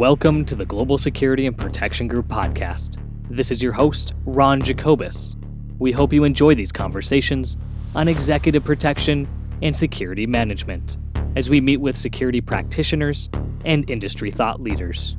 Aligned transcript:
Welcome 0.00 0.46
to 0.46 0.54
the 0.54 0.64
Global 0.64 0.96
Security 0.96 1.44
and 1.44 1.54
Protection 1.54 2.08
Group 2.08 2.26
podcast. 2.26 2.96
This 3.28 3.50
is 3.50 3.62
your 3.62 3.74
host, 3.74 4.14
Ron 4.24 4.62
Jacobus. 4.62 5.36
We 5.78 5.92
hope 5.92 6.14
you 6.14 6.24
enjoy 6.24 6.54
these 6.54 6.72
conversations 6.72 7.58
on 7.94 8.08
executive 8.08 8.64
protection 8.64 9.28
and 9.60 9.76
security 9.76 10.26
management 10.26 10.96
as 11.36 11.50
we 11.50 11.60
meet 11.60 11.82
with 11.82 11.98
security 11.98 12.40
practitioners 12.40 13.28
and 13.66 13.90
industry 13.90 14.30
thought 14.30 14.58
leaders. 14.58 15.16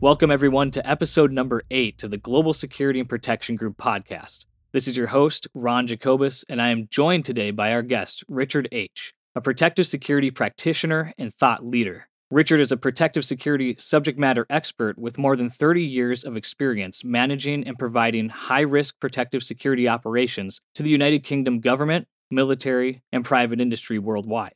Welcome, 0.00 0.30
everyone, 0.30 0.70
to 0.70 0.88
episode 0.88 1.30
number 1.30 1.60
eight 1.70 2.02
of 2.04 2.10
the 2.10 2.16
Global 2.16 2.54
Security 2.54 3.00
and 3.00 3.08
Protection 3.08 3.54
Group 3.54 3.76
podcast. 3.76 4.46
This 4.72 4.88
is 4.88 4.96
your 4.96 5.08
host, 5.08 5.46
Ron 5.52 5.86
Jacobus, 5.86 6.42
and 6.48 6.62
I 6.62 6.70
am 6.70 6.88
joined 6.90 7.26
today 7.26 7.50
by 7.50 7.74
our 7.74 7.82
guest, 7.82 8.24
Richard 8.28 8.66
Aitch, 8.72 9.12
a 9.34 9.42
protective 9.42 9.86
security 9.86 10.30
practitioner 10.30 11.12
and 11.18 11.30
thought 11.34 11.62
leader. 11.62 12.08
Richard 12.30 12.58
is 12.58 12.72
a 12.72 12.78
protective 12.78 13.22
security 13.22 13.76
subject 13.78 14.18
matter 14.18 14.46
expert 14.48 14.98
with 14.98 15.18
more 15.18 15.36
than 15.36 15.50
30 15.50 15.82
years 15.82 16.24
of 16.24 16.38
experience 16.38 17.04
managing 17.04 17.66
and 17.66 17.78
providing 17.78 18.30
high 18.30 18.62
risk 18.62 18.98
protective 18.98 19.42
security 19.42 19.86
operations 19.86 20.62
to 20.74 20.82
the 20.82 20.88
United 20.88 21.22
Kingdom 21.22 21.60
government, 21.60 22.08
military, 22.30 23.02
and 23.12 23.26
private 23.26 23.60
industry 23.60 23.98
worldwide. 23.98 24.54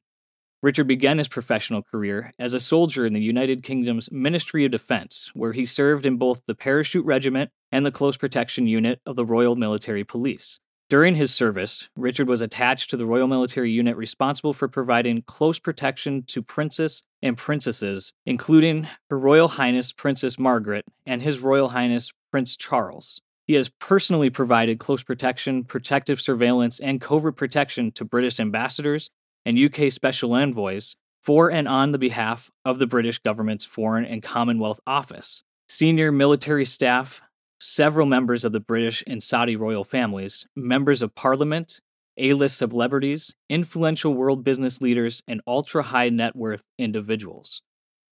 Richard 0.62 0.88
began 0.88 1.18
his 1.18 1.28
professional 1.28 1.82
career 1.82 2.32
as 2.38 2.54
a 2.54 2.58
soldier 2.58 3.04
in 3.04 3.12
the 3.12 3.20
United 3.20 3.62
Kingdom's 3.62 4.10
Ministry 4.10 4.64
of 4.64 4.70
Defense, 4.70 5.30
where 5.34 5.52
he 5.52 5.66
served 5.66 6.06
in 6.06 6.16
both 6.16 6.46
the 6.46 6.54
Parachute 6.54 7.04
Regiment 7.04 7.50
and 7.70 7.84
the 7.84 7.92
Close 7.92 8.16
Protection 8.16 8.66
Unit 8.66 9.00
of 9.04 9.14
the 9.14 9.26
Royal 9.26 9.56
Military 9.56 10.04
Police. 10.04 10.58
During 10.88 11.16
his 11.16 11.34
service, 11.34 11.90
Richard 11.96 12.28
was 12.28 12.40
attached 12.40 12.88
to 12.88 12.96
the 12.96 13.04
Royal 13.04 13.28
Military 13.28 13.70
Unit 13.70 13.94
responsible 13.94 14.54
for 14.54 14.68
providing 14.68 15.20
close 15.20 15.58
protection 15.58 16.22
to 16.28 16.40
Princess 16.40 17.02
and 17.20 17.36
Princesses, 17.36 18.14
including 18.24 18.88
Her 19.10 19.18
Royal 19.18 19.48
Highness 19.48 19.92
Princess 19.92 20.38
Margaret 20.38 20.86
and 21.04 21.20
His 21.20 21.40
Royal 21.40 21.68
Highness 21.68 22.14
Prince 22.30 22.56
Charles. 22.56 23.20
He 23.46 23.52
has 23.52 23.68
personally 23.68 24.30
provided 24.30 24.78
close 24.78 25.02
protection, 25.02 25.64
protective 25.64 26.22
surveillance, 26.22 26.80
and 26.80 27.02
covert 27.02 27.36
protection 27.36 27.92
to 27.92 28.06
British 28.06 28.40
ambassadors 28.40 29.10
and 29.44 29.58
UK 29.58 29.92
special 29.92 30.34
envoys 30.34 30.96
for 31.20 31.50
and 31.50 31.68
on 31.68 31.92
the 31.92 31.98
behalf 31.98 32.50
of 32.64 32.78
the 32.78 32.86
British 32.86 33.18
government's 33.18 33.66
Foreign 33.66 34.06
and 34.06 34.22
Commonwealth 34.22 34.80
Office. 34.86 35.44
Senior 35.66 36.10
military 36.10 36.64
staff, 36.64 37.20
several 37.60 38.06
members 38.06 38.44
of 38.44 38.52
the 38.52 38.60
British 38.60 39.02
and 39.06 39.22
Saudi 39.22 39.56
royal 39.56 39.84
families, 39.84 40.46
members 40.54 41.02
of 41.02 41.14
parliament, 41.14 41.80
A 42.16 42.32
list 42.34 42.58
celebrities, 42.58 43.34
influential 43.48 44.14
world 44.14 44.44
business 44.44 44.82
leaders, 44.82 45.22
and 45.28 45.40
ultra 45.46 45.82
high 45.84 46.08
net 46.08 46.34
worth 46.34 46.64
individuals. 46.78 47.62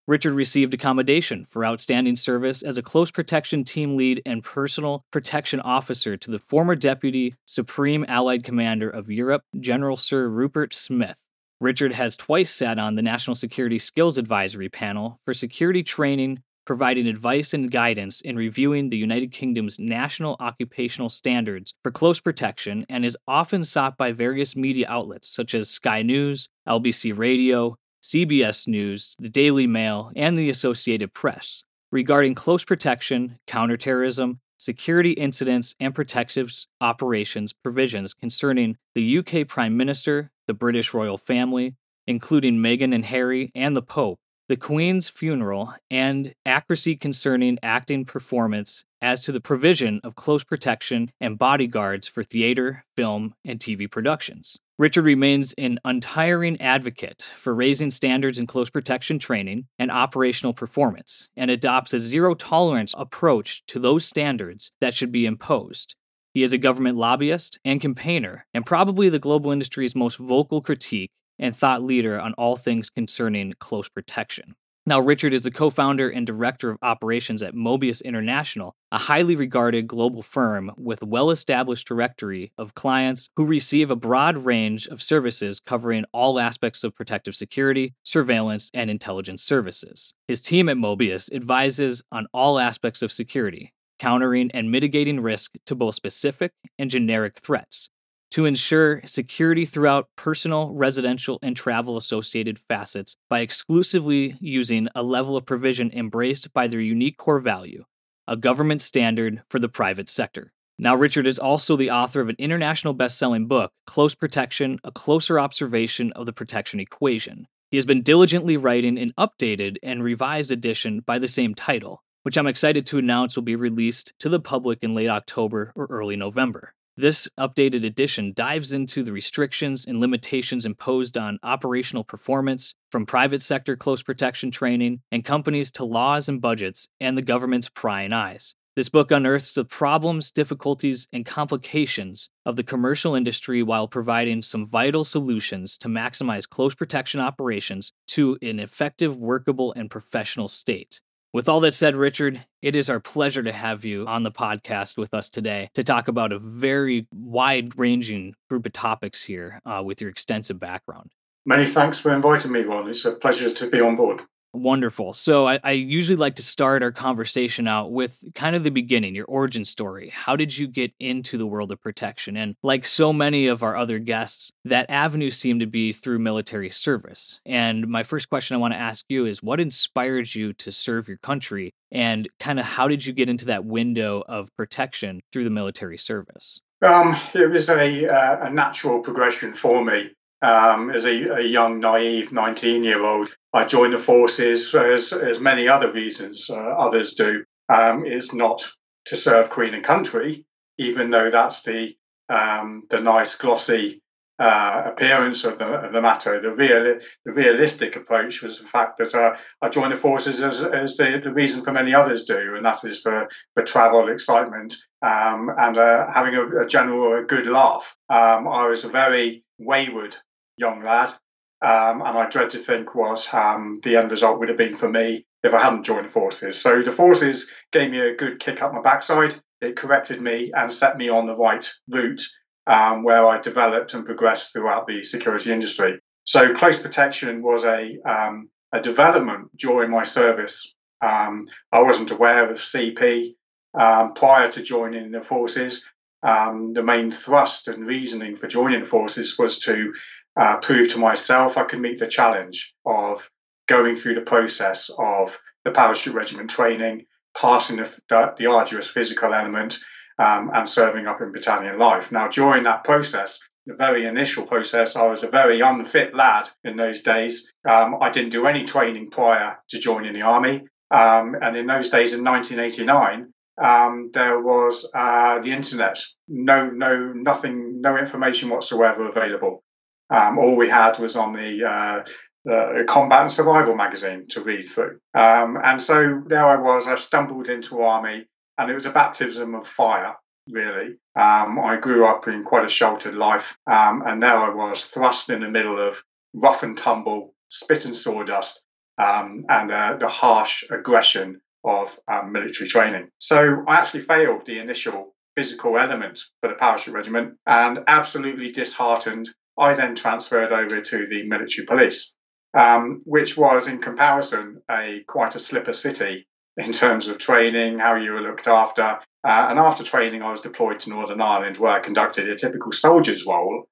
Richard 0.09 0.35
received 0.35 0.73
accommodation 0.73 1.45
for 1.45 1.65
outstanding 1.65 2.15
service 2.15 2.63
as 2.63 2.79
a 2.79 2.83
close 2.83 3.11
protection 3.11 3.65
team 3.65 3.97
lead 3.97 4.23
and 4.25 4.45
personal 4.45 5.03
protection 5.11 5.59
officer 5.59 6.17
to 6.17 6.31
the 6.31 6.39
former 6.39 6.77
Deputy 6.77 7.35
Supreme 7.45 8.05
Allied 8.07 8.45
Commander 8.45 8.89
of 8.89 9.11
Europe, 9.11 9.43
General 9.59 9.97
Sir 9.97 10.29
Rupert 10.29 10.73
Smith. 10.73 11.25
Richard 11.61 11.93
has 11.93 12.17
twice 12.17 12.51
sat 12.53 12.79
on 12.79 12.95
the 12.95 13.03
National 13.03 13.35
Security 13.35 13.79
Skills 13.79 14.19
Advisory 14.19 14.69
Panel 14.69 15.19
for 15.25 15.35
security 15.35 15.83
training, 15.83 16.43
providing 16.67 17.07
advice 17.07 17.55
and 17.55 17.71
guidance 17.71 18.21
in 18.21 18.37
reviewing 18.37 18.91
the 18.91 18.99
United 18.99 19.31
Kingdom's 19.31 19.79
national 19.79 20.37
occupational 20.41 21.09
standards 21.09 21.73
for 21.83 21.91
close 21.91 22.21
protection 22.21 22.85
and 22.89 23.05
is 23.05 23.17
often 23.27 23.65
sought 23.65 23.97
by 23.97 24.13
various 24.13 24.57
media 24.57 24.87
outlets 24.89 25.29
such 25.29 25.55
as 25.55 25.71
Sky 25.71 26.03
News, 26.03 26.49
LBC 26.69 27.17
Radio, 27.17 27.77
CBS 28.03 28.69
News, 28.69 29.17
the 29.19 29.31
Daily 29.31 29.67
Mail, 29.67 30.13
and 30.15 30.37
the 30.37 30.51
Associated 30.51 31.15
Press 31.15 31.65
regarding 31.91 32.35
close 32.35 32.65
protection, 32.65 33.39
counterterrorism, 33.47 34.41
security 34.59 35.13
incidents, 35.13 35.75
and 35.81 35.95
protective 35.95 36.53
operations 36.81 37.53
provisions 37.53 38.13
concerning 38.15 38.77
the 38.95 39.19
UK 39.19 39.47
Prime 39.47 39.77
Minister, 39.77 40.31
the 40.47 40.55
British 40.55 40.93
royal 40.93 41.19
family, 41.19 41.77
including 42.07 42.59
Meghan 42.59 42.95
and 42.95 43.05
Harry, 43.05 43.51
and 43.55 43.77
the 43.77 43.83
Pope, 43.83 44.19
the 44.49 44.57
Queen's 44.57 45.09
funeral, 45.09 45.75
and 45.91 46.33
accuracy 46.45 46.97
concerning 46.97 47.59
acting 47.63 48.05
performance 48.05 48.85
as 49.03 49.21
to 49.25 49.33
the 49.33 49.41
provision 49.41 50.01
of 50.05 50.15
close 50.15 50.45
protection 50.45 51.11
and 51.21 51.39
bodyguards 51.39 52.09
for 52.09 52.23
theater, 52.23 52.85
film, 52.97 53.35
and 53.45 53.59
TV 53.59 53.91
productions. 53.91 54.59
Richard 54.79 55.05
remains 55.05 55.53
an 55.55 55.79
untiring 55.85 56.61
advocate 56.61 57.23
for 57.23 57.55
raising 57.55 57.91
standards 57.91 58.39
in 58.39 58.47
close 58.47 58.71
protection 58.71 59.19
training 59.19 59.67
and 59.79 59.91
operational 59.91 60.53
performance, 60.53 61.29
and 61.37 61.51
adopts 61.51 61.93
a 61.93 61.99
zero 61.99 62.35
tolerance 62.35 62.95
approach 62.97 63.65
to 63.67 63.79
those 63.79 64.05
standards 64.05 64.71
that 64.81 64.95
should 64.95 65.11
be 65.11 65.27
imposed. 65.27 65.97
He 66.35 66.43
is 66.43 66.53
a 66.53 66.59
government 66.59 66.99
lobbyist 66.99 67.59
and 67.65 67.81
campaigner, 67.81 68.47
and 68.53 68.67
probably 68.67 69.09
the 69.09 69.19
global 69.19 69.51
industry's 69.51 69.97
most 69.97 70.19
vocal 70.19 70.61
critique 70.61 71.11
and 71.39 71.55
thought 71.55 71.83
leader 71.83 72.19
on 72.19 72.35
all 72.35 72.57
things 72.57 72.91
concerning 72.91 73.55
close 73.59 73.89
protection. 73.89 74.55
Now, 74.89 75.01
Richard 75.01 75.35
is 75.35 75.43
the 75.43 75.51
co 75.51 75.69
founder 75.71 76.09
and 76.09 76.25
director 76.25 76.71
of 76.71 76.79
operations 76.81 77.43
at 77.43 77.55
Mobius 77.55 78.05
International, 78.05 78.77
a 78.93 78.99
highly 78.99 79.35
regarded 79.35 79.89
global 79.89 80.23
firm 80.23 80.71
with 80.77 81.03
a 81.03 81.07
well 81.07 81.33
established 81.33 81.89
directory 81.89 82.53
of 82.57 82.75
clients 82.75 83.29
who 83.35 83.45
receive 83.45 83.91
a 83.91 83.97
broad 83.97 84.39
range 84.39 84.87
of 84.87 85.03
services 85.03 85.59
covering 85.59 86.05
all 86.13 86.39
aspects 86.39 86.85
of 86.85 86.95
protective 86.95 87.35
security, 87.35 87.95
surveillance, 88.05 88.71
and 88.73 88.89
intelligence 88.89 89.43
services. 89.43 90.15
His 90.29 90.41
team 90.41 90.69
at 90.69 90.77
Mobius 90.77 91.35
advises 91.35 92.05
on 92.13 92.29
all 92.33 92.61
aspects 92.61 93.03
of 93.03 93.11
security, 93.11 93.73
countering 93.99 94.53
and 94.55 94.71
mitigating 94.71 95.19
risk 95.19 95.55
to 95.67 95.75
both 95.75 95.97
specific 95.97 96.53
and 96.79 96.91
generic 96.91 97.37
threats, 97.39 97.91
to 98.37 98.45
ensure 98.45 99.01
security 99.07 99.65
throughout 99.65 100.11
personal, 100.15 100.71
residential, 100.75 101.39
and 101.41 101.57
travel 101.57 101.97
associated 101.97 102.59
facets 102.59 103.17
by 103.31 103.41
exclusively 103.41 104.37
using 104.43 104.89
a 104.95 105.03
level 105.03 105.39
of 105.39 105.47
provision 105.47 105.91
embraced 105.95 106.53
by 106.53 106.69
their 106.69 106.83
unique 106.83 107.17
core 107.17 107.39
value, 107.39 107.87
a 108.29 108.37
government 108.37 108.83
standard 108.83 109.43
for 109.49 109.59
the 109.59 109.71
private 109.71 110.11
sector. 110.11 110.53
Now, 110.79 110.95
Richard 110.95 111.27
is 111.27 111.39
also 111.39 111.77
the 111.77 111.91
author 111.91 112.21
of 112.21 112.29
an 112.29 112.37
international 112.39 112.93
best 112.93 113.19
selling 113.19 113.47
book, 113.47 113.73
Close 113.87 114.15
Protection 114.15 114.81
A 114.85 114.93
Closer 114.93 115.41
Observation 115.41 116.13
of 116.13 116.27
the 116.27 116.35
Protection 116.35 116.79
Equation. 116.79 117.47
He 117.71 117.79
has 117.79 117.87
been 117.87 118.03
diligently 118.03 118.59
writing 118.59 118.99
an 118.99 119.15
updated 119.19 119.79
and 119.83 120.05
revised 120.05 120.53
edition 120.53 121.01
by 121.01 121.19
the 121.19 121.27
same 121.27 121.55
title, 121.55 122.03
which 122.23 122.37
I'm 122.37 122.47
excited 122.47 122.85
to 122.85 122.99
announce 122.99 123.35
will 123.35 123.45
be 123.45 123.57
released 123.57 124.13
to 124.21 124.29
the 124.29 124.41
public 124.41 124.81
in 124.83 124.95
late 124.95 125.09
October 125.09 125.73
or 125.75 125.87
early 125.89 126.17
November. 126.17 126.75
This 126.99 127.29
updated 127.39 127.85
edition 127.85 128.33
dives 128.35 128.73
into 128.73 129.03
the 129.03 129.13
restrictions 129.13 129.85
and 129.85 130.01
limitations 130.01 130.65
imposed 130.65 131.19
on 131.19 131.39
operational 131.43 132.05
performance, 132.05 132.75
from 132.91 133.05
private 133.05 133.43
sector 133.43 133.77
close 133.77 134.03
protection 134.03 134.51
training 134.51 135.03
and 135.13 135.23
companies 135.23 135.71
to 135.73 135.85
laws 135.85 136.27
and 136.27 136.41
budgets 136.41 136.89
and 136.99 137.19
the 137.19 137.23
government's 137.23 137.69
prying 137.69 138.15
eyes. 138.15 138.55
This 138.77 138.89
book 138.89 139.11
unearths 139.11 139.55
the 139.55 139.67
problems, 139.67 140.31
difficulties, 140.31 141.07
and 141.13 141.27
complications 141.27 142.31
of 142.47 142.57
the 142.57 142.63
commercial 142.63 143.15
industry 143.15 143.63
while 143.63 143.89
providing 143.89 144.41
some 144.41 144.67
vital 144.67 145.05
solutions 145.05 145.77
to 145.79 145.89
maximize 145.89 146.49
close 146.49 146.75
protection 146.75 147.21
operations 147.21 147.93
to 148.09 148.39
an 148.41 148.59
effective, 148.59 149.19
workable, 149.19 149.75
and 149.75 149.91
professional 149.91 150.49
state. 150.49 151.03
With 151.37 151.51
all 151.51 151.61
that 151.61 151.73
said, 151.73 151.97
Richard, 151.97 152.47
it 152.63 152.75
is 152.75 152.89
our 152.89 152.99
pleasure 152.99 153.43
to 153.43 153.53
have 153.53 153.85
you 153.85 154.07
on 154.07 154.23
the 154.23 154.33
podcast 154.33 154.97
with 154.97 155.13
us 155.13 155.29
today 155.29 155.69
to 155.75 155.85
talk 155.85 156.09
about 156.09 156.33
a 156.33 156.39
very 156.39 157.09
wide 157.13 157.79
ranging 157.79 158.35
group 158.49 158.65
of 158.65 158.73
topics 158.73 159.23
here 159.23 159.61
uh, 159.67 159.83
with 159.85 160.01
your 160.01 160.09
extensive 160.09 160.59
background. 160.59 161.11
Many 161.45 161.67
thanks 161.67 162.01
for 162.01 162.15
inviting 162.15 162.53
me, 162.53 162.63
Ron. 162.63 162.89
It's 162.89 163.05
a 163.05 163.13
pleasure 163.13 163.51
to 163.51 163.69
be 163.69 163.83
on 163.83 163.97
board. 163.97 164.23
Wonderful. 164.57 165.13
So 165.13 165.47
I, 165.47 165.61
I, 165.63 165.73
usually 165.73 166.17
like 166.17 166.37
to 166.37 166.43
start 166.43 166.83
our 166.83 166.91
conversation 166.91 167.69
out 167.69 167.93
with 167.93 168.25
kind 168.35 168.57
of 168.57 168.65
the 168.65 168.71
beginning, 168.71 169.15
your 169.15 169.27
origin 169.27 169.67
story. 169.67 170.09
How 170.09 170.35
did 170.35 170.57
you 170.57 170.67
get 170.67 170.93
into 170.99 171.37
the 171.37 171.47
world 171.47 171.71
of 171.73 171.83
protection? 171.83 172.39
And 172.39 172.57
like 172.63 172.87
so 172.87 173.13
many 173.13 173.49
of 173.49 173.63
our 173.63 173.77
other 173.77 173.99
guests, 173.99 174.51
that 174.65 174.91
avenue 174.91 175.29
seemed 175.29 175.61
to 175.61 175.67
be 175.67 175.93
through 175.93 176.21
military 176.21 176.71
service. 176.71 177.39
And 177.45 177.87
my 177.87 178.03
first 178.03 178.31
question 178.31 178.55
I 178.55 178.59
want 178.59 178.73
to 178.73 178.81
ask 178.81 179.05
you 179.11 179.27
is 179.27 179.43
what 179.43 179.61
inspired 179.61 180.35
you 180.35 180.55
to 180.55 180.73
serve 180.73 181.07
your 181.07 181.19
country? 181.19 181.75
And 181.93 182.27
kind 182.41 182.59
of 182.59 182.65
how 182.65 182.89
did 182.89 183.05
you 183.05 183.13
get 183.13 183.29
into 183.29 183.45
that 183.47 183.67
window 183.67 184.25
of 184.27 184.49
protection 184.57 185.21
through 185.33 185.45
the 185.45 185.51
military 185.51 185.99
service? 185.99 186.63
Um, 186.81 187.15
it 187.35 187.51
was 187.51 187.69
a, 187.69 188.09
uh, 188.09 188.47
a 188.47 188.51
natural 188.51 189.01
progression 189.01 189.53
for 189.53 189.85
me 189.85 190.13
um, 190.43 190.91
as 190.91 191.07
a, 191.07 191.37
a, 191.37 191.41
young, 191.41 191.81
naive 191.81 192.33
19 192.33 192.85
year 192.85 193.03
old. 193.03 193.37
I 193.57 193.65
joined 193.65 193.95
the 193.95 193.99
forces 193.99 194.75
as, 194.75 195.15
as 195.15 195.41
many 195.41 195.67
other 195.67 195.91
reasons 195.91 196.51
uh, 196.51 196.57
others 196.57 197.15
do. 197.15 197.43
Um, 197.71 198.05
it's 198.05 198.35
not 198.35 198.69
to 199.07 199.17
serve 199.17 199.49
Queen 199.49 199.73
and 199.73 199.83
country, 199.83 200.45
even 200.77 201.09
though 201.09 201.31
that's 201.31 201.63
the 201.63 201.97
um, 202.29 202.83
the 202.91 203.01
nice, 203.01 203.37
glossy 203.37 204.03
uh, 204.39 204.83
appearance 204.85 205.45
of 205.45 205.59
the, 205.59 205.67
of 205.67 205.93
the 205.93 206.03
matter. 206.03 206.39
The, 206.39 206.53
real, 206.53 206.99
the 207.25 207.33
realistic 207.33 207.97
approach 207.97 208.43
was 208.43 208.59
the 208.61 208.67
fact 208.67 208.99
that 208.99 209.15
uh, 209.15 209.37
I 209.63 209.71
joined 209.71 209.93
the 209.93 209.97
forces 209.97 210.43
as, 210.43 210.63
as 210.63 210.97
the, 210.99 211.21
the, 211.23 211.33
reason 211.33 211.63
for 211.63 211.73
many 211.73 211.95
others 211.95 212.25
do, 212.25 212.57
and 212.57 212.67
that 212.67 212.85
is 212.85 213.01
for, 213.01 213.29
for 213.55 213.63
travel, 213.63 214.09
excitement, 214.09 214.75
um, 215.01 215.51
and 215.57 215.79
uh, 215.79 216.13
having 216.13 216.35
a, 216.35 216.65
a, 216.65 216.67
general 216.67 217.19
a 217.19 217.23
good 217.23 217.47
laugh. 217.47 217.97
Um, 218.11 218.49
I 218.49 218.67
was 218.67 218.85
a 218.85 218.89
very 218.89 219.45
wayward 219.59 220.17
young 220.59 220.83
lad, 220.83 221.15
um, 221.63 222.03
and 222.03 222.19
I 222.19 222.29
dread 222.29 222.51
to 222.51 222.59
think 222.59 222.95
what 222.95 223.33
um, 223.33 223.81
the 223.83 223.97
end 223.97 224.11
result 224.11 224.39
would 224.39 224.49
have 224.49 224.59
been 224.59 224.77
for 224.77 224.89
me 224.89 225.27
if 225.43 225.55
I 225.55 225.63
hadn't 225.63 225.85
joined 225.85 226.07
the 226.07 226.11
forces. 226.11 226.61
So 226.61 226.83
the 226.83 226.93
forces 226.93 227.51
gave 227.73 227.91
me 227.91 228.01
a 228.01 228.15
good 228.15 228.39
kick 228.39 228.63
up 228.63 228.75
my 228.75 228.83
backside. 228.83 229.35
It 229.61 229.77
corrected 229.77 230.21
me 230.21 230.53
and 230.55 230.73
set 230.73 230.99
me 230.99 231.09
on 231.09 231.27
the 231.27 231.37
right 231.37 231.67
route 231.89 232.23
um, 232.67 233.05
where 233.05 233.27
I 233.27 233.41
developed 233.41 233.95
and 233.95 234.05
progressed 234.05 234.53
throughout 234.53 234.87
the 234.87 235.03
security 235.03 235.51
industry. 235.51 236.01
So 236.25 236.55
close 236.55 236.83
protection 236.83 237.43
was 237.43 237.65
a 237.65 237.99
um, 238.05 238.51
a 238.73 238.81
development 238.81 239.57
during 239.57 239.91
my 239.91 240.03
service. 240.03 240.75
Um, 241.01 241.47
I 241.73 241.83
wasn't 241.83 242.11
aware 242.11 242.51
of 242.51 242.59
CP 242.59 243.35
um, 243.75 244.13
prior 244.15 244.51
to 244.51 244.63
joining 244.63 245.13
the 245.13 245.23
forces. 245.23 245.89
The 246.23 246.83
main 246.85 247.13
thrust 247.13 247.69
and 247.69 247.87
reasoning 247.87 248.35
for 248.35 248.49
joining 248.49 248.81
the 248.81 248.87
forces 248.87 249.39
was 249.39 249.61
to 249.61 249.95
uh, 250.37 250.59
prove 250.59 250.91
to 250.91 250.99
myself 250.99 251.57
I 251.57 251.65
could 251.65 251.81
meet 251.81 251.99
the 251.99 252.07
challenge 252.07 252.75
of 252.85 253.31
going 253.67 253.97
through 253.97 254.15
the 254.15 254.21
process 254.23 254.91
of 254.99 255.39
the 255.65 255.73
parachute 255.73 256.15
regiment 256.15 256.51
training, 256.51 257.07
passing 257.37 257.77
the, 257.77 258.01
the, 258.09 258.35
the 258.39 258.47
arduous 258.47 258.89
physical 258.89 259.35
element, 259.35 259.79
um, 260.19 260.51
and 260.55 260.69
serving 260.69 261.07
up 261.07 261.21
in 261.21 261.33
battalion 261.33 261.79
life. 261.79 262.13
Now, 262.13 262.29
during 262.29 262.65
that 262.65 262.85
process, 262.85 263.41
the 263.67 263.75
very 263.75 264.07
initial 264.07 264.47
process, 264.47 264.97
I 264.97 265.07
was 265.09 265.25
a 265.25 265.29
very 265.29 265.61
unfit 265.61 266.15
lad 266.15 266.49
in 266.65 266.77
those 266.77 267.03
days. 267.03 267.53
Um, 267.69 267.97
I 268.01 268.11
didn't 268.11 268.31
do 268.31 268.47
any 268.47 268.65
training 268.65 269.11
prior 269.11 269.59
to 269.71 269.79
joining 269.79 270.15
the 270.15 270.23
army. 270.23 270.67
Um, 270.91 271.37
and 271.43 271.57
in 271.57 271.67
those 271.67 271.91
days, 271.91 272.15
in 272.15 272.25
1989, 272.25 273.33
um, 273.61 274.11
there 274.13 274.41
was 274.41 274.89
uh, 274.95 275.41
the 275.41 275.51
internet. 275.51 275.99
No, 276.29 276.71
no, 276.71 277.13
nothing, 277.13 277.81
no 277.81 277.97
information 277.97 278.51
whatsoever 278.51 279.09
available. 279.09 279.65
Um, 280.11 280.39
all 280.39 280.57
we 280.57 280.69
had 280.69 280.99
was 280.99 281.17
on 281.17 281.33
the 281.33 281.65
uh, 281.65 282.05
uh, 282.51 282.85
Combat 282.85 283.23
and 283.23 283.33
Survival 283.33 283.75
magazine 283.75 284.27
to 284.29 284.41
read 284.41 284.69
through. 284.69 284.99
Um, 285.15 285.59
and 285.63 285.83
so 285.83 286.23
there 286.27 286.47
I 286.47 286.57
was. 286.57 286.87
I 286.87 286.95
stumbled 286.97 287.49
into 287.49 287.83
army 287.83 288.27
and 288.59 288.71
it 288.71 288.75
was 288.75 288.87
a 288.87 288.93
baptism 288.93 289.55
of 289.55 289.67
fire 289.67 290.15
really. 290.49 290.97
Um, 291.15 291.59
I 291.59 291.77
grew 291.81 292.07
up 292.07 292.29
in 292.29 292.45
quite 292.45 292.65
a 292.65 292.69
sheltered 292.69 293.15
life, 293.15 293.57
um, 293.67 294.03
and 294.07 294.23
there 294.23 294.37
I 294.37 294.55
was 294.55 294.87
thrust 294.87 295.31
in 295.31 295.41
the 295.41 295.51
middle 295.51 295.79
of 295.79 296.03
rough 296.35 296.63
and 296.63 296.77
tumble, 296.77 297.35
spit 297.49 297.85
and 297.85 297.97
sawdust, 297.97 298.65
um, 298.99 299.45
and 299.49 299.71
uh, 299.71 299.97
the 299.99 300.09
harsh 300.09 300.65
aggression 300.71 301.41
of 301.65 301.99
um, 302.09 302.33
military 302.33 302.69
training. 302.69 303.09
So 303.19 303.65
I 303.67 303.77
actually 303.77 304.01
failed 304.01 304.47
the 304.47 304.61
initial 304.61 305.15
physical 305.37 305.79
element 305.79 306.21
for 306.41 306.49
the 306.49 306.55
parachute 306.55 306.95
regiment, 306.95 307.35
and 307.47 307.81
absolutely 307.87 308.53
disheartened, 308.53 309.29
I 309.59 309.75
then 309.75 309.95
transferred 309.95 310.53
over 310.53 310.81
to 310.81 311.07
the 311.07 311.25
military 311.25 311.67
police. 311.67 312.15
Um, 312.57 313.03
which 313.05 313.37
was, 313.37 313.69
in 313.69 313.81
comparison, 313.81 314.63
a 314.71 315.05
quite 315.07 315.35
a 315.35 315.39
slipper 315.39 315.75
city 315.75 316.27
in 316.57 316.73
terms 316.73 317.09
of 317.09 317.19
training, 317.19 317.79
how 317.79 317.97
you 317.97 318.13
were 318.13 318.23
looked 318.23 318.49
after. 318.49 318.99
Uh, 319.23 319.47
and 319.51 319.59
after 319.59 319.85
training, 319.85 320.23
I 320.23 320.31
was 320.31 320.41
deployed 320.41 320.81
to 320.81 320.91
Northern 320.91 321.21
Ireland 321.21 321.59
where 321.59 321.73
I 321.73 321.81
conducted 321.81 322.29
a 322.29 322.37
typical 322.37 322.73
soldier's 322.73 323.27
role. 323.27 323.69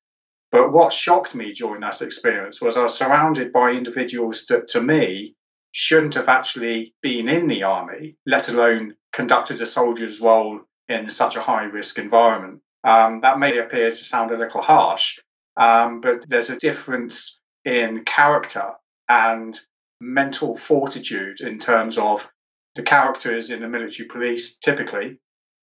But 0.50 0.70
what 0.72 0.92
shocked 0.92 1.34
me 1.34 1.52
during 1.52 1.81
that 1.81 2.02
experience 2.02 2.60
was 2.60 2.76
I 2.76 2.82
was 2.82 2.98
surrounded 2.98 3.52
by 3.52 3.70
individuals 3.70 4.44
that, 4.46 4.69
to 4.69 4.82
me, 4.82 5.34
shouldn't 5.72 6.14
have 6.14 6.28
actually 6.28 6.94
been 7.00 7.28
in 7.28 7.48
the 7.48 7.62
army, 7.62 8.16
let 8.26 8.48
alone 8.48 8.96
conducted 9.12 9.60
a 9.60 9.66
soldier's 9.66 10.20
role 10.20 10.60
in 10.88 11.08
such 11.08 11.36
a 11.36 11.40
high 11.40 11.64
risk 11.64 11.98
environment. 11.98 12.60
Um, 12.86 13.20
that 13.22 13.38
may 13.38 13.58
appear 13.58 13.90
to 13.90 13.96
sound 13.96 14.31
a 14.31 14.36
little 14.36 14.60
harsh, 14.60 15.19
um, 15.56 16.01
but 16.01 16.29
there's 16.29 16.51
a 16.51 16.59
difference 16.59 17.41
in 17.65 18.05
character 18.05 18.73
and 19.09 19.59
mental 20.01 20.56
fortitude 20.56 21.41
in 21.41 21.59
terms 21.59 21.99
of 21.99 22.31
the 22.75 22.83
characters 22.83 23.51
in 23.51 23.61
the 23.61 23.69
military 23.69 24.09
police 24.09 24.59
typically 24.59 25.19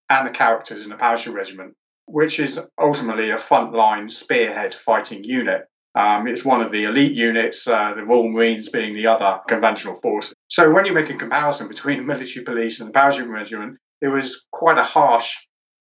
and 0.09 0.27
the 0.27 0.31
characters 0.31 0.83
in 0.83 0.89
the 0.89 0.95
parachute 0.95 1.35
regiment, 1.35 1.73
which 2.05 2.39
is 2.39 2.67
ultimately 2.79 3.31
a 3.31 3.35
frontline 3.35 4.11
spearhead 4.11 4.73
fighting 4.73 5.23
unit. 5.23 5.63
Um, 5.93 6.27
it's 6.27 6.45
one 6.45 6.61
of 6.61 6.71
the 6.71 6.83
elite 6.83 7.13
units, 7.13 7.67
uh, 7.67 7.93
the 7.93 8.03
Royal 8.03 8.29
Marines 8.29 8.69
being 8.69 8.95
the 8.95 9.07
other 9.07 9.39
conventional 9.47 9.95
force. 9.95 10.33
So 10.47 10.71
when 10.71 10.85
you 10.85 10.93
make 10.93 11.09
a 11.09 11.15
comparison 11.15 11.67
between 11.67 11.97
the 11.97 12.03
military 12.03 12.45
police 12.45 12.79
and 12.79 12.87
the 12.87 12.93
parachute 12.93 13.27
regiment, 13.27 13.77
it 14.01 14.07
was 14.07 14.47
quite 14.51 14.77
a 14.77 14.83
harsh, 14.83 15.35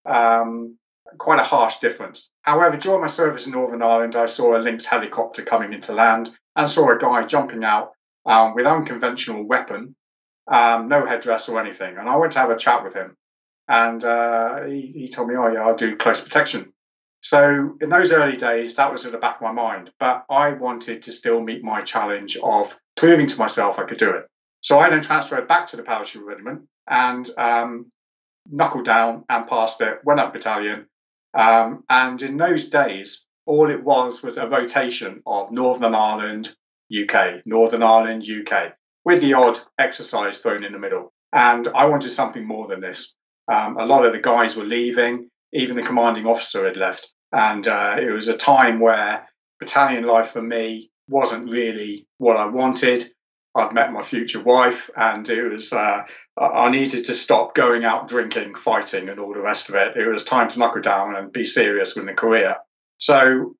um, 0.05 0.77
quite 1.17 1.39
a 1.39 1.43
harsh 1.43 1.77
difference. 1.77 2.31
However, 2.41 2.77
during 2.77 3.01
my 3.01 3.07
service 3.07 3.45
in 3.45 3.53
Northern 3.53 3.81
Ireland, 3.81 4.15
I 4.15 4.25
saw 4.25 4.55
a 4.55 4.59
Lynx 4.59 4.85
helicopter 4.85 5.43
coming 5.43 5.73
into 5.73 5.93
land 5.93 6.29
and 6.55 6.69
saw 6.69 6.89
a 6.91 6.97
guy 6.97 7.23
jumping 7.23 7.63
out 7.63 7.91
um, 8.25 8.55
with 8.55 8.65
unconventional 8.65 9.43
weapon 9.43 9.95
um, 10.47 10.87
no 10.87 11.05
headdress 11.05 11.49
or 11.49 11.59
anything. 11.59 11.97
And 11.97 12.09
I 12.09 12.15
went 12.17 12.33
to 12.33 12.39
have 12.39 12.49
a 12.49 12.57
chat 12.57 12.83
with 12.83 12.93
him, 12.93 13.15
and 13.67 14.03
uh, 14.03 14.63
he, 14.63 14.81
he 14.81 15.07
told 15.07 15.29
me, 15.29 15.35
"Oh 15.35 15.51
yeah, 15.51 15.65
I 15.65 15.73
do 15.73 15.95
close 15.95 16.21
protection." 16.21 16.73
So 17.21 17.77
in 17.79 17.89
those 17.89 18.11
early 18.11 18.35
days, 18.35 18.75
that 18.75 18.91
was 18.91 19.05
at 19.05 19.11
the 19.11 19.17
back 19.17 19.35
of 19.35 19.41
my 19.41 19.51
mind. 19.51 19.91
But 19.99 20.25
I 20.29 20.53
wanted 20.53 21.03
to 21.03 21.11
still 21.11 21.41
meet 21.41 21.63
my 21.63 21.81
challenge 21.81 22.37
of 22.41 22.77
proving 22.97 23.27
to 23.27 23.39
myself 23.39 23.79
I 23.79 23.83
could 23.83 23.99
do 23.99 24.11
it. 24.11 24.25
So 24.61 24.79
I 24.79 24.89
then 24.89 25.01
transferred 25.01 25.47
back 25.47 25.67
to 25.67 25.77
the 25.77 25.83
parachute 25.83 26.25
regiment 26.25 26.63
and 26.87 27.29
um, 27.37 27.91
knuckled 28.49 28.85
down 28.85 29.23
and 29.29 29.47
passed 29.47 29.81
it, 29.81 29.99
went 30.03 30.19
up 30.19 30.33
battalion. 30.33 30.87
Um, 31.33 31.83
and 31.89 32.21
in 32.21 32.37
those 32.37 32.69
days, 32.69 33.27
all 33.45 33.69
it 33.69 33.83
was 33.83 34.21
was 34.21 34.37
a 34.37 34.49
rotation 34.49 35.21
of 35.25 35.51
Northern 35.51 35.95
Ireland, 35.95 36.55
UK, 36.91 37.45
Northern 37.45 37.83
Ireland, 37.83 38.25
UK 38.29 38.73
with 39.03 39.21
the 39.21 39.33
odd 39.33 39.59
exercise 39.79 40.37
thrown 40.37 40.63
in 40.63 40.73
the 40.73 40.79
middle. 40.79 41.11
And 41.33 41.67
I 41.69 41.85
wanted 41.85 42.09
something 42.09 42.45
more 42.45 42.67
than 42.67 42.81
this. 42.81 43.15
Um, 43.51 43.77
a 43.77 43.85
lot 43.85 44.05
of 44.05 44.13
the 44.13 44.19
guys 44.19 44.55
were 44.55 44.65
leaving, 44.65 45.29
even 45.53 45.75
the 45.75 45.83
commanding 45.83 46.25
officer 46.25 46.65
had 46.65 46.77
left. 46.77 47.13
And 47.31 47.67
uh, 47.67 47.95
it 47.99 48.11
was 48.11 48.27
a 48.27 48.37
time 48.37 48.79
where 48.79 49.27
battalion 49.59 50.03
life 50.03 50.31
for 50.31 50.41
me 50.41 50.91
wasn't 51.07 51.49
really 51.49 52.07
what 52.17 52.37
I 52.37 52.45
wanted. 52.45 53.03
I'd 53.53 53.73
met 53.73 53.91
my 53.91 54.01
future 54.01 54.41
wife, 54.41 54.89
and 54.95 55.27
it 55.29 55.43
was 55.43 55.73
uh, 55.73 56.03
I 56.37 56.69
needed 56.69 57.05
to 57.05 57.13
stop 57.13 57.53
going 57.53 57.83
out 57.83 58.07
drinking, 58.07 58.55
fighting, 58.55 59.09
and 59.09 59.19
all 59.19 59.33
the 59.33 59.41
rest 59.41 59.69
of 59.69 59.75
it. 59.75 59.97
It 59.97 60.07
was 60.07 60.23
time 60.23 60.49
to 60.49 60.59
knuckle 60.59 60.81
down 60.81 61.15
and 61.15 61.33
be 61.33 61.43
serious 61.43 61.95
with 61.95 62.05
the 62.05 62.13
career. 62.13 62.55
So 62.97 63.55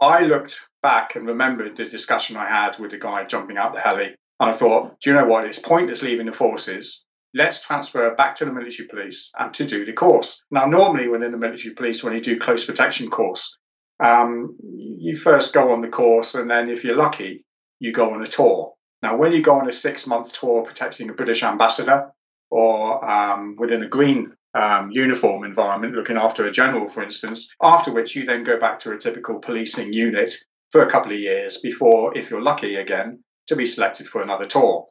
I 0.00 0.20
looked 0.20 0.60
back 0.82 1.16
and 1.16 1.26
remembered 1.26 1.76
the 1.76 1.86
discussion 1.86 2.36
I 2.36 2.46
had 2.48 2.78
with 2.78 2.90
the 2.90 2.98
guy 2.98 3.24
jumping 3.24 3.56
out 3.56 3.72
the 3.72 3.80
heli, 3.80 4.14
and 4.40 4.50
I 4.50 4.52
thought, 4.52 5.00
do 5.00 5.10
you 5.10 5.16
know 5.16 5.24
what? 5.24 5.46
It's 5.46 5.58
pointless 5.58 6.02
leaving 6.02 6.26
the 6.26 6.32
forces. 6.32 7.06
Let's 7.32 7.66
transfer 7.66 8.14
back 8.14 8.36
to 8.36 8.44
the 8.44 8.52
military 8.52 8.86
police 8.86 9.32
and 9.38 9.52
to 9.54 9.64
do 9.64 9.84
the 9.84 9.92
course. 9.92 10.42
Now, 10.50 10.66
normally 10.66 11.08
within 11.08 11.32
the 11.32 11.38
military 11.38 11.74
police, 11.74 12.04
when 12.04 12.12
you 12.12 12.20
do 12.20 12.38
close 12.38 12.64
protection 12.66 13.10
course, 13.10 13.58
um, 13.98 14.56
you 14.62 15.16
first 15.16 15.54
go 15.54 15.72
on 15.72 15.80
the 15.80 15.88
course, 15.88 16.34
and 16.34 16.50
then 16.50 16.68
if 16.68 16.84
you're 16.84 16.94
lucky, 16.94 17.44
you 17.80 17.92
go 17.92 18.12
on 18.12 18.22
a 18.22 18.26
tour. 18.26 18.73
Now, 19.04 19.16
when 19.16 19.32
you 19.32 19.42
go 19.42 19.60
on 19.60 19.68
a 19.68 19.72
six 19.72 20.06
month 20.06 20.32
tour 20.32 20.62
protecting 20.62 21.10
a 21.10 21.12
British 21.12 21.42
ambassador 21.42 22.10
or 22.50 23.04
um, 23.04 23.54
within 23.58 23.82
a 23.82 23.86
green 23.86 24.32
um, 24.54 24.90
uniform 24.92 25.44
environment, 25.44 25.94
looking 25.94 26.16
after 26.16 26.46
a 26.46 26.50
general, 26.50 26.88
for 26.88 27.02
instance, 27.02 27.54
after 27.62 27.92
which 27.92 28.16
you 28.16 28.24
then 28.24 28.44
go 28.44 28.58
back 28.58 28.78
to 28.78 28.92
a 28.92 28.98
typical 28.98 29.40
policing 29.40 29.92
unit 29.92 30.34
for 30.72 30.80
a 30.82 30.90
couple 30.90 31.12
of 31.12 31.18
years 31.18 31.60
before, 31.60 32.16
if 32.16 32.30
you're 32.30 32.40
lucky 32.40 32.76
again, 32.76 33.22
to 33.48 33.56
be 33.56 33.66
selected 33.66 34.08
for 34.08 34.22
another 34.22 34.46
tour. 34.46 34.86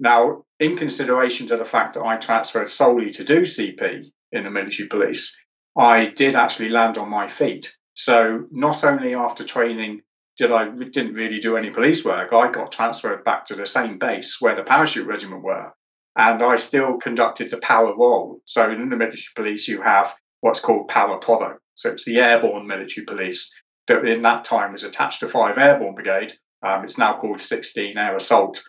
Now, 0.00 0.44
in 0.58 0.78
consideration 0.78 1.46
to 1.48 1.58
the 1.58 1.66
fact 1.66 1.92
that 1.92 2.04
I 2.04 2.16
transferred 2.16 2.70
solely 2.70 3.10
to 3.10 3.24
do 3.24 3.42
CP 3.42 4.06
in 4.32 4.44
the 4.44 4.50
military 4.50 4.88
police, 4.88 5.38
I 5.76 6.06
did 6.06 6.36
actually 6.36 6.70
land 6.70 6.96
on 6.96 7.10
my 7.10 7.28
feet. 7.28 7.76
So 7.92 8.46
not 8.50 8.82
only 8.82 9.14
after 9.14 9.44
training 9.44 10.00
did 10.38 10.52
I 10.52 10.70
didn't 10.70 11.14
really 11.14 11.40
do 11.40 11.56
any 11.56 11.70
police 11.70 12.04
work, 12.04 12.32
I 12.32 12.50
got 12.50 12.72
transferred 12.72 13.24
back 13.24 13.44
to 13.46 13.54
the 13.54 13.66
same 13.66 13.98
base 13.98 14.40
where 14.40 14.54
the 14.54 14.62
parachute 14.62 15.06
regiment 15.06 15.42
were, 15.42 15.72
and 16.16 16.42
I 16.42 16.56
still 16.56 16.96
conducted 16.96 17.50
the 17.50 17.58
Para 17.58 17.94
role. 17.94 18.40
So 18.44 18.70
in 18.70 18.88
the 18.88 18.96
military 18.96 19.22
police, 19.34 19.68
you 19.68 19.82
have 19.82 20.14
what's 20.40 20.60
called 20.60 20.88
Para 20.88 21.18
Provo. 21.18 21.58
So 21.74 21.90
it's 21.90 22.04
the 22.04 22.20
airborne 22.20 22.66
military 22.66 23.04
police 23.04 23.52
that 23.88 24.04
in 24.04 24.22
that 24.22 24.44
time 24.44 24.72
was 24.72 24.84
attached 24.84 25.20
to 25.20 25.28
Five 25.28 25.58
Airborne 25.58 25.94
Brigade, 25.94 26.32
um, 26.62 26.84
it's 26.84 26.98
now 26.98 27.16
called 27.16 27.40
16 27.40 27.96
Air 27.96 28.16
Assault. 28.16 28.62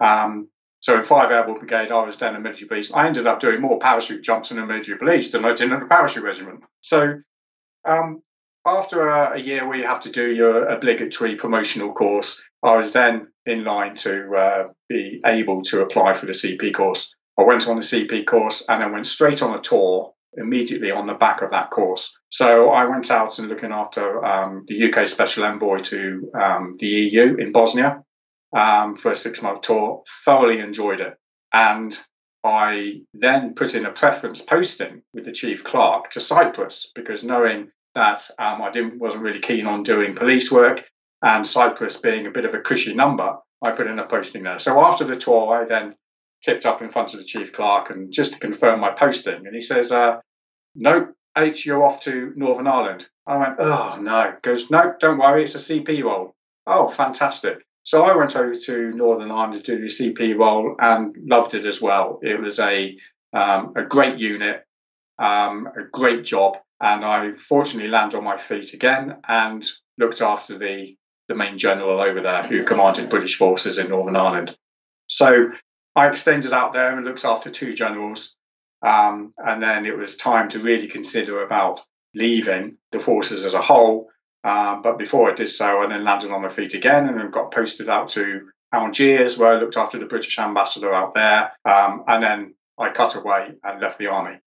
Um, 0.00 0.48
so 0.80 0.96
in 0.96 1.02
5 1.02 1.30
Airborne 1.30 1.58
Brigade, 1.58 1.90
I 1.90 2.04
was 2.04 2.18
then 2.18 2.36
a 2.36 2.40
military 2.40 2.68
police. 2.68 2.92
I 2.92 3.06
ended 3.06 3.26
up 3.26 3.40
doing 3.40 3.60
more 3.60 3.78
parachute 3.78 4.22
jumps 4.22 4.50
in 4.50 4.58
the 4.58 4.66
military 4.66 4.98
police 4.98 5.30
than 5.30 5.44
I 5.44 5.50
did 5.50 5.72
in 5.72 5.80
the 5.80 5.86
parachute 5.86 6.22
regiment. 6.22 6.64
So 6.80 7.20
um, 7.84 8.22
after 8.66 9.06
a, 9.06 9.36
a, 9.36 9.40
year 9.40 9.66
where 9.66 9.78
you 9.78 9.86
have 9.86 10.00
to 10.00 10.10
do 10.10 10.34
your 10.34 10.66
obligatory 10.66 11.36
promotional 11.36 11.92
course, 11.92 12.42
I 12.62 12.76
was 12.76 12.92
then 12.92 13.28
in 13.46 13.64
line 13.64 13.94
to 13.96 14.34
uh, 14.36 14.68
be 14.88 15.20
able 15.24 15.62
to 15.62 15.82
apply 15.82 16.14
for 16.14 16.26
the 16.26 16.32
CP 16.32 16.74
course. 16.74 17.14
I 17.38 17.44
went 17.44 17.68
on 17.68 17.76
the 17.76 17.82
CP 17.82 18.26
course 18.26 18.64
and 18.68 18.82
then 18.82 18.92
went 18.92 19.06
straight 19.06 19.42
on 19.42 19.56
a 19.56 19.60
tour 19.60 20.12
immediately 20.36 20.90
on 20.90 21.06
the 21.06 21.14
back 21.14 21.42
of 21.42 21.50
that 21.50 21.70
course. 21.70 22.18
So 22.28 22.70
I 22.70 22.84
went 22.86 23.10
out 23.10 23.38
and 23.38 23.48
looking 23.48 23.72
after 23.72 24.24
um, 24.24 24.64
the 24.66 24.90
UK 24.90 25.06
Special 25.06 25.44
Envoy 25.44 25.78
to 25.78 26.30
um, 26.38 26.76
the 26.78 26.86
EU 26.86 27.36
in 27.36 27.52
Bosnia 27.52 28.02
um, 28.54 28.96
for 28.96 29.12
a 29.12 29.14
six 29.14 29.42
month 29.42 29.62
tour. 29.62 30.02
Thoroughly 30.24 30.58
enjoyed 30.58 31.00
it. 31.00 31.14
And 31.52 31.96
I 32.44 33.00
then 33.14 33.54
put 33.54 33.74
in 33.74 33.86
a 33.86 33.92
preference 33.92 34.42
posting 34.42 35.02
with 35.12 35.24
the 35.24 35.32
chief 35.32 35.64
clerk 35.64 36.10
to 36.10 36.20
Cyprus 36.20 36.90
because 36.94 37.24
knowing 37.24 37.70
that 37.96 38.30
um, 38.38 38.62
I 38.62 38.70
didn't 38.70 38.98
wasn't 38.98 39.24
really 39.24 39.40
keen 39.40 39.66
on 39.66 39.82
doing 39.82 40.14
police 40.14 40.52
work 40.52 40.84
and 41.22 41.46
Cyprus 41.46 41.98
being 42.00 42.26
a 42.26 42.30
bit 42.30 42.44
of 42.44 42.54
a 42.54 42.60
cushy 42.60 42.94
number, 42.94 43.36
I 43.62 43.72
put 43.72 43.86
in 43.86 43.98
a 43.98 44.06
posting 44.06 44.42
there. 44.42 44.58
So 44.58 44.80
after 44.84 45.04
the 45.04 45.16
tour, 45.16 45.62
I 45.62 45.64
then 45.64 45.96
tipped 46.44 46.66
up 46.66 46.82
in 46.82 46.88
front 46.88 47.14
of 47.14 47.20
the 47.20 47.24
chief 47.24 47.52
clerk 47.52 47.90
and 47.90 48.12
just 48.12 48.34
to 48.34 48.38
confirm 48.38 48.80
my 48.80 48.90
posting, 48.90 49.46
and 49.46 49.54
he 49.54 49.62
says, 49.62 49.90
uh, 49.92 50.20
"No, 50.74 51.08
H, 51.36 51.66
you're 51.66 51.84
off 51.84 52.00
to 52.02 52.32
Northern 52.36 52.66
Ireland." 52.66 53.08
I 53.26 53.36
went, 53.38 53.56
"Oh 53.58 53.98
no." 54.00 54.32
He 54.32 54.40
goes, 54.42 54.70
"No, 54.70 54.94
don't 55.00 55.18
worry, 55.18 55.44
it's 55.44 55.54
a 55.54 55.58
CP 55.58 56.02
role." 56.04 56.34
Oh, 56.66 56.86
fantastic. 56.88 57.64
So 57.82 58.04
I 58.04 58.16
went 58.16 58.36
over 58.36 58.54
to 58.54 58.90
Northern 58.92 59.30
Ireland 59.30 59.64
to 59.64 59.76
do 59.76 59.80
the 59.80 59.88
CP 59.88 60.36
role 60.36 60.76
and 60.78 61.16
loved 61.16 61.54
it 61.54 61.66
as 61.66 61.80
well. 61.80 62.18
It 62.22 62.40
was 62.40 62.58
a 62.60 62.96
um, 63.32 63.72
a 63.76 63.82
great 63.82 64.18
unit, 64.18 64.64
um, 65.18 65.68
a 65.76 65.82
great 65.82 66.24
job, 66.24 66.58
and 66.80 67.04
I 67.04 67.32
fortunately 67.32 67.90
landed 67.90 68.16
on 68.16 68.24
my 68.24 68.36
feet 68.36 68.74
again 68.74 69.16
and 69.26 69.66
looked 69.98 70.20
after 70.20 70.58
the 70.58 70.96
the 71.28 71.34
main 71.34 71.58
general 71.58 72.00
over 72.00 72.20
there 72.20 72.44
who 72.44 72.62
commanded 72.62 73.10
British 73.10 73.36
forces 73.36 73.78
in 73.78 73.88
Northern 73.88 74.14
Ireland. 74.14 74.56
So 75.08 75.50
I 75.96 76.08
extended 76.08 76.52
out 76.52 76.72
there 76.72 76.96
and 76.96 77.04
looked 77.04 77.24
after 77.24 77.50
two 77.50 77.72
generals, 77.72 78.36
um, 78.82 79.34
and 79.38 79.60
then 79.60 79.86
it 79.86 79.96
was 79.96 80.16
time 80.16 80.48
to 80.50 80.60
really 80.60 80.86
consider 80.86 81.42
about 81.42 81.80
leaving 82.14 82.78
the 82.92 83.00
forces 83.00 83.44
as 83.44 83.54
a 83.54 83.60
whole 83.62 84.08
um, 84.46 84.80
but 84.80 84.96
before 84.96 85.28
I 85.28 85.34
did 85.34 85.48
so, 85.48 85.80
I 85.82 85.88
then 85.88 86.04
landed 86.04 86.30
on 86.30 86.42
my 86.42 86.48
feet 86.48 86.74
again 86.74 87.08
and 87.08 87.18
then 87.18 87.30
got 87.30 87.52
posted 87.52 87.88
out 87.88 88.10
to 88.10 88.48
Algiers, 88.72 89.36
where 89.38 89.52
I 89.52 89.60
looked 89.60 89.76
after 89.76 89.98
the 89.98 90.06
British 90.06 90.38
ambassador 90.38 90.94
out 90.94 91.14
there. 91.14 91.50
Um, 91.64 92.04
and 92.06 92.22
then 92.22 92.54
I 92.78 92.90
cut 92.90 93.16
away 93.16 93.54
and 93.64 93.80
left 93.80 93.98
the 93.98 94.06
army. 94.06 94.38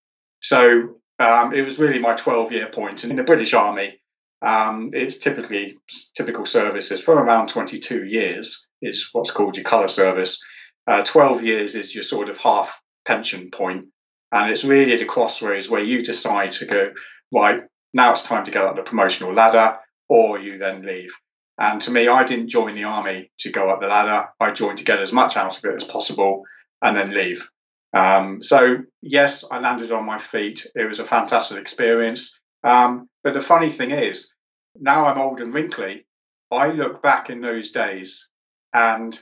So 0.41 1.01
um, 1.19 1.53
it 1.53 1.61
was 1.63 1.79
really 1.79 1.99
my 1.99 2.15
12 2.15 2.51
year 2.51 2.67
point. 2.67 3.03
And 3.03 3.11
in 3.11 3.17
the 3.17 3.23
British 3.23 3.53
Army, 3.53 3.99
um, 4.41 4.91
it's 4.93 5.19
typically 5.19 5.77
typical 6.15 6.45
services 6.45 7.01
for 7.01 7.13
around 7.13 7.49
22 7.49 8.05
years, 8.05 8.67
is 8.81 9.09
what's 9.11 9.31
called 9.31 9.57
your 9.57 9.65
colour 9.65 9.89
service. 9.89 10.43
Uh, 10.87 11.03
12 11.03 11.43
years 11.43 11.75
is 11.75 11.93
your 11.93 12.03
sort 12.03 12.29
of 12.29 12.37
half 12.37 12.81
pension 13.05 13.51
point, 13.51 13.85
And 14.31 14.49
it's 14.49 14.63
really 14.63 14.95
the 14.97 15.05
crossroads 15.05 15.69
where 15.69 15.83
you 15.83 16.01
decide 16.01 16.53
to 16.53 16.65
go, 16.65 16.91
right, 17.33 17.63
now 17.93 18.11
it's 18.11 18.23
time 18.23 18.45
to 18.45 18.51
go 18.51 18.67
up 18.67 18.75
the 18.75 18.83
promotional 18.83 19.33
ladder 19.33 19.77
or 20.07 20.39
you 20.39 20.57
then 20.57 20.83
leave. 20.83 21.11
And 21.59 21.81
to 21.81 21.91
me, 21.91 22.07
I 22.07 22.23
didn't 22.23 22.47
join 22.47 22.75
the 22.75 22.85
army 22.85 23.31
to 23.39 23.51
go 23.51 23.69
up 23.69 23.81
the 23.81 23.87
ladder. 23.87 24.29
I 24.39 24.51
joined 24.51 24.77
to 24.77 24.85
get 24.85 24.99
as 24.99 25.11
much 25.11 25.35
out 25.35 25.57
of 25.57 25.65
it 25.65 25.75
as 25.75 25.83
possible 25.83 26.43
and 26.81 26.95
then 26.95 27.11
leave. 27.11 27.49
Um, 27.93 28.41
so, 28.43 28.83
yes, 29.01 29.45
I 29.49 29.59
landed 29.59 29.91
on 29.91 30.05
my 30.05 30.19
feet. 30.19 30.65
It 30.75 30.87
was 30.87 30.99
a 30.99 31.05
fantastic 31.05 31.57
experience. 31.57 32.39
Um, 32.63 33.07
but 33.23 33.33
the 33.33 33.41
funny 33.41 33.69
thing 33.69 33.91
is, 33.91 34.33
now 34.79 35.05
I'm 35.05 35.17
old 35.17 35.41
and 35.41 35.53
wrinkly, 35.53 36.05
I 36.51 36.67
look 36.67 37.01
back 37.01 37.29
in 37.29 37.41
those 37.41 37.71
days, 37.71 38.29
and 38.73 39.17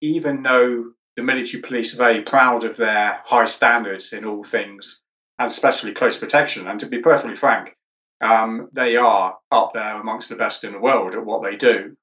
even 0.00 0.42
though 0.42 0.92
the 1.16 1.22
military 1.22 1.62
police 1.62 1.94
are 1.94 2.04
very 2.04 2.22
proud 2.22 2.64
of 2.64 2.76
their 2.76 3.20
high 3.24 3.44
standards 3.44 4.12
in 4.12 4.24
all 4.24 4.44
things, 4.44 5.02
and 5.38 5.50
especially 5.50 5.92
close 5.92 6.18
protection, 6.18 6.66
and 6.66 6.80
to 6.80 6.86
be 6.86 7.00
perfectly 7.00 7.36
frank, 7.36 7.76
um, 8.22 8.68
they 8.72 8.96
are 8.96 9.36
up 9.50 9.72
there 9.74 10.00
amongst 10.00 10.28
the 10.28 10.36
best 10.36 10.64
in 10.64 10.72
the 10.72 10.80
world 10.80 11.14
at 11.14 11.24
what 11.24 11.42
they 11.42 11.56
do. 11.56 11.96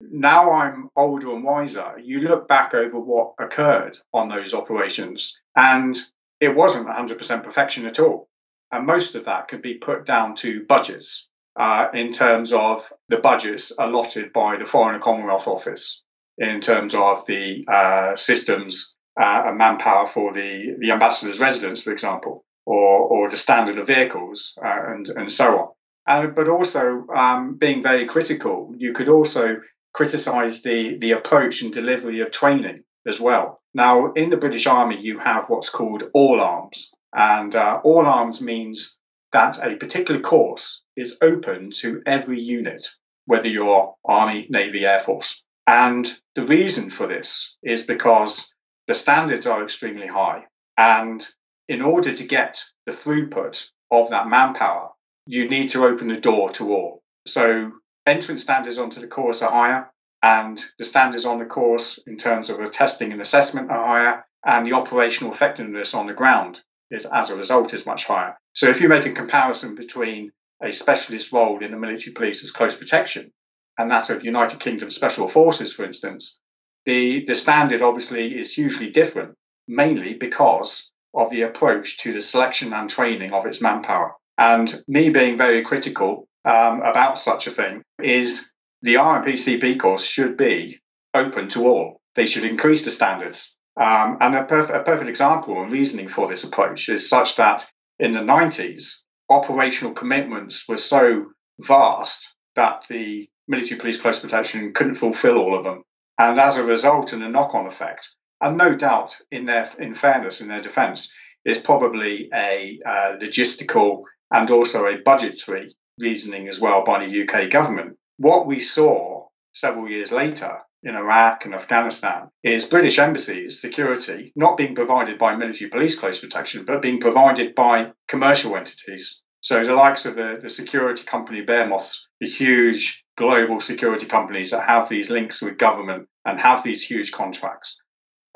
Now 0.00 0.52
I'm 0.52 0.90
older 0.96 1.32
and 1.34 1.44
wiser. 1.44 1.98
You 2.02 2.18
look 2.18 2.48
back 2.48 2.74
over 2.74 2.98
what 2.98 3.34
occurred 3.38 3.96
on 4.12 4.28
those 4.28 4.54
operations, 4.54 5.40
and 5.56 5.96
it 6.40 6.54
wasn't 6.54 6.88
100% 6.88 7.44
perfection 7.44 7.86
at 7.86 7.98
all. 7.98 8.28
And 8.70 8.86
most 8.86 9.14
of 9.14 9.24
that 9.24 9.48
could 9.48 9.62
be 9.62 9.74
put 9.74 10.04
down 10.04 10.34
to 10.36 10.64
budgets 10.64 11.28
uh, 11.58 11.88
in 11.92 12.12
terms 12.12 12.52
of 12.52 12.92
the 13.08 13.16
budgets 13.16 13.72
allotted 13.78 14.32
by 14.32 14.56
the 14.56 14.66
Foreign 14.66 14.94
and 14.94 15.02
Commonwealth 15.02 15.48
Office, 15.48 16.04
in 16.36 16.60
terms 16.60 16.94
of 16.94 17.26
the 17.26 17.64
uh, 17.66 18.14
systems 18.14 18.96
uh, 19.20 19.42
and 19.46 19.58
manpower 19.58 20.06
for 20.06 20.32
the, 20.32 20.76
the 20.78 20.92
ambassador's 20.92 21.40
residence, 21.40 21.82
for 21.82 21.92
example 21.92 22.44
or, 22.68 22.98
or 23.00 23.30
the 23.30 23.36
standard 23.36 23.78
of 23.78 23.86
vehicles 23.86 24.58
uh, 24.62 24.92
and, 24.92 25.08
and 25.08 25.32
so 25.32 25.58
on. 25.58 25.68
Uh, 26.06 26.26
but 26.26 26.48
also 26.48 27.06
um, 27.16 27.54
being 27.54 27.82
very 27.82 28.04
critical, 28.04 28.74
you 28.76 28.92
could 28.92 29.08
also 29.08 29.56
criticize 29.92 30.62
the, 30.62 30.98
the 30.98 31.12
approach 31.12 31.62
and 31.62 31.72
delivery 31.72 32.20
of 32.20 32.30
training 32.30 32.84
as 33.06 33.20
well. 33.20 33.60
Now, 33.74 34.12
in 34.12 34.30
the 34.30 34.36
British 34.36 34.66
Army, 34.66 35.00
you 35.00 35.18
have 35.18 35.48
what's 35.48 35.70
called 35.70 36.10
all 36.14 36.40
arms, 36.40 36.92
and 37.12 37.54
uh, 37.54 37.80
all 37.84 38.06
arms 38.06 38.42
means 38.42 38.98
that 39.32 39.58
a 39.64 39.76
particular 39.76 40.20
course 40.20 40.82
is 40.96 41.18
open 41.22 41.70
to 41.80 42.02
every 42.06 42.40
unit, 42.40 42.88
whether 43.26 43.48
you're 43.48 43.94
Army, 44.04 44.46
Navy, 44.50 44.86
Air 44.86 45.00
Force. 45.00 45.44
And 45.66 46.10
the 46.34 46.46
reason 46.46 46.90
for 46.90 47.06
this 47.06 47.56
is 47.62 47.84
because 47.84 48.54
the 48.86 48.94
standards 48.94 49.46
are 49.46 49.62
extremely 49.62 50.06
high, 50.06 50.44
and 50.76 51.26
in 51.68 51.82
order 51.82 52.12
to 52.12 52.24
get 52.26 52.62
the 52.86 52.92
throughput 52.92 53.70
of 53.90 54.08
that 54.10 54.28
manpower, 54.28 54.90
you 55.26 55.48
need 55.48 55.68
to 55.70 55.84
open 55.84 56.08
the 56.08 56.20
door 56.20 56.50
to 56.52 56.72
all. 56.72 57.02
So 57.26 57.72
entrance 58.08 58.42
standards 58.42 58.78
onto 58.78 59.00
the 59.00 59.06
course 59.06 59.42
are 59.42 59.50
higher, 59.50 59.90
and 60.22 60.62
the 60.78 60.84
standards 60.84 61.24
on 61.24 61.38
the 61.38 61.44
course 61.44 61.98
in 62.06 62.16
terms 62.16 62.50
of 62.50 62.58
the 62.58 62.68
testing 62.68 63.12
and 63.12 63.20
assessment 63.20 63.70
are 63.70 63.86
higher, 63.86 64.24
and 64.44 64.66
the 64.66 64.72
operational 64.72 65.32
effectiveness 65.32 65.94
on 65.94 66.06
the 66.06 66.14
ground 66.14 66.62
is 66.90 67.06
as 67.06 67.30
a 67.30 67.36
result 67.36 67.74
is 67.74 67.86
much 67.86 68.06
higher. 68.06 68.36
So 68.52 68.68
if 68.68 68.80
you 68.80 68.88
make 68.88 69.06
a 69.06 69.12
comparison 69.12 69.74
between 69.74 70.32
a 70.62 70.72
specialist 70.72 71.32
role 71.32 71.62
in 71.62 71.70
the 71.70 71.76
military 71.76 72.14
police 72.14 72.42
as 72.42 72.50
close 72.50 72.76
protection 72.76 73.30
and 73.78 73.90
that 73.90 74.10
of 74.10 74.24
United 74.24 74.58
Kingdom 74.58 74.90
Special 74.90 75.28
Forces, 75.28 75.72
for 75.72 75.84
instance, 75.84 76.40
the, 76.84 77.24
the 77.26 77.34
standard 77.34 77.82
obviously 77.82 78.38
is 78.38 78.54
hugely 78.54 78.90
different, 78.90 79.34
mainly 79.68 80.14
because 80.14 80.90
of 81.14 81.30
the 81.30 81.42
approach 81.42 81.98
to 81.98 82.12
the 82.12 82.20
selection 82.20 82.72
and 82.72 82.90
training 82.90 83.32
of 83.32 83.46
its 83.46 83.62
manpower. 83.62 84.14
And 84.36 84.82
me 84.88 85.10
being 85.10 85.36
very 85.36 85.62
critical 85.62 86.28
um, 86.48 86.80
about 86.80 87.18
such 87.18 87.46
a 87.46 87.50
thing 87.50 87.82
is 88.02 88.52
the 88.80 88.94
RMPCP 88.94 89.78
course 89.78 90.04
should 90.04 90.36
be 90.36 90.80
open 91.12 91.48
to 91.48 91.68
all. 91.68 92.00
They 92.14 92.26
should 92.26 92.44
increase 92.44 92.84
the 92.84 92.90
standards. 92.90 93.58
Um, 93.76 94.16
and 94.20 94.34
a, 94.34 94.44
perf- 94.44 94.74
a 94.74 94.82
perfect 94.82 95.10
example 95.10 95.62
and 95.62 95.70
reasoning 95.70 96.08
for 96.08 96.26
this 96.26 96.44
approach 96.44 96.88
is 96.88 97.08
such 97.08 97.36
that 97.36 97.70
in 97.98 98.12
the 98.12 98.20
90s, 98.20 99.04
operational 99.28 99.92
commitments 99.92 100.66
were 100.66 100.78
so 100.78 101.26
vast 101.60 102.34
that 102.56 102.84
the 102.88 103.28
military 103.46 103.78
police 103.78 104.00
close 104.00 104.20
protection 104.20 104.72
couldn't 104.72 104.94
fulfill 104.94 105.38
all 105.38 105.56
of 105.56 105.64
them. 105.64 105.82
And 106.18 106.40
as 106.40 106.56
a 106.56 106.64
result, 106.64 107.12
in 107.12 107.22
a 107.22 107.28
knock 107.28 107.54
on 107.54 107.66
effect, 107.66 108.08
and 108.40 108.56
no 108.56 108.74
doubt, 108.74 109.16
in 109.30 109.46
their 109.46 109.68
in 109.78 109.94
fairness, 109.94 110.40
in 110.40 110.48
their 110.48 110.62
defence, 110.62 111.12
is 111.44 111.60
probably 111.60 112.28
a 112.34 112.80
uh, 112.84 113.16
logistical 113.20 114.02
and 114.32 114.50
also 114.50 114.86
a 114.86 115.00
budgetary 115.02 115.74
reasoning 116.00 116.48
as 116.48 116.60
well 116.60 116.84
by 116.84 117.04
the 117.04 117.22
UK 117.22 117.50
government. 117.50 117.96
What 118.16 118.46
we 118.46 118.58
saw 118.60 119.26
several 119.52 119.88
years 119.88 120.12
later 120.12 120.60
in 120.82 120.94
Iraq 120.94 121.44
and 121.44 121.54
Afghanistan 121.54 122.28
is 122.42 122.64
British 122.64 122.98
embassies 122.98 123.60
security 123.60 124.32
not 124.36 124.56
being 124.56 124.74
provided 124.74 125.18
by 125.18 125.34
military 125.34 125.70
police 125.70 125.98
close 125.98 126.20
protection, 126.20 126.64
but 126.64 126.82
being 126.82 127.00
provided 127.00 127.54
by 127.54 127.92
commercial 128.06 128.56
entities. 128.56 129.22
So 129.40 129.64
the 129.64 129.74
likes 129.74 130.06
of 130.06 130.14
the, 130.14 130.38
the 130.40 130.48
security 130.48 131.04
company 131.04 131.42
Behemoths, 131.42 132.08
the 132.20 132.28
huge 132.28 133.04
global 133.16 133.60
security 133.60 134.06
companies 134.06 134.50
that 134.50 134.68
have 134.68 134.88
these 134.88 135.10
links 135.10 135.42
with 135.42 135.58
government 135.58 136.08
and 136.24 136.38
have 136.40 136.62
these 136.62 136.84
huge 136.84 137.12
contracts. 137.12 137.80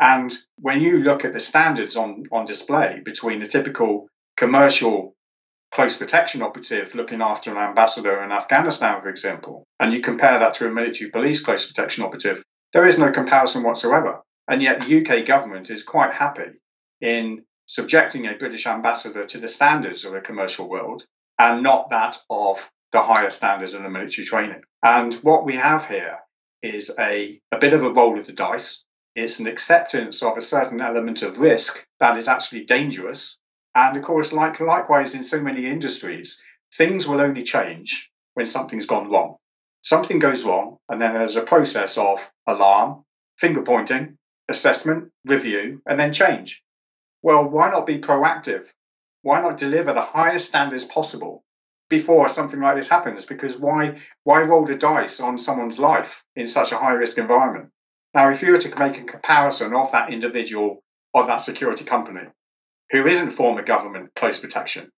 And 0.00 0.34
when 0.56 0.80
you 0.80 0.98
look 0.98 1.24
at 1.24 1.32
the 1.32 1.40
standards 1.40 1.96
on, 1.96 2.24
on 2.32 2.44
display 2.44 3.00
between 3.04 3.40
the 3.40 3.46
typical 3.46 4.08
commercial 4.36 5.14
close 5.72 5.96
protection 5.96 6.42
operative 6.42 6.94
looking 6.94 7.22
after 7.22 7.50
an 7.50 7.56
ambassador 7.56 8.22
in 8.22 8.30
Afghanistan, 8.30 9.00
for 9.00 9.08
example, 9.08 9.64
and 9.80 9.92
you 9.92 10.00
compare 10.00 10.38
that 10.38 10.54
to 10.54 10.68
a 10.68 10.70
military 10.70 11.10
police 11.10 11.42
close 11.42 11.66
protection 11.66 12.04
operative, 12.04 12.42
there 12.72 12.86
is 12.86 12.98
no 12.98 13.10
comparison 13.10 13.62
whatsoever. 13.62 14.20
And 14.48 14.60
yet 14.60 14.82
the 14.82 15.00
UK 15.00 15.24
government 15.24 15.70
is 15.70 15.82
quite 15.82 16.12
happy 16.12 16.50
in 17.00 17.44
subjecting 17.66 18.26
a 18.26 18.34
British 18.34 18.66
ambassador 18.66 19.24
to 19.24 19.38
the 19.38 19.48
standards 19.48 20.04
of 20.04 20.12
the 20.12 20.20
commercial 20.20 20.68
world 20.68 21.02
and 21.38 21.62
not 21.62 21.90
that 21.90 22.18
of 22.28 22.70
the 22.92 23.02
higher 23.02 23.30
standards 23.30 23.72
of 23.74 23.82
the 23.82 23.90
military 23.90 24.26
training. 24.26 24.62
And 24.82 25.14
what 25.16 25.44
we 25.44 25.54
have 25.56 25.88
here 25.88 26.18
is 26.62 26.94
a, 26.98 27.40
a 27.50 27.58
bit 27.58 27.72
of 27.72 27.82
a 27.82 27.92
roll 27.92 28.18
of 28.18 28.26
the 28.26 28.32
dice. 28.32 28.84
It's 29.14 29.40
an 29.40 29.46
acceptance 29.46 30.22
of 30.22 30.36
a 30.36 30.42
certain 30.42 30.80
element 30.80 31.22
of 31.22 31.38
risk 31.38 31.86
that 32.00 32.18
is 32.18 32.28
actually 32.28 32.64
dangerous. 32.64 33.38
And 33.74 33.96
of 33.96 34.02
course, 34.02 34.32
like 34.32 34.60
likewise 34.60 35.14
in 35.14 35.24
so 35.24 35.40
many 35.40 35.66
industries, 35.66 36.44
things 36.74 37.08
will 37.08 37.20
only 37.20 37.42
change 37.42 38.10
when 38.34 38.44
something's 38.46 38.86
gone 38.86 39.10
wrong. 39.10 39.36
Something 39.80 40.18
goes 40.18 40.44
wrong, 40.44 40.78
and 40.88 41.00
then 41.00 41.14
there's 41.14 41.36
a 41.36 41.42
process 41.42 41.96
of 41.96 42.30
alarm, 42.46 43.04
finger 43.38 43.62
pointing, 43.62 44.18
assessment, 44.48 45.10
review, 45.24 45.80
and 45.86 45.98
then 45.98 46.12
change. 46.12 46.62
Well, 47.22 47.48
why 47.48 47.70
not 47.70 47.86
be 47.86 47.98
proactive? 47.98 48.70
Why 49.22 49.40
not 49.40 49.56
deliver 49.56 49.92
the 49.92 50.02
highest 50.02 50.48
standards 50.48 50.84
possible 50.84 51.42
before 51.88 52.28
something 52.28 52.60
like 52.60 52.76
this 52.76 52.90
happens? 52.90 53.24
Because 53.24 53.58
why 53.58 54.00
why 54.24 54.42
roll 54.42 54.66
the 54.66 54.74
dice 54.74 55.20
on 55.20 55.38
someone's 55.38 55.78
life 55.78 56.24
in 56.36 56.46
such 56.46 56.72
a 56.72 56.78
high 56.78 56.92
risk 56.92 57.16
environment? 57.18 57.70
Now, 58.14 58.28
if 58.28 58.42
you 58.42 58.52
were 58.52 58.58
to 58.58 58.78
make 58.78 58.98
a 58.98 59.04
comparison 59.04 59.74
of 59.74 59.92
that 59.92 60.12
individual 60.12 60.82
of 61.14 61.26
that 61.28 61.40
security 61.40 61.84
company 61.84 62.28
who 62.92 63.06
isn't 63.06 63.30
former 63.30 63.62
government 63.62 64.14
close 64.14 64.38
protection, 64.38 64.90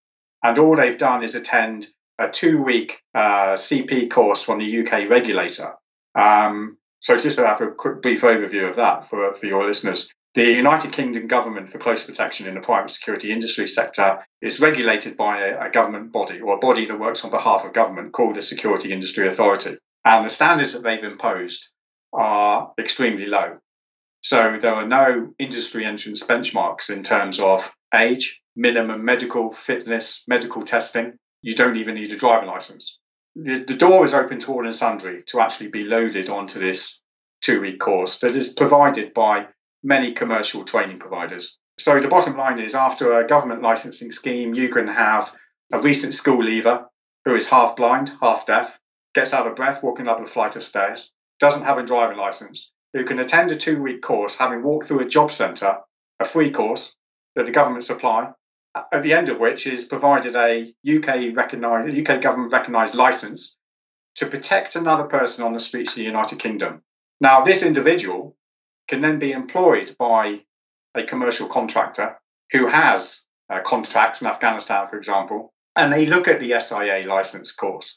and 0.42 0.58
all 0.58 0.76
they've 0.76 0.98
done 0.98 1.22
is 1.22 1.34
attend 1.34 1.86
a 2.18 2.28
two 2.28 2.62
week 2.62 3.00
uh, 3.14 3.54
CP 3.54 4.10
course 4.10 4.42
from 4.42 4.58
the 4.58 4.86
UK 4.86 5.08
regulator. 5.08 5.74
Um, 6.14 6.76
so, 7.00 7.16
just 7.16 7.38
to 7.38 7.46
have 7.46 7.60
a 7.60 7.70
quick 7.70 8.02
brief 8.02 8.22
overview 8.22 8.68
of 8.68 8.76
that 8.76 9.08
for, 9.08 9.34
for 9.34 9.46
your 9.46 9.66
listeners. 9.66 10.12
The 10.34 10.52
United 10.52 10.92
Kingdom 10.92 11.28
government 11.28 11.70
for 11.70 11.78
close 11.78 12.04
protection 12.04 12.48
in 12.48 12.54
the 12.54 12.60
private 12.60 12.90
security 12.90 13.30
industry 13.30 13.68
sector 13.68 14.24
is 14.40 14.58
regulated 14.58 15.16
by 15.16 15.38
a, 15.38 15.66
a 15.66 15.70
government 15.70 16.10
body 16.10 16.40
or 16.40 16.56
a 16.56 16.58
body 16.58 16.86
that 16.86 16.98
works 16.98 17.24
on 17.24 17.30
behalf 17.30 17.64
of 17.64 17.72
government 17.72 18.12
called 18.12 18.34
the 18.34 18.42
Security 18.42 18.92
Industry 18.92 19.28
Authority. 19.28 19.76
And 20.04 20.24
the 20.24 20.30
standards 20.30 20.72
that 20.72 20.82
they've 20.82 21.04
imposed 21.04 21.72
are 22.12 22.72
extremely 22.78 23.26
low. 23.26 23.58
So 24.22 24.58
there 24.58 24.74
are 24.74 24.86
no 24.86 25.34
industry 25.38 25.84
entrance 25.84 26.26
benchmarks 26.26 26.90
in 26.90 27.02
terms 27.02 27.38
of 27.38 27.72
age, 27.94 28.42
minimum 28.56 29.04
medical 29.04 29.52
fitness, 29.52 30.24
medical 30.28 30.62
testing. 30.62 31.18
You 31.42 31.54
don't 31.54 31.76
even 31.76 31.94
need 31.94 32.12
a 32.12 32.16
driving 32.16 32.48
license. 32.48 32.98
The, 33.36 33.64
the 33.64 33.74
door 33.74 34.04
is 34.04 34.14
open 34.14 34.38
to 34.40 34.52
all 34.52 34.64
and 34.64 34.74
sundry 34.74 35.22
to 35.26 35.40
actually 35.40 35.68
be 35.68 35.84
loaded 35.84 36.28
onto 36.28 36.58
this 36.58 37.02
two 37.40 37.60
week 37.60 37.80
course 37.80 38.20
that 38.20 38.36
is 38.36 38.52
provided 38.52 39.12
by 39.12 39.48
many 39.82 40.12
commercial 40.12 40.64
training 40.64 40.98
providers. 40.98 41.58
So 41.78 41.98
the 42.00 42.08
bottom 42.08 42.36
line 42.36 42.60
is 42.60 42.74
after 42.74 43.18
a 43.18 43.26
government 43.26 43.62
licensing 43.62 44.12
scheme, 44.12 44.54
you 44.54 44.68
can 44.68 44.86
have 44.86 45.34
a 45.72 45.80
recent 45.80 46.14
school 46.14 46.42
leaver 46.42 46.86
who 47.24 47.34
is 47.34 47.48
half 47.48 47.76
blind, 47.76 48.12
half 48.20 48.46
deaf, 48.46 48.78
gets 49.14 49.34
out 49.34 49.46
of 49.46 49.56
breath 49.56 49.82
walking 49.82 50.08
up 50.08 50.20
a 50.20 50.26
flight 50.26 50.56
of 50.56 50.62
stairs, 50.62 51.12
doesn't 51.40 51.64
have 51.64 51.78
a 51.78 51.82
driving 51.82 52.16
license, 52.16 52.72
who 52.92 53.04
can 53.04 53.18
attend 53.18 53.50
a 53.50 53.56
two 53.56 53.82
week 53.82 54.02
course 54.02 54.38
having 54.38 54.62
walked 54.62 54.86
through 54.86 55.00
a 55.00 55.08
job 55.08 55.30
centre, 55.30 55.78
a 56.20 56.24
free 56.24 56.50
course 56.50 56.96
that 57.34 57.46
the 57.46 57.52
government 57.52 57.84
supply, 57.84 58.30
at 58.92 59.02
the 59.02 59.12
end 59.12 59.28
of 59.28 59.38
which 59.38 59.66
is 59.66 59.84
provided 59.84 60.34
a 60.36 60.72
UK 60.88 61.36
recognised 61.36 61.96
UK 61.96 62.20
government 62.20 62.52
recognised 62.52 62.94
license 62.94 63.56
to 64.16 64.26
protect 64.26 64.76
another 64.76 65.04
person 65.04 65.44
on 65.44 65.52
the 65.52 65.60
streets 65.60 65.92
of 65.92 65.96
the 65.96 66.04
United 66.04 66.38
Kingdom. 66.38 66.82
Now, 67.20 67.42
this 67.42 67.62
individual 67.62 68.36
can 68.88 69.00
then 69.00 69.18
be 69.18 69.32
employed 69.32 69.94
by 69.98 70.40
a 70.94 71.04
commercial 71.04 71.48
contractor 71.48 72.18
who 72.52 72.66
has 72.68 73.26
uh, 73.50 73.60
contracts 73.60 74.20
in 74.20 74.28
Afghanistan, 74.28 74.86
for 74.86 74.96
example, 74.96 75.52
and 75.76 75.92
they 75.92 76.06
look 76.06 76.28
at 76.28 76.40
the 76.40 76.58
SIA 76.60 77.04
license 77.06 77.52
course 77.52 77.96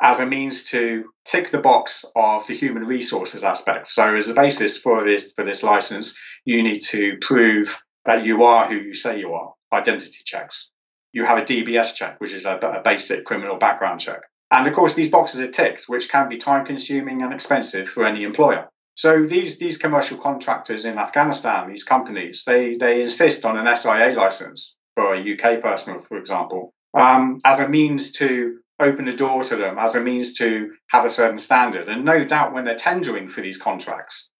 as 0.00 0.20
a 0.20 0.26
means 0.26 0.64
to 0.70 1.10
tick 1.24 1.50
the 1.50 1.60
box 1.60 2.04
of 2.14 2.46
the 2.46 2.54
human 2.54 2.84
resources 2.84 3.42
aspect. 3.42 3.88
So, 3.88 4.16
as 4.16 4.28
a 4.28 4.34
basis 4.34 4.78
for 4.78 5.04
this 5.04 5.32
for 5.32 5.44
this 5.44 5.62
license, 5.62 6.18
you 6.44 6.62
need 6.62 6.80
to 6.90 7.16
prove 7.20 7.82
that 8.04 8.24
you 8.24 8.44
are 8.44 8.66
who 8.66 8.76
you 8.76 8.94
say 8.94 9.18
you 9.18 9.34
are. 9.34 9.52
Identity 9.72 10.22
checks. 10.24 10.70
You 11.12 11.24
have 11.24 11.38
a 11.38 11.42
DBS 11.42 11.94
check, 11.94 12.20
which 12.20 12.32
is 12.32 12.46
a, 12.46 12.56
a 12.56 12.82
basic 12.82 13.24
criminal 13.24 13.56
background 13.56 14.00
check. 14.00 14.22
And 14.50 14.66
of 14.66 14.74
course, 14.74 14.94
these 14.94 15.10
boxes 15.10 15.42
are 15.42 15.50
ticked, 15.50 15.84
which 15.88 16.08
can 16.08 16.28
be 16.28 16.38
time 16.38 16.64
consuming 16.64 17.22
and 17.22 17.32
expensive 17.32 17.88
for 17.88 18.04
any 18.04 18.24
employer. 18.24 18.68
So 18.94 19.24
these 19.24 19.58
these 19.58 19.78
commercial 19.78 20.18
contractors 20.18 20.84
in 20.84 20.98
Afghanistan, 20.98 21.68
these 21.68 21.84
companies, 21.84 22.44
they 22.44 22.76
they 22.76 23.02
insist 23.02 23.44
on 23.44 23.56
an 23.56 23.76
SIA 23.76 24.12
license 24.12 24.76
for 24.96 25.14
a 25.14 25.20
UK 25.20 25.62
person, 25.62 26.00
for 26.00 26.18
example, 26.18 26.72
um, 26.94 27.38
as 27.44 27.60
a 27.60 27.68
means 27.68 28.12
to 28.12 28.58
open 28.80 29.04
the 29.04 29.12
door 29.12 29.44
to 29.44 29.56
them, 29.56 29.78
as 29.78 29.94
a 29.94 30.00
means 30.00 30.34
to 30.38 30.72
have 30.88 31.04
a 31.04 31.10
certain 31.10 31.38
standard. 31.38 31.88
And 31.88 32.04
no 32.04 32.24
doubt, 32.24 32.52
when 32.52 32.64
they're 32.64 32.74
tendering 32.74 33.28
for 33.28 33.40
these 33.40 33.58
contracts, 33.58 34.30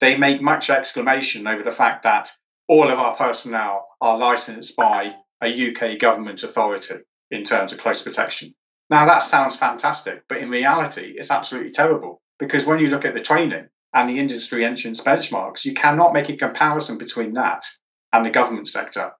they 0.00 0.16
make 0.16 0.42
much 0.42 0.70
exclamation 0.70 1.46
over 1.46 1.62
the 1.62 1.72
fact 1.72 2.02
that 2.04 2.30
all 2.68 2.88
of 2.88 2.98
our 2.98 3.16
personnel 3.16 3.86
are 4.00 4.18
licensed 4.18 4.76
by 4.76 5.14
a 5.42 5.70
UK 5.70 5.98
government 5.98 6.42
authority 6.42 6.96
in 7.30 7.44
terms 7.44 7.72
of 7.72 7.78
close 7.78 8.02
protection. 8.02 8.54
Now 8.90 9.06
that 9.06 9.22
sounds 9.22 9.56
fantastic, 9.56 10.24
but 10.28 10.38
in 10.38 10.50
reality, 10.50 11.14
it's 11.16 11.30
absolutely 11.30 11.72
terrible 11.72 12.20
because 12.38 12.66
when 12.66 12.78
you 12.80 12.88
look 12.88 13.04
at 13.04 13.14
the 13.14 13.20
training, 13.20 13.68
and 13.94 14.10
the 14.10 14.18
industry 14.18 14.64
entrance 14.64 15.00
benchmarks, 15.00 15.64
you 15.64 15.72
cannot 15.72 16.12
make 16.12 16.28
a 16.28 16.36
comparison 16.36 16.98
between 16.98 17.34
that 17.34 17.64
and 18.12 18.26
the 18.26 18.30
government 18.30 18.68
sector. 18.68 19.12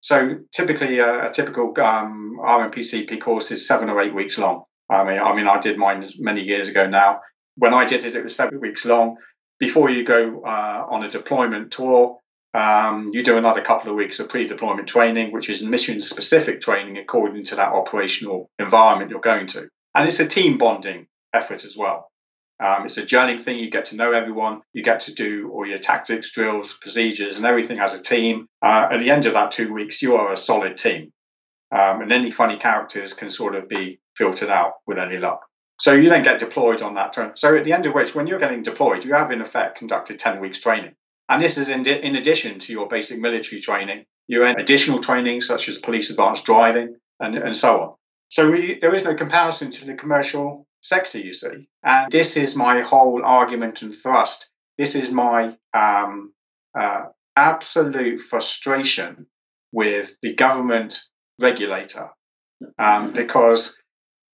So 0.00 0.38
typically, 0.52 1.00
a, 1.00 1.26
a 1.26 1.30
typical 1.30 1.74
um, 1.80 2.38
RMPCP 2.40 3.20
course 3.20 3.50
is 3.50 3.66
seven 3.66 3.90
or 3.90 4.00
eight 4.00 4.14
weeks 4.14 4.38
long. 4.38 4.64
I 4.88 5.02
mean, 5.02 5.18
I 5.18 5.34
mean, 5.34 5.48
I 5.48 5.58
did 5.58 5.78
mine 5.78 6.06
many 6.20 6.42
years 6.42 6.68
ago 6.68 6.86
now. 6.86 7.20
When 7.56 7.74
I 7.74 7.86
did 7.86 8.04
it, 8.04 8.14
it 8.14 8.22
was 8.22 8.36
seven 8.36 8.60
weeks 8.60 8.84
long. 8.84 9.16
Before 9.58 9.90
you 9.90 10.04
go 10.04 10.42
uh, 10.42 10.86
on 10.88 11.04
a 11.04 11.10
deployment 11.10 11.72
tour, 11.72 12.18
um, 12.54 13.10
you 13.12 13.22
do 13.22 13.36
another 13.36 13.60
couple 13.60 13.90
of 13.90 13.96
weeks 13.96 14.20
of 14.20 14.28
pre-deployment 14.28 14.88
training, 14.88 15.32
which 15.32 15.50
is 15.50 15.62
mission-specific 15.62 16.60
training 16.60 16.98
according 16.98 17.44
to 17.44 17.56
that 17.56 17.72
operational 17.72 18.50
environment 18.58 19.10
you're 19.10 19.20
going 19.20 19.48
to, 19.48 19.68
and 19.94 20.06
it's 20.06 20.20
a 20.20 20.28
team 20.28 20.56
bonding 20.56 21.06
effort 21.34 21.64
as 21.64 21.76
well. 21.76 22.10
Um, 22.60 22.84
it's 22.84 22.98
a 22.98 23.02
gelling 23.02 23.40
thing. 23.40 23.58
You 23.58 23.70
get 23.70 23.86
to 23.86 23.96
know 23.96 24.12
everyone. 24.12 24.62
You 24.72 24.84
get 24.84 25.00
to 25.00 25.14
do 25.14 25.50
all 25.52 25.66
your 25.66 25.78
tactics, 25.78 26.30
drills, 26.30 26.78
procedures, 26.78 27.36
and 27.36 27.44
everything 27.44 27.80
as 27.80 27.94
a 27.94 28.02
team. 28.02 28.46
Uh, 28.62 28.88
at 28.92 29.00
the 29.00 29.10
end 29.10 29.26
of 29.26 29.32
that 29.32 29.50
two 29.50 29.74
weeks, 29.74 30.00
you 30.00 30.16
are 30.16 30.32
a 30.32 30.36
solid 30.36 30.78
team. 30.78 31.12
Um, 31.72 32.02
and 32.02 32.12
any 32.12 32.30
funny 32.30 32.56
characters 32.56 33.12
can 33.12 33.30
sort 33.30 33.56
of 33.56 33.68
be 33.68 33.98
filtered 34.16 34.50
out 34.50 34.74
with 34.86 34.98
any 34.98 35.18
luck. 35.18 35.44
So 35.80 35.92
you 35.92 36.08
then 36.08 36.22
get 36.22 36.38
deployed 36.38 36.82
on 36.82 36.94
that 36.94 37.12
turn. 37.12 37.32
So 37.34 37.56
at 37.56 37.64
the 37.64 37.72
end 37.72 37.86
of 37.86 37.94
which, 37.94 38.14
when 38.14 38.28
you're 38.28 38.38
getting 38.38 38.62
deployed, 38.62 39.04
you 39.04 39.14
have 39.14 39.32
in 39.32 39.40
effect 39.40 39.78
conducted 39.78 40.20
10 40.20 40.40
weeks 40.40 40.60
training. 40.60 40.94
And 41.34 41.42
this 41.42 41.58
is 41.58 41.68
in, 41.68 41.84
in 41.84 42.14
addition 42.14 42.60
to 42.60 42.72
your 42.72 42.86
basic 42.86 43.18
military 43.18 43.60
training. 43.60 44.04
You 44.28 44.42
have 44.42 44.56
additional 44.56 45.00
training 45.00 45.40
such 45.40 45.68
as 45.68 45.78
police 45.78 46.08
advanced 46.08 46.44
driving 46.44 46.94
and, 47.18 47.34
and 47.34 47.56
so 47.56 47.80
on. 47.80 47.94
So 48.28 48.52
we, 48.52 48.78
there 48.78 48.94
is 48.94 49.04
no 49.04 49.16
comparison 49.16 49.72
to 49.72 49.84
the 49.84 49.94
commercial 49.94 50.64
sector, 50.80 51.18
you 51.18 51.32
see. 51.32 51.68
And 51.82 52.12
this 52.12 52.36
is 52.36 52.54
my 52.54 52.82
whole 52.82 53.24
argument 53.24 53.82
and 53.82 53.92
thrust. 53.92 54.48
This 54.78 54.94
is 54.94 55.10
my 55.10 55.56
um, 55.76 56.32
uh, 56.78 57.06
absolute 57.34 58.20
frustration 58.20 59.26
with 59.72 60.16
the 60.22 60.34
government 60.34 61.00
regulator. 61.40 62.10
Um, 62.78 63.12
because 63.12 63.82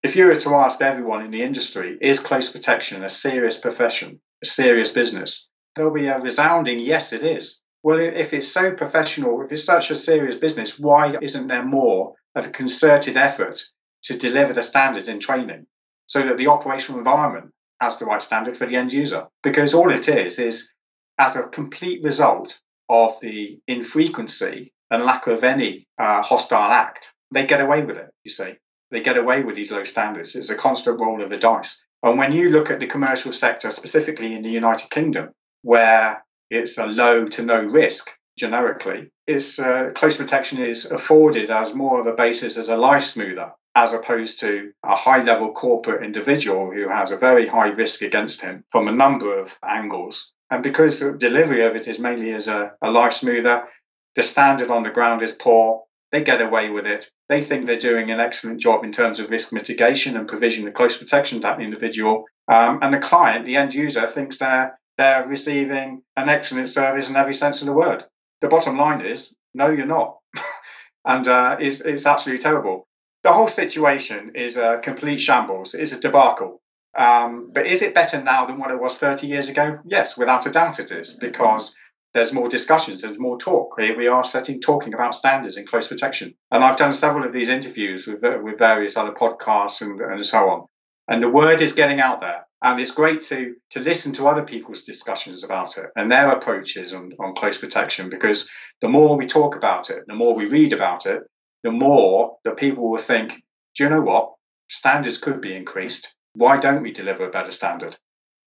if 0.03 0.17
you 0.17 0.27
were 0.27 0.35
to 0.35 0.51
ask 0.51 0.83
everyone 0.83 1.25
in 1.25 1.31
the 1.31 1.43
industry, 1.43 1.97
is 1.99 2.21
close 2.21 2.53
protection 2.53 3.05
a 3.05 3.09
serious 3.09 3.59
profession, 3.59 4.21
a 4.43 4.47
serious 4.47 4.93
business? 4.93 5.51
There'll 5.75 5.93
be 5.93 6.07
a 6.07 6.21
resounding 6.21 6.81
yes, 6.81 7.13
it 7.13 7.23
is. 7.23 7.63
Well, 7.83 7.99
if 7.99 8.35
it's 8.35 8.49
so 8.49 8.75
professional, 8.75 9.43
if 9.43 9.53
it's 9.53 9.65
such 9.65 9.91
a 9.91 9.97
serious 9.97 10.37
business, 10.37 10.79
why 10.79 11.17
isn't 11.21 11.47
there 11.47 11.65
more 11.65 12.15
of 12.35 12.47
a 12.47 12.51
concerted 12.51 13.17
effort 13.17 13.61
to 14.05 14.19
deliver 14.19 14.53
the 14.53 14.63
standards 14.63 15.09
in 15.09 15.19
training? 15.19 15.67
so 16.11 16.25
that 16.25 16.37
the 16.39 16.49
operational 16.49 16.99
environment 16.99 17.53
has 17.81 17.99
the 17.99 18.05
right 18.05 18.21
standard 18.21 18.57
for 18.57 18.67
the 18.67 18.75
end 18.75 18.93
user. 18.93 19.29
Because 19.45 19.75
all 19.75 19.93
it 19.93 20.09
is 20.09 20.41
is 20.41 20.75
as 21.19 21.37
a 21.37 21.45
complete 21.45 22.03
result 22.03 22.61
of 22.89 23.15
the 23.21 23.61
infrequency 23.69 24.73
and 24.91 25.05
lack 25.05 25.29
of 25.29 25.45
any 25.45 25.87
uh, 25.99 26.21
hostile 26.23 26.73
act, 26.73 27.15
they 27.31 27.47
get 27.47 27.61
away 27.61 27.85
with 27.85 27.97
it, 27.97 28.11
you 28.25 28.31
see. 28.33 28.55
They 28.91 29.03
get 29.03 29.19
away 29.19 29.45
with 29.45 29.55
these 29.55 29.71
low 29.71 29.85
standards. 29.85 30.35
It's 30.35 30.51
a 30.51 30.57
constant 30.57 30.99
roll 30.99 31.23
of 31.23 31.31
the 31.31 31.39
dice. 31.39 31.87
And 32.03 32.19
when 32.19 32.33
you 32.33 32.51
look 32.51 32.73
at 32.73 32.81
the 32.81 32.89
commercial 32.89 33.31
sector, 33.31 33.71
specifically 33.71 34.35
in 34.35 34.43
the 34.43 34.51
United 34.51 34.91
Kingdom, 34.91 35.31
where 35.63 36.25
it's 36.51 36.79
a 36.79 36.87
low 36.87 37.25
to 37.27 37.43
no 37.43 37.65
risk 37.65 38.11
generically, 38.39 39.11
is 39.27 39.59
uh, 39.59 39.91
close 39.95 40.17
protection 40.17 40.59
is 40.59 40.91
afforded 40.91 41.51
as 41.51 41.75
more 41.75 42.01
of 42.01 42.07
a 42.07 42.15
basis 42.15 42.57
as 42.57 42.69
a 42.69 42.77
life 42.77 43.05
smoother 43.05 43.53
as 43.77 43.95
opposed 43.95 44.41
to 44.41 44.73
a 44.85 44.97
high 44.97 45.23
level 45.23 45.53
corporate 45.53 46.05
individual 46.05 46.73
who 46.73 46.89
has 46.89 47.13
a 47.13 47.17
very 47.17 47.47
high 47.47 47.69
risk 47.69 48.03
against 48.03 48.41
him 48.41 48.65
from 48.69 48.89
a 48.89 48.93
number 48.93 49.39
of 49.39 49.57
angles. 49.65 50.33
And 50.51 50.63
because 50.63 50.99
the 50.99 51.13
delivery 51.17 51.63
of 51.63 51.77
it 51.77 51.87
is 51.87 52.01
mainly 52.01 52.33
as 52.33 52.49
a, 52.49 52.73
a 52.83 52.91
life 52.91 53.13
smoother, 53.13 53.69
the 54.17 54.23
standard 54.23 54.71
on 54.71 54.83
the 54.83 54.91
ground 54.91 55.23
is 55.23 55.33
poor. 55.33 55.85
they 56.11 56.23
get 56.25 56.41
away 56.41 56.71
with 56.71 56.87
it. 56.87 57.09
They 57.29 57.41
think 57.41 57.67
they're 57.67 57.77
doing 57.77 58.11
an 58.11 58.19
excellent 58.19 58.61
job 58.61 58.83
in 58.83 58.91
terms 58.91 59.21
of 59.21 59.31
risk 59.31 59.53
mitigation 59.53 60.17
and 60.17 60.27
provision 60.27 60.67
of 60.67 60.75
close 60.75 60.97
protection 60.97 61.39
to 61.39 61.43
that 61.43 61.61
individual. 61.61 62.25
Um, 62.53 62.81
and 62.83 62.93
the 62.93 62.99
client, 62.99 63.45
the 63.47 63.55
end 63.55 63.75
user, 63.75 64.09
thinks 64.09 64.39
they're 64.39 64.77
they're 65.01 65.27
receiving 65.27 66.03
an 66.17 66.29
excellent 66.29 66.69
service 66.69 67.09
in 67.09 67.17
every 67.17 67.33
sense 67.33 67.63
of 67.63 67.67
the 67.67 67.73
word. 67.73 68.05
The 68.43 68.49
bottom 68.49 68.77
line 68.77 69.01
is, 69.01 69.35
no, 69.55 69.69
you're 69.69 69.87
not, 69.87 70.19
and 71.07 71.27
uh, 71.27 71.57
it's 71.59 71.81
it's 71.81 72.07
absolutely 72.07 72.43
terrible. 72.43 72.87
The 73.23 73.33
whole 73.33 73.49
situation 73.49 74.33
is 74.35 74.59
a 74.59 74.79
complete 74.83 75.21
shambles. 75.21 75.75
It's 75.75 75.95
a 75.95 76.01
debacle. 76.01 76.61
Um, 76.97 77.51
but 77.53 77.67
is 77.67 77.83
it 77.83 77.95
better 77.95 78.23
now 78.23 78.45
than 78.45 78.59
what 78.59 78.71
it 78.71 78.81
was 78.81 78.99
30 78.99 79.27
years 79.27 79.49
ago? 79.49 79.79
Yes, 79.87 80.19
without 80.19 80.47
a 80.47 80.51
doubt 80.51 80.81
it 80.81 80.91
is, 80.91 81.15
because 81.15 81.77
there's 82.13 82.33
more 82.33 82.49
discussions, 82.49 83.03
there's 83.03 83.19
more 83.19 83.39
talk. 83.39 83.77
We 83.79 84.09
are 84.09 84.25
setting 84.25 84.61
talking 84.61 84.93
about 84.93 85.15
standards 85.15 85.57
in 85.57 85.67
close 85.67 85.89
protection. 85.89 86.35
And 86.51 86.65
I've 86.65 86.77
done 86.77 86.93
several 86.93 87.25
of 87.25 87.33
these 87.33 87.49
interviews 87.49 88.07
with, 88.07 88.23
with 88.43 88.59
various 88.59 88.97
other 88.97 89.13
podcasts 89.13 89.81
and, 89.81 90.01
and 90.01 90.27
so 90.27 90.51
on. 90.51 90.67
And 91.09 91.23
the 91.23 91.31
word 91.31 91.63
is 91.63 91.73
getting 91.73 92.01
out 92.01 92.21
there. 92.21 92.47
And 92.63 92.79
it's 92.79 92.91
great 92.91 93.23
to, 93.23 93.55
to 93.71 93.81
listen 93.81 94.13
to 94.15 94.29
other 94.29 94.45
people's 94.45 94.85
discussions 94.85 95.45
about 95.45 95.79
it 95.79 95.87
and 95.97 96.13
their 96.13 96.31
approaches 96.31 96.93
on, 96.93 97.13
on 97.19 97.35
close 97.35 97.59
protection, 97.59 98.11
because 98.11 98.51
the 98.83 98.89
more 98.89 99.17
we 99.17 99.27
talk 99.27 99.57
about 99.57 99.89
it, 99.89 100.05
the 100.07 100.15
more 100.15 100.35
we 100.35 100.45
read 100.45 100.73
about 100.73 101.07
it, 101.07 101.23
the 101.63 101.71
more 101.71 102.37
that 102.45 102.59
people 102.59 102.91
will 102.91 102.99
think, 102.99 103.43
do 103.77 103.85
you 103.85 103.91
know 103.91 104.03
what? 104.03 104.35
Standards 104.69 105.19
could 105.19 105.41
be 105.41 105.55
increased. 105.55 106.15
Why 106.35 106.59
don't 106.59 106.83
we 106.83 106.93
deliver 106.93 107.27
a 107.27 107.31
better 107.31 107.51
standard? 107.51 107.97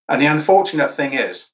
And 0.08 0.22
the 0.22 0.28
unfortunate 0.28 0.92
thing 0.92 1.14
is, 1.14 1.52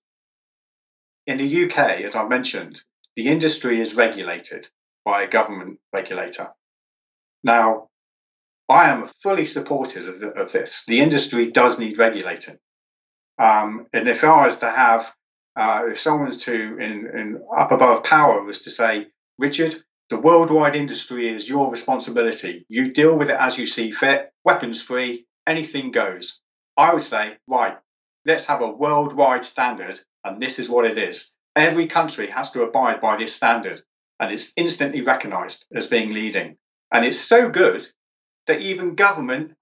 in 1.27 1.37
the 1.37 1.65
UK, 1.65 2.01
as 2.01 2.15
I 2.15 2.27
mentioned, 2.27 2.81
the 3.15 3.27
industry 3.27 3.79
is 3.79 3.95
regulated 3.95 4.67
by 5.05 5.23
a 5.23 5.27
government 5.27 5.79
regulator. 5.93 6.47
Now, 7.43 7.88
I 8.69 8.89
am 8.89 9.08
fully 9.08 9.45
supportive 9.45 10.08
of, 10.08 10.38
of 10.38 10.51
this. 10.51 10.84
The 10.88 10.99
industry 10.99 11.51
does 11.51 11.79
need 11.79 11.97
regulating. 11.97 12.58
Um, 13.39 13.88
and 13.93 14.08
if 14.08 14.23
I 14.23 14.45
was 14.45 14.60
to 14.60 14.69
have, 14.69 15.12
uh, 15.55 15.86
if 15.89 15.99
someone's 15.99 16.43
to, 16.43 16.53
in, 16.53 17.08
in 17.17 17.41
up 17.58 17.71
above 17.71 18.03
power, 18.03 18.43
was 18.43 18.62
to 18.63 18.69
say, 18.69 19.08
Richard, 19.38 19.75
the 20.10 20.19
worldwide 20.19 20.75
industry 20.75 21.27
is 21.27 21.49
your 21.49 21.71
responsibility. 21.71 22.65
You 22.69 22.91
deal 22.91 23.17
with 23.17 23.29
it 23.29 23.38
as 23.39 23.58
you 23.58 23.65
see 23.65 23.91
fit, 23.91 24.32
weapons 24.43 24.82
free, 24.82 25.25
anything 25.47 25.91
goes. 25.91 26.41
I 26.77 26.93
would 26.93 27.03
say, 27.03 27.38
right, 27.47 27.77
let's 28.25 28.45
have 28.45 28.62
a 28.62 28.69
worldwide 28.69 29.45
standard 29.45 29.99
and 30.23 30.41
this 30.41 30.60
is 30.60 30.69
what 30.69 30.86
it 30.86 30.97
is. 30.97 31.38
Every 31.55 31.88
country 31.88 32.27
has 32.27 32.51
to 32.51 32.63
abide 32.63 33.01
by 33.01 33.17
this 33.17 33.36
standard, 33.36 33.82
and 34.19 34.32
it's 34.32 34.53
instantly 34.55 35.01
recognized 35.01 35.65
as 35.73 35.88
being 35.88 36.13
leading. 36.13 36.58
And 36.91 37.05
it's 37.05 37.19
so 37.19 37.49
good 37.49 37.88
that 38.49 38.62
even 38.62 38.95
government 38.95 39.53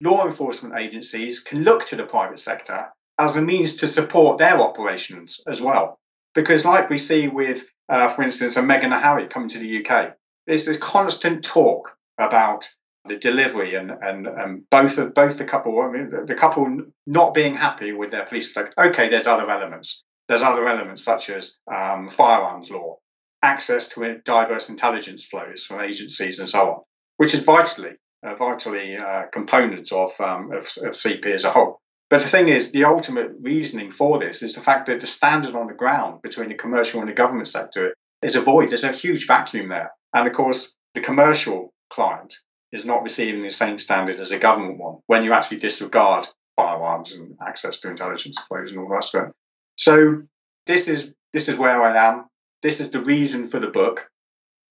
law 0.00 0.24
enforcement 0.24 0.78
agencies 0.78 1.40
can 1.40 1.64
look 1.64 1.84
to 1.84 1.96
the 1.96 2.06
private 2.06 2.38
sector 2.38 2.88
as 3.18 3.36
a 3.36 3.42
means 3.42 3.76
to 3.76 3.88
support 3.88 4.38
their 4.38 4.58
operations 4.60 5.40
as 5.48 5.60
well. 5.60 5.98
Because, 6.32 6.64
like 6.64 6.88
we 6.88 6.98
see 6.98 7.26
with, 7.26 7.68
uh, 7.88 8.08
for 8.08 8.22
instance, 8.22 8.56
a 8.56 8.62
Meghan 8.62 8.98
Harry 8.98 9.26
coming 9.26 9.48
to 9.48 9.58
the 9.58 9.84
UK, 9.84 10.14
there's 10.46 10.64
this 10.64 10.76
constant 10.76 11.44
talk 11.44 11.96
about 12.18 12.68
the 13.06 13.16
delivery 13.16 13.74
and 13.74 13.90
and, 13.90 14.26
and 14.26 14.70
both 14.70 14.98
of 14.98 15.14
both 15.14 15.38
the 15.38 15.44
couple 15.44 15.80
I 15.80 15.90
mean 15.90 16.26
the 16.26 16.34
couple 16.34 16.82
not 17.06 17.34
being 17.34 17.54
happy 17.54 17.92
with 17.92 18.10
their 18.10 18.26
police 18.26 18.52
protection. 18.52 18.74
Okay, 18.90 19.08
there's 19.08 19.26
other 19.26 19.50
elements. 19.50 20.04
There's 20.28 20.42
other 20.42 20.68
elements 20.68 21.04
such 21.04 21.30
as 21.30 21.58
um, 21.72 22.10
firearms 22.10 22.70
law, 22.70 22.98
access 23.42 23.88
to 23.90 24.20
diverse 24.24 24.68
intelligence 24.68 25.24
flows 25.24 25.64
from 25.64 25.80
agencies, 25.80 26.38
and 26.38 26.48
so 26.48 26.70
on, 26.70 26.80
which 27.16 27.34
is 27.34 27.44
vitally 27.44 27.96
vitally 28.34 28.96
uh, 28.96 29.24
component 29.32 29.92
of, 29.92 30.18
um, 30.20 30.50
of 30.52 30.66
of 30.82 30.94
CP 30.94 31.26
as 31.26 31.44
a 31.44 31.50
whole. 31.50 31.80
But 32.08 32.22
the 32.22 32.28
thing 32.28 32.48
is, 32.48 32.70
the 32.70 32.84
ultimate 32.84 33.32
reasoning 33.40 33.90
for 33.90 34.18
this 34.18 34.42
is 34.42 34.54
the 34.54 34.60
fact 34.60 34.86
that 34.86 35.00
the 35.00 35.06
standard 35.06 35.54
on 35.54 35.66
the 35.66 35.74
ground 35.74 36.22
between 36.22 36.48
the 36.48 36.54
commercial 36.54 37.00
and 37.00 37.08
the 37.08 37.14
government 37.14 37.48
sector 37.48 37.94
is 38.22 38.36
a 38.36 38.40
void. 38.40 38.68
There's 38.68 38.84
a 38.84 38.92
huge 38.92 39.26
vacuum 39.26 39.68
there. 39.68 39.90
And 40.14 40.26
of 40.26 40.34
course, 40.34 40.76
the 40.94 41.00
commercial 41.00 41.74
client 41.90 42.34
is 42.72 42.86
not 42.86 43.02
receiving 43.02 43.42
the 43.42 43.50
same 43.50 43.78
standard 43.78 44.20
as 44.20 44.32
a 44.32 44.38
government 44.38 44.78
one 44.78 44.98
when 45.06 45.24
you 45.24 45.32
actually 45.32 45.58
disregard 45.58 46.26
firearms 46.56 47.14
and 47.14 47.36
access 47.46 47.80
to 47.80 47.90
intelligence 47.90 48.38
flows 48.48 48.70
and 48.70 48.78
all 48.78 48.88
that 48.88 49.04
stuff. 49.04 49.28
So 49.76 50.22
this 50.66 50.88
is 50.88 51.12
this 51.32 51.48
is 51.48 51.58
where 51.58 51.82
I 51.82 52.08
am. 52.08 52.26
This 52.62 52.80
is 52.80 52.90
the 52.90 53.02
reason 53.02 53.46
for 53.46 53.58
the 53.58 53.68
book. 53.68 54.08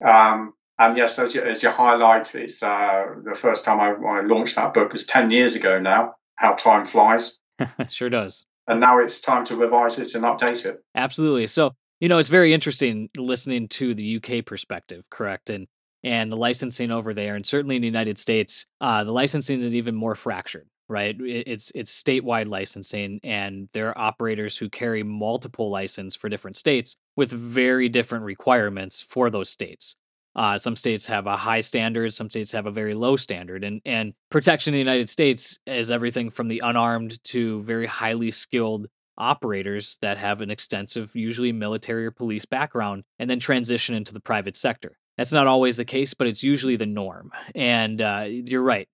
Um, 0.03 0.53
and 0.77 0.97
yes, 0.97 1.19
as 1.19 1.33
you, 1.33 1.41
as 1.41 1.63
you 1.63 1.69
highlight, 1.69 2.35
it's 2.35 2.61
uh, 2.61 3.05
the 3.23 3.35
first 3.35 3.65
time 3.65 3.79
I, 3.79 3.91
I 4.07 4.21
launched 4.21 4.55
that 4.55 4.73
book 4.73 4.93
was 4.93 5.05
ten 5.05 5.31
years 5.31 5.55
ago 5.55 5.79
now. 5.79 6.15
How 6.35 6.53
time 6.53 6.85
flies. 6.85 7.39
sure 7.87 8.09
does. 8.09 8.45
And 8.67 8.79
now 8.79 8.97
it's 8.97 9.21
time 9.21 9.45
to 9.45 9.55
revise 9.55 9.99
it 9.99 10.15
and 10.15 10.23
update 10.23 10.65
it. 10.65 10.83
Absolutely. 10.95 11.47
So 11.47 11.75
you 11.99 12.09
know, 12.09 12.17
it's 12.17 12.29
very 12.29 12.53
interesting 12.53 13.09
listening 13.15 13.67
to 13.69 13.93
the 13.95 14.17
UK 14.17 14.45
perspective, 14.45 15.09
correct? 15.09 15.49
And 15.49 15.67
and 16.03 16.29
the 16.29 16.37
licensing 16.37 16.91
over 16.91 17.15
there, 17.15 17.35
and 17.35 17.45
certainly 17.45 17.77
in 17.77 17.81
the 17.81 17.87
United 17.87 18.19
States, 18.19 18.67
uh, 18.79 19.03
the 19.03 19.11
licensing 19.11 19.61
is 19.61 19.73
even 19.73 19.95
more 19.95 20.15
fractured. 20.15 20.67
Right, 20.87 21.15
it's 21.19 21.71
it's 21.73 22.03
statewide 22.03 22.47
licensing, 22.47 23.19
and 23.23 23.69
there 23.73 23.89
are 23.89 23.97
operators 23.97 24.59
who 24.59 24.69
carry 24.69 25.01
multiple 25.01 25.71
license 25.71 26.15
for 26.15 26.29
different 26.29 26.57
states 26.57 26.95
with 27.15 27.31
very 27.31 27.89
different 27.89 28.23
requirements 28.23 29.01
for 29.01 29.31
those 29.31 29.49
states. 29.49 29.95
Uh, 30.35 30.57
some 30.57 30.75
states 30.75 31.07
have 31.07 31.27
a 31.27 31.37
high 31.37 31.61
standard, 31.61 32.13
some 32.13 32.29
states 32.29 32.51
have 32.51 32.65
a 32.65 32.71
very 32.71 32.93
low 32.93 33.15
standard, 33.15 33.63
and 33.63 33.81
and 33.85 34.13
protection 34.29 34.73
in 34.73 34.75
the 34.75 34.79
United 34.79 35.09
States 35.09 35.59
is 35.65 35.89
everything 35.89 36.29
from 36.29 36.49
the 36.49 36.61
unarmed 36.63 37.23
to 37.23 37.61
very 37.63 37.85
highly 37.85 38.31
skilled 38.31 38.87
operators 39.17 39.97
that 40.01 40.17
have 40.17 40.41
an 40.41 40.51
extensive, 40.51 41.15
usually 41.15 41.53
military 41.53 42.05
or 42.05 42.11
police 42.11 42.45
background, 42.45 43.03
and 43.17 43.29
then 43.29 43.39
transition 43.39 43.95
into 43.95 44.13
the 44.13 44.19
private 44.19 44.57
sector. 44.57 44.97
That's 45.17 45.31
not 45.31 45.47
always 45.47 45.77
the 45.77 45.85
case, 45.85 46.13
but 46.13 46.27
it's 46.27 46.43
usually 46.43 46.75
the 46.75 46.85
norm. 46.85 47.31
And 47.53 48.01
uh, 48.01 48.25
you're 48.27 48.61
right. 48.61 48.89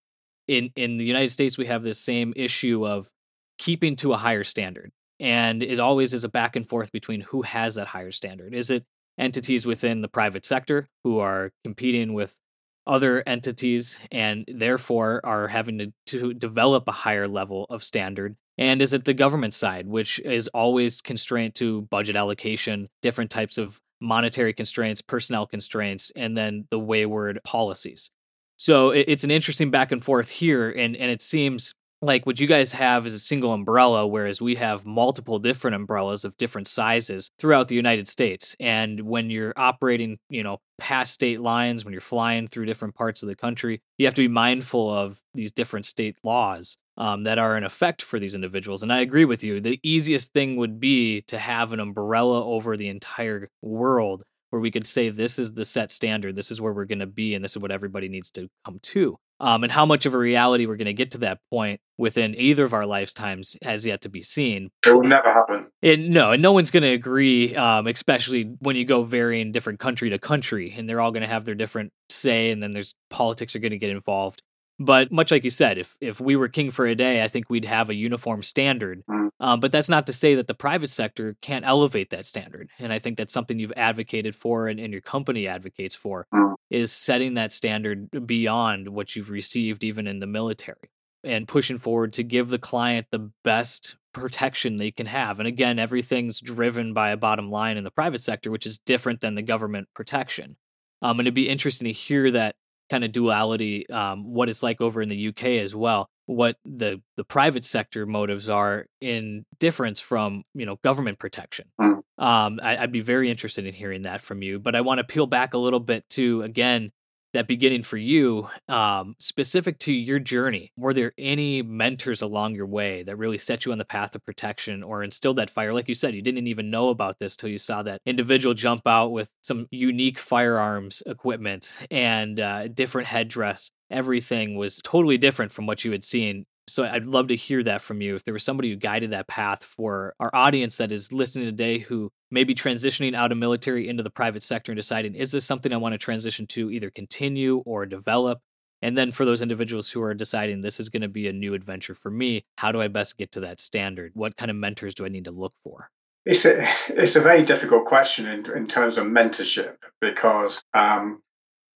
In 0.48 0.72
in 0.76 0.98
the 0.98 1.06
United 1.06 1.30
States, 1.30 1.58
we 1.58 1.66
have 1.66 1.84
this 1.84 2.00
same 2.00 2.34
issue 2.36 2.86
of 2.86 3.10
keeping 3.58 3.96
to 3.98 4.14
a 4.14 4.18
higher 4.18 4.44
standard, 4.44 4.92
and 5.20 5.64
it 5.64 5.80
always 5.80 6.14
is 6.14 6.24
a 6.24 6.30
back 6.30 6.56
and 6.56 6.68
forth 6.68 6.92
between 6.92 7.22
who 7.22 7.42
has 7.42 7.76
that 7.76 7.88
higher 7.88 8.12
standard. 8.12 8.54
Is 8.54 8.70
it 8.70 8.86
entities 9.18 9.66
within 9.66 10.02
the 10.02 10.08
private 10.08 10.46
sector 10.46 10.88
who 11.04 11.20
are 11.20 11.52
competing 11.64 12.14
with 12.14 12.40
other 12.88 13.24
entities 13.28 14.00
and 14.12 14.46
therefore 14.48 15.22
are 15.24 15.48
having 15.48 15.78
to, 15.78 15.94
to 16.08 16.34
develop 16.34 16.88
a 16.88 16.92
higher 16.92 17.28
level 17.28 17.66
of 17.70 17.84
standard? 17.84 18.36
And 18.58 18.82
is 18.82 18.94
it 18.94 19.06
the 19.06 19.14
government 19.14 19.54
side, 19.54 19.88
which 19.88 20.20
is 20.20 20.48
always 20.50 21.02
constrained 21.02 21.56
to 21.56 21.84
budget 21.84 22.16
allocation, 22.16 22.90
different 23.02 23.32
types 23.32 23.58
of 23.58 23.80
monetary 24.02 24.52
constraints, 24.52 25.02
personnel 25.02 25.46
constraints, 25.46 26.12
and 26.16 26.36
then 26.36 26.66
the 26.72 26.80
wayward 26.80 27.40
policies. 27.46 28.10
So 28.58 28.90
it's 28.90 29.24
an 29.24 29.32
interesting 29.32 29.72
back 29.72 29.92
and 29.92 30.04
forth 30.04 30.30
here, 30.30 30.70
and 30.70 30.96
and 30.96 31.10
it 31.10 31.22
seems 31.22 31.74
like 32.02 32.26
what 32.26 32.40
you 32.40 32.48
guys 32.48 32.72
have 32.72 33.06
is 33.06 33.14
a 33.14 33.20
single 33.20 33.54
umbrella, 33.54 34.08
whereas 34.08 34.42
we 34.42 34.56
have 34.56 34.86
multiple 34.86 35.38
different 35.38 35.76
umbrellas 35.76 36.26
of 36.26 36.36
different 36.38 36.68
sizes 36.68 37.30
throughout 37.38 37.68
the 37.68 37.76
United 37.76 38.08
States. 38.08 38.56
And 38.60 39.02
when 39.02 39.30
you're 39.30 39.54
operating, 39.56 40.18
you 40.30 40.42
know, 40.42 40.58
past 40.80 41.14
state 41.14 41.40
lines, 41.40 41.86
when 41.86 41.92
you're 41.94 42.02
flying 42.02 42.48
through 42.48 42.66
different 42.66 42.96
parts 42.96 43.22
of 43.22 43.30
the 43.30 43.36
country, 43.36 43.82
you 44.00 44.08
have 44.08 44.16
to 44.16 44.22
be 44.22 44.28
mindful 44.28 44.90
of 44.90 45.20
these 45.36 45.52
different 45.52 45.86
state 45.86 46.18
laws 46.24 46.78
um, 46.98 47.24
that 47.24 47.38
are 47.38 47.56
in 47.56 47.64
effect 47.64 48.02
for 48.02 48.20
these 48.20 48.34
individuals. 48.34 48.82
And 48.82 48.92
I 48.92 49.02
agree 49.02 49.26
with 49.26 49.44
you. 49.44 49.62
The 49.62 49.80
easiest 49.84 50.34
thing 50.34 50.58
would 50.58 50.80
be 50.80 51.22
to 51.28 51.38
have 51.38 51.72
an 51.72 51.80
umbrella 51.80 52.44
over 52.44 52.76
the 52.76 52.90
entire 52.90 53.48
world 53.62 54.24
where 54.50 54.62
we 54.62 54.72
could 54.72 54.86
say 54.86 55.10
this 55.10 55.40
is 55.40 55.54
the 55.54 55.66
set 55.66 55.92
standard, 55.92 56.36
this 56.36 56.52
is 56.52 56.60
where 56.60 56.74
we're 56.74 56.86
going 56.86 57.00
to 57.00 57.08
be, 57.08 57.34
and 57.34 57.44
this 57.44 57.56
is 57.56 57.62
what 57.62 57.72
everybody 57.72 58.10
needs 58.10 58.30
to 58.32 58.50
come 58.66 58.80
to. 58.82 59.18
Um, 59.44 59.64
and 59.64 59.72
how 59.72 59.88
much 59.88 60.06
of 60.06 60.14
a 60.14 60.20
reality 60.20 60.68
we're 60.68 60.76
going 60.76 60.86
to 60.86 60.94
get 60.94 61.12
to 61.12 61.18
that 61.20 61.40
point 61.50 61.82
within 61.98 62.36
either 62.38 62.64
of 62.64 62.76
our 62.76 62.86
lifetimes 62.86 63.58
has 63.64 63.88
yet 63.88 64.02
to 64.02 64.10
be 64.10 64.22
seen. 64.22 64.70
It 64.86 64.94
will 64.94 65.04
never 65.04 65.34
happen. 65.34 65.66
And 65.82 66.12
no, 66.12 66.32
and 66.32 66.44
no 66.44 66.52
one's 66.52 66.70
going 66.70 66.84
to 66.84 66.92
agree, 66.92 67.56
um, 67.56 67.88
especially 67.88 68.56
when 68.60 68.76
you 68.76 68.86
go 68.86 69.02
varying 69.02 69.52
different 69.52 69.80
country 69.80 70.12
to 70.12 70.20
country, 70.20 70.74
and 70.78 70.88
they're 70.88 71.02
all 71.02 71.12
going 71.12 71.24
to 71.24 71.28
have 71.28 71.46
their 71.46 71.56
different 71.56 71.92
say, 72.08 72.52
and 72.52 72.62
then 72.62 72.70
there's 72.70 72.94
politics 73.10 73.56
are 73.56 73.60
going 73.60 73.72
to 73.72 73.80
get 73.80 73.90
involved. 73.90 74.44
But 74.84 75.12
much 75.12 75.30
like 75.30 75.44
you 75.44 75.52
said, 75.52 75.78
if 75.78 75.96
if 76.02 76.20
we 76.20 76.36
were 76.36 76.48
king 76.48 76.72
for 76.72 76.88
a 76.88 76.96
day, 76.96 77.24
I 77.24 77.28
think 77.28 77.50
we'd 77.50 77.66
have 77.66 77.90
a 77.90 77.94
uniform 77.94 78.42
standard. 78.42 79.04
Mm. 79.08 79.30
Um, 79.40 79.60
but 79.60 79.72
that's 79.72 79.90
not 79.90 80.08
to 80.08 80.14
say 80.14 80.34
that 80.36 80.48
the 80.48 80.56
private 80.56 80.90
sector 80.90 81.36
can't 81.42 81.66
elevate 81.66 82.10
that 82.10 82.26
standard. 82.26 82.70
And 82.80 82.92
I 82.92 82.98
think 82.98 83.18
that's 83.18 83.34
something 83.34 83.60
you've 83.60 83.74
advocated 83.78 84.36
for 84.36 84.68
and, 84.68 84.80
and 84.80 84.92
your 84.92 85.02
company 85.02 85.48
advocates 85.48 85.96
for 85.96 86.26
mm. 86.34 86.56
is 86.72 86.92
setting 86.92 87.36
that 87.36 87.52
standard 87.52 88.26
beyond 88.26 88.90
what 88.90 89.16
you've 89.16 89.30
received 89.30 89.84
even 89.84 90.08
in 90.08 90.20
the 90.20 90.28
military 90.28 90.90
and 91.24 91.48
pushing 91.48 91.78
forward 91.78 92.14
to 92.14 92.24
give 92.24 92.50
the 92.50 92.60
client 92.60 93.06
the 93.12 93.32
best 93.44 93.98
protection 94.14 94.78
they 94.78 94.92
can 94.92 95.06
have. 95.06 95.40
And 95.40 95.48
again, 95.48 95.78
everything's 95.78 96.42
driven 96.42 96.92
by 96.94 97.12
a 97.12 97.18
bottom 97.18 97.52
line 97.52 97.78
in 97.78 97.84
the 97.84 97.92
private 97.92 98.22
sector, 98.22 98.50
which 98.50 98.66
is 98.66 98.80
different 98.80 99.22
than 99.22 99.36
the 99.36 99.44
government 99.44 99.90
protection. 99.94 100.58
Um, 101.04 101.20
and 101.20 101.28
it'd 101.28 101.36
be 101.36 101.50
interesting 101.50 101.86
to 101.86 101.92
hear 101.92 102.32
that 102.32 102.56
kind 102.92 103.06
of 103.06 103.14
duality, 103.14 103.90
um, 103.90 104.34
what 104.34 104.50
it's 104.50 104.62
like 104.62 104.82
over 104.82 105.02
in 105.02 105.08
the 105.08 105.30
UK 105.30 105.46
as 105.64 105.74
well, 105.74 106.10
what 106.26 106.58
the 106.66 107.02
the 107.16 107.24
private 107.24 107.64
sector 107.64 108.06
motives 108.06 108.50
are 108.50 108.86
in 109.00 109.46
difference 109.60 110.00
from 110.00 110.44
you 110.54 110.66
know 110.66 110.76
government 110.84 111.18
protection. 111.18 111.68
Mm. 111.80 112.02
Um, 112.18 112.60
I, 112.62 112.78
I'd 112.78 112.92
be 112.92 113.02
very 113.02 113.32
interested 113.32 113.66
in 113.66 113.74
hearing 113.74 114.04
that 114.04 114.22
from 114.22 114.44
you, 114.44 114.60
but 114.60 114.76
I 114.76 114.82
want 114.82 115.00
to 115.00 115.04
peel 115.04 115.26
back 115.26 115.54
a 115.54 115.58
little 115.58 115.80
bit 115.80 116.08
to 116.10 116.44
again 116.44 116.92
that 117.34 117.48
beginning 117.48 117.84
for 117.84 117.98
you, 117.98 118.48
um, 118.68 119.16
specific 119.20 119.80
to 119.80 119.94
your 119.94 120.20
journey, 120.20 120.72
were 120.78 120.94
there 120.94 121.14
any 121.18 121.62
mentors 121.62 122.22
along 122.22 122.56
your 122.56 122.66
way 122.66 123.04
that 123.04 123.16
really 123.18 123.38
set 123.38 123.66
you 123.66 123.72
on 123.72 123.78
the 123.78 123.86
path 123.86 124.16
of 124.16 124.26
protection 124.26 124.84
or 124.84 125.04
instilled 125.04 125.38
that 125.38 125.50
fire? 125.50 125.74
Like 125.74 125.88
you 125.88 125.94
said, 125.94 126.14
you 126.14 126.22
didn't 126.22 126.48
even 126.48 126.70
know 126.70 126.90
about 126.90 127.20
this 127.20 127.36
till 127.36 127.50
you 127.50 127.58
saw 127.58 127.84
that 127.84 128.02
individual 128.06 128.54
jump 128.54 128.86
out 128.86 129.12
with 129.12 129.30
some 129.42 129.68
unique 129.72 130.20
firearms 130.20 131.04
equipment 131.06 131.78
and 131.90 132.40
uh, 132.40 132.68
different 132.68 133.08
headdress. 133.08 133.72
Everything 133.90 134.56
was 134.56 134.82
totally 134.84 135.18
different 135.18 135.52
from 135.52 135.66
what 135.66 135.84
you 135.86 135.92
had 135.92 136.04
seen 136.04 136.46
so 136.68 136.86
I'd 136.86 137.06
love 137.06 137.28
to 137.28 137.36
hear 137.36 137.64
that 137.64 137.82
from 137.82 138.02
you. 138.02 138.16
If 138.16 138.24
there 138.24 138.34
was 138.34 138.44
somebody 138.44 138.70
who 138.70 138.78
guided 138.78 139.12
that 139.12 139.28
path 139.28 139.64
for 139.64 140.14
our 140.20 140.30
audience 140.34 140.78
that 140.78 140.92
is 140.92 141.12
listening 141.12 141.48
today 141.48 141.80
who 141.80 142.12
may 142.32 142.44
be 142.44 142.56
transitioning 142.56 143.14
out 143.14 143.32
of 143.32 143.38
military 143.38 143.88
into 143.88 144.04
the 144.04 144.10
private 144.10 144.42
sector 144.42 144.72
and 144.72 144.78
deciding, 144.78 145.16
is 145.16 145.32
this 145.32 145.46
something 145.46 145.74
I 145.74 145.78
want 145.78 145.94
to 145.94 145.98
transition 145.98 146.48
to 146.48 146.72
either 146.72 146.90
continue 146.90 147.58
or 147.66 147.86
develop? 147.86 148.40
And 148.82 148.98
then 148.98 149.12
for 149.12 149.26
those 149.26 149.42
individuals 149.42 149.92
who 149.92 150.02
are 150.02 150.14
deciding 150.14 150.62
this 150.62 150.80
is 150.80 150.90
going 150.90 151.04
to 151.04 151.08
be 151.08 151.28
a 151.28 151.34
new 151.34 151.54
adventure 151.54 151.94
for 151.94 152.10
me, 152.10 152.46
how 152.58 152.72
do 152.72 152.82
I 152.82 152.88
best 152.88 153.18
get 153.18 153.32
to 153.34 153.42
that 153.42 153.60
standard? 153.60 154.14
What 154.16 154.38
kind 154.38 154.50
of 154.50 154.58
mentors 154.58 154.96
do 154.96 155.06
I 155.06 155.10
need 155.10 155.26
to 155.26 155.32
look 155.32 155.54
for? 155.64 155.92
It's 156.26 156.46
a, 156.46 156.64
it's 156.88 157.16
a 157.16 157.22
very 157.22 157.44
difficult 157.44 157.86
question 157.86 158.28
in, 158.28 158.52
in 158.56 158.68
terms 158.68 158.98
of 158.98 159.06
mentorship 159.06 159.76
because 160.00 160.64
um, 160.74 161.22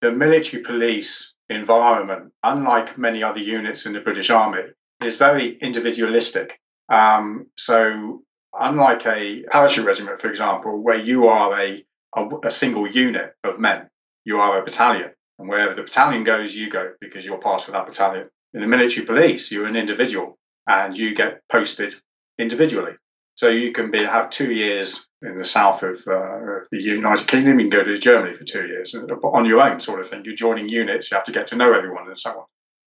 the 0.01 0.11
military 0.11 0.63
police 0.63 1.35
environment, 1.49 2.31
unlike 2.43 2.97
many 2.97 3.23
other 3.23 3.39
units 3.39 3.85
in 3.85 3.93
the 3.93 4.01
British 4.01 4.29
Army, 4.29 4.63
is 5.03 5.17
very 5.17 5.57
individualistic. 5.57 6.59
Um, 6.89 7.47
so, 7.55 8.23
unlike 8.59 9.05
a 9.05 9.43
parachute 9.43 9.85
regiment, 9.85 10.19
for 10.19 10.29
example, 10.29 10.81
where 10.81 10.99
you 10.99 11.27
are 11.27 11.59
a, 11.59 11.85
a, 12.15 12.29
a 12.43 12.51
single 12.51 12.87
unit 12.87 13.33
of 13.43 13.59
men, 13.59 13.89
you 14.23 14.37
are 14.37 14.59
a 14.59 14.63
battalion. 14.63 15.11
And 15.37 15.49
wherever 15.49 15.73
the 15.73 15.83
battalion 15.83 16.23
goes, 16.23 16.55
you 16.55 16.69
go 16.69 16.93
because 17.01 17.25
you're 17.25 17.37
part 17.37 17.67
of 17.67 17.73
that 17.73 17.85
battalion. 17.85 18.29
In 18.53 18.61
the 18.61 18.67
military 18.67 19.05
police, 19.05 19.51
you're 19.51 19.67
an 19.67 19.75
individual 19.75 20.37
and 20.67 20.97
you 20.97 21.13
get 21.13 21.41
posted 21.49 21.93
individually. 22.39 22.93
So 23.35 23.49
you 23.49 23.73
can 23.73 23.91
be 23.91 23.99
have 23.99 24.29
two 24.29 24.53
years 24.53 25.09
in 25.21 25.37
the 25.37 25.43
south 25.43 25.83
of 25.83 25.95
uh, 26.07 26.61
the 26.71 26.81
United 26.81 27.27
Kingdom. 27.27 27.59
You 27.59 27.69
can 27.69 27.79
go 27.79 27.83
to 27.83 27.97
Germany 27.97 28.33
for 28.33 28.45
two 28.45 28.65
years 28.65 28.95
on 28.95 29.45
your 29.45 29.61
own, 29.61 29.81
sort 29.81 29.99
of 29.99 30.07
thing. 30.07 30.23
You're 30.23 30.35
joining 30.35 30.69
units. 30.69 31.11
You 31.11 31.15
have 31.15 31.25
to 31.25 31.33
get 31.33 31.47
to 31.47 31.57
know 31.57 31.73
everyone 31.73 32.07
and 32.07 32.17
so 32.17 32.29
on. 32.31 32.45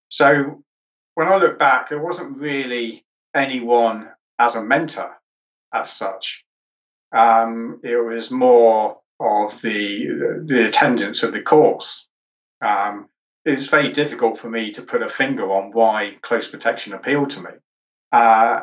So 0.09 0.64
when 1.14 1.28
I 1.28 1.37
look 1.37 1.59
back, 1.59 1.90
there 1.90 2.00
wasn't 2.00 2.38
really 2.38 3.04
anyone 3.35 4.09
as 4.38 4.57
a 4.57 4.62
mentor 4.62 5.18
as 5.72 5.90
such. 5.90 6.44
Um, 7.12 7.81
it 7.83 7.96
was 7.96 8.31
more 8.31 8.98
of 9.20 9.61
the 9.62 10.42
the 10.44 10.66
attendance 10.66 11.22
of 11.22 11.33
the 11.33 11.42
course. 11.42 12.09
Um, 12.61 13.09
it's 13.44 13.68
very 13.68 13.90
difficult 13.92 14.38
for 14.38 14.50
me 14.50 14.70
to 14.72 14.83
put 14.83 15.02
a 15.02 15.09
finger 15.09 15.50
on 15.50 15.72
why 15.72 16.16
close 16.20 16.50
protection 16.50 16.92
appealed 16.92 17.31
to 17.31 17.42
me. 17.42 17.50
Uh, 18.11 18.61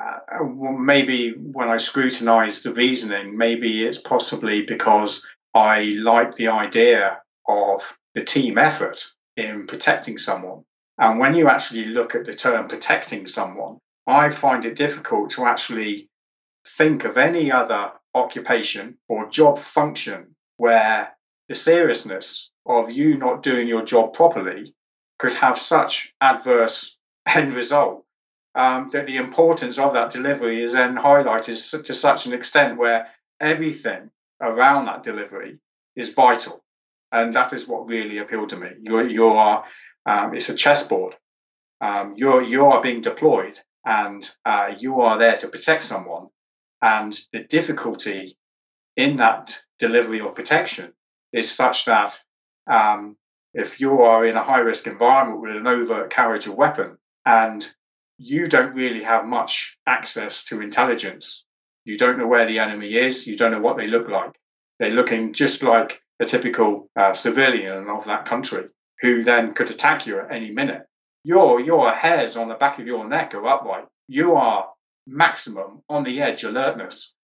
maybe 0.78 1.32
when 1.32 1.70
I 1.70 1.78
scrutinise 1.78 2.63
the 2.63 2.74
reasoning, 2.74 3.38
maybe 3.38 3.86
it's 3.86 4.00
possibly 4.02 4.63
because 4.63 5.28
I 5.54 5.96
like 5.98 6.36
the 6.36 6.50
idea 6.50 7.22
of 7.48 7.98
the 8.15 8.24
team 8.24 8.58
effort 8.58 9.08
in 9.38 9.68
protecting 9.68 10.18
someone. 10.18 10.63
And 10.98 11.20
when 11.20 11.36
you 11.36 11.48
actually 11.48 11.86
look 11.86 12.15
at 12.15 12.26
the 12.26 12.34
term 12.34 12.68
protecting 12.68 13.28
someone, 13.28 13.78
I 14.08 14.30
find 14.30 14.65
it 14.65 14.76
difficult 14.76 15.32
to 15.32 15.46
actually 15.46 16.10
think 16.67 17.06
of 17.06 17.17
any 17.17 17.51
other 17.51 17.91
occupation 18.13 18.97
or 19.08 19.30
job 19.30 19.60
function 19.60 20.36
where 20.58 21.15
the 21.47 21.56
seriousness 21.56 22.51
of 22.65 22.89
you 22.89 23.17
not 23.17 23.43
doing 23.43 23.67
your 23.67 23.84
job 23.84 24.13
properly 24.13 24.75
could 25.19 25.34
have 25.34 25.58
such 25.58 26.13
adverse 26.21 26.97
end 27.28 27.56
result 27.56 28.06
um, 28.56 28.89
that 28.93 29.06
the 29.06 29.17
importance 29.17 29.78
of 29.78 29.93
that 29.93 30.12
delivery 30.12 30.63
is 30.63 30.73
then 30.73 30.95
highlighted 30.95 31.84
to 31.84 31.93
such 31.93 32.25
an 32.25 32.34
extent 32.34 32.78
where 32.78 33.08
everything 33.39 34.10
around 34.41 34.86
that 34.86 35.04
delivery 35.04 35.60
is 35.95 36.13
vital. 36.13 36.63
And 37.12 37.34
that 37.34 37.54
is 37.54 37.67
what 37.67 37.89
really 37.89 38.17
appealed 38.17 38.49
to 38.49 38.58
me. 38.58 38.69
You, 38.82 39.06
you 39.08 39.28
are 39.28 39.65
um, 40.06 40.36
it's 40.36 40.49
a 40.49 40.56
chessboard. 40.56 41.15
Um, 41.82 42.13
you're 42.15 42.43
you 42.43 42.67
are 42.67 42.82
being 42.82 43.01
deployed, 43.01 43.60
and 43.86 44.28
uh, 44.45 44.69
you 44.78 45.01
are 45.01 45.17
there 45.17 45.36
to 45.36 45.47
protect 45.47 45.84
someone. 45.84 46.28
And 46.82 47.18
the 47.34 47.44
difficulty 47.44 48.36
in 48.96 49.18
that 49.18 49.58
delivery 49.80 50.22
of 50.22 50.36
protection 50.36 50.94
is 51.34 51.52
such 51.52 51.86
that 51.86 52.18
um, 52.68 53.18
if 53.54 53.80
you 53.80 54.02
are 54.02 54.26
in 54.26 54.36
a 54.36 54.44
high 54.44 54.60
risk 54.60 54.88
environment 54.88 55.42
with 55.42 55.56
an 55.56 55.68
overt 55.68 56.10
carriage 56.10 56.48
of 56.48 56.56
weapon 56.56 56.98
and 57.26 57.68
you 58.18 58.48
don't 58.48 58.76
really 58.76 59.04
have 59.04 59.26
much 59.26 59.78
access 59.86 60.46
to 60.46 60.62
intelligence, 60.62 61.46
you 61.84 61.98
don't 61.98 62.18
know 62.18 62.28
where 62.28 62.46
the 62.46 62.60
enemy 62.60 62.96
is, 62.96 63.28
you 63.28 63.38
don't 63.38 63.52
know 63.52 63.62
what 63.62 63.78
they 63.78 63.88
look 63.88 64.10
like. 64.10 64.34
They're 64.80 64.92
looking 64.92 65.34
just 65.34 65.64
like 65.64 66.02
a 66.20 66.26
typical 66.26 66.90
uh, 66.96 67.14
civilian 67.14 67.90
of 67.90 68.06
that 68.06 68.26
country 68.26 68.66
who 69.02 69.24
then 69.24 69.54
could 69.54 69.70
attack 69.70 70.08
you 70.08 70.20
at 70.20 70.32
any 70.32 70.52
minute. 70.52 70.84
Your 71.24 71.60
your 71.60 71.92
hairs 71.92 72.38
on 72.38 72.50
the 72.50 72.56
back 72.56 72.80
of 72.80 72.88
your 72.88 73.08
neck 73.08 73.34
are 73.34 73.46
upright. 73.46 73.86
You 74.08 74.36
are 74.36 74.70
maximum 75.08 75.82
on 75.89 76.04
the 76.04 76.22
edge 76.22 76.44
alertness. 76.44 77.15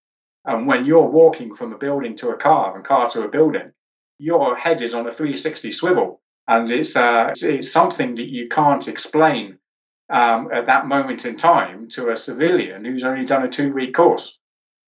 And 0.45 0.67
when 0.67 0.85
you're 0.85 1.07
walking 1.07 1.53
from 1.53 1.73
a 1.73 1.77
building 1.77 2.15
to 2.17 2.29
a 2.29 2.37
car 2.37 2.75
and 2.75 2.83
car 2.83 3.09
to 3.11 3.23
a 3.23 3.29
building, 3.29 3.71
your 4.17 4.55
head 4.55 4.81
is 4.81 4.93
on 4.93 5.07
a 5.07 5.11
360 5.11 5.71
swivel. 5.71 6.21
And 6.47 6.69
it's, 6.71 6.95
uh, 6.95 7.33
it's 7.35 7.71
something 7.71 8.15
that 8.15 8.27
you 8.27 8.47
can't 8.49 8.87
explain 8.87 9.59
um, 10.09 10.49
at 10.51 10.65
that 10.65 10.87
moment 10.87 11.25
in 11.25 11.37
time 11.37 11.87
to 11.89 12.09
a 12.09 12.15
civilian 12.15 12.83
who's 12.83 13.03
only 13.03 13.25
done 13.25 13.43
a 13.43 13.49
two 13.49 13.71
week 13.73 13.93
course. 13.93 14.39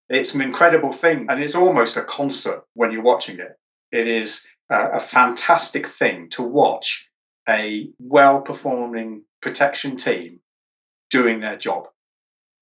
It's 0.10 0.36
an 0.36 0.41
incredible 0.41 0.91
thing. 0.91 1.27
And 1.29 1.41
it's 1.41 1.56
almost 1.56 1.97
a 1.97 2.03
concert 2.03 2.63
when 2.73 2.91
you're 2.91 3.03
watching 3.03 3.39
it. 3.39 3.58
It 3.91 4.08
is 4.08 4.47
a 4.69 4.99
fantastic 4.99 5.86
thing 5.86 6.29
to 6.29 6.41
watch 6.41 7.12
a 7.47 7.89
well 7.99 8.41
performing 8.41 9.23
protection 9.41 9.97
team 9.97 10.39
doing 11.12 11.41
their 11.41 11.58
job 11.58 11.89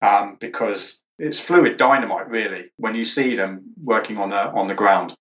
um, 0.01 0.37
because 0.39 1.03
it's 1.19 1.39
fluid 1.39 1.77
dynamite 1.77 2.29
really 2.29 2.71
when 2.77 2.95
you 2.95 3.05
see 3.05 3.35
them 3.35 3.73
working 3.81 4.17
on 4.17 4.29
the 4.29 4.51
on 4.51 4.67
the 4.67 4.75
ground 4.75 5.15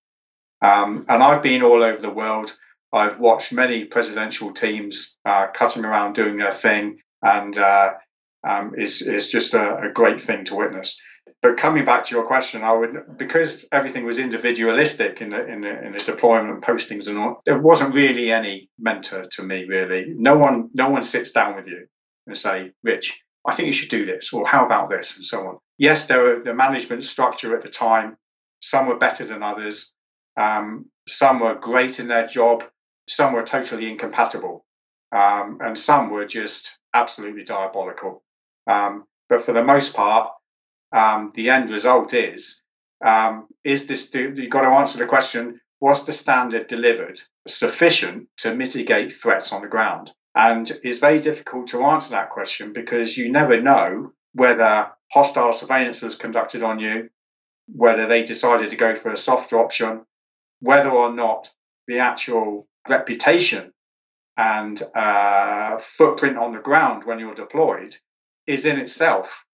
um, 0.61 1.05
and 1.07 1.23
I've 1.23 1.43
been 1.43 1.63
all 1.63 1.83
over 1.83 2.01
the 2.01 2.09
world 2.09 2.55
I've 2.93 3.19
watched 3.19 3.53
many 3.53 3.85
presidential 3.85 4.51
teams 4.53 5.17
uh, 5.25 5.47
cutting 5.53 5.85
around 5.85 6.13
doing 6.13 6.37
their 6.37 6.51
thing 6.51 6.99
and 7.21 7.57
uh, 7.57 7.93
um, 8.47 8.73
is 8.77 9.01
is 9.01 9.29
just 9.29 9.53
a, 9.53 9.77
a 9.77 9.89
great 9.91 10.19
thing 10.19 10.45
to 10.45 10.55
witness 10.55 10.99
but 11.41 11.57
coming 11.57 11.85
back 11.85 12.05
to 12.05 12.15
your 12.15 12.25
question, 12.25 12.63
I 12.63 12.71
would 12.73 13.17
because 13.17 13.67
everything 13.71 14.05
was 14.05 14.19
individualistic 14.19 15.21
in 15.21 15.31
the 15.31 15.45
in 15.45 15.61
the, 15.61 15.85
in 15.85 15.93
the 15.93 15.97
deployment 15.97 16.63
postings 16.63 17.07
and 17.09 17.17
all. 17.17 17.41
There 17.45 17.59
wasn't 17.59 17.95
really 17.95 18.31
any 18.31 18.69
mentor 18.77 19.23
to 19.23 19.43
me. 19.43 19.65
Really, 19.65 20.13
no 20.15 20.37
one 20.37 20.69
no 20.73 20.89
one 20.89 21.01
sits 21.01 21.31
down 21.31 21.55
with 21.55 21.67
you 21.67 21.87
and 22.27 22.37
say, 22.37 22.73
"Rich, 22.83 23.23
I 23.45 23.53
think 23.53 23.67
you 23.67 23.73
should 23.73 23.89
do 23.89 24.05
this," 24.05 24.33
or 24.33 24.47
"How 24.47 24.65
about 24.65 24.89
this?" 24.89 25.15
and 25.17 25.25
so 25.25 25.47
on. 25.47 25.57
Yes, 25.77 26.07
there 26.07 26.21
were 26.21 26.43
the 26.43 26.53
management 26.53 27.05
structure 27.05 27.55
at 27.55 27.63
the 27.63 27.69
time. 27.69 28.17
Some 28.61 28.87
were 28.87 28.97
better 28.97 29.25
than 29.25 29.43
others. 29.43 29.93
Um, 30.37 30.89
some 31.07 31.39
were 31.39 31.55
great 31.55 31.99
in 31.99 32.07
their 32.07 32.27
job. 32.27 32.63
Some 33.07 33.33
were 33.33 33.43
totally 33.43 33.89
incompatible, 33.89 34.65
um, 35.11 35.59
and 35.61 35.77
some 35.77 36.09
were 36.11 36.25
just 36.25 36.79
absolutely 36.93 37.43
diabolical. 37.43 38.23
Um, 38.67 39.05
but 39.27 39.41
for 39.41 39.53
the 39.53 39.63
most 39.63 39.95
part, 39.95 40.31
um, 40.91 41.31
the 41.33 41.49
end 41.49 41.69
result 41.69 42.13
is 42.13 42.61
um, 43.03 43.47
is 43.63 43.87
this 43.87 44.13
you've 44.13 44.49
got 44.49 44.61
to 44.61 44.75
answer 44.75 44.99
the 44.99 45.07
question 45.07 45.59
was 45.79 46.05
the 46.05 46.13
standard 46.13 46.67
delivered 46.67 47.19
sufficient 47.47 48.27
to 48.37 48.55
mitigate 48.55 49.11
threats 49.11 49.51
on 49.51 49.61
the 49.61 49.67
ground 49.67 50.13
and 50.35 50.71
it's 50.83 50.99
very 50.99 51.19
difficult 51.19 51.67
to 51.67 51.83
answer 51.83 52.11
that 52.11 52.29
question 52.29 52.73
because 52.73 53.17
you 53.17 53.31
never 53.31 53.61
know 53.61 54.11
whether 54.33 54.89
hostile 55.11 55.51
surveillance 55.51 56.01
was 56.01 56.15
conducted 56.15 56.63
on 56.63 56.79
you 56.79 57.09
whether 57.67 58.07
they 58.07 58.23
decided 58.23 58.69
to 58.69 58.75
go 58.75 58.95
for 58.95 59.11
a 59.11 59.17
softer 59.17 59.59
option 59.59 60.05
whether 60.59 60.89
or 60.89 61.11
not 61.11 61.53
the 61.87 61.99
actual 61.99 62.67
reputation 62.87 63.73
and 64.37 64.81
uh, 64.95 65.77
footprint 65.79 66.37
on 66.37 66.53
the 66.53 66.59
ground 66.59 67.03
when 67.03 67.19
you're 67.19 67.35
deployed 67.35 67.95
is 68.47 68.65
in 68.65 68.79
itself 68.79 69.45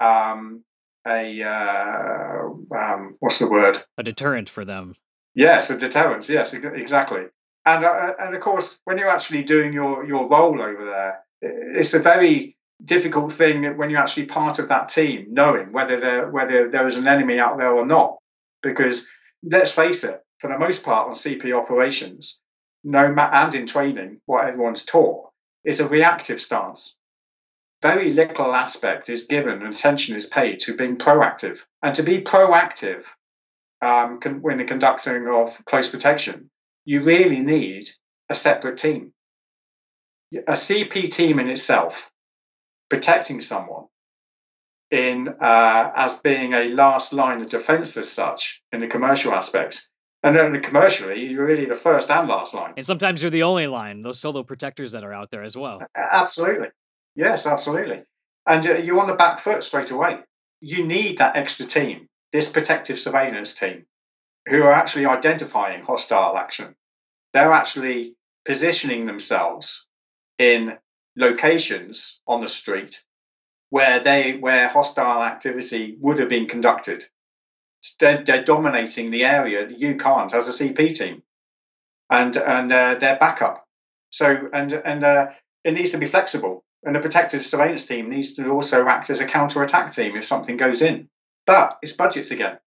um, 0.00 0.64
a 1.06 1.42
uh, 1.42 2.76
um, 2.76 3.16
what's 3.20 3.38
the 3.38 3.48
word? 3.48 3.82
A 3.96 4.02
deterrent 4.02 4.48
for 4.48 4.64
them. 4.64 4.94
Yes, 5.34 5.70
a 5.70 5.78
deterrent. 5.78 6.28
Yes, 6.28 6.52
exactly. 6.54 7.26
And, 7.66 7.84
uh, 7.84 8.12
and 8.20 8.34
of 8.34 8.40
course, 8.40 8.80
when 8.84 8.96
you're 8.96 9.08
actually 9.08 9.42
doing 9.42 9.72
your, 9.72 10.06
your 10.06 10.28
role 10.28 10.62
over 10.62 10.84
there, 10.84 11.24
it's 11.42 11.94
a 11.94 11.98
very 11.98 12.56
difficult 12.84 13.32
thing 13.32 13.76
when 13.76 13.90
you're 13.90 14.00
actually 14.00 14.26
part 14.26 14.58
of 14.58 14.68
that 14.68 14.88
team, 14.88 15.26
knowing 15.30 15.72
whether 15.72 15.98
there 15.98 16.30
whether 16.30 16.70
there 16.70 16.86
is 16.86 16.96
an 16.96 17.08
enemy 17.08 17.38
out 17.38 17.58
there 17.58 17.72
or 17.72 17.84
not. 17.84 18.18
Because 18.62 19.10
let's 19.42 19.72
face 19.72 20.04
it, 20.04 20.20
for 20.38 20.48
the 20.48 20.58
most 20.58 20.84
part 20.84 21.08
on 21.08 21.14
CP 21.14 21.52
operations, 21.52 22.40
no 22.84 23.12
ma- 23.12 23.30
and 23.32 23.54
in 23.54 23.66
training, 23.66 24.20
what 24.26 24.44
everyone's 24.44 24.84
taught 24.84 25.30
is 25.64 25.80
a 25.80 25.88
reactive 25.88 26.40
stance. 26.40 26.96
Very 27.82 28.12
little 28.12 28.54
aspect 28.54 29.08
is 29.08 29.26
given 29.26 29.62
and 29.62 29.72
attention 29.72 30.16
is 30.16 30.26
paid 30.26 30.60
to 30.60 30.76
being 30.76 30.96
proactive. 30.96 31.66
And 31.82 31.94
to 31.96 32.02
be 32.02 32.22
proactive 32.22 33.04
um, 33.82 34.20
con- 34.20 34.40
when 34.40 34.58
the 34.58 34.64
conducting 34.64 35.26
of 35.28 35.62
close 35.64 35.90
protection, 35.90 36.50
you 36.86 37.02
really 37.02 37.40
need 37.40 37.90
a 38.30 38.34
separate 38.34 38.78
team. 38.78 39.12
A 40.32 40.52
CP 40.52 41.10
team 41.10 41.38
in 41.38 41.48
itself, 41.50 42.10
protecting 42.88 43.40
someone 43.40 43.84
in 44.90 45.28
uh, 45.28 45.90
as 45.94 46.20
being 46.20 46.54
a 46.54 46.68
last 46.68 47.12
line 47.12 47.42
of 47.42 47.50
defense 47.50 47.96
as 47.96 48.10
such 48.10 48.62
in 48.72 48.80
the 48.80 48.86
commercial 48.86 49.32
aspects. 49.32 49.90
And 50.22 50.34
then 50.34 50.60
commercially, 50.62 51.26
you're 51.26 51.44
really 51.44 51.66
the 51.66 51.74
first 51.74 52.10
and 52.10 52.28
last 52.28 52.54
line. 52.54 52.72
And 52.76 52.84
sometimes 52.84 53.22
you're 53.22 53.30
the 53.30 53.42
only 53.42 53.66
line, 53.66 54.02
those 54.02 54.18
solo 54.18 54.42
protectors 54.42 54.92
that 54.92 55.04
are 55.04 55.12
out 55.12 55.30
there 55.30 55.42
as 55.42 55.56
well. 55.56 55.82
Absolutely. 55.94 56.68
Yes, 57.14 57.46
absolutely. 57.46 58.02
And 58.46 58.66
uh, 58.66 58.74
you're 58.74 59.00
on 59.00 59.08
the 59.08 59.14
back 59.14 59.40
foot 59.40 59.62
straight 59.62 59.90
away. 59.90 60.18
You 60.60 60.86
need 60.86 61.18
that 61.18 61.36
extra 61.36 61.66
team, 61.66 62.08
this 62.32 62.50
protective 62.50 62.98
surveillance 62.98 63.54
team, 63.54 63.86
who 64.46 64.62
are 64.62 64.72
actually 64.72 65.06
identifying 65.06 65.82
hostile 65.82 66.36
action. 66.36 66.74
They're 67.32 67.52
actually 67.52 68.14
positioning 68.44 69.06
themselves 69.06 69.86
in 70.38 70.78
locations 71.16 72.20
on 72.26 72.40
the 72.40 72.48
street 72.48 73.02
where 73.70 73.98
they 74.00 74.36
where 74.36 74.68
hostile 74.68 75.22
activity 75.22 75.96
would 76.00 76.18
have 76.20 76.28
been 76.28 76.46
conducted. 76.46 77.04
They're, 78.00 78.22
they're 78.22 78.44
dominating 78.44 79.10
the 79.10 79.24
area. 79.24 79.66
that 79.66 79.78
You 79.78 79.96
can't 79.96 80.32
as 80.34 80.48
a 80.48 80.64
CP 80.64 80.96
team, 80.96 81.22
and 82.10 82.36
and 82.36 82.72
uh, 82.72 82.94
their 82.94 83.16
backup. 83.16 83.66
So 84.10 84.48
and 84.52 84.72
and 84.72 85.04
uh, 85.04 85.30
it 85.64 85.74
needs 85.74 85.90
to 85.90 85.98
be 85.98 86.06
flexible. 86.06 86.64
And 86.84 86.94
the 86.94 87.00
protective 87.00 87.44
surveillance 87.44 87.86
team 87.86 88.10
needs 88.10 88.34
to 88.34 88.48
also 88.50 88.86
act 88.86 89.10
as 89.10 89.20
a 89.20 89.26
counter 89.26 89.62
attack 89.62 89.92
team 89.92 90.14
if 90.14 90.24
something 90.24 90.56
goes 90.56 90.82
in. 90.82 91.08
But 91.44 91.78
it's 91.82 91.92
budgets 91.92 92.30
again, 92.30 92.58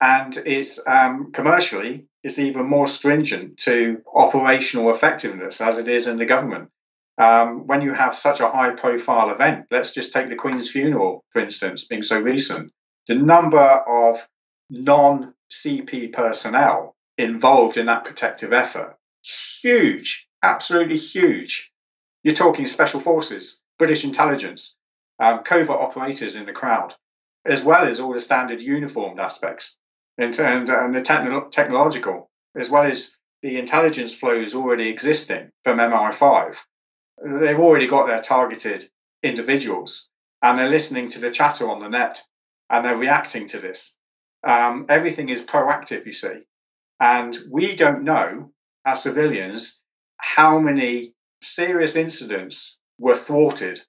and 0.00 0.36
it's 0.44 0.86
um, 0.86 1.32
commercially 1.32 2.06
it's 2.26 2.40
even 2.40 2.66
more 2.66 2.88
stringent 2.88 3.56
to 3.56 4.02
operational 4.12 4.90
effectiveness 4.90 5.60
as 5.60 5.78
it 5.78 5.86
is 5.86 6.08
in 6.08 6.16
the 6.16 6.26
government. 6.26 6.70
Um, 7.18 7.68
when 7.68 7.82
you 7.82 7.94
have 7.94 8.16
such 8.16 8.40
a 8.40 8.48
high 8.48 8.70
profile 8.70 9.30
event, 9.30 9.66
let's 9.70 9.94
just 9.94 10.12
take 10.12 10.28
the 10.28 10.34
Queen's 10.34 10.68
funeral, 10.68 11.24
for 11.30 11.40
instance, 11.40 11.86
being 11.86 12.02
so 12.02 12.20
recent, 12.20 12.72
the 13.06 13.14
number 13.14 13.58
of 13.60 14.28
non 14.68 15.34
CP 15.52 16.12
personnel 16.12 16.96
involved 17.16 17.76
in 17.76 17.86
that 17.86 18.04
protective 18.04 18.52
effort, 18.52 18.96
huge, 19.62 20.26
absolutely 20.42 20.96
huge. 20.96 21.72
You're 22.24 22.34
talking 22.34 22.66
special 22.66 22.98
forces, 22.98 23.62
British 23.78 24.04
intelligence, 24.04 24.76
um, 25.20 25.44
covert 25.44 25.80
operators 25.80 26.34
in 26.34 26.44
the 26.44 26.52
crowd, 26.52 26.92
as 27.44 27.64
well 27.64 27.86
as 27.86 28.00
all 28.00 28.12
the 28.12 28.18
standard 28.18 28.60
uniformed 28.60 29.20
aspects 29.20 29.78
and, 30.18 30.38
and, 30.38 30.68
and 30.68 30.94
the 30.94 31.02
techno- 31.02 31.48
technological, 31.48 32.30
as 32.56 32.70
well 32.70 32.84
as 32.84 33.18
the 33.42 33.58
intelligence 33.58 34.14
flows 34.14 34.54
already 34.54 34.88
existing 34.88 35.50
from 35.62 35.78
MI5 35.78 36.56
they've 37.24 37.58
already 37.58 37.86
got 37.86 38.06
their 38.06 38.20
targeted 38.20 38.84
individuals 39.22 40.08
and 40.42 40.58
they're 40.58 40.68
listening 40.68 41.08
to 41.08 41.18
the 41.18 41.30
chatter 41.30 41.68
on 41.68 41.80
the 41.80 41.88
net 41.88 42.22
and 42.70 42.84
they're 42.84 42.96
reacting 42.96 43.46
to 43.46 43.58
this. 43.58 43.96
Um, 44.46 44.86
everything 44.88 45.28
is 45.28 45.42
proactive, 45.42 46.06
you 46.06 46.12
see. 46.12 46.44
And 47.00 47.36
we 47.50 47.74
don't 47.74 48.04
know, 48.04 48.52
as 48.84 49.02
civilians, 49.02 49.82
how 50.18 50.58
many 50.58 51.14
serious 51.42 51.96
incidents 51.96 52.78
were 52.98 53.16
thwarted 53.16 53.80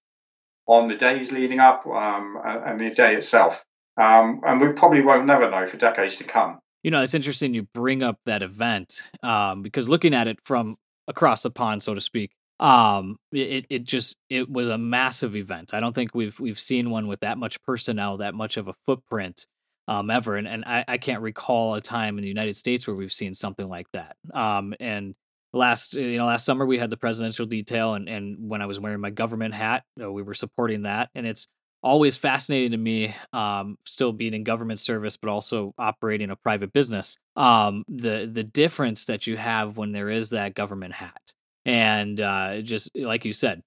on 0.68 0.88
the 0.88 0.96
days 0.96 1.32
leading 1.32 1.60
up 1.60 1.86
um, 1.86 2.38
and 2.44 2.80
the 2.80 2.90
day 2.90 3.16
itself. 3.16 3.64
Um, 3.98 4.42
and 4.46 4.62
we 4.62 4.72
probably 4.74 5.02
won't 5.02 5.26
never 5.26 5.50
know 5.50 5.66
for 5.66 5.78
decades 5.78 6.18
to 6.18 6.24
come. 6.24 6.60
You 6.84 6.92
know, 6.92 7.02
it's 7.02 7.16
interesting 7.16 7.54
you 7.54 7.64
bring 7.74 8.04
up 8.04 8.20
that 8.26 8.42
event 8.42 9.12
um, 9.24 9.62
because 9.62 9.90
looking 9.90 10.14
at 10.14 10.28
it 10.28 10.40
from 10.46 10.78
across 11.08 11.44
the 11.44 11.50
pond, 11.50 11.84
so 11.84 11.94
to 11.94 12.02
speak, 12.02 12.32
um 12.60 13.18
it 13.32 13.66
it 13.70 13.84
just 13.84 14.18
it 14.30 14.50
was 14.50 14.68
a 14.68 14.78
massive 14.78 15.36
event. 15.36 15.74
I 15.74 15.80
don't 15.80 15.94
think 15.94 16.16
we've 16.16 16.40
we've 16.40 16.60
seen 16.60 16.90
one 16.90 17.08
with 17.08 17.20
that 17.20 17.38
much 17.38 17.62
personnel 17.62 18.18
that 18.18 18.34
much 18.34 18.58
of 18.58 18.68
a 18.68 18.74
footprint 18.74 19.46
um 19.88 20.10
ever. 20.10 20.36
And, 20.36 20.48
and 20.48 20.64
I, 20.66 20.84
I 20.88 20.98
can't 20.98 21.22
recall 21.22 21.76
a 21.76 21.82
time 21.82 22.18
in 22.18 22.24
the 22.24 22.28
united 22.28 22.56
states 22.56 22.88
where 22.88 22.96
we've 22.96 23.14
seen 23.14 23.34
something 23.36 23.68
like 23.68 23.88
that. 23.94 24.16
Um 24.34 24.74
and 24.80 25.14
last 25.54 25.94
you 25.94 26.18
know 26.18 26.26
last 26.26 26.46
summer 26.46 26.66
we 26.66 26.80
had 26.80 26.90
the 26.90 26.98
presidential 26.98 27.46
detail 27.46 27.94
and 27.94 28.10
and 28.10 28.50
when 28.50 28.62
i 28.62 28.66
was 28.66 28.80
wearing 28.80 29.00
my 29.00 29.10
government 29.10 29.54
hat 29.54 29.84
you 29.96 30.04
know, 30.04 30.12
we 30.12 30.24
were 30.24 30.34
supporting 30.34 30.82
that. 30.82 31.10
And 31.14 31.28
it's 31.28 31.48
always 31.84 32.18
fascinating 32.18 32.72
to 32.72 32.78
me 32.78 33.14
um 33.34 33.78
still 33.86 34.12
being 34.12 34.34
in 34.34 34.44
government 34.44 34.80
service 34.80 35.16
but 35.16 35.30
also 35.30 35.74
operating 35.78 36.30
a 36.32 36.36
private 36.36 36.74
business 36.74 37.18
um 37.36 37.84
the 37.88 38.30
the 38.32 38.44
difference 38.44 39.06
that 39.06 39.28
you 39.28 39.38
have 39.38 39.78
when 39.78 39.92
there 39.92 40.10
is 40.10 40.32
that 40.32 40.56
government 40.56 40.94
hat 40.94 41.34
and 41.68 42.22
uh, 42.22 42.62
just 42.62 42.98
like 42.98 43.26
you 43.26 43.34
said, 43.34 43.62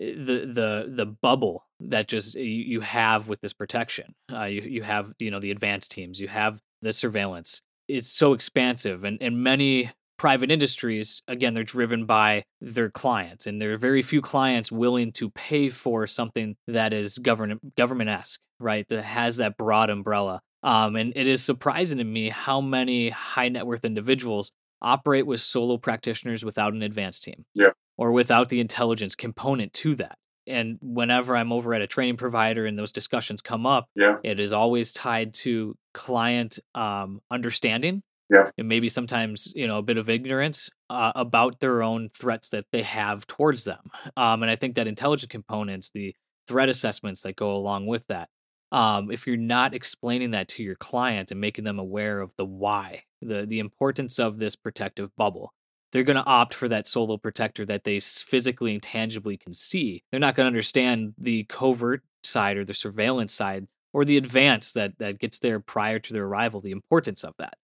eh, 0.00 0.12
the 0.12 0.46
the 0.46 0.92
the 0.94 1.06
bubble 1.06 1.64
that 1.80 2.06
just 2.06 2.36
you, 2.36 2.80
have 2.82 3.28
with 3.28 3.40
this 3.40 3.54
protection. 3.54 4.14
Uh, 4.30 4.44
you 4.44 4.60
you 4.60 4.82
have 4.82 5.12
you 5.18 5.30
know 5.30 5.40
the 5.40 5.50
advanced 5.50 5.90
teams, 5.90 6.20
you 6.20 6.28
have 6.28 6.60
the 6.82 6.92
surveillance. 6.92 7.62
It's 7.88 8.08
so 8.08 8.34
expansive, 8.34 9.04
and 9.04 9.16
and 9.22 9.42
many 9.42 9.90
private 10.18 10.50
industries 10.50 11.22
again 11.28 11.54
they're 11.54 11.64
driven 11.64 12.06
by 12.06 12.42
their 12.60 12.88
clients 12.90 13.46
and 13.46 13.60
there 13.60 13.72
are 13.72 13.78
very 13.78 14.02
few 14.02 14.20
clients 14.20 14.72
willing 14.72 15.12
to 15.12 15.30
pay 15.30 15.68
for 15.68 16.06
something 16.06 16.56
that 16.66 16.92
is 16.92 17.18
government 17.18 17.76
government-esque 17.76 18.40
right 18.58 18.86
that 18.88 19.02
has 19.02 19.36
that 19.36 19.56
broad 19.56 19.90
umbrella 19.90 20.40
um, 20.62 20.96
and 20.96 21.12
it 21.14 21.26
is 21.28 21.44
surprising 21.44 21.98
to 21.98 22.04
me 22.04 22.28
how 22.28 22.60
many 22.60 23.10
high 23.10 23.48
net 23.48 23.66
worth 23.66 23.84
individuals 23.84 24.52
operate 24.82 25.26
with 25.26 25.40
solo 25.40 25.78
practitioners 25.78 26.44
without 26.44 26.72
an 26.72 26.82
advanced 26.82 27.24
team. 27.24 27.44
Yeah. 27.54 27.70
Or 27.96 28.12
without 28.12 28.48
the 28.48 28.60
intelligence 28.60 29.14
component 29.14 29.72
to 29.74 29.94
that. 29.96 30.18
And 30.46 30.78
whenever 30.80 31.36
I'm 31.36 31.52
over 31.52 31.74
at 31.74 31.82
a 31.82 31.86
training 31.86 32.16
provider 32.16 32.66
and 32.66 32.78
those 32.78 32.92
discussions 32.92 33.42
come 33.42 33.66
up, 33.66 33.86
yeah. 33.96 34.16
it 34.22 34.38
is 34.38 34.52
always 34.52 34.92
tied 34.92 35.34
to 35.34 35.76
client 35.92 36.58
um, 36.74 37.20
understanding 37.30 38.02
yeah. 38.30 38.50
and 38.58 38.68
maybe 38.68 38.88
sometimes 38.88 39.52
you 39.56 39.66
know 39.66 39.78
a 39.78 39.82
bit 39.82 39.98
of 39.98 40.08
ignorance 40.08 40.70
uh, 40.90 41.12
about 41.14 41.60
their 41.60 41.82
own 41.82 42.08
threats 42.08 42.48
that 42.50 42.66
they 42.72 42.82
have 42.82 43.26
towards 43.26 43.64
them 43.64 43.90
um, 44.16 44.42
and 44.42 44.50
i 44.50 44.56
think 44.56 44.74
that 44.74 44.88
intelligent 44.88 45.30
components 45.30 45.90
the 45.90 46.14
threat 46.46 46.68
assessments 46.68 47.22
that 47.22 47.36
go 47.36 47.52
along 47.52 47.86
with 47.86 48.06
that 48.06 48.28
um, 48.72 49.10
if 49.10 49.26
you're 49.26 49.36
not 49.36 49.74
explaining 49.74 50.32
that 50.32 50.48
to 50.48 50.62
your 50.62 50.74
client 50.74 51.30
and 51.30 51.40
making 51.40 51.64
them 51.64 51.78
aware 51.78 52.20
of 52.20 52.34
the 52.36 52.44
why, 52.44 53.02
the 53.22 53.46
the 53.46 53.58
importance 53.58 54.18
of 54.18 54.38
this 54.38 54.56
protective 54.56 55.14
bubble, 55.16 55.52
they're 55.92 56.02
going 56.02 56.16
to 56.16 56.24
opt 56.24 56.52
for 56.52 56.68
that 56.68 56.86
solo 56.86 57.16
protector 57.16 57.64
that 57.66 57.84
they 57.84 58.00
physically 58.00 58.74
and 58.74 58.82
tangibly 58.82 59.36
can 59.36 59.52
see. 59.52 60.02
They're 60.10 60.20
not 60.20 60.34
going 60.34 60.44
to 60.44 60.48
understand 60.48 61.14
the 61.16 61.44
covert 61.44 62.02
side 62.24 62.56
or 62.56 62.64
the 62.64 62.74
surveillance 62.74 63.32
side 63.32 63.66
or 63.92 64.04
the 64.04 64.16
advance 64.16 64.72
that 64.72 64.98
that 64.98 65.20
gets 65.20 65.38
there 65.38 65.60
prior 65.60 65.98
to 66.00 66.12
their 66.12 66.24
arrival. 66.24 66.60
The 66.60 66.72
importance 66.72 67.22
of 67.22 67.34
that. 67.38 67.54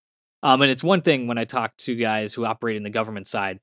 Um, 0.43 0.63
and 0.63 0.71
it's 0.71 0.83
one 0.83 1.03
thing 1.03 1.27
when 1.27 1.39
I 1.39 1.45
talk 1.45 1.77
to 1.79 1.95
guys 1.95 2.35
who 2.35 2.45
operate 2.45 2.77
in 2.77 2.83
the 2.83 2.91
government 2.91 3.27
side, 3.27 3.61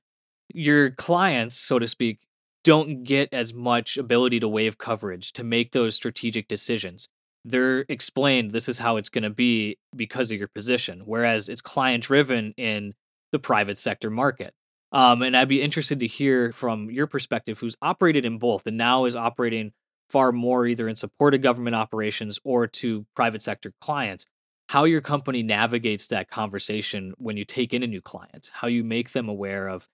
your 0.52 0.90
clients, 0.90 1.56
so 1.56 1.78
to 1.78 1.86
speak, 1.86 2.20
don't 2.64 3.02
get 3.04 3.32
as 3.32 3.54
much 3.54 3.96
ability 3.96 4.40
to 4.40 4.48
waive 4.48 4.78
coverage 4.78 5.32
to 5.32 5.44
make 5.44 5.72
those 5.72 5.94
strategic 5.94 6.48
decisions. 6.48 7.08
They're 7.44 7.86
explained 7.88 8.50
this 8.50 8.68
is 8.68 8.78
how 8.78 8.96
it's 8.96 9.08
going 9.08 9.24
to 9.24 9.30
be 9.30 9.78
because 9.96 10.30
of 10.30 10.38
your 10.38 10.48
position 10.48 11.02
whereas 11.06 11.48
it's 11.48 11.62
client 11.62 12.04
driven 12.04 12.52
in 12.56 12.94
the 13.32 13.38
private 13.38 13.78
sector 13.78 14.10
market. 14.10 14.52
Um, 14.92 15.22
and 15.22 15.36
i'd 15.36 15.48
be 15.48 15.62
interested 15.62 16.00
to 16.00 16.06
hear 16.08 16.50
from 16.50 16.90
your 16.90 17.06
perspective 17.06 17.60
who's 17.60 17.76
operated 17.80 18.24
in 18.24 18.38
both 18.38 18.66
and 18.66 18.76
now 18.76 19.04
is 19.04 19.14
operating 19.14 19.70
far 20.10 20.32
more 20.32 20.66
either 20.66 20.88
in 20.88 20.96
support 20.96 21.32
of 21.32 21.40
government 21.40 21.76
operations 21.76 22.40
or 22.42 22.66
to 22.66 23.06
private 23.14 23.40
sector 23.40 23.72
clients 23.80 24.26
how 24.70 24.84
your 24.84 25.00
company 25.00 25.42
navigates 25.42 26.08
that 26.08 26.30
conversation 26.30 27.12
when 27.18 27.36
you 27.36 27.44
take 27.44 27.74
in 27.74 27.82
a 27.82 27.86
new 27.86 28.00
client 28.00 28.50
how 28.52 28.68
you 28.68 28.84
make 28.84 29.10
them 29.10 29.28
aware 29.28 29.68
of 29.68 29.88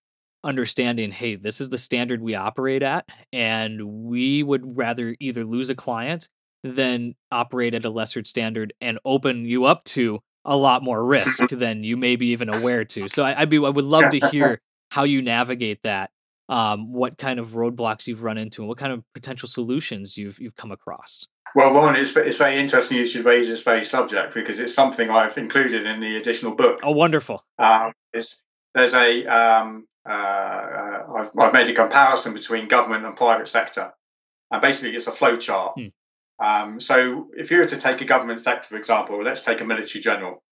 understanding 0.44 1.10
hey 1.10 1.34
this 1.34 1.60
is 1.60 1.70
the 1.70 1.78
standard 1.78 2.20
we 2.22 2.34
operate 2.34 2.82
at 2.82 3.08
and 3.32 3.82
we 3.82 4.42
would 4.42 4.76
rather 4.76 5.16
either 5.18 5.44
lose 5.44 5.70
a 5.70 5.74
client 5.74 6.28
than 6.62 7.14
operate 7.30 7.74
at 7.74 7.84
a 7.84 7.90
lesser 7.90 8.22
standard 8.24 8.72
and 8.80 8.98
open 9.04 9.44
you 9.44 9.64
up 9.64 9.84
to 9.84 10.20
a 10.44 10.56
lot 10.56 10.82
more 10.82 11.04
risk 11.04 11.48
than 11.50 11.84
you 11.84 11.96
may 11.96 12.16
be 12.16 12.28
even 12.28 12.52
aware 12.54 12.84
to. 12.84 13.08
So 13.08 13.24
I, 13.24 13.40
would 13.40 13.48
be 13.48 13.58
I 13.58 13.68
would 13.68 13.84
love 13.84 14.10
to 14.10 14.28
hear 14.28 14.60
how 14.90 15.04
you 15.04 15.20
navigate 15.20 15.82
that, 15.82 16.10
um, 16.48 16.92
what 16.92 17.18
kind 17.18 17.38
of 17.38 17.48
roadblocks 17.50 18.06
you've 18.06 18.22
run 18.22 18.38
into, 18.38 18.62
and 18.62 18.68
what 18.68 18.78
kind 18.78 18.92
of 18.92 19.02
potential 19.12 19.48
solutions 19.48 20.16
you've 20.16 20.38
you've 20.40 20.56
come 20.56 20.72
across. 20.72 21.26
Well, 21.56 21.72
Ron, 21.72 21.96
it's, 21.96 22.14
it's 22.14 22.36
very 22.36 22.58
interesting 22.58 22.98
you 22.98 23.06
should 23.06 23.24
raise 23.24 23.48
this 23.48 23.62
very 23.62 23.82
subject 23.82 24.34
because 24.34 24.60
it's 24.60 24.74
something 24.74 25.08
I've 25.08 25.38
included 25.38 25.86
in 25.86 26.00
the 26.00 26.18
additional 26.18 26.54
book. 26.54 26.80
Oh, 26.82 26.92
wonderful! 26.92 27.42
Um, 27.58 27.94
there's 28.12 28.44
a 28.76 29.24
um, 29.24 29.88
uh, 30.06 30.12
uh, 30.12 31.02
I've, 31.16 31.30
I've, 31.38 31.54
made 31.54 31.70
a 31.70 31.72
comparison 31.72 32.34
between 32.34 32.68
government 32.68 33.06
and 33.06 33.16
private 33.16 33.48
sector, 33.48 33.94
and 34.50 34.60
basically 34.60 34.94
it's 34.94 35.06
a 35.06 35.12
flow 35.12 35.36
chart. 35.36 35.78
Hmm. 35.78 35.86
Um, 36.46 36.78
so 36.78 37.28
if 37.34 37.50
you 37.50 37.56
were 37.56 37.64
to 37.64 37.78
take 37.78 38.02
a 38.02 38.04
government 38.04 38.40
sector, 38.40 38.68
for 38.68 38.76
example, 38.76 39.24
let's 39.24 39.40
take 39.40 39.62
a 39.62 39.64
military 39.64 40.02
general, 40.02 40.42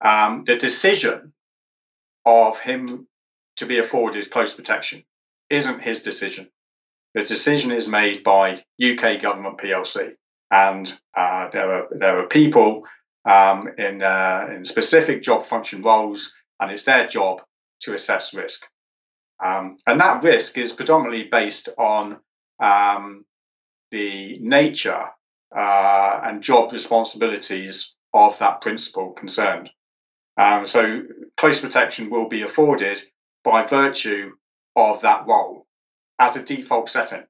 um, 0.00 0.44
the 0.46 0.56
decision 0.56 1.34
of 2.24 2.58
him 2.58 3.06
to 3.56 3.66
be 3.66 3.76
afforded 3.76 4.30
close 4.30 4.54
protection 4.54 5.04
isn't 5.50 5.82
his 5.82 6.02
decision. 6.02 6.48
The 7.12 7.24
decision 7.24 7.72
is 7.72 7.88
made 7.88 8.24
by 8.24 8.64
UK 8.82 9.20
government 9.20 9.58
PLC, 9.58 10.14
and 10.50 10.92
uh, 11.16 11.48
there 11.50 11.70
are 11.70 11.88
there 11.92 12.18
are 12.18 12.26
people 12.26 12.84
um, 13.24 13.68
in 13.78 14.02
uh, 14.02 14.48
in 14.54 14.64
specific 14.64 15.22
job 15.22 15.44
function 15.44 15.82
roles, 15.82 16.36
and 16.58 16.70
it's 16.70 16.84
their 16.84 17.06
job 17.06 17.42
to 17.80 17.94
assess 17.94 18.34
risk. 18.34 18.68
Um, 19.44 19.76
and 19.86 20.00
that 20.00 20.22
risk 20.22 20.58
is 20.58 20.72
predominantly 20.72 21.24
based 21.24 21.70
on 21.78 22.18
um, 22.58 23.24
the 23.90 24.38
nature 24.40 25.06
uh, 25.54 26.20
and 26.24 26.42
job 26.42 26.72
responsibilities 26.72 27.96
of 28.12 28.38
that 28.38 28.60
principal 28.60 29.12
concerned. 29.12 29.70
Um, 30.36 30.66
so 30.66 31.02
close 31.36 31.60
protection 31.60 32.10
will 32.10 32.28
be 32.28 32.42
afforded 32.42 33.00
by 33.44 33.66
virtue 33.66 34.32
of 34.76 35.00
that 35.02 35.26
role 35.26 35.66
as 36.18 36.36
a 36.36 36.44
default 36.44 36.88
setting, 36.88 37.26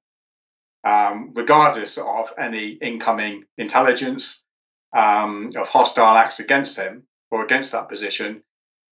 um, 0.84 1.32
regardless 1.34 1.98
of 1.98 2.32
any 2.38 2.70
incoming 2.70 3.44
intelligence 3.58 4.44
um, 4.92 5.52
of 5.56 5.68
hostile 5.68 6.16
acts 6.16 6.40
against 6.40 6.76
him 6.78 7.04
or 7.30 7.44
against 7.44 7.72
that 7.72 7.88
position. 7.88 8.42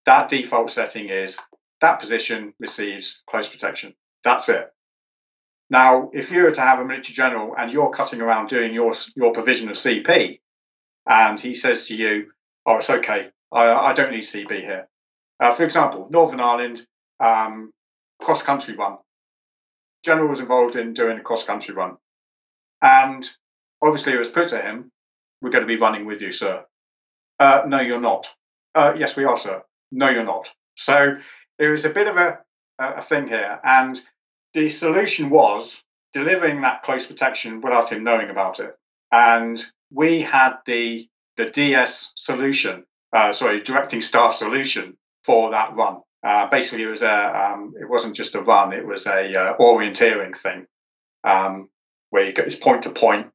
That 0.06 0.28
default 0.28 0.70
setting 0.70 1.08
is 1.08 1.40
that 1.80 2.00
position 2.00 2.54
receives 2.58 3.22
close 3.28 3.48
protection. 3.48 3.94
That's 4.24 4.48
it. 4.48 4.70
Now, 5.70 6.10
if 6.12 6.32
you 6.32 6.44
were 6.44 6.50
to 6.50 6.60
have 6.60 6.78
a 6.78 6.84
military 6.84 7.14
general 7.14 7.54
and 7.56 7.72
you're 7.72 7.90
cutting 7.90 8.20
around 8.20 8.48
doing 8.48 8.72
your 8.72 8.92
your 9.16 9.32
provision 9.32 9.68
of 9.68 9.76
CP, 9.76 10.40
and 11.06 11.38
he 11.38 11.54
says 11.54 11.88
to 11.88 11.96
you, 11.96 12.30
"Oh, 12.64 12.76
it's 12.76 12.90
okay. 12.90 13.30
I, 13.52 13.72
I 13.72 13.92
don't 13.92 14.10
need 14.10 14.22
CP 14.22 14.50
here." 14.50 14.88
Uh, 15.40 15.52
for 15.52 15.64
example, 15.64 16.08
Northern 16.10 16.40
Ireland 16.40 16.86
um, 17.20 17.70
cross 18.20 18.42
country 18.42 18.74
run. 18.74 18.98
General 20.04 20.28
was 20.28 20.40
involved 20.40 20.76
in 20.76 20.94
doing 20.94 21.18
a 21.18 21.22
cross 21.22 21.44
country 21.44 21.74
run, 21.74 21.96
and 22.82 23.28
obviously 23.82 24.12
it 24.12 24.18
was 24.18 24.30
put 24.30 24.48
to 24.48 24.58
him, 24.58 24.90
"We're 25.40 25.50
going 25.50 25.66
to 25.66 25.74
be 25.74 25.80
running 25.80 26.06
with 26.06 26.22
you, 26.22 26.32
sir." 26.32 26.64
Uh, 27.38 27.62
no, 27.66 27.80
you're 27.80 28.00
not. 28.00 28.28
Uh, 28.74 28.94
yes, 28.96 29.16
we 29.16 29.24
are, 29.24 29.36
sir. 29.36 29.62
No, 29.90 30.08
you're 30.08 30.24
not. 30.24 30.52
So 30.76 31.18
it 31.58 31.66
was 31.68 31.84
a 31.84 31.90
bit 31.90 32.08
of 32.08 32.16
a, 32.16 32.40
a 32.78 33.02
thing 33.02 33.28
here, 33.28 33.60
and 33.64 34.00
the 34.54 34.68
solution 34.68 35.30
was 35.30 35.82
delivering 36.12 36.62
that 36.62 36.82
close 36.82 37.06
protection 37.06 37.60
without 37.60 37.92
him 37.92 38.04
knowing 38.04 38.30
about 38.30 38.60
it. 38.60 38.76
And 39.12 39.62
we 39.90 40.22
had 40.22 40.58
the 40.66 41.08
the 41.36 41.50
DS 41.50 42.12
solution, 42.16 42.84
uh, 43.12 43.32
sorry, 43.32 43.60
directing 43.60 44.02
staff 44.02 44.34
solution 44.34 44.96
for 45.24 45.50
that 45.52 45.74
run. 45.74 46.02
Uh, 46.26 46.48
basically, 46.48 46.84
it 46.84 46.90
was 46.90 47.02
a 47.02 47.52
um, 47.52 47.74
it 47.80 47.88
wasn't 47.88 48.16
just 48.16 48.34
a 48.34 48.42
run; 48.42 48.72
it 48.72 48.86
was 48.86 49.06
a 49.06 49.36
uh, 49.36 49.56
orienteering 49.58 50.36
thing, 50.36 50.66
um, 51.24 51.68
where 52.10 52.24
you 52.24 52.32
get 52.32 52.44
this 52.44 52.56
point 52.56 52.82
to 52.82 52.90
point, 52.90 53.28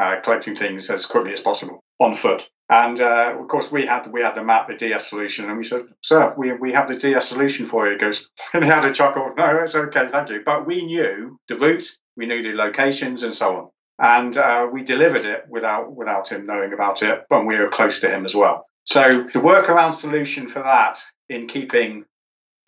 uh, 0.00 0.20
collecting 0.22 0.56
things 0.56 0.88
as 0.90 1.06
quickly 1.06 1.32
as 1.32 1.40
possible 1.40 1.82
on 1.98 2.14
foot. 2.14 2.48
And 2.70 3.00
uh, 3.00 3.36
of 3.38 3.48
course, 3.48 3.70
we 3.70 3.84
had 3.84 4.06
we 4.12 4.22
had 4.22 4.36
the 4.36 4.44
map, 4.44 4.68
the 4.68 4.76
DS 4.76 5.10
solution, 5.10 5.48
and 5.48 5.58
we 5.58 5.64
said, 5.64 5.86
"Sir, 6.02 6.34
we, 6.38 6.52
we 6.52 6.72
have 6.72 6.88
the 6.88 6.96
DS 6.96 7.28
solution 7.28 7.66
for 7.66 7.86
you." 7.86 7.94
He 7.94 7.98
goes, 7.98 8.30
and 8.54 8.64
he 8.64 8.70
had 8.70 8.84
a 8.84 8.92
chuckle. 8.92 9.34
No, 9.36 9.56
it's 9.56 9.74
okay, 9.74 10.08
thank 10.08 10.30
you. 10.30 10.42
But 10.44 10.66
we 10.66 10.86
knew 10.86 11.38
the 11.48 11.58
route, 11.58 11.88
we 12.16 12.26
knew 12.26 12.42
the 12.42 12.54
locations, 12.54 13.24
and 13.24 13.34
so 13.34 13.56
on, 13.56 13.68
and 13.98 14.36
uh, 14.36 14.68
we 14.72 14.84
delivered 14.84 15.24
it 15.24 15.46
without 15.48 15.94
without 15.94 16.30
him 16.30 16.46
knowing 16.46 16.72
about 16.72 17.02
it, 17.02 17.24
and 17.28 17.46
we 17.46 17.58
were 17.58 17.68
close 17.68 18.00
to 18.00 18.08
him 18.08 18.24
as 18.24 18.34
well. 18.34 18.66
So 18.84 19.24
the 19.24 19.40
workaround 19.40 19.94
solution 19.94 20.46
for 20.46 20.60
that, 20.60 21.00
in 21.28 21.48
keeping 21.48 22.04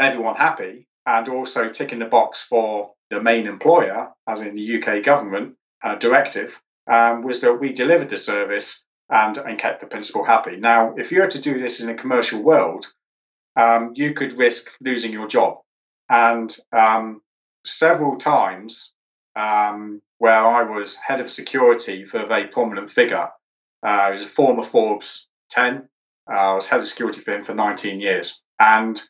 everyone 0.02 0.36
happy, 0.36 0.86
and 1.06 1.28
also 1.28 1.70
ticking 1.70 1.98
the 1.98 2.06
box 2.06 2.42
for 2.42 2.92
the 3.10 3.22
main 3.22 3.46
employer, 3.46 4.10
as 4.26 4.40
in 4.40 4.54
the 4.54 4.82
UK 4.82 5.02
government 5.02 5.56
uh, 5.82 5.96
directive, 5.96 6.60
um, 6.90 7.22
was 7.22 7.40
that 7.40 7.60
we 7.60 7.72
delivered 7.72 8.10
the 8.10 8.16
service 8.16 8.84
and, 9.10 9.36
and 9.36 9.58
kept 9.58 9.80
the 9.80 9.86
principal 9.86 10.24
happy. 10.24 10.56
Now, 10.56 10.94
if 10.96 11.12
you 11.12 11.20
were 11.20 11.28
to 11.28 11.40
do 11.40 11.58
this 11.58 11.80
in 11.80 11.90
a 11.90 11.94
commercial 11.94 12.42
world, 12.42 12.86
um, 13.56 13.92
you 13.94 14.14
could 14.14 14.38
risk 14.38 14.72
losing 14.80 15.12
your 15.12 15.28
job. 15.28 15.58
And 16.08 16.54
um, 16.72 17.20
several 17.64 18.16
times 18.16 18.92
um, 19.36 20.00
where 20.18 20.44
I 20.44 20.62
was 20.62 20.96
head 20.96 21.20
of 21.20 21.30
security 21.30 22.04
for 22.04 22.18
a 22.20 22.26
very 22.26 22.48
prominent 22.48 22.90
figure, 22.90 23.28
uh, 23.82 24.06
he 24.08 24.12
was 24.14 24.24
a 24.24 24.28
former 24.28 24.62
Forbes 24.62 25.28
10. 25.50 25.88
Uh, 26.30 26.34
I 26.34 26.54
was 26.54 26.68
head 26.68 26.80
of 26.80 26.86
security 26.86 27.20
for 27.20 27.32
him 27.32 27.42
for 27.42 27.54
19 27.54 28.00
years. 28.00 28.42
And 28.58 29.02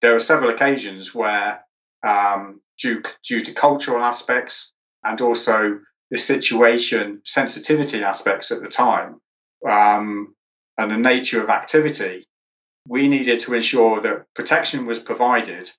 there 0.00 0.12
were 0.12 0.18
several 0.18 0.50
occasions 0.50 1.14
where, 1.14 1.64
um, 2.02 2.60
due, 2.78 3.02
due 3.24 3.40
to 3.40 3.52
cultural 3.52 4.02
aspects 4.02 4.72
and 5.04 5.20
also 5.20 5.80
the 6.10 6.18
situation 6.18 7.20
sensitivity 7.24 8.02
aspects 8.02 8.50
at 8.50 8.62
the 8.62 8.68
time, 8.68 9.20
um, 9.68 10.34
and 10.78 10.90
the 10.90 10.96
nature 10.96 11.42
of 11.42 11.48
activity, 11.48 12.24
we 12.86 13.08
needed 13.08 13.40
to 13.40 13.54
ensure 13.54 14.00
that 14.00 14.24
protection 14.34 14.86
was 14.86 15.02
provided 15.02 15.70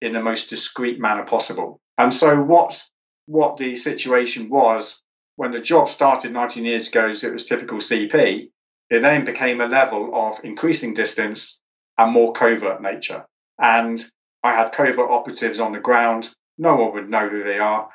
in 0.00 0.12
the 0.12 0.22
most 0.22 0.50
discreet 0.50 1.00
manner 1.00 1.24
possible. 1.24 1.80
And 1.96 2.12
so, 2.12 2.40
what 2.40 2.82
what 3.26 3.58
the 3.58 3.76
situation 3.76 4.48
was 4.48 5.02
when 5.36 5.50
the 5.52 5.60
job 5.60 5.88
started 5.88 6.32
19 6.32 6.64
years 6.64 6.88
ago, 6.88 7.08
it 7.08 7.32
was 7.32 7.46
typical 7.46 7.78
CP. 7.78 8.50
It 8.90 9.00
then 9.00 9.24
became 9.24 9.60
a 9.60 9.68
level 9.68 10.10
of 10.14 10.40
increasing 10.42 10.94
distance 10.94 11.60
and 11.98 12.10
more 12.10 12.32
covert 12.32 12.80
nature. 12.80 13.26
And 13.58 14.02
I 14.42 14.52
had 14.52 14.72
covert 14.72 15.10
operatives 15.10 15.60
on 15.60 15.72
the 15.72 15.80
ground. 15.80 16.32
No 16.56 16.76
one 16.76 16.94
would 16.94 17.10
know 17.10 17.28
who 17.28 17.42
they 17.42 17.58
are. 17.58 17.88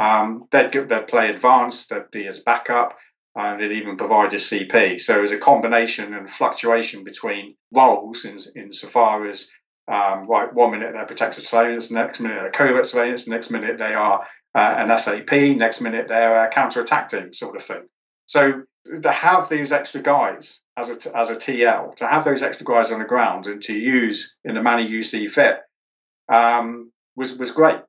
Um, 0.00 0.46
they'd, 0.50 0.72
they'd 0.72 1.06
play 1.08 1.28
advanced, 1.30 1.90
they'd 1.90 2.10
be 2.12 2.26
as 2.28 2.40
backup 2.40 2.96
and 3.34 3.60
they'd 3.60 3.78
even 3.78 3.96
provide 3.96 4.32
a 4.34 4.36
CP. 4.36 5.00
So 5.00 5.18
it 5.18 5.22
was 5.22 5.32
a 5.32 5.38
combination 5.38 6.14
and 6.14 6.30
fluctuation 6.30 7.04
between 7.04 7.56
roles 7.72 8.24
in, 8.24 8.38
insofar 8.56 9.26
as 9.26 9.50
um, 9.88 10.26
right, 10.26 10.52
one 10.52 10.72
minute 10.72 10.92
they're 10.92 11.06
protective 11.06 11.44
surveillance, 11.44 11.90
next 11.90 12.20
minute 12.20 12.38
they're 12.40 12.50
covert 12.50 12.84
surveillance, 12.86 13.26
next 13.26 13.50
minute 13.50 13.78
they 13.78 13.94
are 13.94 14.26
uh, 14.54 14.74
an 14.76 14.96
SAP, 14.98 15.32
next 15.32 15.80
minute 15.80 16.08
they're 16.08 16.44
a 16.44 16.50
counter-attack 16.50 17.08
team 17.08 17.32
sort 17.32 17.56
of 17.56 17.62
thing. 17.62 17.88
So 18.26 18.64
to 19.02 19.10
have 19.10 19.48
these 19.48 19.72
extra 19.72 20.02
guys 20.02 20.62
as 20.78 21.06
a, 21.06 21.18
as 21.18 21.30
a 21.30 21.36
TL, 21.36 21.96
to 21.96 22.06
have 22.06 22.24
those 22.24 22.42
extra 22.42 22.64
guys 22.64 22.92
on 22.92 23.00
the 23.00 23.04
ground 23.04 23.46
and 23.46 23.62
to 23.64 23.78
use 23.78 24.38
in 24.44 24.54
the 24.54 24.62
manner 24.62 24.82
you 24.82 25.02
see 25.02 25.26
fit 25.26 25.58
um, 26.32 26.92
was, 27.16 27.36
was 27.38 27.50
great. 27.50 27.80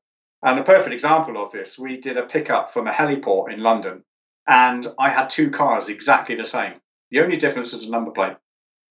And 0.41 0.57
a 0.57 0.63
perfect 0.63 0.93
example 0.93 1.41
of 1.41 1.51
this, 1.51 1.77
we 1.77 1.97
did 1.97 2.17
a 2.17 2.23
pickup 2.23 2.69
from 2.69 2.87
a 2.87 2.91
heliport 2.91 3.53
in 3.53 3.61
London 3.61 4.03
and 4.47 4.87
I 4.97 5.09
had 5.09 5.29
two 5.29 5.51
cars 5.51 5.89
exactly 5.89 6.35
the 6.35 6.45
same. 6.45 6.73
The 7.11 7.21
only 7.21 7.37
difference 7.37 7.73
was 7.73 7.85
a 7.85 7.91
number 7.91 8.11
plate. 8.11 8.37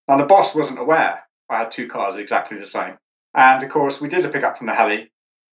Now, 0.07 0.17
the 0.17 0.27
boss 0.27 0.55
wasn't 0.55 0.79
aware 0.79 1.25
I 1.51 1.59
had 1.59 1.71
two 1.71 1.89
cars 1.89 2.17
exactly 2.17 2.59
the 2.59 2.67
same. 2.67 2.99
And 3.35 3.63
of 3.63 3.69
course, 3.69 4.01
we 4.01 4.09
did 4.09 4.25
a 4.25 4.29
pickup 4.29 4.59
from 4.59 4.67
the 4.67 4.75
heli, 4.75 5.11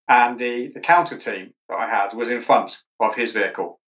and 0.07 0.37
the, 0.39 0.67
the 0.67 0.79
counter 0.79 1.17
team 1.17 1.53
that 1.69 1.75
I 1.75 1.89
had 1.89 2.13
was 2.13 2.29
in 2.29 2.41
front 2.41 2.83
of 2.99 3.15
his 3.15 3.33
vehicle. 3.33 3.79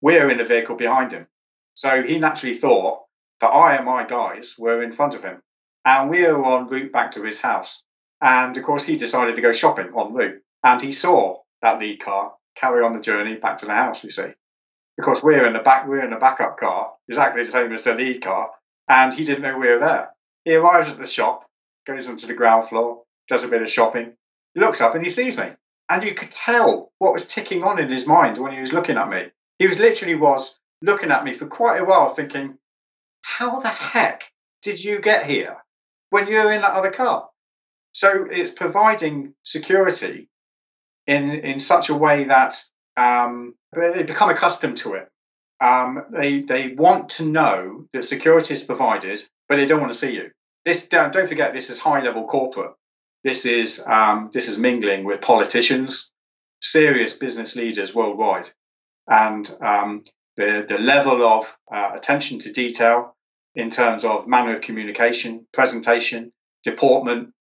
We're 0.00 0.28
in 0.28 0.38
the 0.38 0.44
vehicle 0.44 0.76
behind 0.76 1.12
him. 1.12 1.26
So 1.74 2.02
he 2.02 2.18
naturally 2.18 2.54
thought 2.54 3.03
that 3.44 3.50
I 3.50 3.76
and 3.76 3.84
my 3.84 4.04
guys 4.04 4.56
were 4.58 4.82
in 4.82 4.92
front 4.92 5.14
of 5.14 5.22
him. 5.22 5.42
And 5.84 6.10
we 6.10 6.22
were 6.22 6.58
en 6.58 6.68
route 6.68 6.92
back 6.92 7.12
to 7.12 7.22
his 7.22 7.40
house. 7.40 7.84
And 8.20 8.56
of 8.56 8.62
course, 8.62 8.84
he 8.84 8.96
decided 8.96 9.36
to 9.36 9.42
go 9.42 9.52
shopping 9.52 9.92
en 9.96 10.14
route. 10.14 10.42
And 10.64 10.80
he 10.80 10.92
saw 10.92 11.40
that 11.62 11.78
lead 11.78 12.00
car 12.00 12.32
carry 12.56 12.82
on 12.82 12.94
the 12.94 13.00
journey 13.00 13.34
back 13.34 13.58
to 13.58 13.66
the 13.66 13.74
house, 13.74 14.04
you 14.04 14.10
see 14.10 14.32
because 14.96 15.22
we're 15.22 15.46
in 15.46 15.52
the 15.52 15.60
back, 15.60 15.86
we're 15.86 16.04
in 16.04 16.10
the 16.10 16.16
backup 16.16 16.58
car, 16.58 16.92
exactly 17.08 17.44
the 17.44 17.50
same 17.50 17.72
as 17.72 17.82
the 17.82 17.94
lead 17.94 18.22
car, 18.22 18.50
and 18.88 19.12
he 19.12 19.24
didn't 19.24 19.42
know 19.42 19.58
we 19.58 19.68
were 19.68 19.78
there. 19.78 20.10
He 20.44 20.54
arrives 20.54 20.90
at 20.90 20.98
the 20.98 21.06
shop, 21.06 21.48
goes 21.86 22.08
onto 22.08 22.26
the 22.26 22.34
ground 22.34 22.66
floor, 22.68 23.02
does 23.28 23.44
a 23.44 23.48
bit 23.48 23.62
of 23.62 23.68
shopping, 23.68 24.14
looks 24.54 24.80
up 24.80 24.94
and 24.94 25.04
he 25.04 25.10
sees 25.10 25.38
me, 25.38 25.50
and 25.88 26.04
you 26.04 26.14
could 26.14 26.30
tell 26.30 26.92
what 26.98 27.12
was 27.12 27.26
ticking 27.26 27.64
on 27.64 27.80
in 27.80 27.88
his 27.88 28.06
mind 28.06 28.38
when 28.38 28.52
he 28.52 28.60
was 28.60 28.72
looking 28.72 28.96
at 28.96 29.08
me. 29.08 29.30
He 29.58 29.66
was 29.66 29.78
literally 29.78 30.14
was 30.14 30.60
looking 30.82 31.10
at 31.10 31.24
me 31.24 31.32
for 31.32 31.46
quite 31.46 31.80
a 31.80 31.84
while, 31.84 32.08
thinking, 32.08 32.58
"How 33.24 33.60
the 33.60 33.68
heck 33.68 34.30
did 34.62 34.84
you 34.84 35.00
get 35.00 35.26
here 35.26 35.56
when 36.10 36.28
you're 36.28 36.52
in 36.52 36.60
that 36.60 36.74
other 36.74 36.90
car?" 36.90 37.28
So 37.92 38.26
it's 38.30 38.50
providing 38.50 39.34
security 39.42 40.28
in 41.06 41.30
in 41.30 41.58
such 41.58 41.88
a 41.88 41.94
way 41.94 42.24
that 42.24 42.62
um, 42.96 43.54
they 43.72 44.02
become 44.02 44.30
accustomed 44.30 44.76
to 44.78 44.94
it. 44.94 45.08
Um, 45.60 46.04
they 46.10 46.42
they 46.42 46.74
want 46.74 47.10
to 47.10 47.24
know 47.24 47.86
that 47.92 48.04
security 48.04 48.54
is 48.54 48.64
provided, 48.64 49.20
but 49.48 49.56
they 49.56 49.66
don't 49.66 49.80
want 49.80 49.92
to 49.92 49.98
see 49.98 50.14
you. 50.14 50.30
This 50.64 50.88
don't, 50.88 51.12
don't 51.12 51.28
forget 51.28 51.54
this 51.54 51.70
is 51.70 51.80
high 51.80 52.02
level 52.02 52.26
corporate. 52.26 52.72
This 53.22 53.46
is 53.46 53.84
um, 53.86 54.30
this 54.32 54.48
is 54.48 54.58
mingling 54.58 55.04
with 55.04 55.20
politicians, 55.20 56.10
serious 56.60 57.16
business 57.16 57.56
leaders 57.56 57.94
worldwide, 57.94 58.50
and 59.08 59.50
um, 59.60 60.04
the 60.36 60.66
the 60.68 60.78
level 60.78 61.22
of 61.22 61.56
uh, 61.72 61.92
attention 61.94 62.40
to 62.40 62.52
detail 62.52 63.13
in 63.54 63.70
terms 63.70 64.04
of 64.04 64.26
manner 64.26 64.54
of 64.54 64.60
communication, 64.60 65.46
presentation, 65.52 66.32
deportment, 66.64 67.32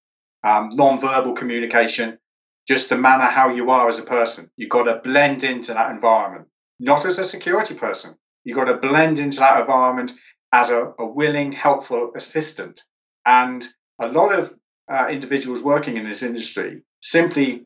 um, 0.43 0.69
non-verbal 0.73 1.33
communication, 1.33 2.19
just 2.67 2.89
the 2.89 2.97
manner 2.97 3.25
how 3.25 3.49
you 3.49 3.71
are 3.71 3.87
as 3.87 3.99
a 3.99 4.05
person. 4.05 4.49
You've 4.55 4.69
got 4.69 4.83
to 4.83 5.01
blend 5.03 5.43
into 5.43 5.73
that 5.73 5.91
environment, 5.91 6.47
not 6.79 7.05
as 7.05 7.19
a 7.19 7.25
security 7.25 7.73
person. 7.75 8.15
You've 8.43 8.57
got 8.57 8.65
to 8.65 8.77
blend 8.77 9.19
into 9.19 9.39
that 9.39 9.59
environment 9.59 10.13
as 10.51 10.69
a, 10.69 10.93
a 10.99 11.05
willing, 11.05 11.51
helpful 11.51 12.11
assistant. 12.15 12.81
And 13.25 13.65
a 13.99 14.07
lot 14.09 14.37
of 14.37 14.53
uh, 14.91 15.07
individuals 15.09 15.63
working 15.63 15.97
in 15.97 16.05
this 16.05 16.23
industry 16.23 16.83
simply 17.01 17.65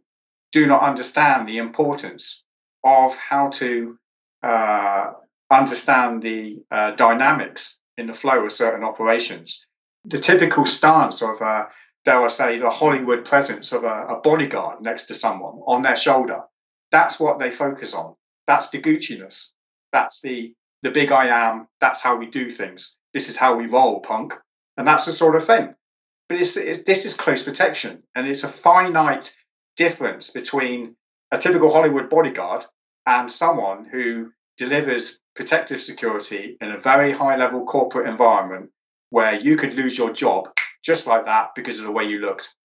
do 0.51 0.65
not 0.65 0.83
understand 0.83 1.47
the 1.47 1.57
importance 1.57 2.43
of 2.83 3.15
how 3.17 3.49
to 3.49 3.97
uh, 4.43 5.11
understand 5.51 6.21
the 6.21 6.59
uh, 6.71 6.91
dynamics 6.91 7.79
in 7.97 8.07
the 8.07 8.13
flow 8.13 8.45
of 8.45 8.51
certain 8.51 8.83
operations. 8.83 9.65
The 10.05 10.17
typical 10.17 10.65
stance 10.65 11.21
of, 11.21 11.41
uh, 11.41 11.65
dare 12.05 12.23
I 12.23 12.27
say, 12.27 12.59
the 12.59 12.69
Hollywood 12.69 13.25
presence 13.25 13.71
of 13.73 13.83
a, 13.83 14.05
a 14.07 14.21
bodyguard 14.21 14.81
next 14.81 15.07
to 15.07 15.15
someone 15.15 15.59
on 15.65 15.81
their 15.81 15.97
shoulder, 15.97 16.43
that's 16.91 17.19
what 17.19 17.39
they 17.39 17.51
focus 17.51 17.93
on. 17.93 18.15
That's 18.45 18.69
the 18.69 18.81
Gucci-ness. 18.81 19.51
That's 19.91 20.21
the 20.21 20.53
the 20.83 20.91
big 20.91 21.11
I 21.11 21.49
am. 21.49 21.67
That's 21.81 22.01
how 22.01 22.17
we 22.17 22.27
do 22.27 22.49
things. 22.51 22.99
This 23.13 23.29
is 23.29 23.37
how 23.37 23.55
we 23.55 23.65
roll, 23.65 23.99
punk. 23.99 24.35
And 24.77 24.87
that's 24.87 25.05
the 25.05 25.11
sort 25.11 25.35
of 25.35 25.43
thing. 25.43 25.73
But 26.29 26.39
it's, 26.39 26.55
it's, 26.55 26.83
this 26.83 27.05
is 27.05 27.15
close 27.15 27.43
protection, 27.43 28.03
and 28.13 28.27
it's 28.27 28.43
a 28.43 28.47
finite 28.47 29.35
difference 29.75 30.31
between 30.31 30.95
a 31.31 31.37
typical 31.37 31.71
Hollywood 31.71 32.09
bodyguard 32.09 32.63
and 33.05 33.31
someone 33.31 33.85
who 33.85 34.31
delivers 34.57 35.19
protective 35.38 35.79
security 35.79 36.57
in 36.59 36.71
a 36.71 36.79
very 36.79 37.11
high 37.11 37.38
level 37.38 37.63
corporate 37.63 38.09
environment 38.09 38.71
where 39.11 39.39
you 39.39 39.55
could 39.55 39.73
lose 39.75 39.97
your 39.97 40.11
job 40.11 40.49
just 40.83 41.07
like 41.07 41.25
that 41.25 41.51
because 41.55 41.79
of 41.79 41.85
the 41.85 41.91
way 41.91 42.03
you 42.03 42.19
looked. 42.19 42.55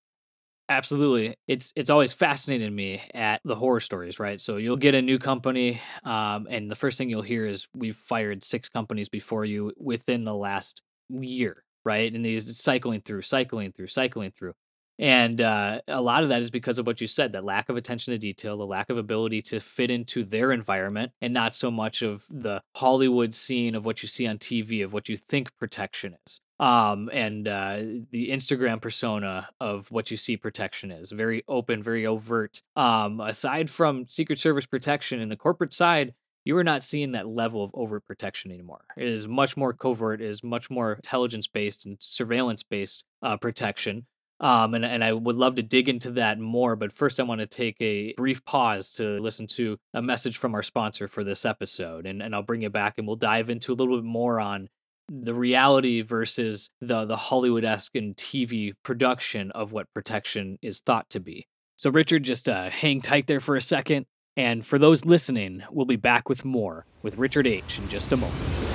Absolutely. 0.68 1.35
It's 1.47 1.73
it's 1.77 1.91
always 1.91 2.14
fascinated 2.14 2.73
me 2.73 3.03
at 3.14 3.43
the 3.45 3.55
horror 3.55 3.81
stories, 3.81 4.18
right? 4.18 4.41
So 4.41 4.57
you'll 4.57 4.77
get 4.77 4.95
a 4.95 5.03
new 5.03 5.18
company, 5.18 5.81
um, 6.03 6.47
and 6.49 6.70
the 6.70 6.75
first 6.75 6.97
thing 6.97 7.11
you'll 7.11 7.20
hear 7.20 7.47
is 7.47 7.68
we've 7.75 7.97
fired 7.97 8.43
six 8.43 8.68
companies 8.68 9.09
before 9.09 9.45
you 9.45 9.73
within 9.77 10.25
the 10.25 10.35
last 10.35 10.83
year, 11.11 11.62
right? 11.85 12.12
And 12.12 12.25
these 12.25 12.57
cycling 12.57 13.03
through, 13.03 13.23
cycling 13.23 13.73
through, 13.73 13.89
cycling 13.89 14.31
through. 14.31 14.55
And 15.03 15.41
uh, 15.41 15.81
a 15.89 16.01
lot 16.01 16.23
of 16.23 16.29
that 16.29 16.43
is 16.43 16.53
because 16.53 16.79
of 16.79 16.87
what 16.87 17.01
you 17.01 17.09
said 17.09 17.33
that 17.33 17.45
lack 17.45 17.69
of 17.69 17.77
attention 17.77 18.13
to 18.13 18.19
detail, 18.19 18.57
the 18.57 18.65
lack 18.65 18.89
of 18.89 18.97
ability 18.97 19.43
to 19.43 19.59
fit 19.59 19.91
into 19.91 20.23
their 20.23 20.53
environment, 20.53 21.11
and 21.21 21.35
not 21.35 21.57
so 21.57 21.73
much 21.73 22.03
of 22.03 22.25
the 22.31 22.63
Hollywood 22.77 23.35
scene 23.35 23.75
of 23.75 23.85
what 23.85 24.05
you 24.05 24.09
see 24.09 24.29
on 24.29 24.39
TV, 24.39 24.85
of 24.85 24.93
what 24.93 25.09
you 25.09 25.17
think 25.17 25.59
protection 25.59 26.17
is. 26.25 26.41
Um, 26.61 27.11
and 27.13 27.49
uh, 27.49 27.79
the 28.13 28.31
Instagram 28.31 28.81
persona 28.81 29.49
of 29.59 29.91
what 29.91 30.13
you 30.13 30.17
see 30.17 30.37
protection 30.37 30.93
is 30.93 31.11
very 31.11 31.43
open, 31.49 31.83
very 31.83 32.07
overt. 32.07 32.63
Um, 32.77 33.21
aside 33.21 33.71
from 33.71 34.09
Secret 34.09 34.39
Service 34.39 34.67
protection 34.67 35.19
in 35.19 35.31
the 35.31 35.37
corporate 35.37 35.73
side, 35.73 36.15
you 36.45 36.57
are 36.57 36.65
not 36.65 36.85
seeing 36.85 37.11
that 37.13 37.27
level 37.27 37.65
of 37.65 37.73
overt 37.75 38.07
protection 38.07 38.53
anymore. 38.53 38.85
It 38.97 39.09
is 39.09 39.27
much 39.27 39.57
more 39.57 39.73
covert, 39.73 40.21
it 40.21 40.29
is 40.29 40.45
much 40.45 40.71
more 40.71 40.93
intelligence 40.93 41.49
based 41.49 41.87
and 41.87 41.97
surveillance 42.01 42.63
based 42.63 43.05
uh, 43.21 43.37
protection. 43.37 44.07
Um, 44.43 44.74
and, 44.74 44.84
and 44.84 45.05
I 45.05 45.12
would 45.12 45.36
love 45.36 45.55
to 45.55 45.62
dig 45.62 45.88
into 45.88 46.11
that 46.12 46.38
more. 46.38 46.74
But 46.74 46.93
first, 46.93 47.20
I 47.20 47.22
want 47.22 47.40
to 47.40 47.47
take 47.47 47.76
a 47.80 48.12
brief 48.14 48.45
pause 48.45 48.90
to 48.95 49.20
listen 49.20 49.47
to 49.49 49.78
a 49.95 50.03
message 50.03 50.36
from 50.36 50.55
our 50.55 50.62
sponsor 50.62 51.07
for 51.07 51.22
this 51.22 51.45
episode. 51.45 52.07
And, 52.07 52.20
and 52.20 52.34
I'll 52.34 52.43
bring 52.43 52.62
it 52.62 52.72
back 52.72 52.99
and 52.99 53.07
we'll 53.07 53.16
dive 53.16 53.49
into 53.49 53.72
a 53.72 53.76
little 53.76 53.97
bit 53.97 54.05
more 54.05 54.40
on 54.40 54.68
the 55.09 55.34
reality 55.34 56.03
versus 56.03 56.70
the, 56.80 57.05
the 57.05 57.16
Hollywood 57.16 57.64
esque 57.64 57.95
and 57.95 58.16
TV 58.16 58.72
production 58.82 59.53
of 59.53 59.72
what 59.72 59.93
protection 59.95 60.59
is 60.61 60.80
thought 60.80 61.09
to 61.11 61.20
be. 61.20 61.47
So, 61.76 61.90
Richard, 61.90 62.24
just 62.24 62.49
uh, 62.49 62.70
hang 62.70 63.01
tight 63.01 63.28
there 63.28 63.40
for 63.40 63.55
a 63.55 63.61
second. 63.61 64.07
And 64.36 64.64
for 64.64 64.78
those 64.78 65.05
listening, 65.05 65.62
we'll 65.70 65.86
be 65.86 65.97
back 65.97 66.28
with 66.28 66.45
more 66.45 66.86
with 67.03 67.18
Richard 67.18 67.47
Aitch 67.47 67.78
in 67.78 67.88
just 67.88 68.11
a 68.12 68.16
moment. 68.16 68.66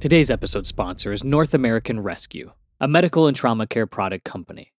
Today's 0.00 0.30
episode 0.30 0.66
sponsor 0.66 1.12
is 1.12 1.22
North 1.22 1.54
American 1.54 2.00
Rescue 2.00 2.52
a 2.82 2.88
medical 2.88 3.28
and 3.28 3.36
trauma 3.36 3.64
care 3.64 3.86
product 3.86 4.24
company. 4.24 4.72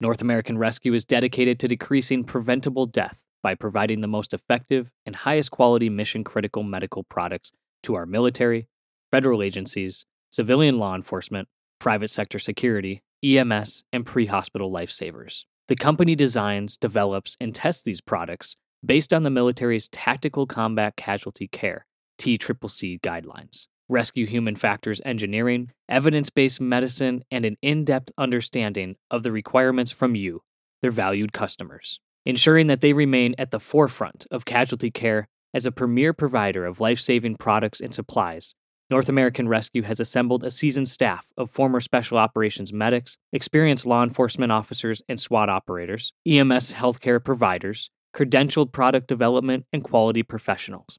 North 0.00 0.22
American 0.22 0.58
Rescue 0.58 0.94
is 0.94 1.04
dedicated 1.04 1.58
to 1.58 1.66
decreasing 1.66 2.22
preventable 2.22 2.86
death 2.86 3.24
by 3.42 3.56
providing 3.56 4.00
the 4.00 4.06
most 4.06 4.32
effective 4.32 4.92
and 5.04 5.16
highest 5.16 5.50
quality 5.50 5.88
mission 5.88 6.22
critical 6.22 6.62
medical 6.62 7.02
products 7.02 7.50
to 7.82 7.96
our 7.96 8.06
military, 8.06 8.68
federal 9.10 9.42
agencies, 9.42 10.06
civilian 10.30 10.78
law 10.78 10.94
enforcement, 10.94 11.48
private 11.80 12.10
sector 12.10 12.38
security, 12.38 13.02
EMS, 13.24 13.82
and 13.92 14.06
pre 14.06 14.26
hospital 14.26 14.70
lifesavers. 14.70 15.42
The 15.66 15.74
company 15.74 16.14
designs, 16.14 16.76
develops, 16.76 17.36
and 17.40 17.52
tests 17.52 17.82
these 17.82 18.00
products 18.00 18.54
based 18.86 19.12
on 19.12 19.24
the 19.24 19.30
military's 19.30 19.88
Tactical 19.88 20.46
Combat 20.46 20.94
Casualty 20.94 21.48
Care 21.48 21.86
TCCC 22.20 23.00
guidelines 23.00 23.66
rescue 23.88 24.26
human 24.26 24.56
factors 24.56 25.00
engineering, 25.04 25.70
evidence 25.88 26.30
based 26.30 26.60
medicine, 26.60 27.22
and 27.30 27.44
an 27.44 27.56
in 27.62 27.84
depth 27.84 28.12
understanding 28.18 28.96
of 29.10 29.22
the 29.22 29.32
requirements 29.32 29.92
from 29.92 30.14
you, 30.14 30.42
their 30.82 30.90
valued 30.90 31.32
customers, 31.32 32.00
ensuring 32.24 32.66
that 32.66 32.80
they 32.80 32.92
remain 32.92 33.34
at 33.38 33.50
the 33.50 33.60
forefront 33.60 34.26
of 34.30 34.44
casualty 34.44 34.90
care 34.90 35.28
as 35.54 35.66
a 35.66 35.72
premier 35.72 36.12
provider 36.12 36.66
of 36.66 36.80
life 36.80 37.00
saving 37.00 37.36
products 37.36 37.80
and 37.80 37.94
supplies. 37.94 38.54
North 38.90 39.08
American 39.08 39.48
Rescue 39.48 39.82
has 39.82 40.00
assembled 40.00 40.44
a 40.44 40.50
seasoned 40.50 40.88
staff 40.88 41.26
of 41.36 41.50
former 41.50 41.80
special 41.80 42.16
operations 42.16 42.72
medics, 42.72 43.18
experienced 43.32 43.84
law 43.84 44.02
enforcement 44.02 44.50
officers 44.50 45.02
and 45.08 45.20
SWAT 45.20 45.50
operators, 45.50 46.12
EMS 46.26 46.72
healthcare 46.72 47.22
providers, 47.22 47.90
credentialed 48.14 48.72
product 48.72 49.06
development 49.06 49.66
and 49.72 49.84
quality 49.84 50.22
professionals 50.22 50.98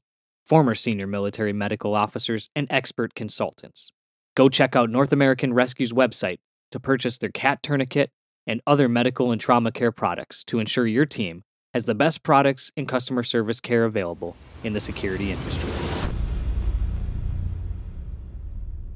former 0.50 0.74
senior 0.74 1.06
military 1.06 1.52
medical 1.52 1.94
officers, 1.94 2.50
and 2.56 2.66
expert 2.70 3.14
consultants. 3.14 3.92
Go 4.34 4.48
check 4.48 4.74
out 4.74 4.90
North 4.90 5.12
American 5.12 5.54
Rescue's 5.54 5.92
website 5.92 6.40
to 6.72 6.80
purchase 6.80 7.18
their 7.18 7.30
CAT 7.30 7.62
tourniquet 7.62 8.10
and 8.48 8.60
other 8.66 8.88
medical 8.88 9.30
and 9.30 9.40
trauma 9.40 9.70
care 9.70 9.92
products 9.92 10.42
to 10.42 10.58
ensure 10.58 10.88
your 10.88 11.04
team 11.04 11.44
has 11.72 11.84
the 11.84 11.94
best 11.94 12.24
products 12.24 12.72
and 12.76 12.88
customer 12.88 13.22
service 13.22 13.60
care 13.60 13.84
available 13.84 14.34
in 14.64 14.72
the 14.72 14.80
security 14.80 15.30
industry. 15.30 15.70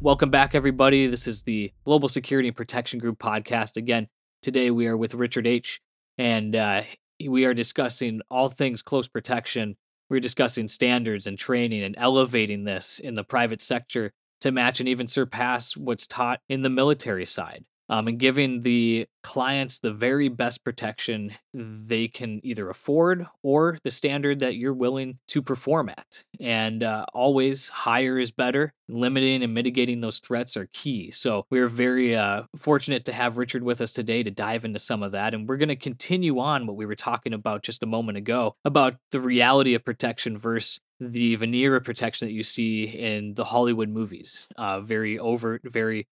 Welcome 0.01 0.31
back, 0.31 0.57
everybody. 0.57 1.07
This 1.07 1.29
is 1.29 1.45
the 1.45 1.71
Global 1.85 2.09
Security 2.09 2.49
and 2.49 2.57
Protection 2.57 2.99
Group 2.99 3.21
podcast. 3.21 3.77
Again, 3.77 4.09
today 4.43 4.73
we 4.73 4.89
are 4.89 4.97
with 4.97 5.15
Richard 5.15 5.47
Aitch, 5.47 5.79
and 6.19 6.57
uh, 6.57 6.83
we 7.25 7.45
are 7.45 7.55
discussing 7.55 8.23
all 8.29 8.49
things 8.49 8.83
close 8.83 9.07
protection 9.07 9.77
we 10.09 10.17
are 10.17 10.21
discussing 10.21 10.69
standards 10.69 11.27
and 11.27 11.39
training 11.39 11.83
and 11.83 11.95
elevating 11.99 12.65
this 12.65 12.99
in 12.99 13.15
the 13.15 13.25
private 13.25 13.61
sector 13.61 14.13
to 14.41 14.53
match 14.53 14.81
and 14.81 14.89
even 14.89 15.09
surpass 15.09 15.77
what's 15.77 16.07
taught 16.07 16.41
in 16.49 16.63
the 16.63 16.71
military 16.71 17.27
side 17.27 17.65
um, 17.89 18.09
and 18.09 18.19
giving 18.19 18.61
the 18.61 19.07
clients 19.23 19.81
the 19.81 19.93
very 19.93 20.29
best 20.29 20.65
protection 20.65 21.33
they 21.53 22.09
can 22.09 22.41
either 22.43 22.69
afford 22.69 23.27
or 23.43 23.79
the 23.85 23.91
standard 23.91 24.41
that 24.41 24.57
you're 24.57 24.75
willing 24.75 25.19
to 25.29 25.43
perform 25.43 25.89
at. 25.89 26.25
And 26.41 26.83
uh, 26.83 27.05
always 27.15 27.69
higher 27.69 28.19
is 28.19 28.31
better. 28.31 28.73
Limiting 28.89 29.43
and 29.43 29.55
mitigating 29.55 30.01
those 30.01 30.19
threats 30.19 30.57
are 30.57 30.69
key. 30.73 31.11
So 31.11 31.47
we're 31.51 31.69
very 31.69 32.15
uh, 32.15 32.43
fortunate 32.57 33.05
to 33.07 33.13
have 33.13 33.39
Richard 33.39 33.63
with 33.63 33.81
us 33.81 33.93
today 33.93 34.23
to 34.23 34.31
dive 34.31 34.65
into 34.65 34.79
some 34.79 35.03
of 35.03 35.13
that. 35.13 35.33
And 35.33 35.49
we're 35.49 35.57
going 35.57 35.69
to 35.69 35.77
continue 35.77 36.39
on 36.39 36.67
what 36.67 36.77
we 36.77 36.87
were 36.87 36.95
talking 36.95 37.33
about 37.33 37.63
just 37.63 37.83
a 37.83 37.87
moment 37.87 38.19
ago 38.19 38.57
about 38.65 38.97
the 39.11 39.21
reality 39.21 39.75
of 39.75 39.85
protection 39.85 40.37
versus 40.37 40.81
the 41.01 41.35
veneer 41.37 41.77
of 41.77 41.85
protection 41.85 42.29
that 42.29 42.35
you 42.35 42.43
see 42.43 42.85
in 42.85 43.35
the 43.35 43.45
Hollywood 43.45 43.89
movies. 43.89 44.47
Uh, 44.57 44.81
very 44.81 45.19
overt, 45.19 45.63
very 45.65 46.07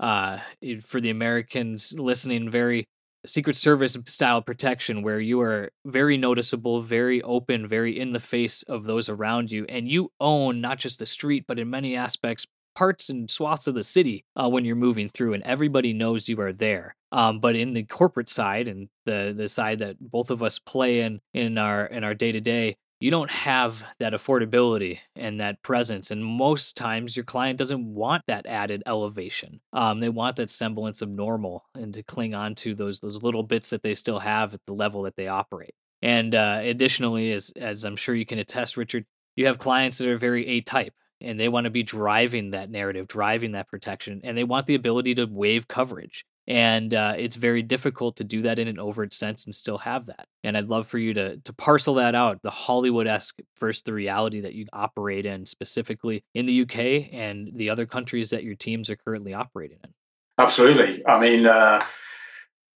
uh, 0.00 0.38
for 0.84 1.00
the 1.00 1.10
Americans 1.10 1.94
listening, 1.98 2.50
very 2.50 2.86
Secret 3.26 3.56
Service 3.56 3.96
style 4.06 4.40
protection 4.42 5.02
where 5.02 5.20
you 5.20 5.40
are 5.40 5.70
very 5.84 6.16
noticeable, 6.16 6.80
very 6.82 7.20
open, 7.22 7.66
very 7.66 7.98
in 7.98 8.12
the 8.12 8.20
face 8.20 8.62
of 8.62 8.84
those 8.84 9.08
around 9.08 9.50
you. 9.50 9.66
And 9.68 9.88
you 9.88 10.12
own 10.20 10.60
not 10.60 10.78
just 10.78 10.98
the 10.98 11.06
street, 11.06 11.44
but 11.46 11.58
in 11.58 11.68
many 11.68 11.96
aspects, 11.96 12.46
parts 12.76 13.10
and 13.10 13.28
swaths 13.28 13.66
of 13.66 13.74
the 13.74 13.82
city 13.82 14.24
uh, 14.36 14.48
when 14.48 14.64
you're 14.64 14.76
moving 14.76 15.08
through, 15.08 15.34
and 15.34 15.42
everybody 15.42 15.92
knows 15.92 16.28
you 16.28 16.40
are 16.40 16.52
there. 16.52 16.94
Um, 17.10 17.40
but 17.40 17.56
in 17.56 17.72
the 17.72 17.82
corporate 17.82 18.28
side 18.28 18.68
and 18.68 18.88
the 19.04 19.34
the 19.36 19.48
side 19.48 19.80
that 19.80 19.96
both 19.98 20.30
of 20.30 20.42
us 20.42 20.58
play 20.58 21.00
in 21.00 21.20
in 21.34 21.58
our 21.58 21.86
in 21.86 22.04
our 22.04 22.14
day 22.14 22.32
to 22.32 22.40
day, 22.40 22.76
you 23.00 23.10
don't 23.10 23.30
have 23.30 23.86
that 23.98 24.12
affordability 24.12 24.98
and 25.14 25.40
that 25.40 25.62
presence. 25.62 26.10
And 26.10 26.24
most 26.24 26.76
times, 26.76 27.16
your 27.16 27.24
client 27.24 27.58
doesn't 27.58 27.84
want 27.84 28.24
that 28.26 28.46
added 28.46 28.82
elevation. 28.86 29.60
Um, 29.72 30.00
they 30.00 30.08
want 30.08 30.36
that 30.36 30.50
semblance 30.50 31.00
of 31.00 31.08
normal 31.08 31.64
and 31.74 31.94
to 31.94 32.02
cling 32.02 32.34
on 32.34 32.54
to 32.56 32.74
those 32.74 33.00
those 33.00 33.22
little 33.22 33.42
bits 33.42 33.70
that 33.70 33.82
they 33.82 33.94
still 33.94 34.20
have 34.20 34.54
at 34.54 34.60
the 34.66 34.74
level 34.74 35.02
that 35.02 35.16
they 35.16 35.28
operate. 35.28 35.74
And 36.02 36.34
uh, 36.34 36.60
additionally, 36.62 37.32
as 37.32 37.52
as 37.56 37.84
I'm 37.84 37.96
sure 37.96 38.14
you 38.14 38.26
can 38.26 38.38
attest, 38.38 38.76
Richard, 38.76 39.04
you 39.36 39.46
have 39.46 39.58
clients 39.58 39.98
that 39.98 40.08
are 40.08 40.18
very 40.18 40.46
A 40.46 40.60
type 40.60 40.94
and 41.20 41.38
they 41.38 41.48
want 41.48 41.64
to 41.64 41.70
be 41.70 41.82
driving 41.82 42.50
that 42.50 42.70
narrative, 42.70 43.08
driving 43.08 43.52
that 43.52 43.68
protection, 43.68 44.20
and 44.22 44.36
they 44.36 44.44
want 44.44 44.66
the 44.66 44.74
ability 44.74 45.14
to 45.16 45.26
waive 45.26 45.68
coverage. 45.68 46.24
And 46.48 46.94
uh, 46.94 47.12
it's 47.18 47.36
very 47.36 47.62
difficult 47.62 48.16
to 48.16 48.24
do 48.24 48.40
that 48.42 48.58
in 48.58 48.68
an 48.68 48.78
overt 48.78 49.12
sense 49.12 49.44
and 49.44 49.54
still 49.54 49.76
have 49.78 50.06
that. 50.06 50.26
And 50.42 50.56
I'd 50.56 50.64
love 50.64 50.88
for 50.88 50.96
you 50.96 51.12
to 51.12 51.36
to 51.36 51.52
parcel 51.52 51.94
that 51.94 52.14
out, 52.14 52.40
the 52.42 52.50
Hollywood 52.50 53.06
esque 53.06 53.40
versus 53.60 53.82
the 53.82 53.92
reality 53.92 54.40
that 54.40 54.54
you 54.54 54.66
operate 54.72 55.26
in, 55.26 55.44
specifically 55.44 56.24
in 56.34 56.46
the 56.46 56.62
UK 56.62 57.12
and 57.12 57.50
the 57.54 57.68
other 57.68 57.84
countries 57.84 58.30
that 58.30 58.44
your 58.44 58.54
teams 58.54 58.88
are 58.88 58.96
currently 58.96 59.34
operating 59.34 59.78
in. 59.84 59.90
Absolutely. 60.38 61.06
I 61.06 61.20
mean, 61.20 61.46
uh, 61.46 61.82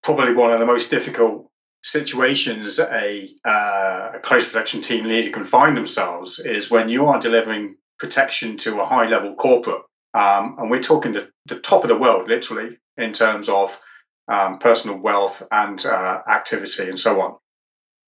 probably 0.03 0.35
one 0.35 0.53
of 0.53 0.61
the 0.61 0.67
most 0.67 0.91
difficult 0.91 1.49
situations 1.83 2.79
a, 2.79 3.29
uh, 3.45 4.11
a 4.15 4.19
close 4.21 4.47
protection 4.47 4.83
team 4.83 5.07
leader 5.07 5.31
can 5.31 5.45
find 5.45 5.77
themselves 5.77 6.39
is 6.39 6.71
when 6.71 6.89
you 6.89 7.07
are 7.07 7.19
delivering 7.19 7.77
protection 7.99 8.57
to 8.59 8.81
a 8.81 8.87
high 8.87 9.09
level 9.09 9.35
corporate. 9.35 9.83
Um, 10.15 10.57
and 10.59 10.71
we're 10.71 10.83
talking 10.83 11.13
the, 11.13 11.29
the 11.47 11.59
top 11.59 11.85
of 11.85 11.89
the 11.89 11.99
world, 11.99 12.29
literally, 12.29 12.79
in 12.97 13.13
terms 13.13 13.49
of 13.49 13.81
um, 14.29 14.59
personal 14.59 14.99
wealth 14.99 15.43
and 15.51 15.85
uh, 15.85 16.23
activity 16.29 16.89
and 16.89 16.99
so 16.99 17.21
on. 17.21 17.37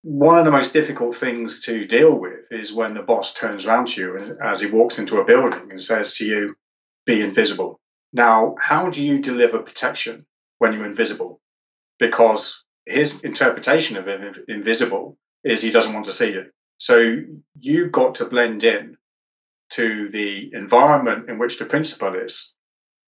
One 0.02 0.38
of 0.38 0.44
the 0.44 0.50
most 0.50 0.74
difficult 0.74 1.16
things 1.16 1.60
to 1.60 1.84
deal 1.86 2.12
with 2.12 2.48
is 2.50 2.74
when 2.74 2.92
the 2.92 3.02
boss 3.02 3.32
turns 3.32 3.66
around 3.66 3.88
to 3.88 4.00
you 4.00 4.16
and, 4.18 4.38
as 4.42 4.60
he 4.60 4.70
walks 4.70 4.98
into 4.98 5.18
a 5.18 5.24
building 5.24 5.70
and 5.70 5.80
says 5.80 6.14
to 6.14 6.26
you, 6.26 6.54
be 7.06 7.22
invisible. 7.22 7.80
Now, 8.12 8.54
how 8.60 8.90
do 8.90 9.02
you 9.02 9.20
deliver 9.20 9.58
protection 9.60 10.26
when 10.58 10.72
you're 10.72 10.86
invisible? 10.86 11.40
Because 11.98 12.64
his 12.86 13.22
interpretation 13.22 13.96
of 13.96 14.08
invisible 14.46 15.16
is 15.42 15.62
he 15.62 15.70
doesn't 15.70 15.94
want 15.94 16.06
to 16.06 16.12
see 16.12 16.32
you. 16.32 16.50
So 16.76 17.16
you've 17.58 17.92
got 17.92 18.16
to 18.16 18.26
blend 18.26 18.62
in 18.62 18.96
to 19.74 20.08
the 20.08 20.50
environment 20.52 21.28
in 21.28 21.38
which 21.38 21.58
the 21.58 21.66
principal 21.66 22.14
is, 22.14 22.54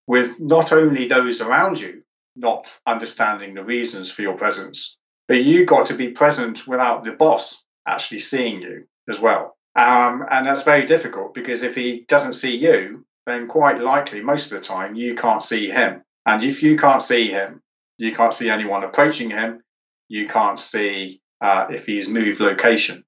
with 0.07 0.41
not 0.41 0.73
only 0.73 1.07
those 1.07 1.41
around 1.41 1.81
you 1.81 2.03
not 2.37 2.79
understanding 2.87 3.55
the 3.55 3.65
reasons 3.65 4.13
for 4.13 4.23
your 4.23 4.37
presence, 4.37 4.99
but 5.27 5.43
you 5.43 5.65
got 5.65 5.87
to 5.87 5.95
be 5.95 6.11
present 6.11 6.67
without 6.67 7.05
the 7.05 7.13
boss 7.13 7.65
actually 7.89 8.19
seeing 8.19 8.61
you 8.61 8.87
as 9.09 9.19
well. 9.19 9.57
Um, 9.79 10.25
and 10.31 10.47
that's 10.47 10.63
very 10.63 10.85
difficult 10.85 11.35
because 11.35 11.63
if 11.63 11.75
he 11.75 12.05
doesn't 12.09 12.35
see 12.35 12.57
you, 12.57 13.05
then 13.27 13.49
quite 13.49 13.81
likely 13.81 14.23
most 14.23 14.53
of 14.53 14.59
the 14.59 14.65
time 14.65 14.95
you 14.95 15.15
can't 15.15 15.43
see 15.43 15.69
him. 15.69 16.03
And 16.25 16.43
if 16.43 16.63
you 16.63 16.77
can't 16.77 17.03
see 17.03 17.29
him, 17.29 17.63
you 17.99 18.15
can't 18.15 18.33
see 18.33 18.51
anyone 18.51 18.85
approaching 18.85 19.31
him. 19.31 19.63
You 20.09 20.29
can't 20.29 20.61
see 20.61 21.21
uh, 21.41 21.67
if 21.71 21.87
he's 21.87 22.09
moved 22.09 22.41
location 22.41 23.05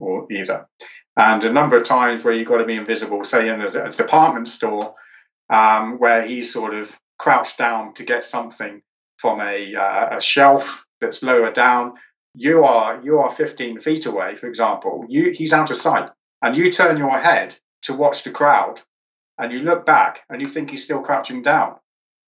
or 0.00 0.26
either 0.32 0.66
and 1.16 1.44
a 1.44 1.52
number 1.52 1.76
of 1.76 1.84
times 1.84 2.24
where 2.24 2.34
you've 2.34 2.48
got 2.48 2.58
to 2.58 2.64
be 2.64 2.76
invisible, 2.76 3.24
say 3.24 3.48
in 3.48 3.60
a, 3.60 3.68
a 3.68 3.90
department 3.90 4.48
store, 4.48 4.94
um, 5.50 5.98
where 5.98 6.22
he's 6.22 6.52
sort 6.52 6.74
of 6.74 6.98
crouched 7.18 7.58
down 7.58 7.94
to 7.94 8.04
get 8.04 8.24
something 8.24 8.82
from 9.18 9.40
a, 9.40 9.74
uh, 9.74 10.16
a 10.16 10.20
shelf 10.20 10.86
that's 11.00 11.22
lower 11.22 11.52
down. 11.52 11.94
You 12.34 12.64
are 12.64 13.02
you 13.02 13.18
are 13.18 13.30
15 13.30 13.78
feet 13.80 14.06
away, 14.06 14.36
for 14.36 14.46
example. 14.46 15.04
You 15.08 15.32
he's 15.32 15.52
out 15.52 15.70
of 15.70 15.76
sight, 15.76 16.10
and 16.40 16.56
you 16.56 16.72
turn 16.72 16.96
your 16.96 17.20
head 17.20 17.54
to 17.82 17.94
watch 17.94 18.24
the 18.24 18.30
crowd, 18.30 18.80
and 19.38 19.52
you 19.52 19.58
look 19.58 19.84
back 19.84 20.22
and 20.30 20.40
you 20.40 20.46
think 20.46 20.70
he's 20.70 20.84
still 20.84 21.02
crouching 21.02 21.42
down. 21.42 21.76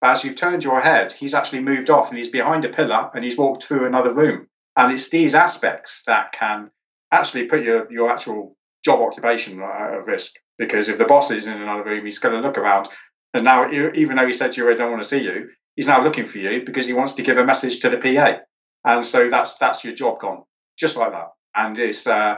But 0.00 0.10
as 0.10 0.24
you've 0.24 0.36
turned 0.36 0.64
your 0.64 0.80
head, 0.80 1.12
he's 1.12 1.32
actually 1.32 1.62
moved 1.62 1.88
off 1.88 2.10
and 2.10 2.18
he's 2.18 2.28
behind 2.28 2.64
a 2.64 2.68
pillar 2.68 3.10
and 3.14 3.24
he's 3.24 3.38
walked 3.38 3.64
through 3.64 3.86
another 3.86 4.12
room. 4.12 4.48
And 4.76 4.92
it's 4.92 5.08
these 5.08 5.34
aspects 5.34 6.02
that 6.06 6.32
can 6.32 6.70
actually 7.10 7.46
put 7.46 7.62
your, 7.62 7.90
your 7.90 8.10
actual 8.10 8.56
job 8.84 9.00
occupation 9.00 9.60
at 9.62 10.06
risk 10.06 10.36
because 10.58 10.88
if 10.88 10.98
the 10.98 11.04
boss 11.04 11.30
is 11.30 11.46
in 11.46 11.60
another 11.60 11.84
room, 11.84 12.04
he's 12.04 12.18
going 12.18 12.34
to 12.34 12.46
look 12.46 12.58
around. 12.58 12.88
And 13.32 13.44
now, 13.44 13.70
even 13.70 14.16
though 14.16 14.26
he 14.26 14.32
said 14.32 14.52
to 14.52 14.60
you, 14.62 14.70
"I 14.70 14.74
don't 14.74 14.90
want 14.90 15.02
to 15.02 15.08
see 15.08 15.24
you," 15.24 15.50
he's 15.74 15.88
now 15.88 16.02
looking 16.02 16.24
for 16.24 16.38
you 16.38 16.64
because 16.64 16.86
he 16.86 16.92
wants 16.92 17.14
to 17.14 17.22
give 17.22 17.36
a 17.36 17.44
message 17.44 17.80
to 17.80 17.90
the 17.90 17.98
PA, 17.98 18.38
and 18.84 19.04
so 19.04 19.28
that's 19.28 19.56
that's 19.56 19.82
your 19.82 19.94
job 19.94 20.20
gone, 20.20 20.44
just 20.78 20.96
like 20.96 21.10
that. 21.10 21.30
And 21.56 21.76
it's 21.78 22.06
uh, 22.06 22.36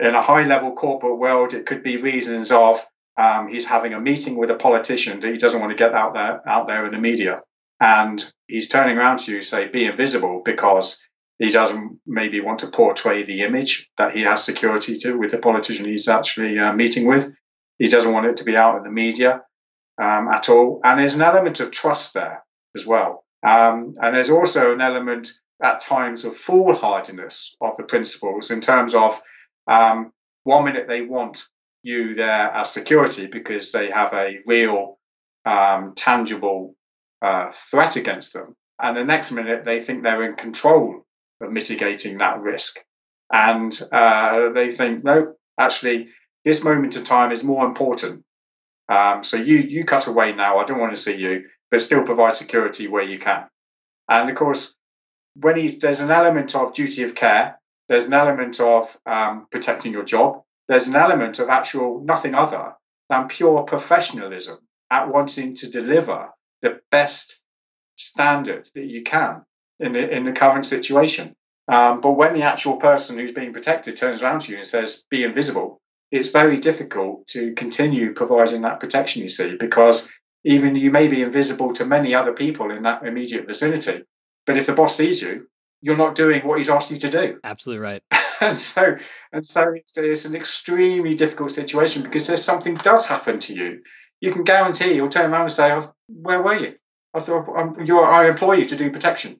in 0.00 0.14
a 0.14 0.22
high 0.22 0.44
level 0.44 0.72
corporate 0.72 1.18
world, 1.18 1.52
it 1.52 1.66
could 1.66 1.82
be 1.82 1.98
reasons 1.98 2.50
of 2.50 2.84
um, 3.18 3.48
he's 3.48 3.66
having 3.66 3.92
a 3.92 4.00
meeting 4.00 4.36
with 4.36 4.50
a 4.50 4.56
politician 4.56 5.20
that 5.20 5.30
he 5.30 5.36
doesn't 5.36 5.60
want 5.60 5.70
to 5.70 5.82
get 5.82 5.94
out 5.94 6.14
there 6.14 6.48
out 6.48 6.66
there 6.68 6.86
in 6.86 6.92
the 6.92 6.98
media, 6.98 7.42
and 7.80 8.24
he's 8.46 8.68
turning 8.68 8.96
around 8.96 9.18
to 9.20 9.32
you, 9.32 9.42
say, 9.42 9.68
"Be 9.68 9.84
invisible," 9.84 10.40
because 10.42 11.06
he 11.38 11.50
doesn't 11.50 11.98
maybe 12.06 12.40
want 12.40 12.60
to 12.60 12.68
portray 12.68 13.24
the 13.24 13.42
image 13.42 13.90
that 13.98 14.12
he 14.12 14.22
has 14.22 14.44
security 14.44 14.96
to 14.98 15.18
with 15.18 15.32
the 15.32 15.38
politician 15.38 15.86
he's 15.86 16.08
actually 16.08 16.58
uh, 16.58 16.72
meeting 16.72 17.06
with. 17.06 17.34
He 17.78 17.86
doesn't 17.86 18.12
want 18.12 18.26
it 18.26 18.36
to 18.38 18.44
be 18.44 18.56
out 18.56 18.76
in 18.76 18.84
the 18.84 18.90
media 18.90 19.42
um, 20.00 20.28
at 20.32 20.48
all. 20.48 20.80
And 20.84 20.98
there's 20.98 21.14
an 21.14 21.22
element 21.22 21.60
of 21.60 21.72
trust 21.72 22.14
there 22.14 22.44
as 22.76 22.86
well. 22.86 23.24
Um, 23.44 23.96
and 24.00 24.14
there's 24.14 24.30
also 24.30 24.72
an 24.72 24.80
element 24.80 25.30
at 25.62 25.80
times 25.80 26.24
of 26.24 26.36
foolhardiness 26.36 27.56
of 27.60 27.76
the 27.76 27.84
principals 27.84 28.50
in 28.50 28.60
terms 28.60 28.94
of 28.94 29.20
um, 29.66 30.12
one 30.44 30.64
minute 30.64 30.86
they 30.86 31.02
want 31.02 31.44
you 31.82 32.14
there 32.14 32.50
as 32.52 32.70
security 32.72 33.26
because 33.26 33.72
they 33.72 33.90
have 33.90 34.12
a 34.12 34.38
real 34.46 34.98
um, 35.44 35.94
tangible 35.96 36.74
uh, 37.22 37.50
threat 37.52 37.96
against 37.96 38.32
them. 38.32 38.56
And 38.80 38.96
the 38.96 39.04
next 39.04 39.32
minute 39.32 39.64
they 39.64 39.80
think 39.80 40.02
they're 40.02 40.24
in 40.24 40.36
control 40.36 41.04
of 41.40 41.52
mitigating 41.52 42.18
that 42.18 42.40
risk. 42.40 42.78
And 43.32 43.78
uh, 43.92 44.50
they 44.52 44.70
think, 44.70 45.04
no, 45.04 45.34
actually, 45.58 46.08
this 46.44 46.62
moment 46.62 46.96
in 46.96 47.04
time 47.04 47.32
is 47.32 47.42
more 47.42 47.66
important. 47.66 48.24
Um, 48.88 49.22
so 49.22 49.38
you 49.38 49.58
you 49.58 49.84
cut 49.84 50.06
away 50.06 50.34
now. 50.34 50.58
I 50.58 50.64
don't 50.64 50.78
want 50.80 50.94
to 50.94 51.00
see 51.00 51.16
you, 51.16 51.44
but 51.70 51.80
still 51.80 52.02
provide 52.02 52.36
security 52.36 52.86
where 52.86 53.02
you 53.02 53.18
can. 53.18 53.46
And 54.08 54.28
of 54.28 54.36
course, 54.36 54.76
when 55.40 55.56
he's, 55.56 55.78
there's 55.78 56.00
an 56.00 56.10
element 56.10 56.54
of 56.54 56.74
duty 56.74 57.02
of 57.02 57.14
care, 57.14 57.58
there's 57.88 58.06
an 58.06 58.14
element 58.14 58.60
of 58.60 58.96
um, 59.06 59.46
protecting 59.50 59.92
your 59.92 60.04
job. 60.04 60.42
There's 60.68 60.86
an 60.86 60.96
element 60.96 61.38
of 61.38 61.48
actual 61.48 62.00
nothing 62.00 62.34
other 62.34 62.74
than 63.08 63.28
pure 63.28 63.62
professionalism 63.62 64.58
at 64.90 65.08
wanting 65.08 65.56
to 65.56 65.70
deliver 65.70 66.30
the 66.62 66.80
best 66.90 67.42
standard 67.96 68.68
that 68.74 68.84
you 68.84 69.02
can 69.02 69.44
in 69.80 69.92
the, 69.92 70.10
in 70.10 70.24
the 70.24 70.32
current 70.32 70.66
situation. 70.66 71.34
Um, 71.66 72.00
but 72.00 72.12
when 72.12 72.34
the 72.34 72.42
actual 72.42 72.76
person 72.76 73.16
who's 73.16 73.32
being 73.32 73.52
protected 73.52 73.96
turns 73.96 74.22
around 74.22 74.42
to 74.42 74.52
you 74.52 74.58
and 74.58 74.66
says, 74.66 75.06
be 75.10 75.24
invisible, 75.24 75.80
it's 76.10 76.30
very 76.30 76.56
difficult 76.56 77.26
to 77.28 77.54
continue 77.54 78.12
providing 78.12 78.62
that 78.62 78.80
protection, 78.80 79.22
you 79.22 79.28
see, 79.28 79.56
because 79.56 80.12
even 80.44 80.76
you 80.76 80.90
may 80.90 81.08
be 81.08 81.22
invisible 81.22 81.72
to 81.74 81.86
many 81.86 82.14
other 82.14 82.32
people 82.32 82.70
in 82.70 82.82
that 82.82 83.04
immediate 83.04 83.46
vicinity. 83.46 84.04
But 84.46 84.58
if 84.58 84.66
the 84.66 84.74
boss 84.74 84.96
sees 84.96 85.22
you, 85.22 85.48
you're 85.80 85.96
not 85.96 86.14
doing 86.14 86.46
what 86.46 86.58
he's 86.58 86.68
asked 86.68 86.90
you 86.90 86.98
to 86.98 87.10
do. 87.10 87.38
Absolutely 87.42 87.82
right. 87.82 88.02
and 88.40 88.58
so, 88.58 88.96
and 89.32 89.46
so 89.46 89.72
it's, 89.74 89.96
it's 89.96 90.24
an 90.26 90.34
extremely 90.34 91.14
difficult 91.14 91.50
situation 91.50 92.02
because 92.02 92.28
if 92.28 92.40
something 92.40 92.74
does 92.74 93.06
happen 93.06 93.40
to 93.40 93.54
you, 93.54 93.80
you 94.20 94.32
can 94.32 94.44
guarantee 94.44 94.94
you'll 94.94 95.08
turn 95.08 95.30
around 95.30 95.42
and 95.42 95.52
say, 95.52 95.72
oh, 95.72 95.92
"Where 96.08 96.40
were 96.40 96.58
you? 96.58 96.74
I 97.12 97.20
thought 97.20 97.48
um, 97.56 97.84
you 97.84 98.00
I 98.00 98.28
employ 98.28 98.54
you 98.54 98.64
to 98.66 98.76
do 98.76 98.90
protection." 98.90 99.38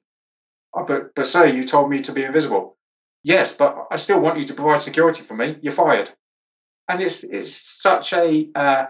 Oh, 0.75 0.83
but, 0.83 1.15
but 1.15 1.25
sir, 1.25 1.45
you 1.45 1.63
told 1.63 1.89
me 1.89 1.99
to 2.01 2.11
be 2.11 2.23
invisible. 2.23 2.77
Yes, 3.23 3.55
but 3.55 3.87
I 3.89 3.95
still 3.95 4.19
want 4.19 4.37
you 4.37 4.43
to 4.45 4.53
provide 4.53 4.83
security 4.83 5.23
for 5.23 5.35
me. 5.35 5.57
You're 5.61 5.71
fired. 5.71 6.11
And 6.89 7.01
it's, 7.01 7.23
it's 7.23 7.53
such 7.81 8.13
a, 8.13 8.49
uh, 8.53 8.85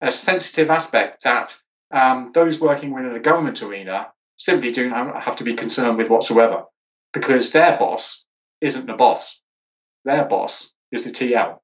a 0.00 0.10
sensitive 0.10 0.70
aspect 0.70 1.24
that 1.24 1.56
um, 1.92 2.30
those 2.34 2.60
working 2.60 2.92
within 2.92 3.12
the 3.12 3.20
government 3.20 3.62
arena 3.62 4.08
simply 4.36 4.72
do 4.72 4.88
not 4.88 5.22
have 5.22 5.36
to 5.36 5.44
be 5.44 5.54
concerned 5.54 5.98
with 5.98 6.10
whatsoever 6.10 6.64
because 7.12 7.52
their 7.52 7.78
boss 7.78 8.24
isn't 8.60 8.86
the 8.86 8.94
boss. 8.94 9.40
Their 10.04 10.24
boss 10.24 10.72
is 10.90 11.04
the 11.04 11.10
TL 11.10 11.58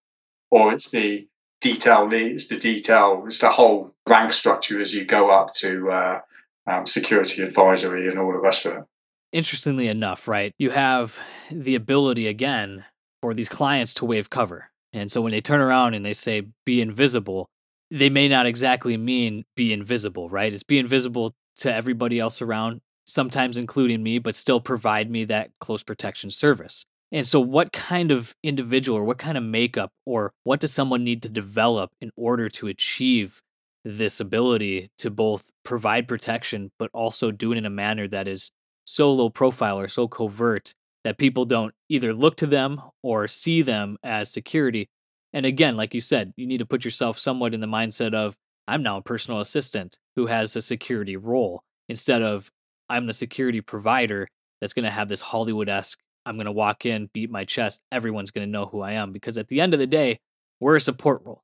or 0.51 0.75
it's 0.75 0.91
the 0.91 1.27
detail 1.61 2.09
it's 2.13 2.49
the 2.49 2.59
detail, 2.59 3.25
it's 3.27 3.39
the 3.39 3.51
whole 3.51 3.95
rank 4.09 4.33
structure 4.33 4.81
as 4.81 4.95
you 4.95 5.05
go 5.05 5.31
up 5.31 5.55
to 5.55 5.91
uh, 5.91 6.21
um, 6.67 6.87
security 6.87 7.43
advisory 7.43 8.09
and 8.09 8.19
all 8.19 8.33
the 8.33 8.39
rest 8.39 8.67
of 8.67 8.77
it 8.77 8.85
interestingly 9.33 9.89
enough, 9.89 10.29
right, 10.29 10.55
you 10.59 10.71
have 10.71 11.21
the 11.51 11.75
ability 11.75 12.27
again 12.29 12.85
for 13.21 13.35
these 13.35 13.49
clients 13.49 13.95
to 13.95 14.05
waive 14.05 14.31
cover. 14.31 14.71
And 14.93 15.11
so 15.11 15.21
when 15.23 15.33
they 15.33 15.41
turn 15.41 15.61
around 15.61 15.95
and 15.95 16.05
they 16.05 16.13
say 16.13 16.49
be 16.67 16.81
invisible, 16.81 17.49
they 17.91 18.11
may 18.11 18.29
not 18.29 18.47
exactly 18.47 18.97
mean 18.97 19.45
be 19.57 19.73
invisible, 19.73 20.29
right? 20.29 20.53
It's 20.53 20.63
be 20.63 20.79
invisible 20.79 21.35
to 21.57 21.73
everybody 21.73 22.19
else 22.19 22.43
around, 22.43 22.81
sometimes 23.07 23.57
including 23.57 24.03
me, 24.03 24.19
but 24.19 24.35
still 24.35 24.61
provide 24.61 25.11
me 25.11 25.25
that 25.25 25.51
close 25.61 25.83
protection 25.83 26.31
service. 26.31 26.85
And 27.11 27.27
so, 27.27 27.41
what 27.41 27.73
kind 27.73 28.11
of 28.11 28.35
individual 28.43 28.99
or 28.99 29.05
what 29.05 29.19
kind 29.19 29.37
of 29.37 29.45
makeup 29.45 29.91
or 30.07 30.33
what 30.45 30.61
does 30.61 30.73
someone 30.73 31.05
need 31.05 31.23
to 31.23 31.29
develop 31.29 31.91
in 32.01 32.11
order 32.17 32.49
to 32.49 32.69
achieve 32.69 33.43
this 33.85 34.21
ability 34.21 34.89
to 34.99 35.11
both 35.11 35.51
provide 35.65 36.09
protection, 36.09 36.71
but 36.79 36.91
also 36.95 37.31
do 37.31 37.53
it 37.53 37.59
in 37.59 37.67
a 37.67 37.71
manner 37.71 38.09
that 38.09 38.29
is 38.29 38.51
so 38.85 39.13
low 39.13 39.31
profile 39.31 39.79
or 39.79 39.89
so 39.89 40.09
covert 40.09 40.75
that 41.05 41.19
people 41.19 41.45
don't 41.45 41.75
either 41.89 42.13
look 42.13 42.37
to 42.37 42.47
them 42.47 42.81
or 43.03 43.29
see 43.29 43.63
them 43.63 43.97
as 44.03 44.31
security? 44.31 44.89
And 45.33 45.47
again, 45.47 45.77
like 45.77 45.95
you 45.95 46.01
said, 46.01 46.33
you 46.37 46.47
need 46.47 46.59
to 46.59 46.67
put 46.67 46.85
yourself 46.85 47.19
somewhat 47.19 47.55
in 47.55 47.61
the 47.61 47.67
mindset 47.67 48.15
of, 48.15 48.37
I'm 48.69 48.83
now 48.83 48.99
a 48.99 49.03
personal 49.03 49.41
assistant 49.41 49.99
who 50.15 50.27
has 50.27 50.55
a 50.55 50.61
security 50.61 51.17
role 51.17 51.63
instead 51.89 52.23
of 52.23 52.51
I'm 52.89 53.07
the 53.07 53.13
security 53.13 53.61
provider 53.61 54.29
that's 54.61 54.75
going 54.75 54.85
to 54.85 54.91
have 54.91 55.09
this 55.09 55.21
Hollywood 55.21 55.69
esque 55.69 55.99
I'm 56.25 56.37
going 56.37 56.47
to 56.47 56.53
walk 56.53 56.87
in, 56.87 57.11
beat 57.13 57.31
my 57.31 57.45
chest. 57.45 57.83
Everyone's 57.91 58.31
going 58.31 58.47
to 58.47 58.51
know 58.51 58.67
who 58.67 58.81
I 58.81 58.93
am 58.93 59.13
because 59.13 59.39
at 59.39 59.49
the 59.49 59.61
end 59.61 59.75
of 59.75 59.81
the 59.81 59.87
day, 59.87 60.21
we're 60.61 60.77
a 60.77 60.81
support 60.81 61.23
role, 61.25 61.43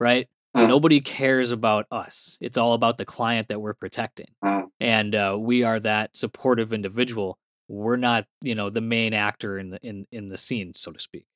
right? 0.00 0.26
Mm. 0.56 0.68
Nobody 0.68 1.00
cares 1.00 1.50
about 1.50 1.86
us. 1.90 2.38
It's 2.40 2.56
all 2.56 2.72
about 2.72 2.96
the 2.96 3.04
client 3.04 3.48
that 3.48 3.60
we're 3.60 3.74
protecting. 3.74 4.28
Mm. 4.42 4.68
And 4.80 5.14
uh, 5.14 5.36
we 5.38 5.64
are 5.64 5.78
that 5.80 6.16
supportive 6.16 6.72
individual. 6.72 7.38
We're 7.68 7.96
not, 7.96 8.26
you 8.42 8.54
know, 8.54 8.70
the 8.70 8.80
main 8.80 9.12
actor 9.12 9.58
in 9.58 9.70
the 9.70 9.80
in 9.82 10.06
in 10.10 10.28
the 10.28 10.38
scene, 10.38 10.72
so 10.74 10.92
to 10.92 11.00
speak. 11.00 11.26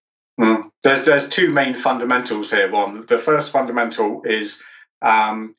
Mm. 0.41 0.71
There's 0.83 1.05
there's 1.05 1.29
two 1.29 1.51
main 1.51 1.75
fundamentals 1.75 2.51
here. 2.51 2.71
One, 2.71 3.05
the 3.07 3.19
first 3.19 3.53
fundamental 3.53 4.23
is 4.25 4.63
um, 5.03 5.55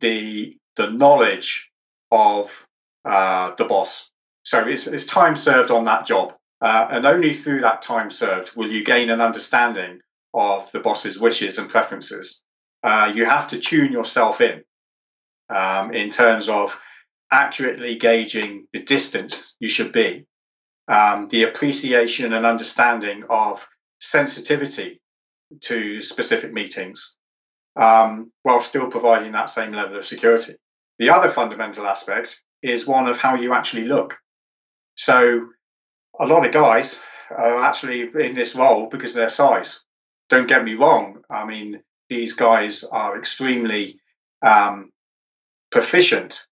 the 0.00 0.56
the 0.76 0.90
knowledge 0.90 1.70
of 2.10 2.66
uh, 3.04 3.54
the 3.56 3.64
boss. 3.66 4.10
So 4.44 4.66
it's, 4.66 4.86
it's 4.86 5.04
time 5.04 5.36
served 5.36 5.70
on 5.70 5.84
that 5.84 6.06
job. 6.06 6.34
Uh, 6.60 6.88
and 6.90 7.06
only 7.06 7.32
through 7.32 7.60
that 7.60 7.82
time 7.82 8.10
served 8.10 8.56
will 8.56 8.70
you 8.70 8.84
gain 8.84 9.10
an 9.10 9.20
understanding 9.20 10.00
of 10.34 10.70
the 10.72 10.80
boss's 10.80 11.18
wishes 11.18 11.58
and 11.58 11.68
preferences. 11.68 12.42
Uh, 12.82 13.12
you 13.14 13.24
have 13.24 13.48
to 13.48 13.58
tune 13.58 13.92
yourself 13.92 14.40
in 14.40 14.62
um, 15.50 15.92
in 15.92 16.10
terms 16.10 16.48
of 16.48 16.80
accurately 17.30 17.96
gauging 17.96 18.66
the 18.72 18.82
distance 18.82 19.56
you 19.60 19.68
should 19.68 19.92
be, 19.92 20.26
um, 20.88 21.28
the 21.28 21.44
appreciation 21.44 22.32
and 22.32 22.46
understanding 22.46 23.24
of 23.28 23.68
sensitivity 24.00 25.00
to 25.60 26.00
specific 26.00 26.52
meetings, 26.52 27.16
um, 27.76 28.32
while 28.42 28.60
still 28.60 28.90
providing 28.90 29.32
that 29.32 29.50
same 29.50 29.72
level 29.72 29.98
of 29.98 30.04
security. 30.04 30.54
The 30.98 31.10
other 31.10 31.28
fundamental 31.28 31.86
aspect 31.86 32.42
is 32.62 32.86
one 32.86 33.08
of 33.08 33.18
how 33.18 33.34
you 33.34 33.52
actually 33.54 33.84
look. 33.84 34.18
So, 34.96 35.48
a 36.18 36.26
lot 36.26 36.44
of 36.44 36.52
guys 36.52 37.00
are 37.30 37.62
actually 37.62 38.02
in 38.02 38.34
this 38.34 38.54
role 38.54 38.88
because 38.88 39.10
of 39.10 39.16
their 39.16 39.28
size. 39.28 39.84
Don't 40.28 40.48
get 40.48 40.64
me 40.64 40.74
wrong. 40.74 41.22
I 41.30 41.46
mean, 41.46 41.82
these 42.10 42.34
guys 42.34 42.84
are 42.84 43.18
extremely 43.18 43.98
um, 44.42 44.90
proficient 45.70 46.46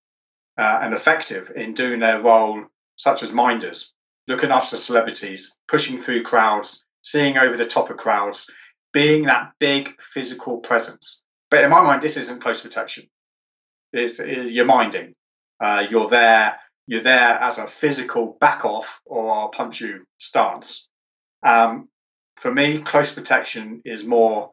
uh, 0.57 0.79
and 0.83 0.95
effective 0.95 1.53
in 1.55 1.75
doing 1.75 2.01
their 2.01 2.23
role, 2.23 2.65
such 2.97 3.23
as 3.23 3.33
minders, 3.33 3.93
looking 4.27 4.51
after 4.51 4.77
celebrities, 4.77 5.59
pushing 5.69 5.99
through 5.99 6.23
crowds, 6.23 6.87
seeing 7.03 7.37
over 7.37 7.57
the 7.57 7.67
top 7.67 7.91
of 7.91 7.99
crowds, 7.99 8.51
being 8.93 9.25
that 9.25 9.53
big 9.59 10.01
physical 10.01 10.59
presence. 10.59 11.23
But 11.51 11.65
in 11.65 11.71
my 11.71 11.83
mind, 11.83 12.03
this 12.03 12.17
isn't 12.17 12.41
close 12.41 12.63
protection. 12.63 13.05
It's, 13.93 14.19
you're 14.19 14.65
minding. 14.65 15.15
Uh, 15.61 15.87
you're 15.91 16.09
there 16.09 16.59
you're 16.89 17.03
there 17.03 17.39
as 17.39 17.59
a 17.59 17.67
physical 17.67 18.39
back 18.41 18.65
off 18.65 19.01
or 19.05 19.31
I'll 19.31 19.51
punch 19.51 19.83
you 19.83 20.07
stance. 20.19 20.89
Um, 21.47 21.91
for 22.39 22.53
me, 22.53 22.81
close 22.81 23.15
protection 23.15 23.83
is 23.85 24.07
more 24.07 24.53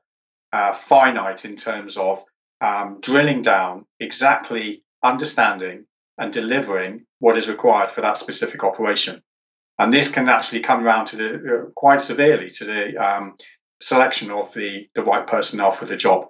uh, 0.56 0.74
finite 0.74 1.44
in 1.44 1.58
terms 1.58 1.98
of 1.98 2.24
um, 2.62 3.00
drilling 3.02 3.42
down, 3.42 3.86
exactly 4.00 4.84
understanding 5.04 5.86
and 6.18 6.32
delivering 6.32 7.06
what 7.20 7.36
is 7.36 7.50
required 7.50 7.92
for 7.92 8.00
that 8.00 8.16
specific 8.16 8.64
operation. 8.64 9.22
And 9.78 9.94
this 9.94 10.10
can 10.10 10.30
actually 10.30 10.62
come 10.62 10.86
around 10.86 11.08
to 11.08 11.18
the 11.18 11.30
uh, 11.36 11.66
quite 11.76 12.00
severely 12.00 12.50
to 12.52 12.64
the 12.64 12.96
um, 12.96 13.36
selection 13.82 14.32
of 14.32 14.54
the, 14.54 14.88
the 14.96 15.04
right 15.04 15.28
personnel 15.28 15.72
for 15.72 15.84
the 15.84 15.98
job. 15.98 16.28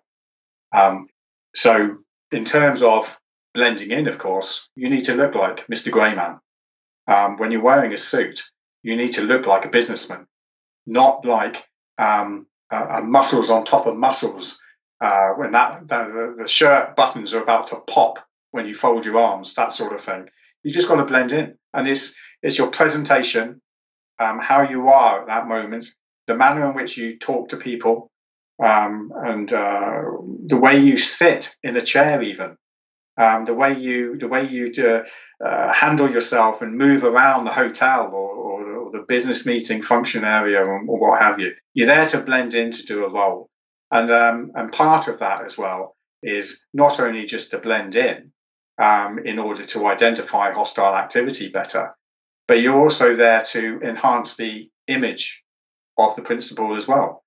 Um, 0.74 1.08
so, 1.54 1.98
in 2.32 2.46
terms 2.46 2.82
of 2.82 3.20
blending 3.54 3.92
in, 3.92 4.08
of 4.08 4.18
course, 4.18 4.68
you 4.76 4.90
need 4.90 5.06
to 5.06 5.14
look 5.14 5.36
like 5.36 5.68
Mr. 5.68 5.92
Greyman. 5.92 6.40
Um, 7.08 7.38
when 7.38 7.52
you're 7.52 7.62
wearing 7.62 7.94
a 7.94 7.98
suit, 7.98 8.42
you 8.82 8.96
need 8.96 9.14
to 9.14 9.22
look 9.22 9.46
like 9.46 9.66
a 9.66 9.70
businessman, 9.78 10.26
not 10.88 11.26
like 11.26 11.64
um, 12.00 12.48
uh, 12.72 13.01
muscles 13.01 13.49
on 13.49 13.63
top 13.63 13.88
of 13.88 13.95
muscles. 13.95 14.59
Uh, 15.01 15.30
when 15.32 15.51
that, 15.51 15.88
the, 15.88 16.36
the 16.38 16.47
shirt 16.47 16.95
buttons 16.95 17.34
are 17.34 17.43
about 17.43 17.68
to 17.68 17.76
pop 17.88 18.20
when 18.51 18.66
you 18.66 18.74
fold 18.74 19.05
your 19.05 19.20
arms, 19.20 19.53
that 19.55 19.72
sort 19.72 19.93
of 19.93 19.99
thing. 20.01 20.28
You 20.63 20.72
just 20.72 20.88
got 20.88 20.95
to 20.95 21.05
blend 21.05 21.32
in, 21.32 21.57
and 21.74 21.88
it's 21.88 22.18
it's 22.41 22.57
your 22.57 22.72
presentation, 22.72 23.61
um, 24.20 24.39
how 24.39 24.61
you 24.61 24.88
are 24.88 25.22
at 25.22 25.28
that 25.28 25.47
moment, 25.47 25.86
the 26.28 26.36
manner 26.36 26.70
in 26.70 26.76
which 26.76 26.97
you 26.97 27.18
talk 27.18 27.49
to 27.49 27.57
people, 27.57 28.09
um, 28.63 29.11
and 29.26 29.51
uh, 29.51 30.01
the 30.45 30.57
way 30.57 30.80
you 30.80 30.97
sit 30.97 31.55
in 31.61 31.76
a 31.76 31.82
chair, 31.82 32.24
even 32.24 32.57
um, 33.18 33.45
the 33.45 33.53
way 33.53 33.78
you 33.78 34.18
the 34.18 34.28
way 34.28 34.47
you 34.47 34.72
uh, 34.84 35.03
uh, 35.45 35.74
handle 35.74 36.09
yourself 36.09 36.61
and 36.61 36.78
move 36.78 37.03
around 37.03 37.45
the 37.45 37.51
hotel 37.51 38.09
or, 38.13 38.30
or, 38.30 38.55
or 38.86 38.92
the 38.92 39.06
business 39.08 39.46
meeting 39.46 39.82
function 39.82 40.24
area 40.24 40.64
or, 40.64 40.84
what 40.84 41.22
have 41.22 41.40
you. 41.40 41.54
You're 41.74 41.88
there 41.88 42.06
to 42.06 42.22
blend 42.22 42.54
in 42.54 42.72
to 42.72 42.86
do 42.86 43.06
a 43.06 43.12
role, 43.12 43.50
and 43.92 44.12
um, 44.12 44.52
and 44.56 44.72
part 44.72 45.08
of 45.08 45.20
that 45.20 45.44
as 45.44 45.58
well 45.58 45.96
is 46.22 46.68
not 46.74 47.00
only 47.00 47.26
just 47.26 47.52
to 47.52 47.58
blend 47.58 47.96
in 47.96 48.32
um, 48.78 49.20
in 49.20 49.40
order 49.40 49.64
to 49.64 49.88
identify 49.88 50.52
hostile 50.52 50.96
activity 50.96 51.50
better, 51.50 51.96
but 52.48 52.62
you're 52.62 52.80
also 52.80 53.16
there 53.16 53.42
to 53.42 53.80
enhance 53.82 54.36
the 54.36 54.70
image 54.88 55.44
of 55.98 56.16
the 56.16 56.22
principal 56.22 56.76
as 56.76 56.88
well 56.88 57.26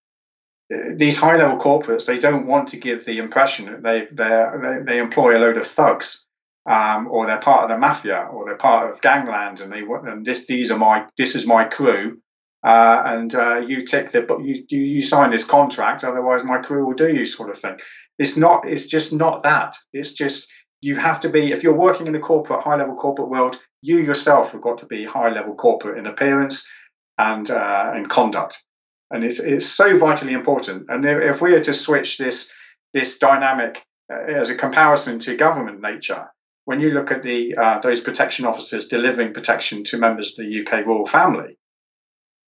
these 0.68 1.18
high 1.18 1.36
level 1.36 1.56
corporates 1.56 2.06
they 2.06 2.18
don't 2.18 2.46
want 2.46 2.68
to 2.68 2.76
give 2.76 3.04
the 3.04 3.18
impression 3.18 3.66
that 3.66 3.82
they 3.82 4.06
they 4.12 4.82
they 4.84 4.98
employ 4.98 5.36
a 5.36 5.40
load 5.40 5.56
of 5.56 5.66
thugs 5.66 6.27
um, 6.68 7.08
or 7.10 7.26
they're 7.26 7.38
part 7.38 7.64
of 7.64 7.70
the 7.70 7.78
mafia 7.78 8.28
or 8.30 8.44
they're 8.44 8.56
part 8.56 8.90
of 8.90 9.00
gangland 9.00 9.60
and 9.60 9.72
they 9.72 9.82
and 10.10 10.24
this 10.24 10.46
these 10.46 10.70
are 10.70 10.78
my 10.78 11.06
this 11.16 11.34
is 11.34 11.46
my 11.46 11.64
crew 11.64 12.20
uh, 12.64 13.02
and 13.06 13.34
uh, 13.34 13.64
you 13.66 13.84
tick 13.84 14.10
the 14.10 14.26
you, 14.42 14.64
you 14.68 14.80
you 14.80 15.00
sign 15.00 15.30
this 15.30 15.44
contract 15.44 16.04
otherwise 16.04 16.44
my 16.44 16.58
crew 16.58 16.84
will 16.84 16.94
do 16.94 17.12
you 17.12 17.24
sort 17.24 17.50
of 17.50 17.58
thing. 17.58 17.78
It's 18.18 18.36
not 18.36 18.68
it's 18.68 18.86
just 18.86 19.12
not 19.12 19.42
that. 19.44 19.76
It's 19.92 20.12
just 20.12 20.50
you 20.80 20.96
have 20.96 21.20
to 21.20 21.28
be 21.28 21.52
if 21.52 21.62
you're 21.62 21.76
working 21.76 22.06
in 22.06 22.12
the 22.12 22.18
corporate 22.20 22.64
high 22.64 22.76
level 22.76 22.96
corporate 22.96 23.28
world 23.28 23.62
you 23.80 23.98
yourself 23.98 24.52
have 24.52 24.60
got 24.60 24.78
to 24.78 24.86
be 24.86 25.04
high 25.04 25.30
level 25.30 25.54
corporate 25.54 25.98
in 25.98 26.06
appearance 26.06 26.68
and 27.16 27.50
uh, 27.50 28.02
conduct. 28.08 28.62
And 29.10 29.24
it's 29.24 29.40
it's 29.40 29.66
so 29.66 29.96
vitally 29.96 30.32
important. 30.32 30.86
And 30.88 31.04
if 31.04 31.40
we 31.40 31.54
are 31.54 31.64
to 31.64 31.72
switch 31.72 32.18
this 32.18 32.52
this 32.92 33.18
dynamic 33.18 33.84
uh, 34.12 34.18
as 34.18 34.50
a 34.50 34.56
comparison 34.56 35.18
to 35.20 35.36
government 35.36 35.80
nature, 35.80 36.28
when 36.68 36.80
you 36.80 36.90
look 36.90 37.10
at 37.10 37.22
the 37.22 37.56
uh, 37.56 37.78
those 37.78 38.02
protection 38.02 38.44
officers 38.44 38.88
delivering 38.88 39.32
protection 39.32 39.84
to 39.84 39.96
members 39.96 40.32
of 40.32 40.44
the 40.44 40.60
UK 40.60 40.84
royal 40.84 41.06
family, 41.06 41.56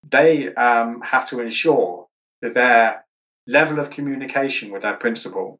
they 0.07 0.55
um, 0.57 1.01
have 1.01 1.27
to 1.31 1.41
ensure 1.41 2.07
that 2.43 2.53
their 2.53 3.07
level 3.47 3.81
of 3.81 3.89
communication 3.89 4.71
with 4.71 4.83
their 4.83 4.97
principal, 4.97 5.59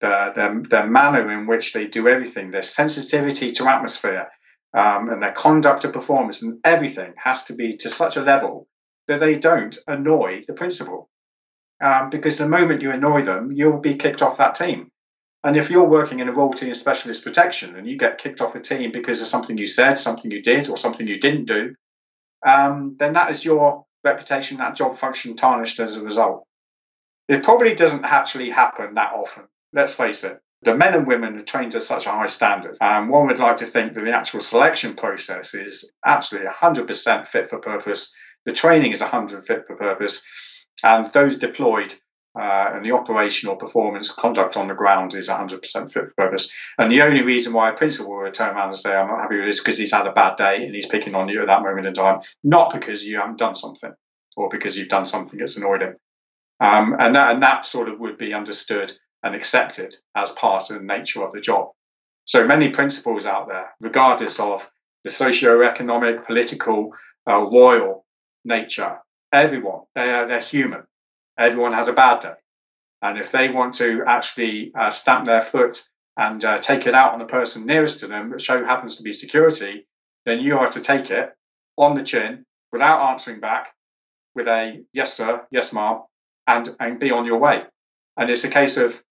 the, 0.00 0.32
their, 0.36 0.62
their 0.70 0.86
manner 0.86 1.32
in 1.32 1.48
which 1.48 1.72
they 1.72 1.88
do 1.88 2.06
everything, 2.06 2.52
their 2.52 2.62
sensitivity 2.62 3.50
to 3.50 3.66
atmosphere, 3.66 4.28
um, 4.72 5.08
and 5.08 5.20
their 5.20 5.32
conduct 5.32 5.84
of 5.84 5.92
performance, 5.92 6.42
and 6.42 6.60
everything 6.62 7.12
has 7.16 7.46
to 7.46 7.54
be 7.54 7.76
to 7.76 7.88
such 7.88 8.16
a 8.16 8.22
level 8.22 8.68
that 9.08 9.18
they 9.18 9.36
don't 9.36 9.78
annoy 9.88 10.44
the 10.46 10.54
principal. 10.54 11.10
Um, 11.82 12.10
because 12.10 12.38
the 12.38 12.48
moment 12.48 12.82
you 12.82 12.92
annoy 12.92 13.22
them, 13.22 13.50
you'll 13.50 13.80
be 13.80 13.96
kicked 13.96 14.22
off 14.22 14.38
that 14.38 14.54
team. 14.54 14.92
And 15.46 15.56
if 15.56 15.70
you're 15.70 15.88
working 15.88 16.18
in 16.18 16.28
a 16.28 16.32
royalty 16.32 16.66
and 16.66 16.76
specialist 16.76 17.24
protection 17.24 17.76
and 17.76 17.86
you 17.86 17.96
get 17.96 18.18
kicked 18.18 18.40
off 18.40 18.56
a 18.56 18.60
team 18.60 18.90
because 18.90 19.20
of 19.20 19.28
something 19.28 19.56
you 19.56 19.66
said, 19.66 19.94
something 19.94 20.30
you 20.30 20.42
did, 20.42 20.68
or 20.68 20.76
something 20.76 21.06
you 21.06 21.20
didn't 21.20 21.44
do, 21.44 21.74
um, 22.44 22.96
then 22.98 23.12
that 23.12 23.30
is 23.30 23.44
your 23.44 23.84
reputation, 24.04 24.58
that 24.58 24.74
job 24.74 24.96
function 24.96 25.36
tarnished 25.36 25.78
as 25.78 25.96
a 25.96 26.02
result. 26.02 26.44
It 27.28 27.44
probably 27.44 27.74
doesn't 27.74 28.04
actually 28.04 28.50
happen 28.50 28.94
that 28.94 29.12
often. 29.12 29.44
Let's 29.72 29.94
face 29.94 30.24
it. 30.24 30.40
The 30.62 30.74
men 30.74 30.94
and 30.94 31.06
women 31.06 31.36
are 31.36 31.42
trained 31.42 31.72
to 31.72 31.80
such 31.80 32.06
a 32.06 32.10
high 32.10 32.26
standard. 32.26 32.76
And 32.80 33.08
one 33.08 33.28
would 33.28 33.38
like 33.38 33.58
to 33.58 33.66
think 33.66 33.94
that 33.94 34.04
the 34.04 34.12
actual 34.12 34.40
selection 34.40 34.94
process 34.94 35.54
is 35.54 35.92
actually 36.04 36.44
100% 36.44 37.26
fit 37.28 37.48
for 37.48 37.60
purpose 37.60 38.14
the 38.46 38.52
training 38.52 38.92
is 38.92 39.00
100 39.00 39.44
fit 39.44 39.66
for 39.66 39.76
purpose, 39.76 40.26
and 40.82 41.10
those 41.12 41.38
deployed 41.38 41.92
uh, 42.38 42.70
and 42.74 42.84
the 42.84 42.92
operational 42.92 43.56
performance 43.56 44.12
conduct 44.12 44.56
on 44.56 44.68
the 44.68 44.74
ground 44.74 45.14
is 45.14 45.28
100% 45.28 45.62
fit 45.62 45.92
for 45.92 46.12
purpose. 46.16 46.54
And 46.78 46.92
the 46.92 47.02
only 47.02 47.22
reason 47.22 47.52
why 47.52 47.70
a 47.70 47.76
principal 47.76 48.16
will 48.16 48.30
turn 48.30 48.54
around 48.54 48.68
and 48.68 48.76
say, 48.76 48.94
I'm 48.94 49.08
not 49.08 49.22
happy 49.22 49.36
with 49.36 49.46
this 49.46 49.60
because 49.60 49.78
he's 49.78 49.92
had 49.92 50.06
a 50.06 50.12
bad 50.12 50.36
day 50.36 50.64
and 50.64 50.74
he's 50.74 50.86
picking 50.86 51.14
on 51.14 51.28
you 51.28 51.40
at 51.40 51.46
that 51.46 51.62
moment 51.62 51.86
in 51.86 51.94
time, 51.94 52.20
not 52.44 52.72
because 52.72 53.06
you 53.06 53.18
haven't 53.18 53.38
done 53.38 53.54
something 53.54 53.92
or 54.36 54.50
because 54.50 54.76
you've 54.76 54.88
done 54.88 55.06
something 55.06 55.38
that's 55.38 55.56
annoyed 55.56 55.80
him. 55.80 55.96
Um, 56.60 56.96
and, 56.98 57.14
that, 57.14 57.32
and 57.32 57.42
that 57.42 57.64
sort 57.64 57.88
of 57.88 58.00
would 58.00 58.18
be 58.18 58.34
understood 58.34 58.92
and 59.22 59.34
accepted 59.34 59.94
as 60.14 60.32
part 60.32 60.70
of 60.70 60.76
the 60.76 60.84
nature 60.84 61.22
of 61.22 61.32
the 61.32 61.40
job. 61.40 61.70
So 62.26 62.46
many 62.46 62.68
principals 62.68 63.24
out 63.24 63.48
there, 63.48 63.70
regardless 63.80 64.38
of 64.40 64.70
the 65.04 65.10
socio-economic, 65.10 66.26
political, 66.26 66.90
uh, 67.28 67.38
royal 67.38 68.04
nature, 68.44 68.98
everyone, 69.32 69.82
they 69.94 70.10
are, 70.10 70.26
they're 70.26 70.40
human 70.40 70.82
everyone 71.38 71.72
has 71.72 71.88
a 71.88 71.92
bad 71.92 72.20
day. 72.20 72.34
And 73.02 73.18
if 73.18 73.30
they 73.30 73.50
want 73.50 73.74
to 73.76 74.02
actually 74.06 74.72
uh, 74.74 74.90
stamp 74.90 75.26
their 75.26 75.42
foot 75.42 75.82
and 76.16 76.44
uh, 76.44 76.58
take 76.58 76.86
it 76.86 76.94
out 76.94 77.12
on 77.12 77.18
the 77.18 77.26
person 77.26 77.66
nearest 77.66 78.00
to 78.00 78.06
them, 78.06 78.30
which 78.30 78.46
happens 78.46 78.96
to 78.96 79.02
be 79.02 79.12
security, 79.12 79.86
then 80.24 80.40
you 80.40 80.58
are 80.58 80.68
to 80.68 80.80
take 80.80 81.10
it 81.10 81.32
on 81.76 81.94
the 81.94 82.02
chin 82.02 82.44
without 82.72 83.10
answering 83.10 83.40
back 83.40 83.68
with 84.34 84.48
a 84.48 84.84
yes, 84.92 85.14
sir, 85.14 85.46
yes, 85.50 85.72
ma'am, 85.72 86.02
and, 86.46 86.74
and 86.80 86.98
be 86.98 87.10
on 87.10 87.26
your 87.26 87.38
way. 87.38 87.64
And 88.16 88.30
it's 88.30 88.44
a 88.44 88.50
case 88.50 88.76
of, 88.76 89.02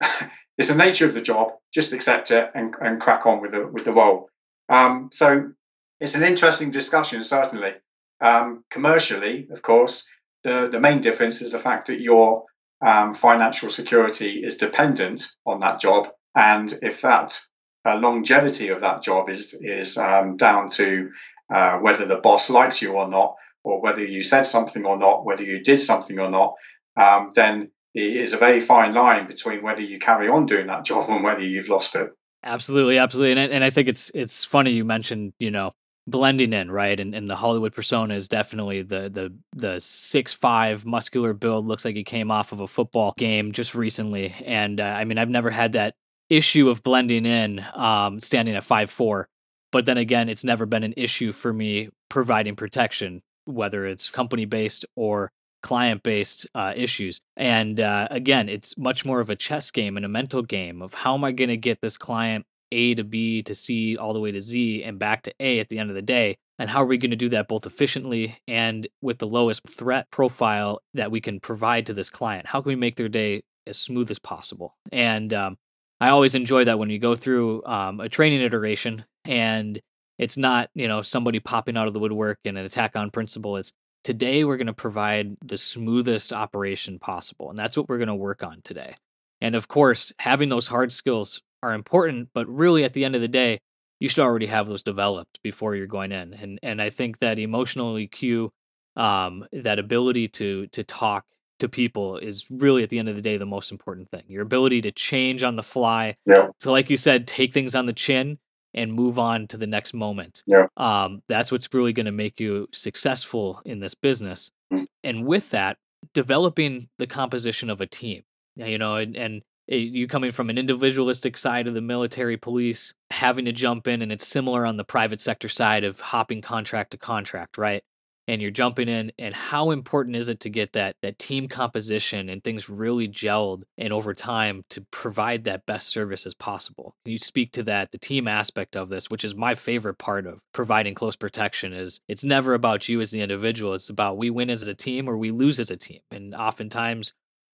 it's 0.58 0.68
the 0.68 0.74
nature 0.74 1.06
of 1.06 1.14
the 1.14 1.22
job, 1.22 1.52
just 1.72 1.92
accept 1.92 2.30
it 2.30 2.50
and, 2.54 2.74
and 2.80 3.00
crack 3.00 3.26
on 3.26 3.40
with 3.40 3.52
the, 3.52 3.66
with 3.66 3.84
the 3.84 3.92
role. 3.92 4.28
Um, 4.68 5.10
so 5.12 5.52
it's 6.00 6.14
an 6.14 6.22
interesting 6.22 6.70
discussion, 6.70 7.22
certainly. 7.22 7.74
Um, 8.20 8.64
commercially, 8.70 9.48
of 9.50 9.62
course, 9.62 10.08
the, 10.44 10.68
the 10.70 10.80
main 10.80 11.00
difference 11.00 11.42
is 11.42 11.52
the 11.52 11.58
fact 11.58 11.88
that 11.88 12.00
your 12.00 12.44
um, 12.84 13.14
financial 13.14 13.68
security 13.68 14.42
is 14.44 14.56
dependent 14.56 15.26
on 15.44 15.60
that 15.60 15.80
job. 15.80 16.08
And 16.34 16.72
if 16.82 17.02
that 17.02 17.40
uh, 17.84 17.96
longevity 17.96 18.68
of 18.68 18.80
that 18.80 19.02
job 19.02 19.28
is, 19.28 19.58
is 19.60 19.98
um, 19.98 20.36
down 20.36 20.70
to 20.70 21.10
uh, 21.52 21.78
whether 21.78 22.04
the 22.04 22.18
boss 22.18 22.50
likes 22.50 22.82
you 22.82 22.92
or 22.92 23.08
not, 23.08 23.34
or 23.64 23.80
whether 23.80 24.04
you 24.04 24.22
said 24.22 24.44
something 24.44 24.84
or 24.84 24.96
not, 24.96 25.24
whether 25.24 25.42
you 25.42 25.62
did 25.62 25.78
something 25.78 26.18
or 26.18 26.30
not, 26.30 26.54
um, 26.96 27.32
then 27.34 27.70
it 27.94 28.16
is 28.16 28.32
a 28.32 28.36
very 28.36 28.60
fine 28.60 28.94
line 28.94 29.26
between 29.26 29.62
whether 29.62 29.82
you 29.82 29.98
carry 29.98 30.28
on 30.28 30.46
doing 30.46 30.66
that 30.68 30.84
job 30.84 31.08
and 31.10 31.24
whether 31.24 31.42
you've 31.42 31.68
lost 31.68 31.96
it. 31.96 32.10
Absolutely, 32.44 32.98
absolutely, 32.98 33.42
and 33.42 33.52
and 33.52 33.64
I 33.64 33.70
think 33.70 33.88
it's 33.88 34.10
it's 34.14 34.44
funny 34.44 34.70
you 34.70 34.84
mentioned 34.84 35.32
you 35.40 35.50
know 35.50 35.72
blending 36.10 36.52
in, 36.52 36.70
right? 36.70 36.98
And, 36.98 37.14
and 37.14 37.28
the 37.28 37.36
Hollywood 37.36 37.72
persona 37.72 38.14
is 38.14 38.28
definitely 38.28 38.82
the 38.82 39.08
the 39.08 39.34
the 39.54 39.80
six 39.80 40.32
five 40.32 40.84
muscular 40.84 41.34
build. 41.34 41.66
Looks 41.66 41.84
like 41.84 41.96
he 41.96 42.04
came 42.04 42.30
off 42.30 42.52
of 42.52 42.60
a 42.60 42.66
football 42.66 43.14
game 43.16 43.52
just 43.52 43.74
recently, 43.74 44.34
and 44.44 44.80
uh, 44.80 44.84
I 44.84 45.04
mean 45.04 45.18
I've 45.18 45.28
never 45.28 45.50
had 45.50 45.72
that 45.72 45.94
issue 46.30 46.68
of 46.68 46.82
blending 46.82 47.24
in, 47.26 47.64
um, 47.74 48.20
standing 48.20 48.54
at 48.54 48.64
five 48.64 48.90
four. 48.90 49.28
But 49.70 49.84
then 49.84 49.98
again, 49.98 50.28
it's 50.28 50.44
never 50.44 50.66
been 50.66 50.84
an 50.84 50.94
issue 50.96 51.32
for 51.32 51.52
me 51.52 51.90
providing 52.08 52.56
protection, 52.56 53.22
whether 53.44 53.84
it's 53.84 54.10
company 54.10 54.46
based 54.46 54.86
or 54.96 55.30
client 55.62 56.02
based 56.02 56.46
uh, 56.54 56.72
issues. 56.74 57.20
And 57.36 57.80
uh, 57.80 58.08
again, 58.10 58.48
it's 58.48 58.78
much 58.78 59.04
more 59.04 59.20
of 59.20 59.28
a 59.28 59.36
chess 59.36 59.70
game 59.70 59.96
and 59.96 60.06
a 60.06 60.08
mental 60.08 60.42
game 60.42 60.80
of 60.80 60.94
how 60.94 61.14
am 61.14 61.24
I 61.24 61.32
going 61.32 61.48
to 61.50 61.56
get 61.56 61.80
this 61.80 61.98
client 61.98 62.46
a 62.72 62.94
to 62.94 63.04
B 63.04 63.42
to 63.42 63.54
C 63.54 63.96
all 63.96 64.12
the 64.12 64.20
way 64.20 64.30
to 64.30 64.40
Z 64.40 64.82
and 64.84 64.98
back 64.98 65.22
to 65.22 65.34
A 65.40 65.60
at 65.60 65.68
the 65.68 65.78
end 65.78 65.90
of 65.90 65.96
the 65.96 66.02
day. 66.02 66.36
And 66.58 66.68
how 66.68 66.82
are 66.82 66.86
we 66.86 66.98
going 66.98 67.10
to 67.10 67.16
do 67.16 67.28
that 67.30 67.48
both 67.48 67.66
efficiently 67.66 68.38
and 68.48 68.86
with 69.00 69.18
the 69.18 69.26
lowest 69.26 69.66
threat 69.68 70.10
profile 70.10 70.80
that 70.94 71.10
we 71.10 71.20
can 71.20 71.40
provide 71.40 71.86
to 71.86 71.94
this 71.94 72.10
client? 72.10 72.48
How 72.48 72.60
can 72.60 72.70
we 72.70 72.76
make 72.76 72.96
their 72.96 73.08
day 73.08 73.42
as 73.66 73.78
smooth 73.78 74.10
as 74.10 74.18
possible? 74.18 74.76
And 74.90 75.32
um, 75.32 75.56
I 76.00 76.08
always 76.08 76.34
enjoy 76.34 76.64
that 76.64 76.78
when 76.78 76.90
you 76.90 76.98
go 76.98 77.14
through 77.14 77.64
um, 77.64 78.00
a 78.00 78.08
training 78.08 78.40
iteration 78.40 79.04
and 79.24 79.80
it's 80.18 80.36
not, 80.36 80.70
you 80.74 80.88
know, 80.88 81.00
somebody 81.00 81.38
popping 81.38 81.76
out 81.76 81.86
of 81.86 81.94
the 81.94 82.00
woodwork 82.00 82.38
and 82.44 82.58
an 82.58 82.64
attack 82.64 82.96
on 82.96 83.10
principle. 83.10 83.56
It's 83.56 83.72
today 84.02 84.42
we're 84.42 84.56
going 84.56 84.66
to 84.66 84.72
provide 84.72 85.36
the 85.44 85.58
smoothest 85.58 86.32
operation 86.32 86.98
possible. 86.98 87.50
And 87.50 87.58
that's 87.58 87.76
what 87.76 87.88
we're 87.88 87.98
going 87.98 88.08
to 88.08 88.14
work 88.14 88.42
on 88.42 88.62
today. 88.62 88.94
And 89.40 89.54
of 89.54 89.68
course, 89.68 90.12
having 90.18 90.48
those 90.48 90.66
hard 90.66 90.90
skills 90.90 91.42
are 91.62 91.72
important, 91.72 92.28
but 92.32 92.48
really 92.48 92.84
at 92.84 92.92
the 92.92 93.04
end 93.04 93.14
of 93.14 93.20
the 93.20 93.28
day, 93.28 93.60
you 94.00 94.08
should 94.08 94.24
already 94.24 94.46
have 94.46 94.68
those 94.68 94.82
developed 94.82 95.40
before 95.42 95.74
you're 95.74 95.86
going 95.86 96.12
in. 96.12 96.34
And 96.34 96.58
and 96.62 96.80
I 96.80 96.90
think 96.90 97.18
that 97.18 97.38
emotional 97.38 97.94
EQ, 97.94 98.50
um, 98.96 99.44
that 99.52 99.78
ability 99.78 100.28
to 100.28 100.66
to 100.68 100.84
talk 100.84 101.24
to 101.58 101.68
people 101.68 102.18
is 102.18 102.46
really 102.50 102.82
at 102.82 102.88
the 102.88 102.98
end 102.98 103.08
of 103.08 103.16
the 103.16 103.22
day 103.22 103.36
the 103.36 103.46
most 103.46 103.72
important 103.72 104.10
thing. 104.10 104.22
Your 104.28 104.42
ability 104.42 104.80
to 104.82 104.92
change 104.92 105.42
on 105.42 105.56
the 105.56 105.62
fly. 105.62 106.16
Yeah. 106.24 106.48
So 106.58 106.70
like 106.70 106.90
you 106.90 106.96
said, 106.96 107.26
take 107.26 107.52
things 107.52 107.74
on 107.74 107.86
the 107.86 107.92
chin 107.92 108.38
and 108.74 108.92
move 108.92 109.18
on 109.18 109.46
to 109.48 109.56
the 109.56 109.66
next 109.66 109.94
moment. 109.94 110.44
Yeah. 110.46 110.66
Um, 110.76 111.22
that's 111.28 111.50
what's 111.50 111.72
really 111.72 111.92
going 111.92 112.06
to 112.06 112.12
make 112.12 112.38
you 112.38 112.68
successful 112.72 113.60
in 113.64 113.80
this 113.80 113.94
business. 113.94 114.52
Mm. 114.72 114.86
And 115.02 115.26
with 115.26 115.50
that, 115.50 115.78
developing 116.14 116.88
the 116.98 117.06
composition 117.06 117.70
of 117.70 117.80
a 117.80 117.86
team. 117.86 118.22
You 118.56 118.76
know, 118.76 118.96
and, 118.96 119.16
and 119.16 119.42
Eh, 119.70 119.76
you 119.76 120.06
coming 120.06 120.30
from 120.30 120.50
an 120.50 120.58
individualistic 120.58 121.36
side 121.36 121.66
of 121.66 121.74
the 121.74 121.80
military 121.80 122.36
police 122.36 122.94
having 123.10 123.44
to 123.44 123.52
jump 123.52 123.86
in 123.86 124.02
and 124.02 124.10
it's 124.10 124.26
similar 124.26 124.64
on 124.64 124.76
the 124.76 124.84
private 124.84 125.20
sector 125.20 125.48
side 125.48 125.84
of 125.84 126.00
hopping 126.00 126.40
contract 126.40 126.92
to 126.92 126.98
contract 126.98 127.58
right? 127.58 127.82
And 128.26 128.42
you're 128.42 128.50
jumping 128.50 128.88
in 128.88 129.10
and 129.18 129.34
how 129.34 129.70
important 129.70 130.14
is 130.14 130.28
it 130.28 130.40
to 130.40 130.50
get 130.50 130.74
that 130.74 130.96
that 131.02 131.18
team 131.18 131.48
composition 131.48 132.28
and 132.28 132.44
things 132.44 132.68
really 132.68 133.08
gelled 133.08 133.62
and 133.78 133.92
over 133.92 134.12
time 134.12 134.64
to 134.70 134.82
provide 134.90 135.44
that 135.44 135.64
best 135.64 135.88
service 135.88 136.26
as 136.26 136.34
possible? 136.34 136.94
Can 137.04 137.12
you 137.12 137.18
speak 137.18 137.52
to 137.52 137.62
that 137.64 137.90
the 137.90 137.98
team 137.98 138.28
aspect 138.28 138.76
of 138.76 138.90
this 138.90 139.10
which 139.10 139.24
is 139.24 139.34
my 139.34 139.54
favorite 139.54 139.98
part 139.98 140.26
of 140.26 140.42
providing 140.52 140.94
close 140.94 141.16
protection 141.16 141.72
is 141.72 142.00
it's 142.08 142.24
never 142.24 142.54
about 142.54 142.88
you 142.88 143.00
as 143.00 143.10
the 143.10 143.20
individual 143.20 143.74
it's 143.74 143.90
about 143.90 144.18
we 144.18 144.30
win 144.30 144.50
as 144.50 144.66
a 144.66 144.74
team 144.74 145.08
or 145.08 145.16
we 145.16 145.30
lose 145.30 145.58
as 145.60 145.70
a 145.70 145.76
team. 145.76 146.00
And 146.10 146.34
oftentimes 146.34 147.12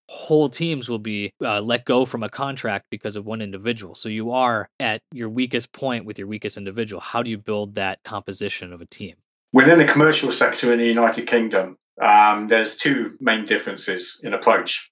whole 0.09 0.49
teams 0.49 0.89
will 0.89 0.99
be 0.99 1.33
uh, 1.41 1.61
let 1.61 1.85
go 1.85 2.05
from 2.05 2.23
a 2.23 2.29
contract 2.29 2.87
because 2.91 3.17
of 3.17 3.25
one 3.25 3.41
individual. 3.41 3.95
So 3.95 4.09
you 4.09 4.33
are 4.33 4.69
at 4.79 5.01
your 5.13 5.29
weakest 5.29 5.73
point 5.73 6.05
with 6.05 6.19
your 6.19 6.29
weakest 6.29 6.57
individual. 6.57 7.01
How 7.01 7.23
do 7.23 7.31
you 7.31 7.39
build 7.39 7.75
that 7.75 8.03
composition 8.05 8.73
of 8.73 8.81
a 8.81 8.87
team? 8.87 9.17
Within 9.53 9.79
the 9.79 9.85
commercial 9.85 10.31
sector 10.31 10.73
in 10.73 10.79
the 10.79 10.87
United 10.87 11.27
Kingdom, 11.27 11.77
um, 12.01 12.49
there's 12.49 12.77
two 12.77 13.17
main 13.21 13.45
differences 13.45 14.21
in 14.23 14.35
approach. 14.35 14.91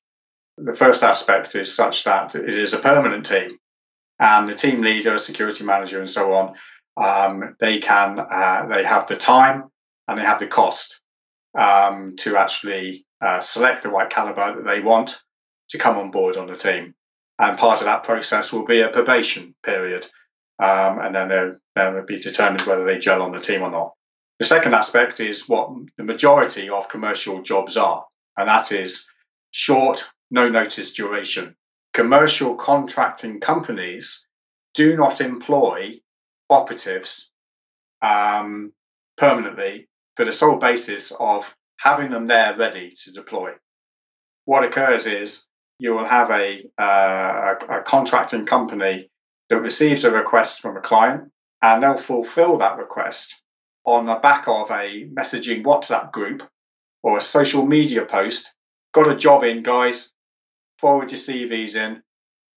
The 0.56 0.74
first 0.74 1.02
aspect 1.02 1.54
is 1.54 1.74
such 1.74 2.04
that 2.04 2.34
it 2.34 2.56
is 2.56 2.72
a 2.72 2.78
permanent 2.78 3.26
team, 3.26 3.58
and 4.20 4.48
the 4.48 4.54
team 4.54 4.82
leader, 4.82 5.18
security 5.18 5.64
manager, 5.64 5.98
and 5.98 6.08
so 6.08 6.34
on, 6.34 6.54
um, 6.96 7.56
they 7.58 7.78
can 7.78 8.18
uh, 8.18 8.66
they 8.70 8.84
have 8.84 9.08
the 9.08 9.16
time 9.16 9.64
and 10.06 10.18
they 10.18 10.22
have 10.22 10.38
the 10.38 10.46
cost 10.46 11.00
um, 11.58 12.14
to 12.18 12.36
actually 12.36 13.04
uh, 13.22 13.40
select 13.40 13.82
the 13.82 13.88
right 13.88 14.10
caliber 14.10 14.56
that 14.56 14.64
they 14.64 14.80
want 14.80 15.22
to 15.70 15.78
come 15.78 15.96
on 15.96 16.10
board 16.10 16.36
on 16.36 16.48
the 16.48 16.56
team. 16.56 16.94
And 17.38 17.58
part 17.58 17.80
of 17.80 17.86
that 17.86 18.02
process 18.02 18.52
will 18.52 18.66
be 18.66 18.80
a 18.80 18.88
probation 18.88 19.54
period. 19.62 20.06
Um, 20.58 20.98
and 20.98 21.14
then 21.14 21.28
they'll, 21.74 22.04
be 22.04 22.20
determined 22.20 22.62
whether 22.62 22.84
they 22.84 22.98
gel 22.98 23.22
on 23.22 23.32
the 23.32 23.40
team 23.40 23.62
or 23.62 23.70
not. 23.70 23.94
The 24.38 24.44
second 24.44 24.74
aspect 24.74 25.20
is 25.20 25.48
what 25.48 25.70
the 25.96 26.04
majority 26.04 26.68
of 26.68 26.88
commercial 26.88 27.42
jobs 27.42 27.76
are, 27.76 28.04
and 28.36 28.48
that 28.48 28.72
is 28.72 29.08
short, 29.50 30.04
no 30.30 30.48
notice 30.48 30.92
duration. 30.92 31.56
Commercial 31.94 32.56
contracting 32.56 33.40
companies 33.40 34.26
do 34.74 34.96
not 34.96 35.20
employ 35.20 35.94
operatives 36.50 37.30
um, 38.02 38.72
permanently 39.16 39.88
for 40.16 40.24
the 40.24 40.32
sole 40.32 40.58
basis 40.58 41.12
of 41.18 41.56
having 41.82 42.10
them 42.10 42.26
there 42.26 42.56
ready 42.56 42.90
to 42.90 43.12
deploy. 43.12 43.52
What 44.44 44.64
occurs 44.64 45.06
is 45.06 45.48
you 45.78 45.94
will 45.94 46.04
have 46.04 46.30
a, 46.30 46.64
uh, 46.78 47.54
a, 47.68 47.78
a 47.78 47.82
contracting 47.82 48.46
company 48.46 49.10
that 49.50 49.60
receives 49.60 50.04
a 50.04 50.12
request 50.12 50.60
from 50.60 50.76
a 50.76 50.80
client 50.80 51.32
and 51.60 51.82
they'll 51.82 51.94
fulfill 51.94 52.58
that 52.58 52.78
request 52.78 53.42
on 53.84 54.06
the 54.06 54.14
back 54.14 54.46
of 54.46 54.70
a 54.70 55.08
messaging 55.08 55.64
WhatsApp 55.64 56.12
group 56.12 56.48
or 57.02 57.18
a 57.18 57.20
social 57.20 57.66
media 57.66 58.04
post. 58.04 58.54
Got 58.92 59.10
a 59.10 59.16
job 59.16 59.42
in, 59.42 59.64
guys. 59.64 60.12
Forward 60.78 61.10
your 61.10 61.18
CVs 61.18 61.74
in. 61.74 62.02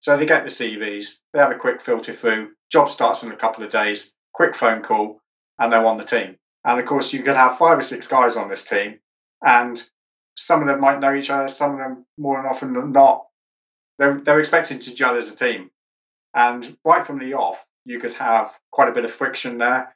So 0.02 0.16
they 0.16 0.28
get 0.28 0.44
the 0.44 0.50
CVs, 0.50 1.22
they 1.34 1.40
have 1.40 1.52
a 1.52 1.56
quick 1.56 1.82
filter 1.82 2.14
through. 2.14 2.52
Job 2.72 2.90
starts 2.90 3.24
in 3.24 3.32
a 3.32 3.36
couple 3.36 3.64
of 3.64 3.72
days, 3.72 4.16
quick 4.34 4.54
phone 4.54 4.84
call, 4.84 5.20
and 5.58 5.74
they're 5.74 5.86
on 5.86 5.98
the 5.98 6.04
team. 6.04 6.36
And 6.64 6.80
of 6.80 6.86
course, 6.86 7.12
you 7.12 7.24
could 7.24 7.36
have 7.36 7.58
five 7.58 7.80
or 7.80 7.82
six 7.82 8.08
guys 8.08 8.36
on 8.36 8.50
this 8.50 8.66
team, 8.66 9.00
and 9.44 9.82
some 10.36 10.62
of 10.62 10.68
them 10.68 10.82
might 10.82 11.00
know 11.00 11.16
each 11.16 11.30
other, 11.30 11.48
some 11.48 11.74
of 11.74 11.80
them 11.80 12.06
more 12.18 12.46
often 12.46 12.74
than 12.74 12.92
not, 12.92 13.26
they're, 13.98 14.20
they're 14.20 14.40
expected 14.40 14.82
to 14.84 14.94
gel 14.94 15.16
as 15.16 15.32
a 15.32 15.36
team. 15.36 15.70
And 16.34 16.78
right 16.84 17.06
from 17.06 17.20
the 17.20 17.36
off, 17.36 17.66
you 17.86 18.00
could 18.00 18.14
have 18.14 18.52
quite 18.72 18.90
a 18.90 18.92
bit 18.92 19.06
of 19.06 19.12
friction 19.12 19.58
there. 19.58 19.96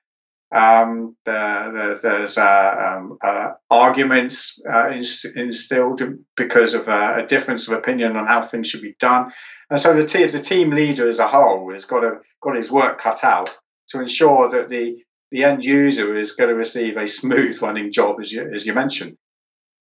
Um, 0.56 1.16
there's 1.26 2.38
uh, 2.38 2.96
um, 2.98 3.18
uh, 3.22 3.52
arguments 3.70 4.60
uh, 4.68 5.00
instilled 5.36 6.02
because 6.36 6.74
of 6.74 6.88
a 6.88 7.26
difference 7.28 7.68
of 7.68 7.78
opinion 7.78 8.16
on 8.16 8.26
how 8.26 8.42
things 8.42 8.68
should 8.68 8.82
be 8.82 8.96
done, 9.00 9.32
and 9.70 9.80
so 9.80 9.94
the, 9.94 10.08
te- 10.08 10.26
the 10.26 10.40
team 10.40 10.72
leader 10.72 11.08
as 11.08 11.20
a 11.20 11.28
whole 11.28 11.72
has 11.72 11.86
got 11.86 12.04
a, 12.04 12.20
got 12.42 12.56
his 12.56 12.72
work 12.72 12.98
cut 12.98 13.24
out 13.24 13.56
to 13.90 14.00
ensure 14.00 14.50
that 14.50 14.70
the 14.70 15.04
the 15.32 15.44
end 15.44 15.64
user 15.64 16.18
is 16.18 16.32
going 16.32 16.50
to 16.50 16.56
receive 16.56 16.98
a 16.98 17.08
smooth 17.08 17.62
running 17.62 17.92
job, 17.92 18.20
as 18.20 18.32
you 18.32 18.50
as 18.52 18.66
you 18.66 18.74
mentioned. 18.74 19.18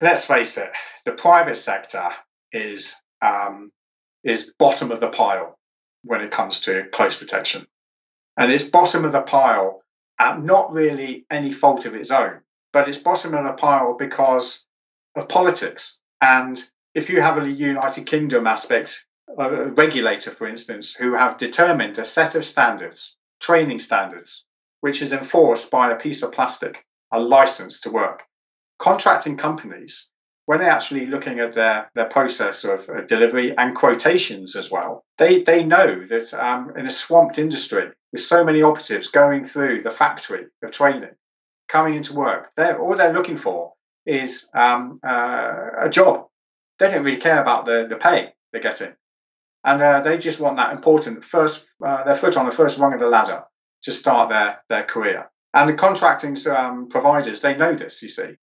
Let's 0.00 0.26
face 0.26 0.58
it, 0.58 0.70
the 1.04 1.12
private 1.12 1.56
sector 1.56 2.10
is 2.52 2.94
um, 3.20 3.72
is 4.22 4.52
bottom 4.58 4.92
of 4.92 5.00
the 5.00 5.08
pile 5.08 5.58
when 6.04 6.20
it 6.20 6.30
comes 6.30 6.62
to 6.62 6.84
close 6.84 7.18
protection, 7.18 7.66
and 8.36 8.52
it's 8.52 8.64
bottom 8.64 9.04
of 9.04 9.12
the 9.12 9.22
pile 9.22 9.82
at 10.18 10.40
not 10.40 10.72
really 10.72 11.26
any 11.30 11.52
fault 11.52 11.84
of 11.84 11.94
its 11.94 12.12
own, 12.12 12.40
but 12.72 12.88
it's 12.88 12.98
bottom 12.98 13.34
of 13.34 13.44
the 13.44 13.52
pile 13.54 13.94
because 13.94 14.66
of 15.16 15.28
politics. 15.28 16.00
And 16.20 16.62
if 16.94 17.10
you 17.10 17.20
have 17.20 17.38
a 17.38 17.50
United 17.50 18.06
Kingdom 18.06 18.46
aspect, 18.46 19.04
a 19.36 19.70
regulator, 19.70 20.30
for 20.30 20.46
instance, 20.46 20.94
who 20.94 21.14
have 21.14 21.38
determined 21.38 21.98
a 21.98 22.04
set 22.04 22.34
of 22.36 22.44
standards, 22.44 23.16
training 23.40 23.80
standards, 23.80 24.44
which 24.80 25.02
is 25.02 25.12
enforced 25.12 25.70
by 25.70 25.90
a 25.90 25.98
piece 25.98 26.22
of 26.22 26.32
plastic, 26.32 26.84
a 27.10 27.20
license 27.20 27.80
to 27.80 27.90
work. 27.90 28.27
Contracting 28.78 29.36
companies, 29.36 30.10
when 30.46 30.60
they're 30.60 30.70
actually 30.70 31.06
looking 31.06 31.40
at 31.40 31.52
their, 31.52 31.90
their 31.94 32.06
process 32.06 32.64
of 32.64 33.06
delivery 33.06 33.56
and 33.56 33.74
quotations 33.74 34.56
as 34.56 34.70
well, 34.70 35.04
they, 35.18 35.42
they 35.42 35.64
know 35.64 36.04
that 36.06 36.32
um, 36.34 36.72
in 36.76 36.86
a 36.86 36.90
swamped 36.90 37.38
industry, 37.38 37.90
with 38.12 38.22
so 38.22 38.44
many 38.44 38.62
operatives 38.62 39.08
going 39.08 39.44
through 39.44 39.82
the 39.82 39.90
factory 39.90 40.46
of 40.62 40.70
training, 40.70 41.14
coming 41.68 41.94
into 41.94 42.14
work, 42.14 42.50
they're, 42.56 42.80
all 42.80 42.96
they're 42.96 43.12
looking 43.12 43.36
for 43.36 43.74
is 44.06 44.48
um, 44.54 44.98
uh, 45.06 45.70
a 45.80 45.90
job. 45.90 46.26
They 46.78 46.90
don't 46.90 47.04
really 47.04 47.18
care 47.18 47.42
about 47.42 47.66
the, 47.66 47.86
the 47.88 47.96
pay 47.96 48.32
they're 48.52 48.62
getting. 48.62 48.94
And 49.64 49.82
uh, 49.82 50.00
they 50.00 50.16
just 50.16 50.40
want 50.40 50.56
that 50.56 50.72
important 50.72 51.24
first, 51.24 51.68
uh, 51.84 52.04
their 52.04 52.14
foot 52.14 52.36
on 52.36 52.46
the 52.46 52.52
first 52.52 52.78
rung 52.78 52.94
of 52.94 53.00
the 53.00 53.08
ladder 53.08 53.44
to 53.82 53.92
start 53.92 54.30
their, 54.30 54.62
their 54.68 54.84
career. 54.84 55.30
And 55.52 55.68
the 55.68 55.74
contracting 55.74 56.36
um, 56.50 56.88
providers, 56.88 57.42
they 57.42 57.56
know 57.56 57.74
this, 57.74 58.02
you 58.02 58.08
see. 58.08 58.36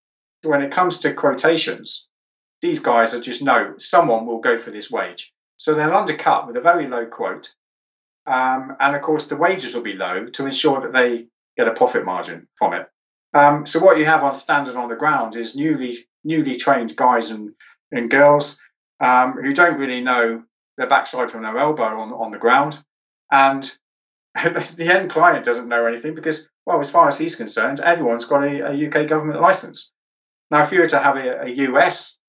When 0.46 0.62
it 0.62 0.72
comes 0.72 1.00
to 1.00 1.14
quotations, 1.14 2.10
these 2.62 2.80
guys 2.80 3.14
are 3.14 3.22
just 3.22 3.42
know 3.42 3.76
someone 3.78 4.26
will 4.26 4.40
go 4.40 4.58
for 4.58 4.72
this 4.72 4.92
wage. 4.92 5.34
So 5.58 5.74
they'll 5.74 5.96
undercut 5.96 6.48
with 6.48 6.58
a 6.58 6.62
very 6.62 6.88
low 6.88 7.06
quote. 7.06 7.54
Um, 8.28 8.76
and 8.80 8.96
of 8.96 9.02
course, 9.02 9.28
the 9.28 9.38
wages 9.38 9.76
will 9.76 9.84
be 9.84 9.94
low 9.94 10.26
to 10.26 10.46
ensure 10.46 10.82
that 10.82 10.94
they 10.94 11.28
get 11.58 11.68
a 11.68 11.74
profit 11.74 12.06
margin 12.06 12.48
from 12.56 12.74
it. 12.74 12.88
Um, 13.34 13.66
so 13.66 13.80
what 13.80 13.98
you 13.98 14.06
have 14.06 14.24
on 14.24 14.36
standard 14.36 14.76
on 14.76 14.90
the 14.90 14.96
ground 14.96 15.36
is 15.36 15.56
newly 15.56 15.98
newly 16.24 16.56
trained 16.56 16.96
guys 16.96 17.30
and, 17.30 17.54
and 17.92 18.10
girls 18.10 18.60
um, 19.00 19.34
who 19.34 19.54
don't 19.54 19.78
really 19.78 20.02
know 20.02 20.44
their 20.78 20.88
backside 20.88 21.32
from 21.32 21.44
their 21.44 21.58
elbow 21.58 22.02
on, 22.02 22.12
on 22.12 22.32
the 22.32 22.38
ground. 22.38 22.84
And 23.32 23.64
the 24.36 24.90
end 24.92 25.10
client 25.10 25.46
doesn't 25.46 25.70
know 25.70 25.86
anything 25.86 26.16
because, 26.16 26.50
well, 26.66 26.80
as 26.80 26.90
far 26.90 27.08
as 27.08 27.18
he's 27.18 27.36
concerned, 27.36 27.80
everyone's 27.80 28.26
got 28.26 28.44
a, 28.44 28.72
a 28.72 28.88
UK 28.88 29.08
government 29.08 29.40
license. 29.40 29.94
Now, 30.52 30.62
if 30.62 30.72
you 30.72 30.80
were 30.80 30.88
to 30.88 31.00
have 31.00 31.18
a, 31.18 31.44
a 31.44 31.50
US 31.70 32.20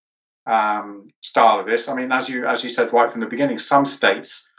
um, 0.47 1.07
style 1.23 1.61
of 1.61 1.67
this, 1.67 1.89
I 1.89 1.95
mean, 1.95 2.13
as 2.13 2.29
you 2.29 2.47
as 2.47 2.65
you 2.65 2.71
said 2.71 2.93
right 2.93 3.11
from 3.11 3.21
the 3.21 3.27
beginning, 3.27 3.59
some 3.59 3.87
states 3.87 4.51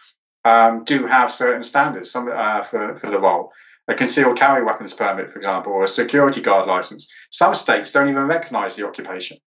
um, 0.45 0.83
do 0.83 1.07
have 1.07 1.31
certain 1.31 1.63
standards 1.63 2.11
some, 2.11 2.29
uh, 2.29 2.63
for 2.63 2.95
for 2.95 3.09
the 3.09 3.19
role. 3.19 3.51
A 3.89 3.95
concealed 3.95 4.37
carry 4.37 4.63
weapons 4.63 4.93
permit, 4.93 5.31
for 5.31 5.39
example, 5.39 5.71
or 5.71 5.83
a 5.83 5.87
security 5.87 6.41
guard 6.41 6.67
license. 6.67 7.09
Some 7.31 7.53
states 7.53 7.91
don't 7.91 8.09
even 8.09 8.27
recognise 8.27 8.75
the 8.75 8.85
occupation, 8.85 9.37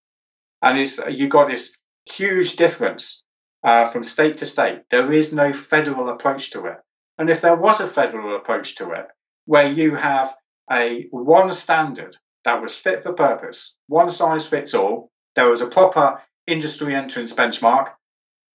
and 0.63 0.79
it's 0.79 0.99
you 1.09 1.29
got 1.29 1.49
this 1.49 1.77
huge 2.07 2.57
difference 2.57 3.23
uh, 3.63 3.85
from 3.85 4.03
state 4.03 4.39
to 4.39 4.47
state. 4.47 4.83
There 4.91 5.13
is 5.13 5.33
no 5.33 5.53
federal 5.53 6.09
approach 6.09 6.51
to 6.53 6.65
it. 6.67 6.77
And 7.19 7.29
if 7.29 7.43
there 7.43 7.57
was 7.57 7.81
a 7.81 7.87
federal 7.87 8.37
approach 8.37 8.77
to 8.77 8.93
it, 8.93 9.07
where 9.45 9.71
you 9.71 9.95
have 9.95 10.35
a 10.73 11.07
one 11.11 11.53
standard 11.53 12.17
that 12.45 12.63
was 12.63 12.75
fit 12.75 13.03
for 13.03 13.13
purpose, 13.13 13.77
one 13.87 14.11
size 14.11 14.49
fits 14.49 14.75
all, 14.75 15.11
there 15.37 15.49
was 15.49 15.61
a 15.61 15.67
proper 15.67 16.21
industry 16.47 16.95
entrance 16.95 17.33
benchmark. 17.35 17.93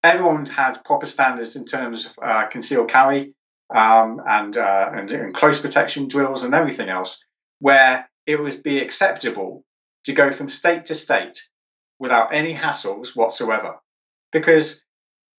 Everyone 0.04 0.46
had 0.46 0.84
proper 0.84 1.06
standards 1.06 1.56
in 1.56 1.66
terms 1.66 2.06
of 2.06 2.20
uh, 2.22 2.48
concealed 2.48 2.90
carry 2.90 3.34
um, 3.74 4.22
and, 4.28 4.58
uh, 4.58 4.92
and, 4.94 5.12
and 5.12 5.34
close 5.34 5.62
protection 5.62 6.08
drills 6.08 6.44
and 6.44 6.54
everything 6.54 6.90
else, 6.90 7.26
where 7.60 8.10
it 8.26 8.40
would 8.40 8.62
be 8.64 8.80
acceptable 8.80 9.64
to 10.06 10.14
go 10.14 10.32
from 10.32 10.50
state 10.50 10.86
to 10.88 10.96
state 10.96 11.42
without 12.00 12.34
any 12.34 12.54
hassles 12.54 13.16
whatsoever. 13.16 13.76
Because 14.32 14.86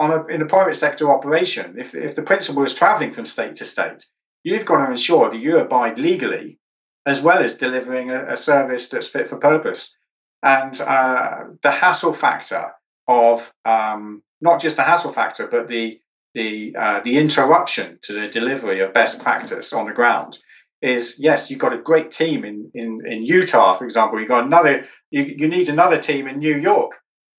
on 0.01 0.11
a, 0.11 0.27
in 0.27 0.43
a 0.43 0.47
private 0.47 0.75
sector 0.75 1.11
operation, 1.11 1.77
if, 1.79 1.95
if 1.95 2.17
the 2.17 2.23
principal 2.23 2.65
is 2.65 2.75
traveling 2.75 3.11
from 3.11 3.27
state 3.27 3.57
to 3.57 3.65
state, 3.65 4.05
you've 4.43 4.67
got 4.67 4.85
to 4.85 4.91
ensure 4.91 5.31
that 5.31 5.41
you 5.41 5.59
abide 5.59 5.99
legally 5.99 6.59
as 7.07 7.23
well 7.23 7.39
as 7.39 7.57
delivering 7.57 8.11
a, 8.11 8.33
a 8.33 8.37
service 8.37 8.89
that's 8.89 9.09
fit 9.09 9.29
for 9.29 9.39
purpose. 9.39 9.97
And 10.43 10.79
uh, 10.81 11.45
the 11.63 11.71
hassle 11.71 12.13
factor 12.13 12.73
of 13.09 13.53
um, 13.65 14.23
not 14.41 14.61
just 14.61 14.77
the 14.77 14.83
hassle 14.83 15.13
factor, 15.13 15.47
but 15.47 15.69
the 15.69 16.01
the 16.35 16.77
uh, 16.79 17.01
the 17.01 17.17
interruption 17.17 17.99
to 18.03 18.13
the 18.13 18.29
delivery 18.29 18.81
of 18.81 18.93
best 18.93 19.23
practice 19.23 19.73
on 19.73 19.87
the 19.87 19.93
ground 19.93 20.39
is 20.83 21.19
yes, 21.19 21.51
you've 21.51 21.59
got 21.61 21.73
a 21.73 21.79
great 21.79 22.11
team 22.11 22.45
in 22.45 22.71
in, 22.75 23.01
in 23.07 23.25
Utah, 23.25 23.73
for 23.73 23.85
example. 23.85 24.19
You've 24.19 24.29
got 24.29 24.45
another. 24.45 24.85
You, 25.11 25.23
you 25.23 25.49
need 25.49 25.69
another 25.69 25.99
team 25.99 26.27
in 26.27 26.39
New 26.41 26.57
York 26.57 26.97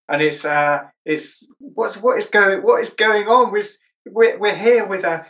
and 0.09 0.21
it's 0.21 0.45
uh, 0.45 0.83
it's 1.05 1.45
what's 1.59 1.97
what 1.97 2.17
is 2.17 2.29
going 2.29 2.63
what 2.63 2.81
is 2.81 2.91
going 2.91 3.27
on 3.27 3.51
with 3.51 3.77
we're, 4.05 4.37
we're 4.37 4.55
here 4.55 4.85
with 4.85 5.03
a 5.03 5.25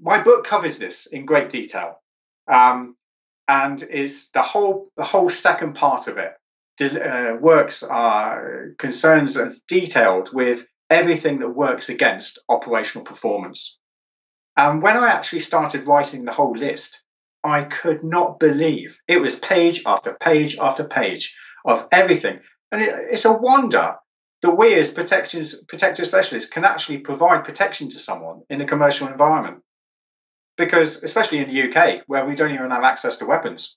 my 0.00 0.22
book 0.22 0.44
covers 0.44 0.78
this 0.78 1.06
in 1.06 1.24
great 1.24 1.50
detail 1.50 2.00
um, 2.52 2.96
and 3.48 3.82
is 3.82 4.30
the 4.32 4.42
whole 4.42 4.88
the 4.96 5.04
whole 5.04 5.30
second 5.30 5.74
part 5.74 6.08
of 6.08 6.18
it. 6.18 6.32
Uh, 6.80 7.36
works 7.40 7.84
are 7.84 8.74
concerns 8.78 9.36
and 9.36 9.52
detailed 9.68 10.34
with 10.34 10.66
everything 10.90 11.38
that 11.38 11.50
works 11.50 11.88
against 11.88 12.42
operational 12.48 13.04
performance. 13.04 13.78
And 14.56 14.82
when 14.82 14.96
i 14.96 15.08
actually 15.08 15.40
started 15.40 15.86
writing 15.86 16.24
the 16.24 16.32
whole 16.32 16.56
list 16.56 17.04
i 17.42 17.62
could 17.64 18.02
not 18.02 18.38
believe 18.38 19.00
it 19.08 19.20
was 19.20 19.38
page 19.38 19.82
after 19.84 20.14
page 20.14 20.58
after 20.58 20.84
page 20.84 21.36
of 21.64 21.86
everything. 21.92 22.40
And 22.70 22.82
it, 22.82 22.94
it's 23.10 23.24
a 23.24 23.32
wonder 23.32 23.96
that 24.42 24.54
we 24.56 24.74
as 24.74 24.90
protection, 24.90 25.46
protective 25.68 26.06
specialists 26.06 26.50
can 26.50 26.64
actually 26.64 26.98
provide 26.98 27.44
protection 27.44 27.88
to 27.90 27.98
someone 27.98 28.42
in 28.50 28.60
a 28.60 28.66
commercial 28.66 29.08
environment. 29.08 29.62
Because, 30.56 31.02
especially 31.02 31.38
in 31.38 31.48
the 31.48 31.62
UK, 31.62 32.02
where 32.06 32.24
we 32.24 32.36
don't 32.36 32.52
even 32.52 32.70
have 32.70 32.84
access 32.84 33.18
to 33.18 33.26
weapons, 33.26 33.76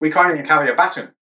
we 0.00 0.10
can't 0.10 0.32
even 0.32 0.46
carry 0.46 0.70
a 0.70 0.74
baton. 0.74 1.12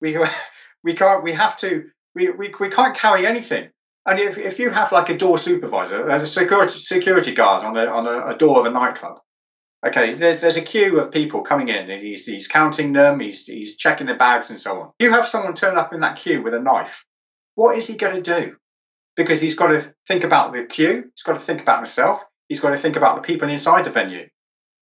We, 0.00 0.18
we 0.84 0.94
can't, 0.94 1.22
we 1.22 1.32
have 1.32 1.56
to, 1.58 1.84
we, 2.14 2.30
we, 2.30 2.54
we 2.58 2.70
can't 2.70 2.96
carry 2.96 3.26
anything. 3.26 3.68
And 4.06 4.18
if, 4.18 4.38
if 4.38 4.58
you 4.58 4.70
have 4.70 4.92
like 4.92 5.10
a 5.10 5.18
door 5.18 5.36
supervisor, 5.36 6.08
a 6.08 6.24
security, 6.24 6.78
security 6.78 7.34
guard 7.34 7.64
on, 7.64 7.76
a, 7.76 7.86
on 7.86 8.06
a, 8.06 8.34
a 8.34 8.36
door 8.36 8.58
of 8.58 8.64
a 8.64 8.70
nightclub, 8.70 9.20
Okay, 9.84 10.12
there's 10.12 10.42
there's 10.42 10.58
a 10.58 10.62
queue 10.62 11.00
of 11.00 11.10
people 11.10 11.40
coming 11.40 11.68
in. 11.68 11.88
He's 11.98 12.26
he's 12.26 12.48
counting 12.48 12.92
them. 12.92 13.18
He's 13.18 13.46
he's 13.46 13.78
checking 13.78 14.06
the 14.06 14.14
bags 14.14 14.50
and 14.50 14.60
so 14.60 14.80
on. 14.80 14.90
You 14.98 15.10
have 15.12 15.26
someone 15.26 15.54
turn 15.54 15.78
up 15.78 15.94
in 15.94 16.00
that 16.00 16.16
queue 16.16 16.42
with 16.42 16.52
a 16.52 16.60
knife. 16.60 17.06
What 17.54 17.78
is 17.78 17.86
he 17.86 17.96
going 17.96 18.22
to 18.22 18.40
do? 18.40 18.56
Because 19.16 19.40
he's 19.40 19.54
got 19.54 19.68
to 19.68 19.94
think 20.06 20.24
about 20.24 20.52
the 20.52 20.64
queue. 20.64 21.10
He's 21.14 21.22
got 21.22 21.34
to 21.34 21.40
think 21.40 21.62
about 21.62 21.78
himself. 21.78 22.22
He's 22.50 22.58
got 22.58 22.70
to 22.70 22.76
think 22.76 22.96
about 22.96 23.14
the 23.14 23.22
people 23.22 23.48
inside 23.48 23.84
the 23.84 23.90
venue. 23.90 24.28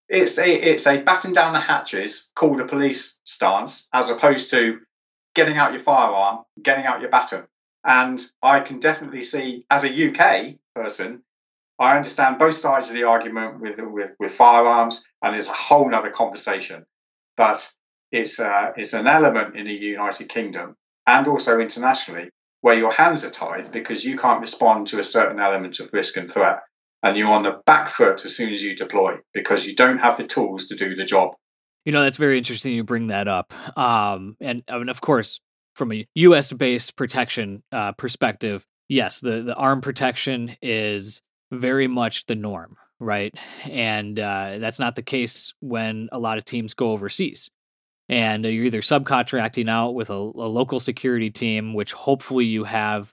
It's 0.09 0.39
a 0.39 0.51
it's 0.51 0.87
a 0.87 1.03
batten 1.03 1.35
down 1.35 1.53
the 1.53 1.61
hatches, 1.61 2.33
call 2.35 2.57
the 2.57 2.65
police 2.65 3.21
stance, 3.25 3.91
as 3.93 4.11
opposed 4.11 4.51
to 4.53 4.81
getting 5.35 5.59
out 5.59 5.73
your 5.73 5.81
firearm, 5.81 6.45
getting 6.63 6.87
out 6.87 7.03
your 7.03 7.11
baton. 7.11 7.47
And 7.85 8.19
I 8.43 8.61
can 8.61 8.81
definitely 8.81 9.23
see, 9.23 9.67
as 9.71 9.85
a 9.85 10.09
UK 10.09 10.57
person, 10.75 11.23
I 11.79 11.95
understand 11.97 12.39
both 12.39 12.55
sides 12.55 12.89
of 12.89 12.95
the 12.95 13.05
argument 13.05 13.61
with 13.61 13.79
with, 13.79 14.15
with 14.19 14.33
firearms, 14.33 15.07
and 15.23 15.37
it's 15.37 15.51
a 15.51 15.53
whole 15.53 15.95
other 15.95 16.11
conversation. 16.11 16.87
But 17.37 17.71
it's 18.11 18.41
uh, 18.41 18.73
it's 18.79 18.95
an 18.95 19.07
element 19.07 19.57
in 19.57 19.67
the 19.67 19.75
United 19.75 20.31
Kingdom 20.31 20.75
and 21.07 21.29
also 21.29 21.61
internationally 21.61 22.31
where 22.63 22.79
your 22.79 22.93
hands 22.93 23.27
are 23.27 23.31
tied 23.31 23.71
because 23.73 24.07
you 24.07 24.17
can't 24.17 24.41
respond 24.41 24.87
to 24.87 25.01
a 25.01 25.05
certain 25.05 25.39
element 25.39 25.81
of 25.81 25.93
risk 25.93 26.17
and 26.17 26.33
threat, 26.33 26.63
and 27.03 27.17
you're 27.17 27.31
on 27.31 27.43
the 27.43 27.61
back 27.67 27.89
foot 27.89 28.25
as 28.25 28.37
soon 28.37 28.53
as 28.53 28.63
you 28.63 28.75
deploy 28.75 29.17
because 29.33 29.67
you 29.67 29.75
don't 29.75 29.99
have 29.99 30.17
the 30.17 30.27
tools 30.27 30.67
to 30.69 30.77
do 30.77 30.95
the 30.95 31.05
job. 31.05 31.33
You 31.85 31.93
know 31.93 32.03
that's 32.03 32.17
very 32.17 32.37
interesting. 32.37 32.75
You 32.75 32.85
bring 32.85 33.07
that 33.09 33.29
up, 33.29 33.53
um, 33.79 34.37
and 34.41 34.63
I 34.69 34.79
mean, 34.79 34.89
of 34.89 35.01
course, 35.01 35.41
from 35.75 35.93
a 35.93 36.07
U.S. 36.15 36.53
based 36.53 36.97
protection 36.97 37.63
uh, 37.73 37.93
perspective, 37.93 38.65
yes, 38.89 39.21
the 39.21 39.43
the 39.43 39.55
arm 39.55 39.81
protection 39.81 40.57
is 40.61 41.23
very 41.51 41.87
much 41.87 42.27
the 42.27 42.35
norm. 42.35 42.77
right? 43.01 43.35
And 43.71 44.19
uh, 44.19 44.59
that's 44.59 44.81
not 44.81 44.97
the 44.97 45.03
case 45.03 45.55
when 45.61 46.09
a 46.13 46.19
lot 46.19 46.39
of 46.39 46.45
teams 46.45 46.75
go 46.75 46.93
overseas. 46.93 47.51
And 48.09 48.45
you're 48.45 48.65
either 48.65 48.81
subcontracting 48.81 49.69
out 49.69 49.95
with 49.95 50.11
a, 50.11 50.15
a 50.15 50.49
local 50.49 50.81
security 50.81 51.31
team, 51.31 51.75
which 51.75 51.93
hopefully 51.93 52.47
you 52.47 52.65
have 52.65 53.13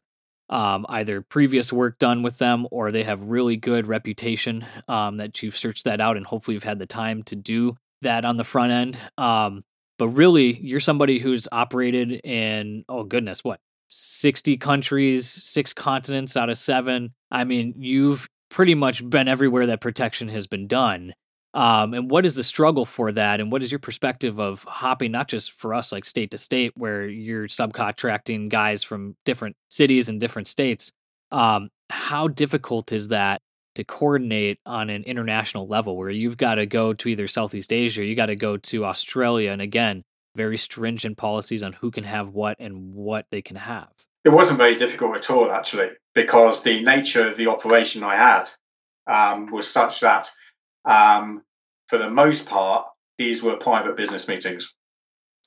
um, 0.49 0.85
either 0.89 1.21
previous 1.21 1.73
work 1.73 1.99
done 1.99 2.23
with 2.23 2.37
them 2.37 2.67
or 2.71 2.91
they 2.91 3.03
have 3.03 3.21
really 3.21 3.55
good 3.55 3.87
reputation 3.87 4.65
um, 4.87 5.17
that 5.17 5.41
you've 5.41 5.57
searched 5.57 5.85
that 5.85 6.01
out 6.01 6.17
and 6.17 6.25
hopefully 6.25 6.53
you've 6.53 6.63
had 6.63 6.79
the 6.79 6.85
time 6.85 7.23
to 7.23 7.35
do 7.35 7.75
that 8.01 8.25
on 8.25 8.37
the 8.37 8.43
front 8.43 8.71
end. 8.71 8.97
Um, 9.17 9.63
but 9.97 10.09
really, 10.09 10.57
you're 10.59 10.79
somebody 10.79 11.19
who's 11.19 11.47
operated 11.51 12.11
in, 12.11 12.83
oh 12.89 13.03
goodness, 13.03 13.43
what, 13.43 13.59
60 13.87 14.57
countries, 14.57 15.29
six 15.29 15.73
continents 15.73 16.35
out 16.35 16.49
of 16.49 16.57
seven. 16.57 17.13
I 17.31 17.43
mean, 17.43 17.75
you've 17.77 18.27
pretty 18.49 18.75
much 18.75 19.07
been 19.09 19.27
everywhere 19.27 19.67
that 19.67 19.81
protection 19.81 20.29
has 20.29 20.47
been 20.47 20.67
done. 20.67 21.13
Um, 21.55 21.93
and 21.93 22.11
what 22.11 22.25
is 22.25 22.35
the 22.35 22.43
struggle 22.43 22.85
for 22.85 23.13
that? 23.13 23.39
And 23.39 23.49
what 23.49 23.63
is 23.63 23.71
your 23.71 23.79
perspective 23.79 24.39
of 24.39 24.63
hopping, 24.65 25.11
not 25.11 25.29
just 25.29 25.53
for 25.53 25.73
us, 25.73 25.91
like 25.91 26.03
state 26.03 26.31
to 26.31 26.37
state, 26.37 26.73
where 26.75 27.07
you're 27.07 27.47
subcontracting 27.47 28.49
guys 28.49 28.83
from 28.83 29.15
different 29.23 29.55
cities 29.69 30.09
and 30.09 30.19
different 30.19 30.49
states? 30.49 30.91
Um, 31.31 31.69
how 31.89 32.27
difficult 32.27 32.91
is 32.91 33.07
that 33.07 33.41
to 33.75 33.85
coordinate 33.85 34.59
on 34.65 34.89
an 34.89 35.03
international 35.03 35.67
level 35.67 35.95
where 35.95 36.09
you've 36.09 36.37
got 36.37 36.55
to 36.55 36.65
go 36.65 36.93
to 36.93 37.09
either 37.09 37.27
Southeast 37.27 37.71
Asia, 37.71 38.03
you 38.03 38.15
got 38.15 38.27
to 38.27 38.35
go 38.35 38.57
to 38.57 38.85
Australia, 38.85 39.51
and 39.51 39.61
again, 39.61 40.03
very 40.35 40.57
stringent 40.57 41.17
policies 41.17 41.63
on 41.63 41.73
who 41.73 41.89
can 41.89 42.03
have 42.03 42.29
what 42.29 42.57
and 42.59 42.93
what 42.93 43.25
they 43.31 43.41
can 43.41 43.55
have? 43.55 43.89
It 44.25 44.29
wasn't 44.29 44.57
very 44.57 44.75
difficult 44.75 45.15
at 45.15 45.29
all, 45.29 45.51
actually, 45.51 45.91
because 46.13 46.63
the 46.63 46.83
nature 46.83 47.27
of 47.27 47.37
the 47.37 47.47
operation 47.47 48.03
I 48.03 48.15
had 48.15 48.49
um, 49.07 49.51
was 49.51 49.71
such 49.71 50.01
that, 50.01 50.29
um, 50.85 51.43
for 51.87 51.97
the 51.97 52.09
most 52.09 52.45
part, 52.45 52.87
these 53.17 53.41
were 53.41 53.57
private 53.57 53.95
business 53.95 54.27
meetings. 54.27 54.73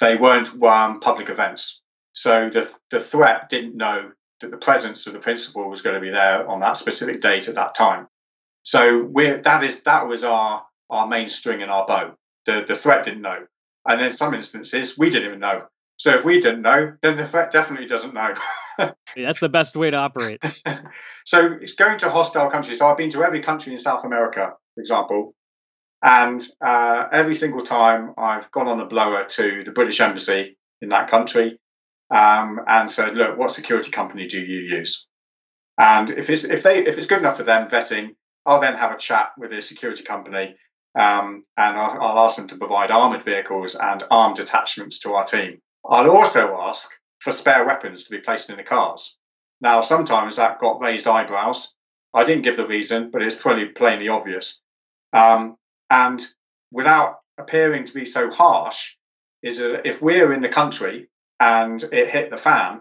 They 0.00 0.16
weren't 0.16 0.62
um, 0.62 1.00
public 1.00 1.28
events. 1.28 1.82
So 2.12 2.48
the, 2.48 2.72
the 2.90 3.00
threat 3.00 3.48
didn't 3.48 3.76
know 3.76 4.10
that 4.40 4.50
the 4.50 4.56
presence 4.56 5.06
of 5.06 5.12
the 5.12 5.18
principal 5.18 5.68
was 5.68 5.82
going 5.82 5.94
to 5.94 6.00
be 6.00 6.10
there 6.10 6.48
on 6.48 6.60
that 6.60 6.76
specific 6.76 7.20
date 7.20 7.48
at 7.48 7.56
that 7.56 7.74
time. 7.74 8.06
So 8.62 9.02
we're, 9.02 9.40
that 9.42 9.64
is 9.64 9.82
that 9.84 10.06
was 10.08 10.24
our 10.24 10.64
our 10.90 11.06
main 11.06 11.28
string 11.28 11.60
in 11.60 11.68
our 11.68 11.86
bow. 11.86 12.14
The 12.46 12.64
the 12.66 12.74
threat 12.74 13.04
didn't 13.04 13.22
know, 13.22 13.46
and 13.86 14.00
in 14.00 14.12
some 14.12 14.34
instances 14.34 14.98
we 14.98 15.10
didn't 15.10 15.28
even 15.28 15.40
know. 15.40 15.66
So 15.96 16.14
if 16.14 16.24
we 16.24 16.40
didn't 16.40 16.62
know, 16.62 16.92
then 17.02 17.16
the 17.16 17.26
threat 17.26 17.50
definitely 17.50 17.86
doesn't 17.86 18.14
know. 18.14 18.34
That's 19.16 19.40
the 19.40 19.48
best 19.48 19.76
way 19.76 19.90
to 19.90 19.96
operate. 19.96 20.40
so 21.24 21.58
it's 21.60 21.74
going 21.74 21.98
to 21.98 22.10
hostile 22.10 22.50
countries. 22.50 22.78
So 22.78 22.86
I've 22.86 22.96
been 22.96 23.10
to 23.10 23.24
every 23.24 23.40
country 23.40 23.72
in 23.72 23.78
South 23.78 24.04
America, 24.04 24.52
example, 24.78 25.34
and 26.02 26.44
uh, 26.60 27.06
every 27.12 27.34
single 27.34 27.60
time 27.60 28.14
I've 28.16 28.50
gone 28.50 28.68
on 28.68 28.80
a 28.80 28.86
blower 28.86 29.24
to 29.24 29.64
the 29.64 29.72
British 29.72 30.00
Embassy 30.00 30.56
in 30.80 30.90
that 30.90 31.08
country 31.08 31.58
um, 32.14 32.60
and 32.66 32.88
said, 32.90 33.14
"Look, 33.14 33.36
what 33.36 33.50
security 33.50 33.90
company 33.90 34.28
do 34.28 34.40
you 34.40 34.60
use?" 34.78 35.06
And 35.80 36.10
if 36.10 36.30
it's 36.30 36.44
if 36.44 36.62
they 36.62 36.84
if 36.86 36.98
it's 36.98 37.06
good 37.06 37.18
enough 37.18 37.36
for 37.36 37.44
them 37.44 37.68
vetting, 37.68 38.16
I'll 38.46 38.60
then 38.60 38.74
have 38.74 38.92
a 38.92 38.98
chat 38.98 39.30
with 39.38 39.50
the 39.50 39.60
security 39.60 40.04
company 40.04 40.56
um, 40.98 41.44
and 41.56 41.76
I'll, 41.76 42.00
I'll, 42.00 42.24
ask 42.24 42.36
them 42.36 42.48
to 42.48 42.56
provide 42.56 42.90
armored 42.90 43.22
vehicles 43.22 43.76
and 43.76 44.02
armed 44.10 44.40
attachments 44.40 44.98
to 45.00 45.14
our 45.14 45.24
team. 45.24 45.60
I'll 45.88 46.10
also 46.10 46.56
ask 46.60 46.90
for 47.20 47.30
spare 47.30 47.66
weapons 47.66 48.04
to 48.04 48.10
be 48.10 48.22
placed 48.22 48.50
in 48.50 48.56
the 48.56 48.64
cars. 48.64 49.18
Now, 49.60 49.80
sometimes 49.80 50.36
that 50.36 50.58
got 50.58 50.80
raised 50.80 51.06
eyebrows. 51.06 51.74
I 52.14 52.24
didn't 52.24 52.42
give 52.42 52.56
the 52.56 52.66
reason, 52.66 53.10
but 53.10 53.22
it's 53.22 53.40
pretty 53.40 53.66
plainly 53.66 54.08
obvious. 54.08 54.62
Um, 55.12 55.56
and 55.90 56.24
without 56.70 57.20
appearing 57.38 57.84
to 57.84 57.94
be 57.94 58.04
so 58.04 58.30
harsh, 58.30 58.96
is 59.42 59.58
that 59.58 59.86
if 59.86 60.02
we're 60.02 60.32
in 60.32 60.42
the 60.42 60.48
country 60.48 61.08
and 61.40 61.82
it 61.92 62.08
hit 62.08 62.30
the 62.30 62.36
fan, 62.36 62.80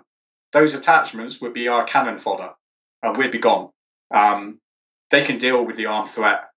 those 0.54 0.74
attachments 0.74 1.42
would 1.42 1.54
be 1.54 1.68
our 1.68 1.84
cannon 1.84 2.18
fodder 2.18 2.52
and 3.04 3.16
we'd 3.18 3.32
be 3.32 3.38
gone. 3.38 3.70
Um, 4.14 4.60
they 5.10 5.24
can 5.24 5.38
deal 5.38 5.66
with 5.66 5.76
the 5.76 5.86
armed 5.86 6.10
threat. 6.10 6.50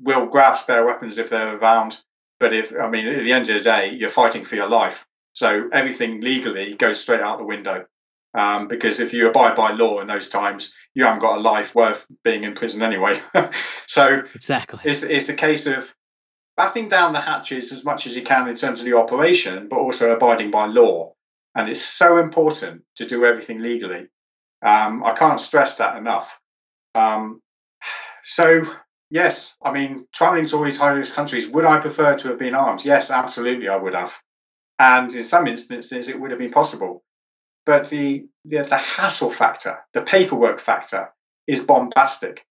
We'll 0.00 0.26
grab 0.26 0.56
spare 0.56 0.84
weapons 0.84 1.18
if 1.18 1.30
they're 1.30 1.56
around. 1.56 2.02
But 2.38 2.54
if, 2.54 2.72
I 2.74 2.88
mean, 2.88 3.06
at 3.06 3.22
the 3.22 3.32
end 3.32 3.48
of 3.48 3.58
the 3.58 3.64
day, 3.64 3.94
you're 3.94 4.08
fighting 4.08 4.44
for 4.44 4.56
your 4.56 4.68
life. 4.68 5.06
So 5.34 5.68
everything 5.72 6.20
legally 6.20 6.74
goes 6.74 7.00
straight 7.00 7.20
out 7.20 7.38
the 7.38 7.44
window. 7.44 7.86
Um, 8.32 8.68
because 8.68 9.00
if 9.00 9.12
you 9.12 9.28
abide 9.28 9.56
by 9.56 9.72
law 9.72 10.00
in 10.00 10.06
those 10.06 10.28
times, 10.28 10.76
you 10.94 11.04
haven't 11.04 11.20
got 11.20 11.38
a 11.38 11.40
life 11.40 11.74
worth 11.74 12.06
being 12.22 12.44
in 12.44 12.54
prison 12.54 12.80
anyway. 12.80 13.18
so 13.86 14.22
exactly, 14.34 14.80
it's, 14.84 15.02
it's 15.02 15.28
a 15.28 15.34
case 15.34 15.66
of 15.66 15.92
batting 16.56 16.88
down 16.88 17.12
the 17.12 17.20
hatches 17.20 17.72
as 17.72 17.84
much 17.84 18.06
as 18.06 18.14
you 18.14 18.22
can 18.22 18.46
in 18.46 18.54
terms 18.54 18.80
of 18.80 18.86
the 18.86 18.96
operation, 18.96 19.66
but 19.68 19.78
also 19.78 20.14
abiding 20.14 20.50
by 20.50 20.66
law. 20.66 21.12
And 21.54 21.68
it's 21.68 21.82
so 21.82 22.18
important 22.18 22.82
to 22.96 23.06
do 23.06 23.24
everything 23.24 23.60
legally. 23.60 24.08
Um, 24.62 25.02
I 25.02 25.14
can't 25.14 25.40
stress 25.40 25.76
that 25.76 25.96
enough. 25.96 26.38
Um, 26.94 27.40
so, 28.22 28.62
yes, 29.10 29.56
I 29.62 29.72
mean, 29.72 30.06
traveling 30.12 30.46
to 30.46 30.56
all 30.56 30.64
these 30.64 30.78
high 30.78 30.92
risk 30.92 31.14
countries, 31.14 31.48
would 31.48 31.64
I 31.64 31.80
prefer 31.80 32.16
to 32.16 32.28
have 32.28 32.38
been 32.38 32.54
armed? 32.54 32.84
Yes, 32.84 33.10
absolutely, 33.10 33.68
I 33.68 33.76
would 33.76 33.94
have. 33.94 34.14
And 34.78 35.12
in 35.12 35.22
some 35.22 35.46
instances, 35.46 36.08
it 36.08 36.20
would 36.20 36.30
have 36.30 36.40
been 36.40 36.50
possible. 36.50 37.02
But 37.70 37.88
the, 37.88 38.26
the, 38.44 38.64
the 38.64 38.76
hassle 38.76 39.30
factor, 39.30 39.78
the 39.94 40.02
paperwork 40.02 40.58
factor, 40.58 41.12
is 41.46 41.64
bombastic. 41.64 42.44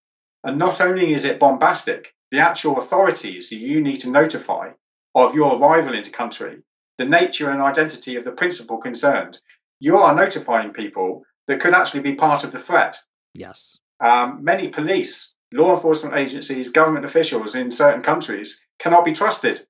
And 0.44 0.58
not 0.58 0.80
only 0.80 1.12
is 1.12 1.26
it 1.26 1.38
bombastic, 1.38 2.14
the 2.30 2.38
actual 2.38 2.78
authorities 2.78 3.50
that 3.50 3.56
you 3.56 3.82
need 3.82 3.98
to 3.98 4.10
notify 4.10 4.70
of 5.14 5.34
your 5.34 5.58
arrival 5.58 5.92
into 5.92 6.10
country, 6.10 6.62
the 6.96 7.04
nature 7.04 7.50
and 7.50 7.60
identity 7.60 8.16
of 8.16 8.24
the 8.24 8.32
principal 8.32 8.78
concerned, 8.78 9.38
you 9.78 9.98
are 9.98 10.14
notifying 10.14 10.72
people 10.72 11.22
that 11.48 11.60
could 11.60 11.74
actually 11.74 12.00
be 12.00 12.14
part 12.14 12.42
of 12.42 12.50
the 12.50 12.58
threat. 12.58 12.96
Yes. 13.34 13.76
Um, 14.02 14.42
many 14.42 14.68
police 14.68 15.34
law 15.52 15.74
enforcement 15.74 16.16
agencies, 16.16 16.70
government 16.70 17.04
officials 17.04 17.54
in 17.54 17.70
certain 17.72 18.00
countries 18.00 18.66
cannot 18.78 19.04
be 19.04 19.12
trusted. 19.12 19.60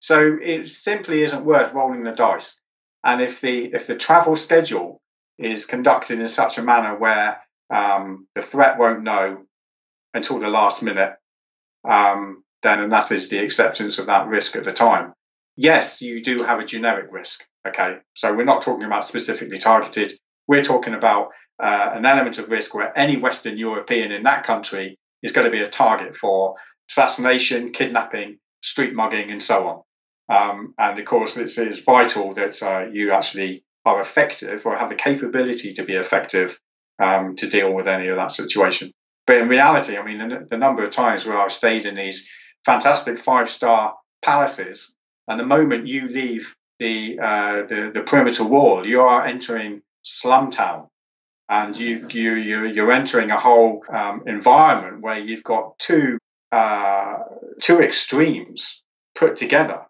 So 0.00 0.38
it 0.42 0.66
simply 0.66 1.24
isn't 1.24 1.44
worth 1.44 1.74
rolling 1.74 2.04
the 2.04 2.12
dice. 2.12 2.62
And 3.06 3.22
if 3.22 3.40
the 3.40 3.66
if 3.72 3.86
the 3.86 3.94
travel 3.96 4.34
schedule 4.34 5.00
is 5.38 5.64
conducted 5.64 6.18
in 6.18 6.26
such 6.26 6.58
a 6.58 6.62
manner 6.62 6.98
where 6.98 7.40
um, 7.70 8.26
the 8.34 8.42
threat 8.42 8.78
won't 8.78 9.04
know 9.04 9.44
until 10.12 10.40
the 10.40 10.50
last 10.50 10.82
minute, 10.82 11.14
um, 11.88 12.42
then 12.64 12.80
and 12.80 12.92
that 12.92 13.12
is 13.12 13.28
the 13.28 13.38
acceptance 13.38 14.00
of 14.00 14.06
that 14.06 14.26
risk 14.26 14.56
at 14.56 14.64
the 14.64 14.72
time. 14.72 15.12
Yes, 15.54 16.02
you 16.02 16.20
do 16.20 16.42
have 16.42 16.58
a 16.58 16.64
generic 16.64 17.06
risk. 17.12 17.46
Okay, 17.66 17.98
so 18.14 18.34
we're 18.34 18.44
not 18.44 18.62
talking 18.62 18.86
about 18.86 19.04
specifically 19.04 19.58
targeted. 19.58 20.12
We're 20.48 20.64
talking 20.64 20.94
about 20.94 21.28
uh, 21.62 21.90
an 21.94 22.04
element 22.06 22.40
of 22.40 22.50
risk 22.50 22.74
where 22.74 22.96
any 22.98 23.16
Western 23.18 23.56
European 23.56 24.10
in 24.10 24.24
that 24.24 24.42
country 24.42 24.98
is 25.22 25.30
going 25.30 25.44
to 25.44 25.52
be 25.52 25.60
a 25.60 25.66
target 25.66 26.16
for 26.16 26.56
assassination, 26.90 27.70
kidnapping, 27.70 28.38
street 28.62 28.94
mugging, 28.94 29.30
and 29.30 29.42
so 29.42 29.68
on. 29.68 29.82
Um, 30.28 30.74
and 30.78 30.98
of 30.98 31.04
course, 31.04 31.36
it 31.36 31.56
is 31.56 31.84
vital 31.84 32.34
that 32.34 32.62
uh, 32.62 32.86
you 32.90 33.12
actually 33.12 33.64
are 33.84 34.00
effective 34.00 34.66
or 34.66 34.76
have 34.76 34.88
the 34.88 34.96
capability 34.96 35.72
to 35.74 35.84
be 35.84 35.94
effective 35.94 36.58
um, 37.02 37.36
to 37.36 37.48
deal 37.48 37.72
with 37.72 37.86
any 37.86 38.08
of 38.08 38.16
that 38.16 38.32
situation. 38.32 38.90
But 39.26 39.38
in 39.38 39.48
reality, 39.48 39.96
I 39.96 40.04
mean, 40.04 40.28
the, 40.28 40.46
the 40.50 40.56
number 40.56 40.82
of 40.84 40.90
times 40.90 41.26
where 41.26 41.38
I've 41.38 41.52
stayed 41.52 41.86
in 41.86 41.94
these 41.94 42.30
fantastic 42.64 43.18
five 43.18 43.50
star 43.50 43.94
palaces, 44.22 44.94
and 45.28 45.38
the 45.38 45.46
moment 45.46 45.86
you 45.86 46.08
leave 46.08 46.54
the, 46.78 47.18
uh, 47.20 47.62
the, 47.62 47.90
the 47.94 48.02
perimeter 48.02 48.44
wall, 48.44 48.86
you 48.86 49.02
are 49.02 49.24
entering 49.24 49.82
slum 50.02 50.50
town 50.50 50.88
and 51.48 51.78
you 51.78 52.06
you 52.10 52.34
you're 52.66 52.92
entering 52.92 53.30
a 53.30 53.38
whole 53.38 53.84
um, 53.88 54.22
environment 54.26 55.00
where 55.00 55.18
you've 55.18 55.44
got 55.44 55.78
two 55.78 56.18
uh, 56.52 57.18
two 57.60 57.80
extremes 57.80 58.82
put 59.14 59.36
together, 59.36 59.82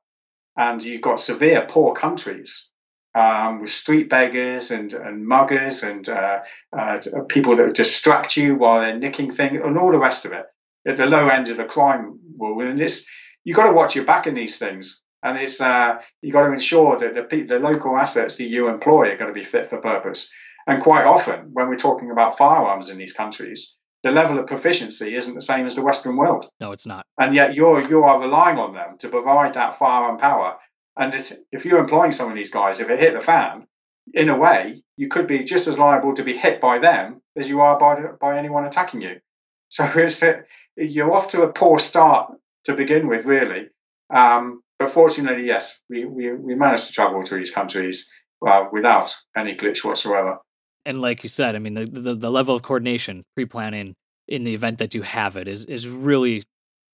and 0.57 0.83
you've 0.83 1.03
got 1.03 1.21
severe 1.21 1.67
poor 1.69 1.95
countries 1.95 2.73
um, 3.15 3.61
with 3.61 3.71
street 3.71 4.11
beggars 4.11 4.71
and 4.71 4.93
and 4.93 5.27
muggers 5.27 5.83
and 5.83 6.09
uh, 6.09 6.41
uh, 6.77 6.99
people 7.29 7.57
that 7.57 7.75
distract 7.75 8.37
you 8.37 8.57
while 8.57 8.81
they're 8.81 8.99
nicking 8.99 9.31
things 9.31 9.61
and 9.65 9.79
all 9.79 9.91
the 9.91 9.99
rest 9.99 10.25
of 10.25 10.33
it 10.33 10.47
at 10.87 10.97
the 10.97 11.07
low 11.07 11.29
end 11.29 11.49
of 11.49 11.57
the 11.57 11.65
crime 11.65 12.19
world. 12.37 12.63
And 12.63 12.81
it's 12.81 13.09
you've 13.45 13.57
got 13.57 13.69
to 13.69 13.75
watch 13.75 13.97
your 13.97 14.05
back 14.05 14.27
in 14.27 14.35
these 14.35 14.59
things. 14.59 15.03
And 15.23 15.39
it's 15.39 15.61
uh, 15.61 16.01
you 16.23 16.33
got 16.33 16.47
to 16.47 16.53
ensure 16.53 16.99
that 16.99 17.31
the, 17.31 17.43
the 17.43 17.59
local 17.59 17.97
assets 17.97 18.37
that 18.37 18.45
you 18.45 18.69
employ 18.69 19.11
are 19.11 19.17
going 19.17 19.29
to 19.29 19.41
be 19.41 19.43
fit 19.43 19.67
for 19.67 19.81
purpose. 19.81 20.33
And 20.69 20.83
quite 20.83 21.05
often, 21.05 21.51
when 21.53 21.69
we're 21.69 21.77
talking 21.77 22.11
about 22.11 22.37
firearms 22.37 22.91
in 22.91 22.99
these 22.99 23.13
countries, 23.13 23.77
the 24.07 24.13
level 24.13 24.39
of 24.39 24.47
proficiency 24.47 25.17
isn't 25.17 25.35
the 25.35 25.43
same 25.43 25.67
as 25.67 25.75
the 25.75 25.83
Western 25.83 26.17
world. 26.17 26.49
No, 26.61 26.71
it's 26.71 26.87
not. 26.87 27.05
And 27.19 27.35
yet 27.35 27.55
you're 27.55 27.83
you 27.89 28.05
are 28.05 28.21
relying 28.21 28.57
on 28.57 28.73
them 28.73 28.99
to 28.99 29.09
provide 29.09 29.55
that 29.55 29.79
firearm 29.81 30.19
power. 30.19 30.59
And 30.97 31.13
it, 31.13 31.33
if 31.51 31.65
you're 31.65 31.81
employing 31.81 32.13
some 32.13 32.31
of 32.31 32.37
these 32.37 32.53
guys, 32.53 32.79
if 32.79 32.89
it 32.89 33.01
hit 33.01 33.15
the 33.15 33.21
fan, 33.21 33.67
in 34.15 34.29
a 34.29 34.39
way, 34.39 34.81
you 34.97 35.09
could 35.09 35.27
be 35.27 35.43
just 35.43 35.67
as 35.67 35.77
liable 35.77 36.15
to 36.15 36.23
be 36.23 36.37
hit 36.37 36.61
by 36.61 36.79
them 36.79 37.21
as 37.37 37.49
you 37.49 37.61
are 37.63 37.81
by 37.81 37.97
by 38.21 38.39
anyone 38.39 38.65
attacking 38.65 39.03
you. 39.03 39.17
So 39.71 39.85
it's 39.97 40.23
you're 40.77 41.13
off 41.13 41.33
to 41.33 41.43
a 41.43 41.53
poor 41.53 41.81
start 41.81 42.33
to 42.67 42.75
begin 42.75 43.09
with, 43.09 43.25
really. 43.25 43.67
Um, 44.15 44.63
but 44.79 44.91
fortunately, 44.91 45.47
yes, 45.47 45.83
we, 45.89 46.05
we, 46.05 46.33
we 46.33 46.55
managed 46.55 46.87
to 46.87 46.93
travel 46.93 47.25
to 47.25 47.35
these 47.35 47.51
countries 47.51 48.13
uh, 48.47 48.67
without 48.71 49.17
any 49.37 49.57
glitch 49.57 49.85
whatsoever. 49.85 50.39
And 50.87 51.01
like 51.01 51.23
you 51.25 51.29
said, 51.29 51.57
I 51.57 51.59
mean, 51.59 51.75
the, 51.75 51.85
the, 51.85 52.15
the 52.15 52.31
level 52.31 52.55
of 52.55 52.63
coordination, 52.63 53.25
pre 53.35 53.45
planning 53.45 53.95
in 54.29 54.45
the 54.45 54.55
event 54.55 54.79
that 54.79 54.95
you 54.95 55.03
have 55.03 55.37
it 55.37 55.49
is, 55.49 55.65
is 55.67 55.89
really, 55.89 56.45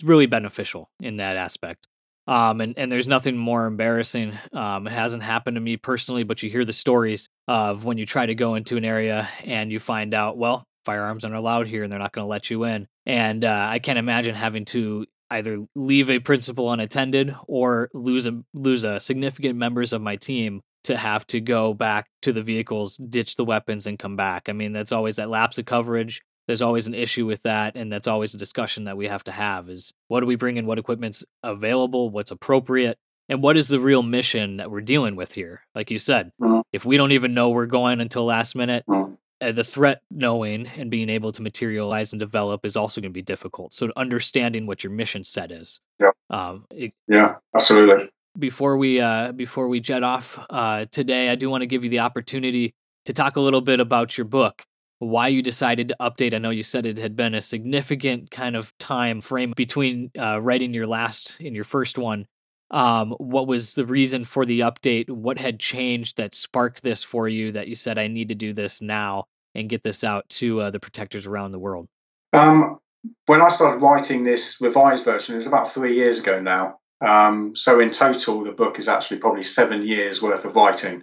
really 0.02 0.26
beneficial 0.26 0.88
in 1.00 1.18
that 1.18 1.36
aspect. 1.36 1.86
Um, 2.26 2.60
and, 2.60 2.74
and 2.76 2.90
there's 2.90 3.08
nothing 3.08 3.36
more 3.36 3.66
embarrassing. 3.66 4.38
Um, 4.52 4.86
it 4.86 4.92
hasn't 4.92 5.22
happened 5.22 5.56
to 5.56 5.60
me 5.60 5.76
personally, 5.76 6.22
but 6.22 6.42
you 6.42 6.50
hear 6.50 6.64
the 6.64 6.72
stories 6.72 7.28
of 7.48 7.84
when 7.84 7.98
you 7.98 8.06
try 8.06 8.26
to 8.26 8.34
go 8.34 8.54
into 8.54 8.76
an 8.76 8.84
area 8.84 9.28
and 9.44 9.70
you 9.70 9.78
find 9.78 10.14
out, 10.14 10.38
well, 10.38 10.64
firearms 10.84 11.24
aren't 11.24 11.36
allowed 11.36 11.66
here 11.66 11.82
and 11.82 11.92
they're 11.92 12.00
not 12.00 12.12
going 12.12 12.24
to 12.24 12.28
let 12.30 12.50
you 12.50 12.64
in. 12.64 12.86
And 13.06 13.44
uh, 13.44 13.66
I 13.68 13.78
can't 13.78 13.98
imagine 13.98 14.34
having 14.34 14.64
to 14.66 15.06
either 15.30 15.64
leave 15.74 16.10
a 16.10 16.18
principal 16.18 16.70
unattended 16.70 17.34
or 17.48 17.88
lose 17.94 18.26
a 18.26 18.42
lose 18.52 18.84
a 18.84 19.00
significant 19.00 19.56
members 19.56 19.92
of 19.92 20.02
my 20.02 20.16
team 20.16 20.60
to 20.84 20.96
have 20.96 21.26
to 21.28 21.40
go 21.40 21.74
back 21.74 22.08
to 22.22 22.32
the 22.32 22.42
vehicles, 22.42 22.96
ditch 22.96 23.36
the 23.36 23.44
weapons, 23.44 23.86
and 23.86 23.98
come 23.98 24.16
back. 24.16 24.48
I 24.48 24.52
mean, 24.52 24.72
that's 24.72 24.92
always 24.92 25.16
that 25.16 25.30
lapse 25.30 25.58
of 25.58 25.64
coverage. 25.64 26.22
There's 26.46 26.62
always 26.62 26.88
an 26.88 26.94
issue 26.94 27.24
with 27.24 27.42
that, 27.42 27.76
and 27.76 27.92
that's 27.92 28.08
always 28.08 28.34
a 28.34 28.38
discussion 28.38 28.84
that 28.84 28.96
we 28.96 29.06
have 29.06 29.24
to 29.24 29.32
have: 29.32 29.68
is 29.68 29.92
what 30.08 30.20
do 30.20 30.26
we 30.26 30.34
bring 30.34 30.56
in, 30.56 30.66
what 30.66 30.78
equipment's 30.78 31.24
available, 31.42 32.10
what's 32.10 32.32
appropriate, 32.32 32.98
and 33.28 33.42
what 33.42 33.56
is 33.56 33.68
the 33.68 33.80
real 33.80 34.02
mission 34.02 34.56
that 34.56 34.70
we're 34.70 34.80
dealing 34.80 35.14
with 35.14 35.34
here? 35.34 35.62
Like 35.74 35.90
you 35.90 35.98
said, 35.98 36.32
mm-hmm. 36.40 36.60
if 36.72 36.84
we 36.84 36.96
don't 36.96 37.12
even 37.12 37.34
know 37.34 37.50
we're 37.50 37.66
going 37.66 38.00
until 38.00 38.24
last 38.24 38.56
minute, 38.56 38.84
mm-hmm. 38.88 39.14
uh, 39.40 39.52
the 39.52 39.62
threat 39.62 40.02
knowing 40.10 40.66
and 40.66 40.90
being 40.90 41.08
able 41.08 41.30
to 41.32 41.42
materialize 41.42 42.12
and 42.12 42.18
develop 42.18 42.64
is 42.64 42.76
also 42.76 43.00
going 43.00 43.12
to 43.12 43.14
be 43.14 43.22
difficult. 43.22 43.72
So 43.72 43.92
understanding 43.96 44.66
what 44.66 44.82
your 44.82 44.92
mission 44.92 45.22
set 45.22 45.52
is. 45.52 45.80
Yeah. 46.00 46.10
Um, 46.28 46.66
it, 46.72 46.92
yeah, 47.06 47.36
absolutely 47.54 48.10
before 48.38 48.76
we 48.76 49.00
uh, 49.00 49.32
before 49.32 49.68
we 49.68 49.80
jet 49.80 50.02
off 50.02 50.38
uh, 50.50 50.86
today, 50.90 51.28
I 51.28 51.34
do 51.34 51.50
want 51.50 51.62
to 51.62 51.66
give 51.66 51.84
you 51.84 51.90
the 51.90 52.00
opportunity 52.00 52.74
to 53.04 53.12
talk 53.12 53.36
a 53.36 53.40
little 53.40 53.60
bit 53.60 53.80
about 53.80 54.16
your 54.16 54.24
book, 54.24 54.62
why 54.98 55.28
you 55.28 55.42
decided 55.42 55.88
to 55.88 55.96
update. 56.00 56.34
I 56.34 56.38
know 56.38 56.50
you 56.50 56.62
said 56.62 56.86
it 56.86 56.98
had 56.98 57.16
been 57.16 57.34
a 57.34 57.40
significant 57.40 58.30
kind 58.30 58.56
of 58.56 58.76
time 58.78 59.20
frame 59.20 59.52
between 59.56 60.10
uh, 60.18 60.40
writing 60.40 60.72
your 60.72 60.86
last 60.86 61.40
and 61.40 61.54
your 61.54 61.64
first 61.64 61.98
one. 61.98 62.26
Um, 62.70 63.10
what 63.18 63.46
was 63.46 63.74
the 63.74 63.84
reason 63.84 64.24
for 64.24 64.46
the 64.46 64.60
update? 64.60 65.10
What 65.10 65.38
had 65.38 65.60
changed 65.60 66.16
that 66.16 66.34
sparked 66.34 66.82
this 66.82 67.04
for 67.04 67.28
you? 67.28 67.52
That 67.52 67.68
you 67.68 67.74
said 67.74 67.98
I 67.98 68.08
need 68.08 68.28
to 68.28 68.34
do 68.34 68.52
this 68.54 68.80
now 68.80 69.24
and 69.54 69.68
get 69.68 69.82
this 69.82 70.02
out 70.02 70.26
to 70.30 70.62
uh, 70.62 70.70
the 70.70 70.80
protectors 70.80 71.26
around 71.26 71.50
the 71.50 71.58
world. 71.58 71.88
Um, 72.32 72.78
when 73.26 73.42
I 73.42 73.48
started 73.48 73.82
writing 73.82 74.24
this 74.24 74.58
revised 74.60 75.04
version, 75.04 75.34
it 75.34 75.38
was 75.38 75.46
about 75.46 75.70
three 75.70 75.94
years 75.94 76.20
ago 76.20 76.40
now. 76.40 76.78
Um, 77.02 77.54
so 77.56 77.80
in 77.80 77.90
total, 77.90 78.44
the 78.44 78.52
book 78.52 78.78
is 78.78 78.88
actually 78.88 79.18
probably 79.18 79.42
seven 79.42 79.82
years 79.82 80.22
worth 80.22 80.44
of 80.44 80.54
writing. 80.54 81.02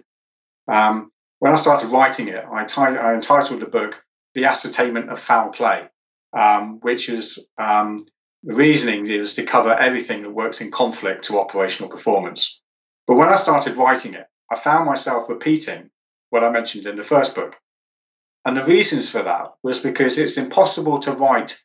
Um, 0.66 1.12
when 1.40 1.52
I 1.52 1.56
started 1.56 1.90
writing 1.90 2.28
it, 2.28 2.44
I, 2.50 2.64
t- 2.64 2.80
I, 2.80 3.14
entitled 3.14 3.60
the 3.60 3.66
book 3.66 4.02
"The 4.34 4.46
Ascertainment 4.46 5.10
of 5.10 5.20
Foul 5.20 5.50
Play," 5.50 5.88
um, 6.32 6.80
which 6.80 7.10
is 7.10 7.46
um, 7.58 8.06
the 8.42 8.54
reasoning 8.54 9.06
is 9.08 9.34
to 9.34 9.44
cover 9.44 9.74
everything 9.74 10.22
that 10.22 10.30
works 10.30 10.62
in 10.62 10.70
conflict 10.70 11.24
to 11.24 11.38
operational 11.38 11.90
performance. 11.90 12.62
But 13.06 13.16
when 13.16 13.28
I 13.28 13.36
started 13.36 13.76
writing 13.76 14.14
it, 14.14 14.26
I 14.50 14.56
found 14.56 14.86
myself 14.86 15.28
repeating 15.28 15.90
what 16.30 16.44
I 16.44 16.50
mentioned 16.50 16.86
in 16.86 16.96
the 16.96 17.02
first 17.02 17.34
book. 17.34 17.56
And 18.46 18.56
the 18.56 18.64
reasons 18.64 19.10
for 19.10 19.22
that 19.22 19.52
was 19.62 19.82
because 19.82 20.16
it's 20.16 20.38
impossible 20.38 20.98
to 21.00 21.12
write 21.12 21.62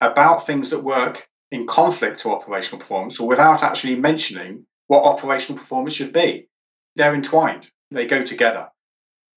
about 0.00 0.46
things 0.46 0.70
that 0.70 0.82
work 0.82 1.28
in 1.50 1.66
conflict 1.66 2.20
to 2.20 2.30
operational 2.30 2.78
performance 2.78 3.20
or 3.20 3.28
without 3.28 3.62
actually 3.62 3.96
mentioning 3.96 4.66
what 4.86 5.04
operational 5.04 5.58
performance 5.58 5.94
should 5.94 6.12
be. 6.12 6.48
They're 6.96 7.14
entwined, 7.14 7.70
they 7.90 8.06
go 8.06 8.22
together. 8.22 8.68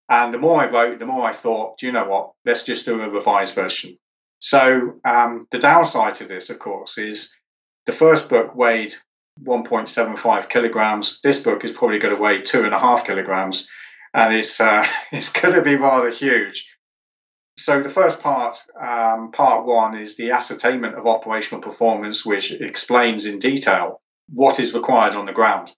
And 0.09 0.33
the 0.33 0.39
more 0.39 0.61
I 0.61 0.69
wrote, 0.69 0.99
the 0.99 1.05
more 1.05 1.25
I 1.25 1.31
thought, 1.33 1.77
do 1.77 1.85
you 1.85 1.91
know 1.91 2.07
what? 2.07 2.31
Let's 2.45 2.65
just 2.65 2.85
do 2.85 3.01
a 3.01 3.09
revised 3.09 3.55
version. 3.55 3.97
So 4.39 4.99
um, 5.05 5.47
the 5.51 5.59
downside 5.59 6.15
to 6.15 6.25
this, 6.25 6.49
of 6.49 6.59
course, 6.59 6.97
is 6.97 7.33
the 7.85 7.93
first 7.93 8.29
book 8.29 8.55
weighed 8.55 8.95
1.75 9.43 10.49
kilograms. 10.49 11.21
This 11.21 11.41
book 11.41 11.63
is 11.63 11.71
probably 11.71 11.99
going 11.99 12.15
to 12.15 12.21
weigh 12.21 12.41
two 12.41 12.63
and 12.63 12.73
a 12.73 12.79
half 12.79 13.05
kilograms, 13.05 13.69
and 14.13 14.33
it's 14.35 14.59
uh, 14.59 14.85
it's 15.11 15.31
going 15.31 15.55
to 15.55 15.61
be 15.61 15.75
rather 15.75 16.09
huge. 16.09 16.70
So 17.61 17.83
the 17.83 17.89
first 17.89 18.21
part, 18.23 18.57
um, 18.79 19.31
part 19.31 19.67
one, 19.67 19.95
is 19.95 20.17
the 20.17 20.31
ascertainment 20.31 20.95
of 20.95 21.05
operational 21.05 21.61
performance, 21.61 22.25
which 22.25 22.51
explains 22.51 23.27
in 23.27 23.37
detail 23.37 24.01
what 24.33 24.59
is 24.59 24.73
required 24.73 25.13
on 25.13 25.27
the 25.27 25.31
ground, 25.31 25.71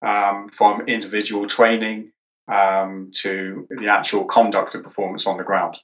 um, 0.00 0.48
from 0.48 0.88
individual 0.88 1.46
training 1.46 2.12
um, 2.50 3.10
to 3.16 3.68
the 3.68 3.88
actual 3.88 4.24
conduct 4.24 4.74
of 4.74 4.82
performance 4.82 5.26
on 5.26 5.36
the 5.36 5.44
ground, 5.44 5.76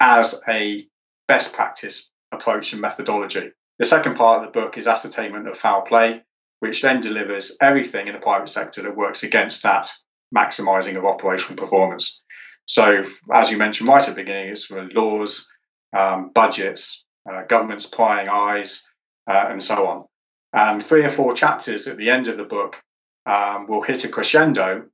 as 0.00 0.42
a 0.48 0.84
best 1.28 1.52
practice 1.52 2.10
approach 2.32 2.72
and 2.72 2.82
methodology. 2.82 3.52
The 3.78 3.84
second 3.84 4.16
part 4.16 4.40
of 4.40 4.46
the 4.46 4.60
book 4.60 4.76
is 4.76 4.88
ascertainment 4.88 5.46
of 5.46 5.56
foul 5.56 5.82
play, 5.82 6.24
which 6.58 6.82
then 6.82 7.00
delivers 7.00 7.56
everything 7.60 8.08
in 8.08 8.14
the 8.14 8.18
private 8.18 8.48
sector 8.48 8.82
that 8.82 8.96
works 8.96 9.22
against 9.22 9.62
that 9.62 9.92
maximizing 10.36 10.96
of 10.96 11.04
operational 11.04 11.56
performance. 11.56 12.21
So, 12.66 13.02
as 13.32 13.50
you 13.50 13.58
mentioned 13.58 13.88
right 13.88 14.02
at 14.02 14.14
the 14.14 14.22
beginning, 14.22 14.50
it's 14.50 14.66
for 14.66 14.88
laws, 14.90 15.48
um, 15.92 16.30
budgets, 16.30 17.04
uh, 17.30 17.42
governments 17.42 17.86
prying 17.86 18.28
eyes, 18.28 18.88
uh, 19.26 19.46
and 19.48 19.62
so 19.62 19.86
on. 19.86 20.04
And 20.52 20.84
three 20.84 21.04
or 21.04 21.10
four 21.10 21.34
chapters 21.34 21.86
at 21.86 21.96
the 21.96 22.10
end 22.10 22.28
of 22.28 22.36
the 22.36 22.44
book 22.44 22.82
um, 23.26 23.66
will 23.66 23.82
hit 23.82 24.04
a 24.04 24.08
crescendo 24.08 24.86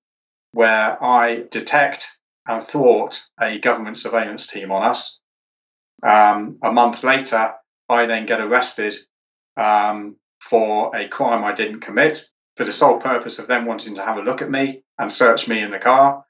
where 0.52 1.02
I 1.02 1.44
detect 1.50 2.18
and 2.46 2.62
thwart 2.62 3.20
a 3.40 3.58
government 3.58 3.98
surveillance 3.98 4.46
team 4.46 4.72
on 4.72 4.82
us. 4.82 5.20
Um, 6.02 6.58
a 6.62 6.72
month 6.72 7.04
later, 7.04 7.54
I 7.88 8.06
then 8.06 8.26
get 8.26 8.40
arrested 8.40 8.94
um, 9.56 10.16
for 10.40 10.94
a 10.94 11.08
crime 11.08 11.44
I 11.44 11.52
didn't 11.52 11.80
commit 11.80 12.22
for 12.56 12.64
the 12.64 12.72
sole 12.72 12.98
purpose 12.98 13.38
of 13.38 13.46
them 13.46 13.66
wanting 13.66 13.96
to 13.96 14.04
have 14.04 14.16
a 14.16 14.22
look 14.22 14.42
at 14.42 14.50
me 14.50 14.82
and 14.98 15.12
search 15.12 15.48
me 15.48 15.60
in 15.60 15.70
the 15.70 15.78
car. 15.78 16.24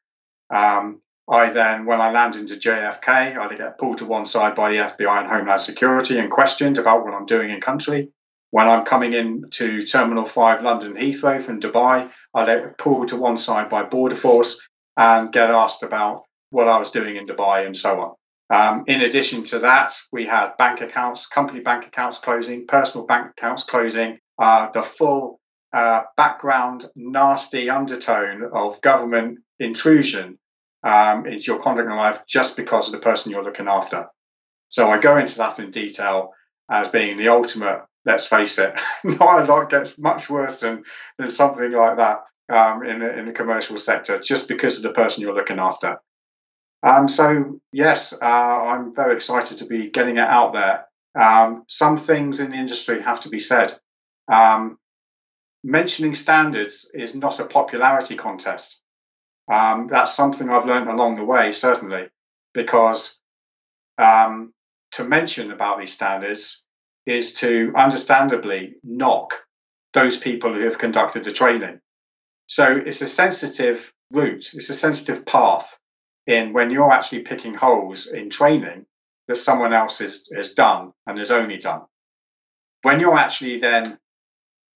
Um, 0.51 1.01
I 1.31 1.51
then, 1.51 1.85
when 1.85 2.01
I 2.01 2.11
land 2.11 2.37
into 2.37 2.55
JFK, 2.55 3.37
I 3.37 3.55
get 3.55 3.77
pulled 3.77 3.99
to 3.99 4.07
one 4.07 4.25
side 4.25 4.55
by 4.55 4.71
the 4.71 4.79
FBI 4.79 5.19
and 5.19 5.29
Homeland 5.29 5.61
Security 5.61 6.19
and 6.19 6.31
questioned 6.31 6.79
about 6.79 7.05
what 7.05 7.13
I'm 7.13 7.27
doing 7.27 7.51
in 7.51 7.61
country. 7.61 8.11
When 8.51 8.67
I'm 8.67 8.87
coming 8.87 9.13
in 9.13 9.45
to 9.51 9.83
Terminal 9.83 10.25
5 10.25 10.63
London 10.63 10.95
Heathrow 10.95 11.43
from 11.43 11.61
Dubai, 11.61 12.11
I 12.35 12.47
get 12.47 12.79
pulled 12.79 13.09
to 13.09 13.17
one 13.17 13.37
side 13.37 13.69
by 13.69 13.83
Border 13.83 14.17
Force 14.17 14.67
and 14.97 15.31
get 15.31 15.51
asked 15.51 15.83
about 15.83 16.23
what 16.49 16.67
I 16.67 16.79
was 16.79 16.93
doing 16.93 17.17
in 17.17 17.27
Dubai 17.27 17.67
and 17.67 17.77
so 17.77 18.01
on. 18.01 18.15
Um, 18.51 18.85
in 18.87 19.03
addition 19.03 19.45
to 19.45 19.59
that, 19.59 19.95
we 20.11 20.25
had 20.25 20.57
bank 20.57 20.81
accounts, 20.81 21.27
company 21.27 21.61
bank 21.61 21.87
accounts 21.87 22.19
closing, 22.19 22.67
personal 22.67 23.07
bank 23.07 23.33
accounts 23.37 23.65
closing, 23.65 24.19
uh, 24.39 24.71
the 24.73 24.83
full 24.83 25.41
uh, 25.75 26.05
background, 26.17 26.87
nasty 26.97 27.69
undertone 27.69 28.49
of 28.51 28.81
government 28.81 29.41
intrusion 29.59 30.39
um, 30.83 31.27
into 31.27 31.53
your 31.53 31.61
conduct 31.61 31.89
in 31.89 31.97
life 31.97 32.27
just 32.27 32.57
because 32.57 32.89
of 32.89 32.93
the 32.93 33.05
person 33.05 33.33
you're 33.33 33.45
looking 33.45 33.69
after. 33.69 34.07
So 34.69 34.91
I 34.91 34.99
go 34.99 35.17
into 35.17 35.39
that 35.39 35.59
in 35.59 35.71
detail 35.71 36.33
as 36.71 36.89
being 36.89 37.17
the 37.17 37.29
ultimate. 37.29 37.85
Let's 38.05 38.27
face 38.27 38.59
it, 38.59 38.75
not 39.05 39.43
a 39.43 39.53
lot 39.53 39.71
gets 39.71 39.99
much 39.99 40.31
worse 40.31 40.61
than, 40.61 40.85
than 41.19 41.31
something 41.31 41.73
like 41.73 41.97
that 41.97 42.25
um, 42.49 42.85
in, 42.85 43.01
the, 43.01 43.19
in 43.19 43.27
the 43.27 43.33
commercial 43.33 43.77
sector 43.77 44.19
just 44.19 44.49
because 44.49 44.77
of 44.79 44.83
the 44.83 44.93
person 44.93 45.23
you're 45.23 45.35
looking 45.35 45.59
after. 45.59 46.01
Um, 46.83 47.09
so, 47.09 47.61
yes, 47.73 48.13
uh, 48.13 48.25
I'm 48.25 48.95
very 48.95 49.15
excited 49.15 49.59
to 49.59 49.67
be 49.67 49.91
getting 49.91 50.17
it 50.17 50.21
out 50.21 50.53
there. 50.53 50.87
Um, 51.19 51.65
some 51.67 51.97
things 51.97 52.41
in 52.41 52.53
the 52.53 52.57
industry 52.57 53.03
have 53.03 53.21
to 53.23 53.29
be 53.29 53.41
said. 53.41 53.77
Um, 54.29 54.79
mentioning 55.65 56.15
standards 56.15 56.91
is 56.95 57.17
not 57.17 57.41
a 57.41 57.47
popularity 57.47 58.17
contest. 58.17 58.83
Um, 59.51 59.87
that's 59.87 60.15
something 60.15 60.51
I've 60.51 60.67
learned 60.67 60.89
along 60.89 61.17
the 61.17 61.25
way, 61.25 61.53
certainly, 61.53 62.09
because 62.53 63.21
um, 63.97 64.53
to 64.93 65.05
mention 65.05 65.51
about 65.51 65.79
these 65.79 65.93
standards 65.93 66.67
is 67.07 67.35
to 67.35 67.73
understandably 67.77 68.75
knock 68.83 69.35
those 69.95 70.19
people 70.19 70.53
who 70.53 70.61
have 70.61 70.79
conducted 70.79 71.25
the 71.25 71.33
training. 71.33 71.81
So 72.47 72.77
it's 72.77 73.01
a 73.01 73.07
sensitive 73.07 73.93
route, 74.13 74.53
it's 74.55 74.71
a 74.71 74.75
sensitive 74.75 75.25
path 75.25 75.79
in 76.27 76.53
when 76.53 76.71
you're 76.71 76.93
actually 76.93 77.23
picking 77.23 77.55
holes 77.55 78.07
in 78.07 78.29
training 78.29 78.87
that 79.29 79.37
someone 79.37 79.73
else 79.73 79.99
has, 79.99 80.29
has 80.35 80.55
done 80.55 80.93
and 81.07 81.19
has 81.19 81.31
only 81.31 81.57
done. 81.59 81.83
When 82.83 83.01
you're 83.01 83.17
actually 83.17 83.59
then 83.59 83.99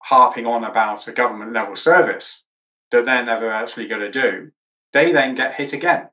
harping 0.00 0.46
on 0.46 0.64
about 0.64 1.08
a 1.08 1.12
government 1.12 1.52
level 1.52 1.76
service 1.76 2.44
that 2.90 3.04
they're 3.04 3.24
never 3.24 3.50
actually 3.50 3.86
going 3.86 4.00
to 4.00 4.10
do, 4.10 4.50
they 4.92 5.12
then 5.12 5.34
get 5.34 5.54
hit 5.54 5.72
again. 5.72 6.08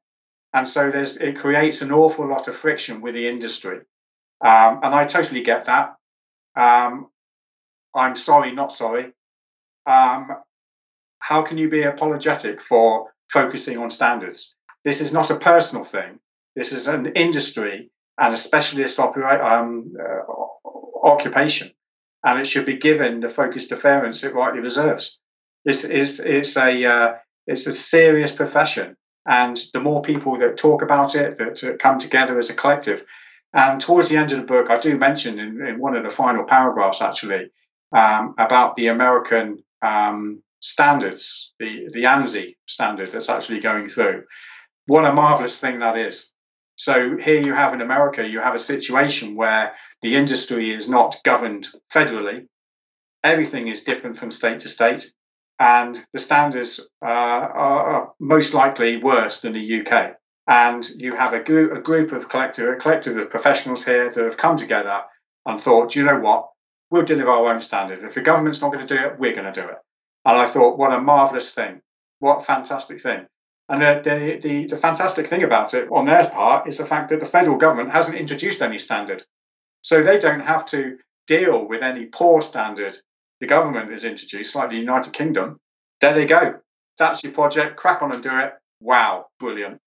And 0.53 0.68
so 0.68 0.89
there's 0.89 1.18
it 1.18 1.38
creates 1.38 1.81
an 1.81 1.91
awful 1.91 2.27
lot 2.27 2.47
of 2.47 2.56
friction 2.56 3.01
with 3.01 3.14
the 3.14 3.27
industry. 3.27 3.80
Um, 4.41 4.80
and 4.84 4.95
I 4.95 5.06
totally 5.06 5.41
get 5.41 5.65
that. 5.65 5.95
Um, 6.56 7.10
I'm 7.93 8.15
sorry, 8.15 8.51
not 8.51 8.72
sorry. 8.72 9.14
Um, 9.85 10.30
how 11.19 11.41
can 11.41 11.57
you 11.57 11.69
be 11.69 11.84
apologetic 11.84 12.61
for 12.61 13.11
focusing 13.31 13.77
on 13.77 13.89
standards? 13.89 14.56
This 14.84 15.01
is 15.01 15.14
not 15.14 15.31
a 15.31 15.35
personal 15.35 15.84
thing. 15.84 16.19
This 16.56 16.72
is 16.72 16.88
an 16.88 17.07
industry 17.07 17.91
and 18.18 18.34
a 18.34 18.38
specialist 18.38 18.99
um, 18.99 19.93
uh, 19.99 21.07
occupation, 21.07 21.72
and 22.23 22.39
it 22.39 22.47
should 22.47 22.65
be 22.65 22.77
given 22.77 23.19
the 23.19 23.30
focused 23.30 23.69
deference 23.69 24.23
it 24.23 24.34
rightly 24.34 24.61
deserves. 24.61 25.19
This 25.65 25.84
is 25.84 26.19
it's 26.19 26.57
a 26.57 26.85
uh, 26.85 27.14
it's 27.48 27.68
a 27.68 27.74
serious 27.74 28.32
profession, 28.32 28.95
and 29.26 29.60
the 29.74 29.80
more 29.80 30.02
people 30.02 30.38
that 30.40 30.57
talk 30.57 30.82
about 30.82 31.16
it, 31.16 31.38
that, 31.38 31.80
come 31.80 31.99
together 31.99 32.38
as 32.38 32.49
a 32.49 32.56
collective, 32.56 33.06
and 33.53 33.82
towards 33.82 34.10
the 34.10 34.18
end 34.18 34.32
of 34.32 34.40
the 34.40 34.45
book, 34.45 34.70
I 34.70 34.80
do 34.80 34.98
mention 34.98 35.40
in, 35.40 35.66
in 35.66 35.80
one 35.80 35.95
of 35.95 36.03
the 36.03 36.11
final 36.11 36.44
paragraphs 36.44 37.02
actually 37.02 37.49
um, 37.95 38.36
about 38.38 38.76
the 38.76 38.88
American 38.88 39.64
um, 39.82 40.44
standards, 40.61 41.53
the, 41.60 41.90
the 41.91 42.03
ANSI 42.03 42.57
standard 42.68 43.11
that's 43.11 43.30
actually 43.30 43.60
going 43.60 43.88
through. 43.88 44.24
What 44.86 45.06
a 45.06 45.14
marvelous 45.14 45.60
thing 45.60 45.80
that 45.80 45.98
is. 45.98 46.34
So 46.76 47.18
here 47.18 47.41
you 47.41 47.53
have 47.53 47.74
in 47.74 47.82
America, 47.82 48.28
you 48.28 48.40
have 48.40 48.56
a 48.56 48.60
situation 48.60 49.36
where 49.36 49.74
the 50.02 50.16
industry 50.16 50.72
is 50.72 50.90
not 50.90 51.18
governed 51.24 51.68
federally. 51.94 52.48
Everything 53.24 53.68
is 53.68 53.84
different 53.84 54.18
from 54.18 54.32
state 54.32 54.61
to 54.61 54.70
state. 54.70 55.11
And 55.60 56.02
the 56.14 56.19
standards 56.19 56.90
uh, 57.03 57.06
are 57.06 58.14
most 58.19 58.53
likely 58.53 58.98
worse 58.98 59.41
than 59.41 59.53
the 59.53 59.81
UK. 59.81 60.15
And 60.48 60.88
you 60.90 61.15
have 61.15 61.34
a 61.34 61.44
group, 61.44 61.73
a 61.73 61.81
group 61.81 62.11
of 62.11 62.30
collective, 62.30 62.69
a 62.69 62.76
collective 62.77 63.18
of 63.18 63.30
professionals 63.30 63.86
here 63.86 64.10
that 64.10 64.23
have 64.23 64.38
come 64.38 64.56
together 64.56 65.03
and 65.45 65.60
thought, 65.60 65.95
you 65.95 66.03
know 66.03 66.19
what? 66.19 66.49
We'll 66.90 67.03
deliver 67.03 67.30
our 67.30 67.53
own 67.53 67.60
standard. 67.60 68.03
If 68.03 68.15
the 68.15 68.22
government's 68.22 68.61
not 68.61 68.73
going 68.73 68.88
to 68.88 68.98
do 68.98 69.03
it, 69.03 69.19
we're 69.19 69.36
going 69.36 69.52
to 69.52 69.61
do 69.61 69.68
it. 69.68 69.77
And 70.26 70.38
I 70.38 70.45
thought, 70.45 70.77
what 70.77 70.94
a 70.94 71.02
marvelous 71.02 71.53
thing. 71.53 71.81
What 72.19 72.40
a 72.40 72.45
fantastic 72.45 73.02
thing. 73.02 73.27
And 73.68 73.81
the, 73.81 74.02
the, 74.03 74.48
the, 74.48 74.65
the, 74.65 74.77
fantastic 74.77 75.27
thing 75.27 75.44
about 75.44 75.76
it 75.76 75.88
on 75.91 76.06
their 76.06 76.27
part 76.27 76.68
is 76.68 76.80
the 76.80 76.86
fact 76.86 77.10
that 77.10 77.19
the 77.19 77.26
federal 77.26 77.57
government 77.57 77.91
hasn't 77.91 78.18
introduced 78.18 78.64
any 78.64 78.80
standard. 78.80 79.23
So 79.84 80.02
they 80.02 80.18
don't 80.18 80.40
have 80.40 80.65
to 80.68 80.98
deal 81.27 81.68
with 81.68 81.84
any 81.84 82.06
poor 82.06 82.41
standard 82.41 82.98
the 83.40 83.48
government 83.48 83.91
has 83.91 84.03
introduced, 84.03 84.56
like 84.56 84.70
the 84.70 84.78
United 84.78 85.14
Kingdom. 85.14 85.60
There 86.02 86.14
they 86.14 86.26
go. 86.26 86.56
That's 86.98 87.24
your 87.24 87.34
project. 87.34 87.78
Crack 87.78 88.02
on 88.02 88.14
and 88.14 88.24
do 88.24 88.38
it. 88.38 88.53
Wow, 88.82 89.28
brilliant. 89.40 89.80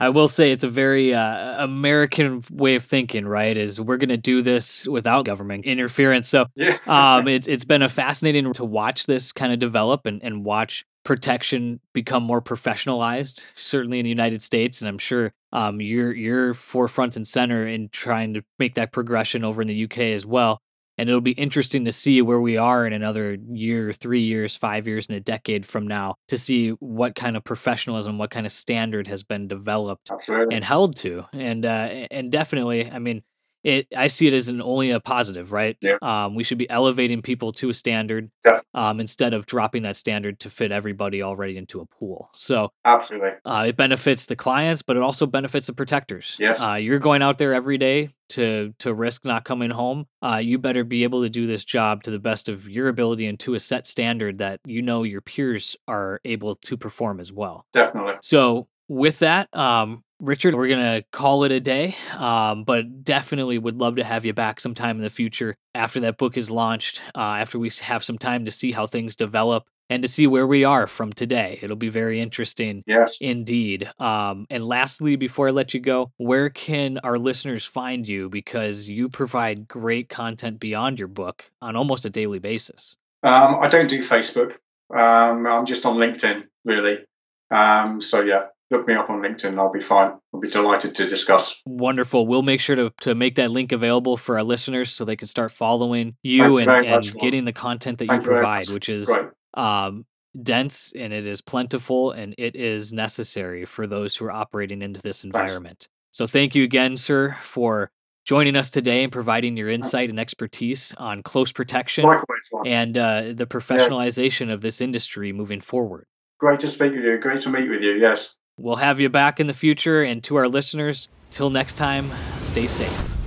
I 0.00 0.10
will 0.10 0.28
say 0.28 0.52
it's 0.52 0.62
a 0.62 0.68
very 0.68 1.12
uh, 1.12 1.64
American 1.64 2.44
way 2.52 2.76
of 2.76 2.84
thinking, 2.84 3.26
right? 3.26 3.56
Is 3.56 3.80
we're 3.80 3.96
going 3.96 4.10
to 4.10 4.16
do 4.16 4.42
this 4.42 4.86
without 4.86 5.24
government 5.24 5.64
interference. 5.64 6.28
So 6.28 6.46
yeah. 6.54 6.78
um, 6.86 7.26
it's 7.26 7.48
it's 7.48 7.64
been 7.64 7.82
a 7.82 7.88
fascinating 7.88 8.52
to 8.52 8.64
watch 8.64 9.06
this 9.06 9.32
kind 9.32 9.52
of 9.52 9.58
develop 9.58 10.06
and, 10.06 10.22
and 10.22 10.44
watch 10.44 10.84
protection 11.04 11.80
become 11.94 12.22
more 12.22 12.40
professionalized, 12.40 13.50
certainly 13.56 13.98
in 13.98 14.04
the 14.04 14.10
United 14.10 14.40
States. 14.40 14.80
And 14.80 14.88
I'm 14.88 14.98
sure 14.98 15.32
um, 15.52 15.80
you're 15.80 16.14
you're 16.14 16.54
forefront 16.54 17.16
and 17.16 17.26
center 17.26 17.66
in 17.66 17.88
trying 17.88 18.34
to 18.34 18.42
make 18.60 18.74
that 18.74 18.92
progression 18.92 19.42
over 19.42 19.62
in 19.62 19.68
the 19.68 19.84
UK 19.84 19.98
as 19.98 20.24
well 20.24 20.60
and 20.98 21.08
it'll 21.08 21.20
be 21.20 21.32
interesting 21.32 21.84
to 21.84 21.92
see 21.92 22.20
where 22.20 22.40
we 22.40 22.56
are 22.56 22.84
in 22.84 22.92
another 22.92 23.38
year, 23.50 23.92
three 23.92 24.20
years, 24.20 24.56
five 24.56 24.88
years, 24.88 25.06
and 25.08 25.16
a 25.16 25.20
decade 25.20 25.64
from 25.64 25.86
now 25.86 26.16
to 26.26 26.36
see 26.36 26.70
what 26.70 27.14
kind 27.14 27.36
of 27.36 27.44
professionalism, 27.44 28.18
what 28.18 28.30
kind 28.30 28.44
of 28.44 28.52
standard 28.52 29.06
has 29.06 29.22
been 29.22 29.46
developed 29.46 30.10
Absolutely. 30.10 30.56
and 30.56 30.64
held 30.64 30.96
to. 30.96 31.24
And 31.32 31.64
uh, 31.64 32.06
and 32.10 32.32
definitely, 32.32 32.90
I 32.90 32.98
mean, 32.98 33.22
it 33.64 33.86
I 33.96 34.06
see 34.08 34.26
it 34.26 34.32
as 34.32 34.48
an 34.48 34.60
only 34.60 34.90
a 34.90 35.00
positive, 35.00 35.52
right? 35.52 35.76
Yeah. 35.80 35.98
Um, 36.02 36.34
we 36.34 36.42
should 36.44 36.58
be 36.58 36.68
elevating 36.68 37.22
people 37.22 37.52
to 37.52 37.68
a 37.68 37.74
standard 37.74 38.30
um, 38.74 39.00
instead 39.00 39.34
of 39.34 39.46
dropping 39.46 39.82
that 39.82 39.96
standard 39.96 40.40
to 40.40 40.50
fit 40.50 40.72
everybody 40.72 41.22
already 41.22 41.56
into 41.56 41.80
a 41.80 41.86
pool. 41.86 42.28
So 42.32 42.72
absolutely, 42.84 43.30
uh, 43.44 43.66
it 43.68 43.76
benefits 43.76 44.26
the 44.26 44.36
clients, 44.36 44.82
but 44.82 44.96
it 44.96 45.02
also 45.02 45.26
benefits 45.26 45.68
the 45.68 45.72
protectors. 45.74 46.36
Yes, 46.40 46.62
uh, 46.62 46.74
you're 46.74 46.98
going 46.98 47.22
out 47.22 47.38
there 47.38 47.54
every 47.54 47.78
day 47.78 48.10
to 48.30 48.74
to 48.78 48.94
risk 48.94 49.24
not 49.24 49.44
coming 49.44 49.70
home. 49.70 50.06
Uh, 50.22 50.40
you 50.42 50.58
better 50.58 50.84
be 50.84 51.04
able 51.04 51.22
to 51.22 51.28
do 51.28 51.46
this 51.46 51.64
job 51.64 52.02
to 52.04 52.10
the 52.10 52.18
best 52.18 52.48
of 52.48 52.68
your 52.68 52.88
ability 52.88 53.26
and 53.26 53.38
to 53.40 53.54
a 53.54 53.60
set 53.60 53.86
standard 53.86 54.38
that 54.38 54.60
you 54.64 54.82
know 54.82 55.02
your 55.02 55.20
peers 55.20 55.76
are 55.86 56.20
able 56.24 56.54
to 56.54 56.76
perform 56.76 57.20
as 57.20 57.32
well. 57.32 57.66
Definitely. 57.72 58.14
So 58.22 58.68
with 58.88 59.18
that, 59.20 59.54
um, 59.54 60.02
Richard, 60.20 60.54
we're 60.54 60.68
going 60.68 60.80
to 60.80 61.04
call 61.12 61.44
it 61.44 61.52
a 61.52 61.60
day, 61.60 61.94
um, 62.16 62.64
but 62.64 63.04
definitely 63.04 63.58
would 63.58 63.76
love 63.76 63.96
to 63.96 64.04
have 64.04 64.24
you 64.24 64.32
back 64.32 64.58
sometime 64.58 64.96
in 64.96 65.02
the 65.02 65.10
future 65.10 65.54
after 65.74 66.00
that 66.00 66.16
book 66.16 66.36
is 66.36 66.50
launched, 66.50 67.02
uh, 67.14 67.36
after 67.38 67.58
we 67.58 67.70
have 67.82 68.02
some 68.02 68.18
time 68.18 68.44
to 68.44 68.50
see 68.50 68.72
how 68.72 68.86
things 68.86 69.14
develop 69.14 69.68
and 69.90 70.02
to 70.02 70.08
see 70.08 70.26
where 70.26 70.46
we 70.46 70.64
are 70.64 70.86
from 70.86 71.12
today. 71.12 71.58
It'll 71.62 71.76
be 71.76 71.88
very 71.88 72.20
interesting. 72.20 72.82
Yes. 72.86 73.18
Indeed. 73.20 73.90
Um, 73.98 74.46
and 74.50 74.64
lastly, 74.64 75.16
before 75.16 75.48
I 75.48 75.50
let 75.50 75.74
you 75.74 75.80
go, 75.80 76.12
where 76.16 76.50
can 76.50 76.98
our 76.98 77.18
listeners 77.18 77.64
find 77.64 78.06
you? 78.06 78.28
Because 78.28 78.88
you 78.88 79.08
provide 79.08 79.68
great 79.68 80.08
content 80.08 80.60
beyond 80.60 80.98
your 80.98 81.08
book 81.08 81.50
on 81.60 81.76
almost 81.76 82.04
a 82.04 82.10
daily 82.10 82.38
basis. 82.38 82.96
Um, 83.22 83.58
I 83.60 83.68
don't 83.68 83.88
do 83.88 84.00
Facebook. 84.00 84.56
Um, 84.94 85.46
I'm 85.46 85.66
just 85.66 85.84
on 85.84 85.96
LinkedIn, 85.96 86.44
really. 86.64 87.04
Um, 87.50 88.00
so, 88.00 88.22
yeah, 88.22 88.46
look 88.70 88.86
me 88.86 88.94
up 88.94 89.10
on 89.10 89.20
LinkedIn. 89.20 89.58
I'll 89.58 89.72
be 89.72 89.80
fine. 89.80 90.12
I'll 90.32 90.40
be 90.40 90.48
delighted 90.48 90.94
to 90.96 91.08
discuss. 91.08 91.62
Wonderful. 91.66 92.26
We'll 92.26 92.42
make 92.42 92.60
sure 92.60 92.76
to, 92.76 92.92
to 93.02 93.14
make 93.14 93.34
that 93.36 93.50
link 93.50 93.72
available 93.72 94.16
for 94.16 94.36
our 94.36 94.44
listeners 94.44 94.90
so 94.90 95.04
they 95.04 95.16
can 95.16 95.26
start 95.26 95.50
following 95.50 96.16
you 96.22 96.58
and, 96.58 96.70
and 96.70 97.14
getting 97.20 97.44
the 97.44 97.52
content 97.52 97.98
that 97.98 98.08
Thank 98.08 98.24
you 98.24 98.30
provide, 98.30 98.68
which 98.68 98.88
is 98.88 99.14
um, 99.54 100.06
dense 100.40 100.92
and 100.92 101.12
it 101.12 101.26
is 101.26 101.40
plentiful 101.40 102.12
and 102.12 102.34
it 102.38 102.54
is 102.54 102.92
necessary 102.92 103.64
for 103.64 103.86
those 103.86 104.16
who 104.16 104.26
are 104.26 104.32
operating 104.32 104.82
into 104.82 105.00
this 105.02 105.24
environment. 105.24 105.88
So 106.10 106.26
thank 106.26 106.54
you 106.54 106.64
again, 106.64 106.96
sir, 106.96 107.36
for 107.40 107.90
joining 108.24 108.56
us 108.56 108.70
today 108.70 109.02
and 109.02 109.12
providing 109.12 109.56
your 109.56 109.68
insight 109.68 110.10
and 110.10 110.20
expertise 110.20 110.94
on 110.98 111.22
close 111.22 111.52
protection 111.52 112.04
Likewise, 112.04 112.50
and 112.66 112.96
uh, 112.96 113.32
the 113.34 113.46
professionalization 113.46 114.48
yeah. 114.48 114.54
of 114.54 114.60
this 114.60 114.80
industry 114.80 115.32
moving 115.32 115.60
forward. 115.60 116.06
Great 116.38 116.60
to 116.60 116.68
speak 116.68 116.92
with 116.92 117.04
you. 117.04 117.18
Great 117.18 117.40
to 117.42 117.50
meet 117.50 117.68
with 117.68 117.82
you. 117.82 117.92
Yes. 117.92 118.36
We'll 118.58 118.76
have 118.76 119.00
you 119.00 119.08
back 119.08 119.40
in 119.40 119.46
the 119.46 119.52
future. 119.52 120.02
And 120.02 120.22
to 120.24 120.36
our 120.36 120.48
listeners, 120.48 121.08
till 121.30 121.50
next 121.50 121.74
time, 121.74 122.10
stay 122.38 122.66
safe. 122.66 123.17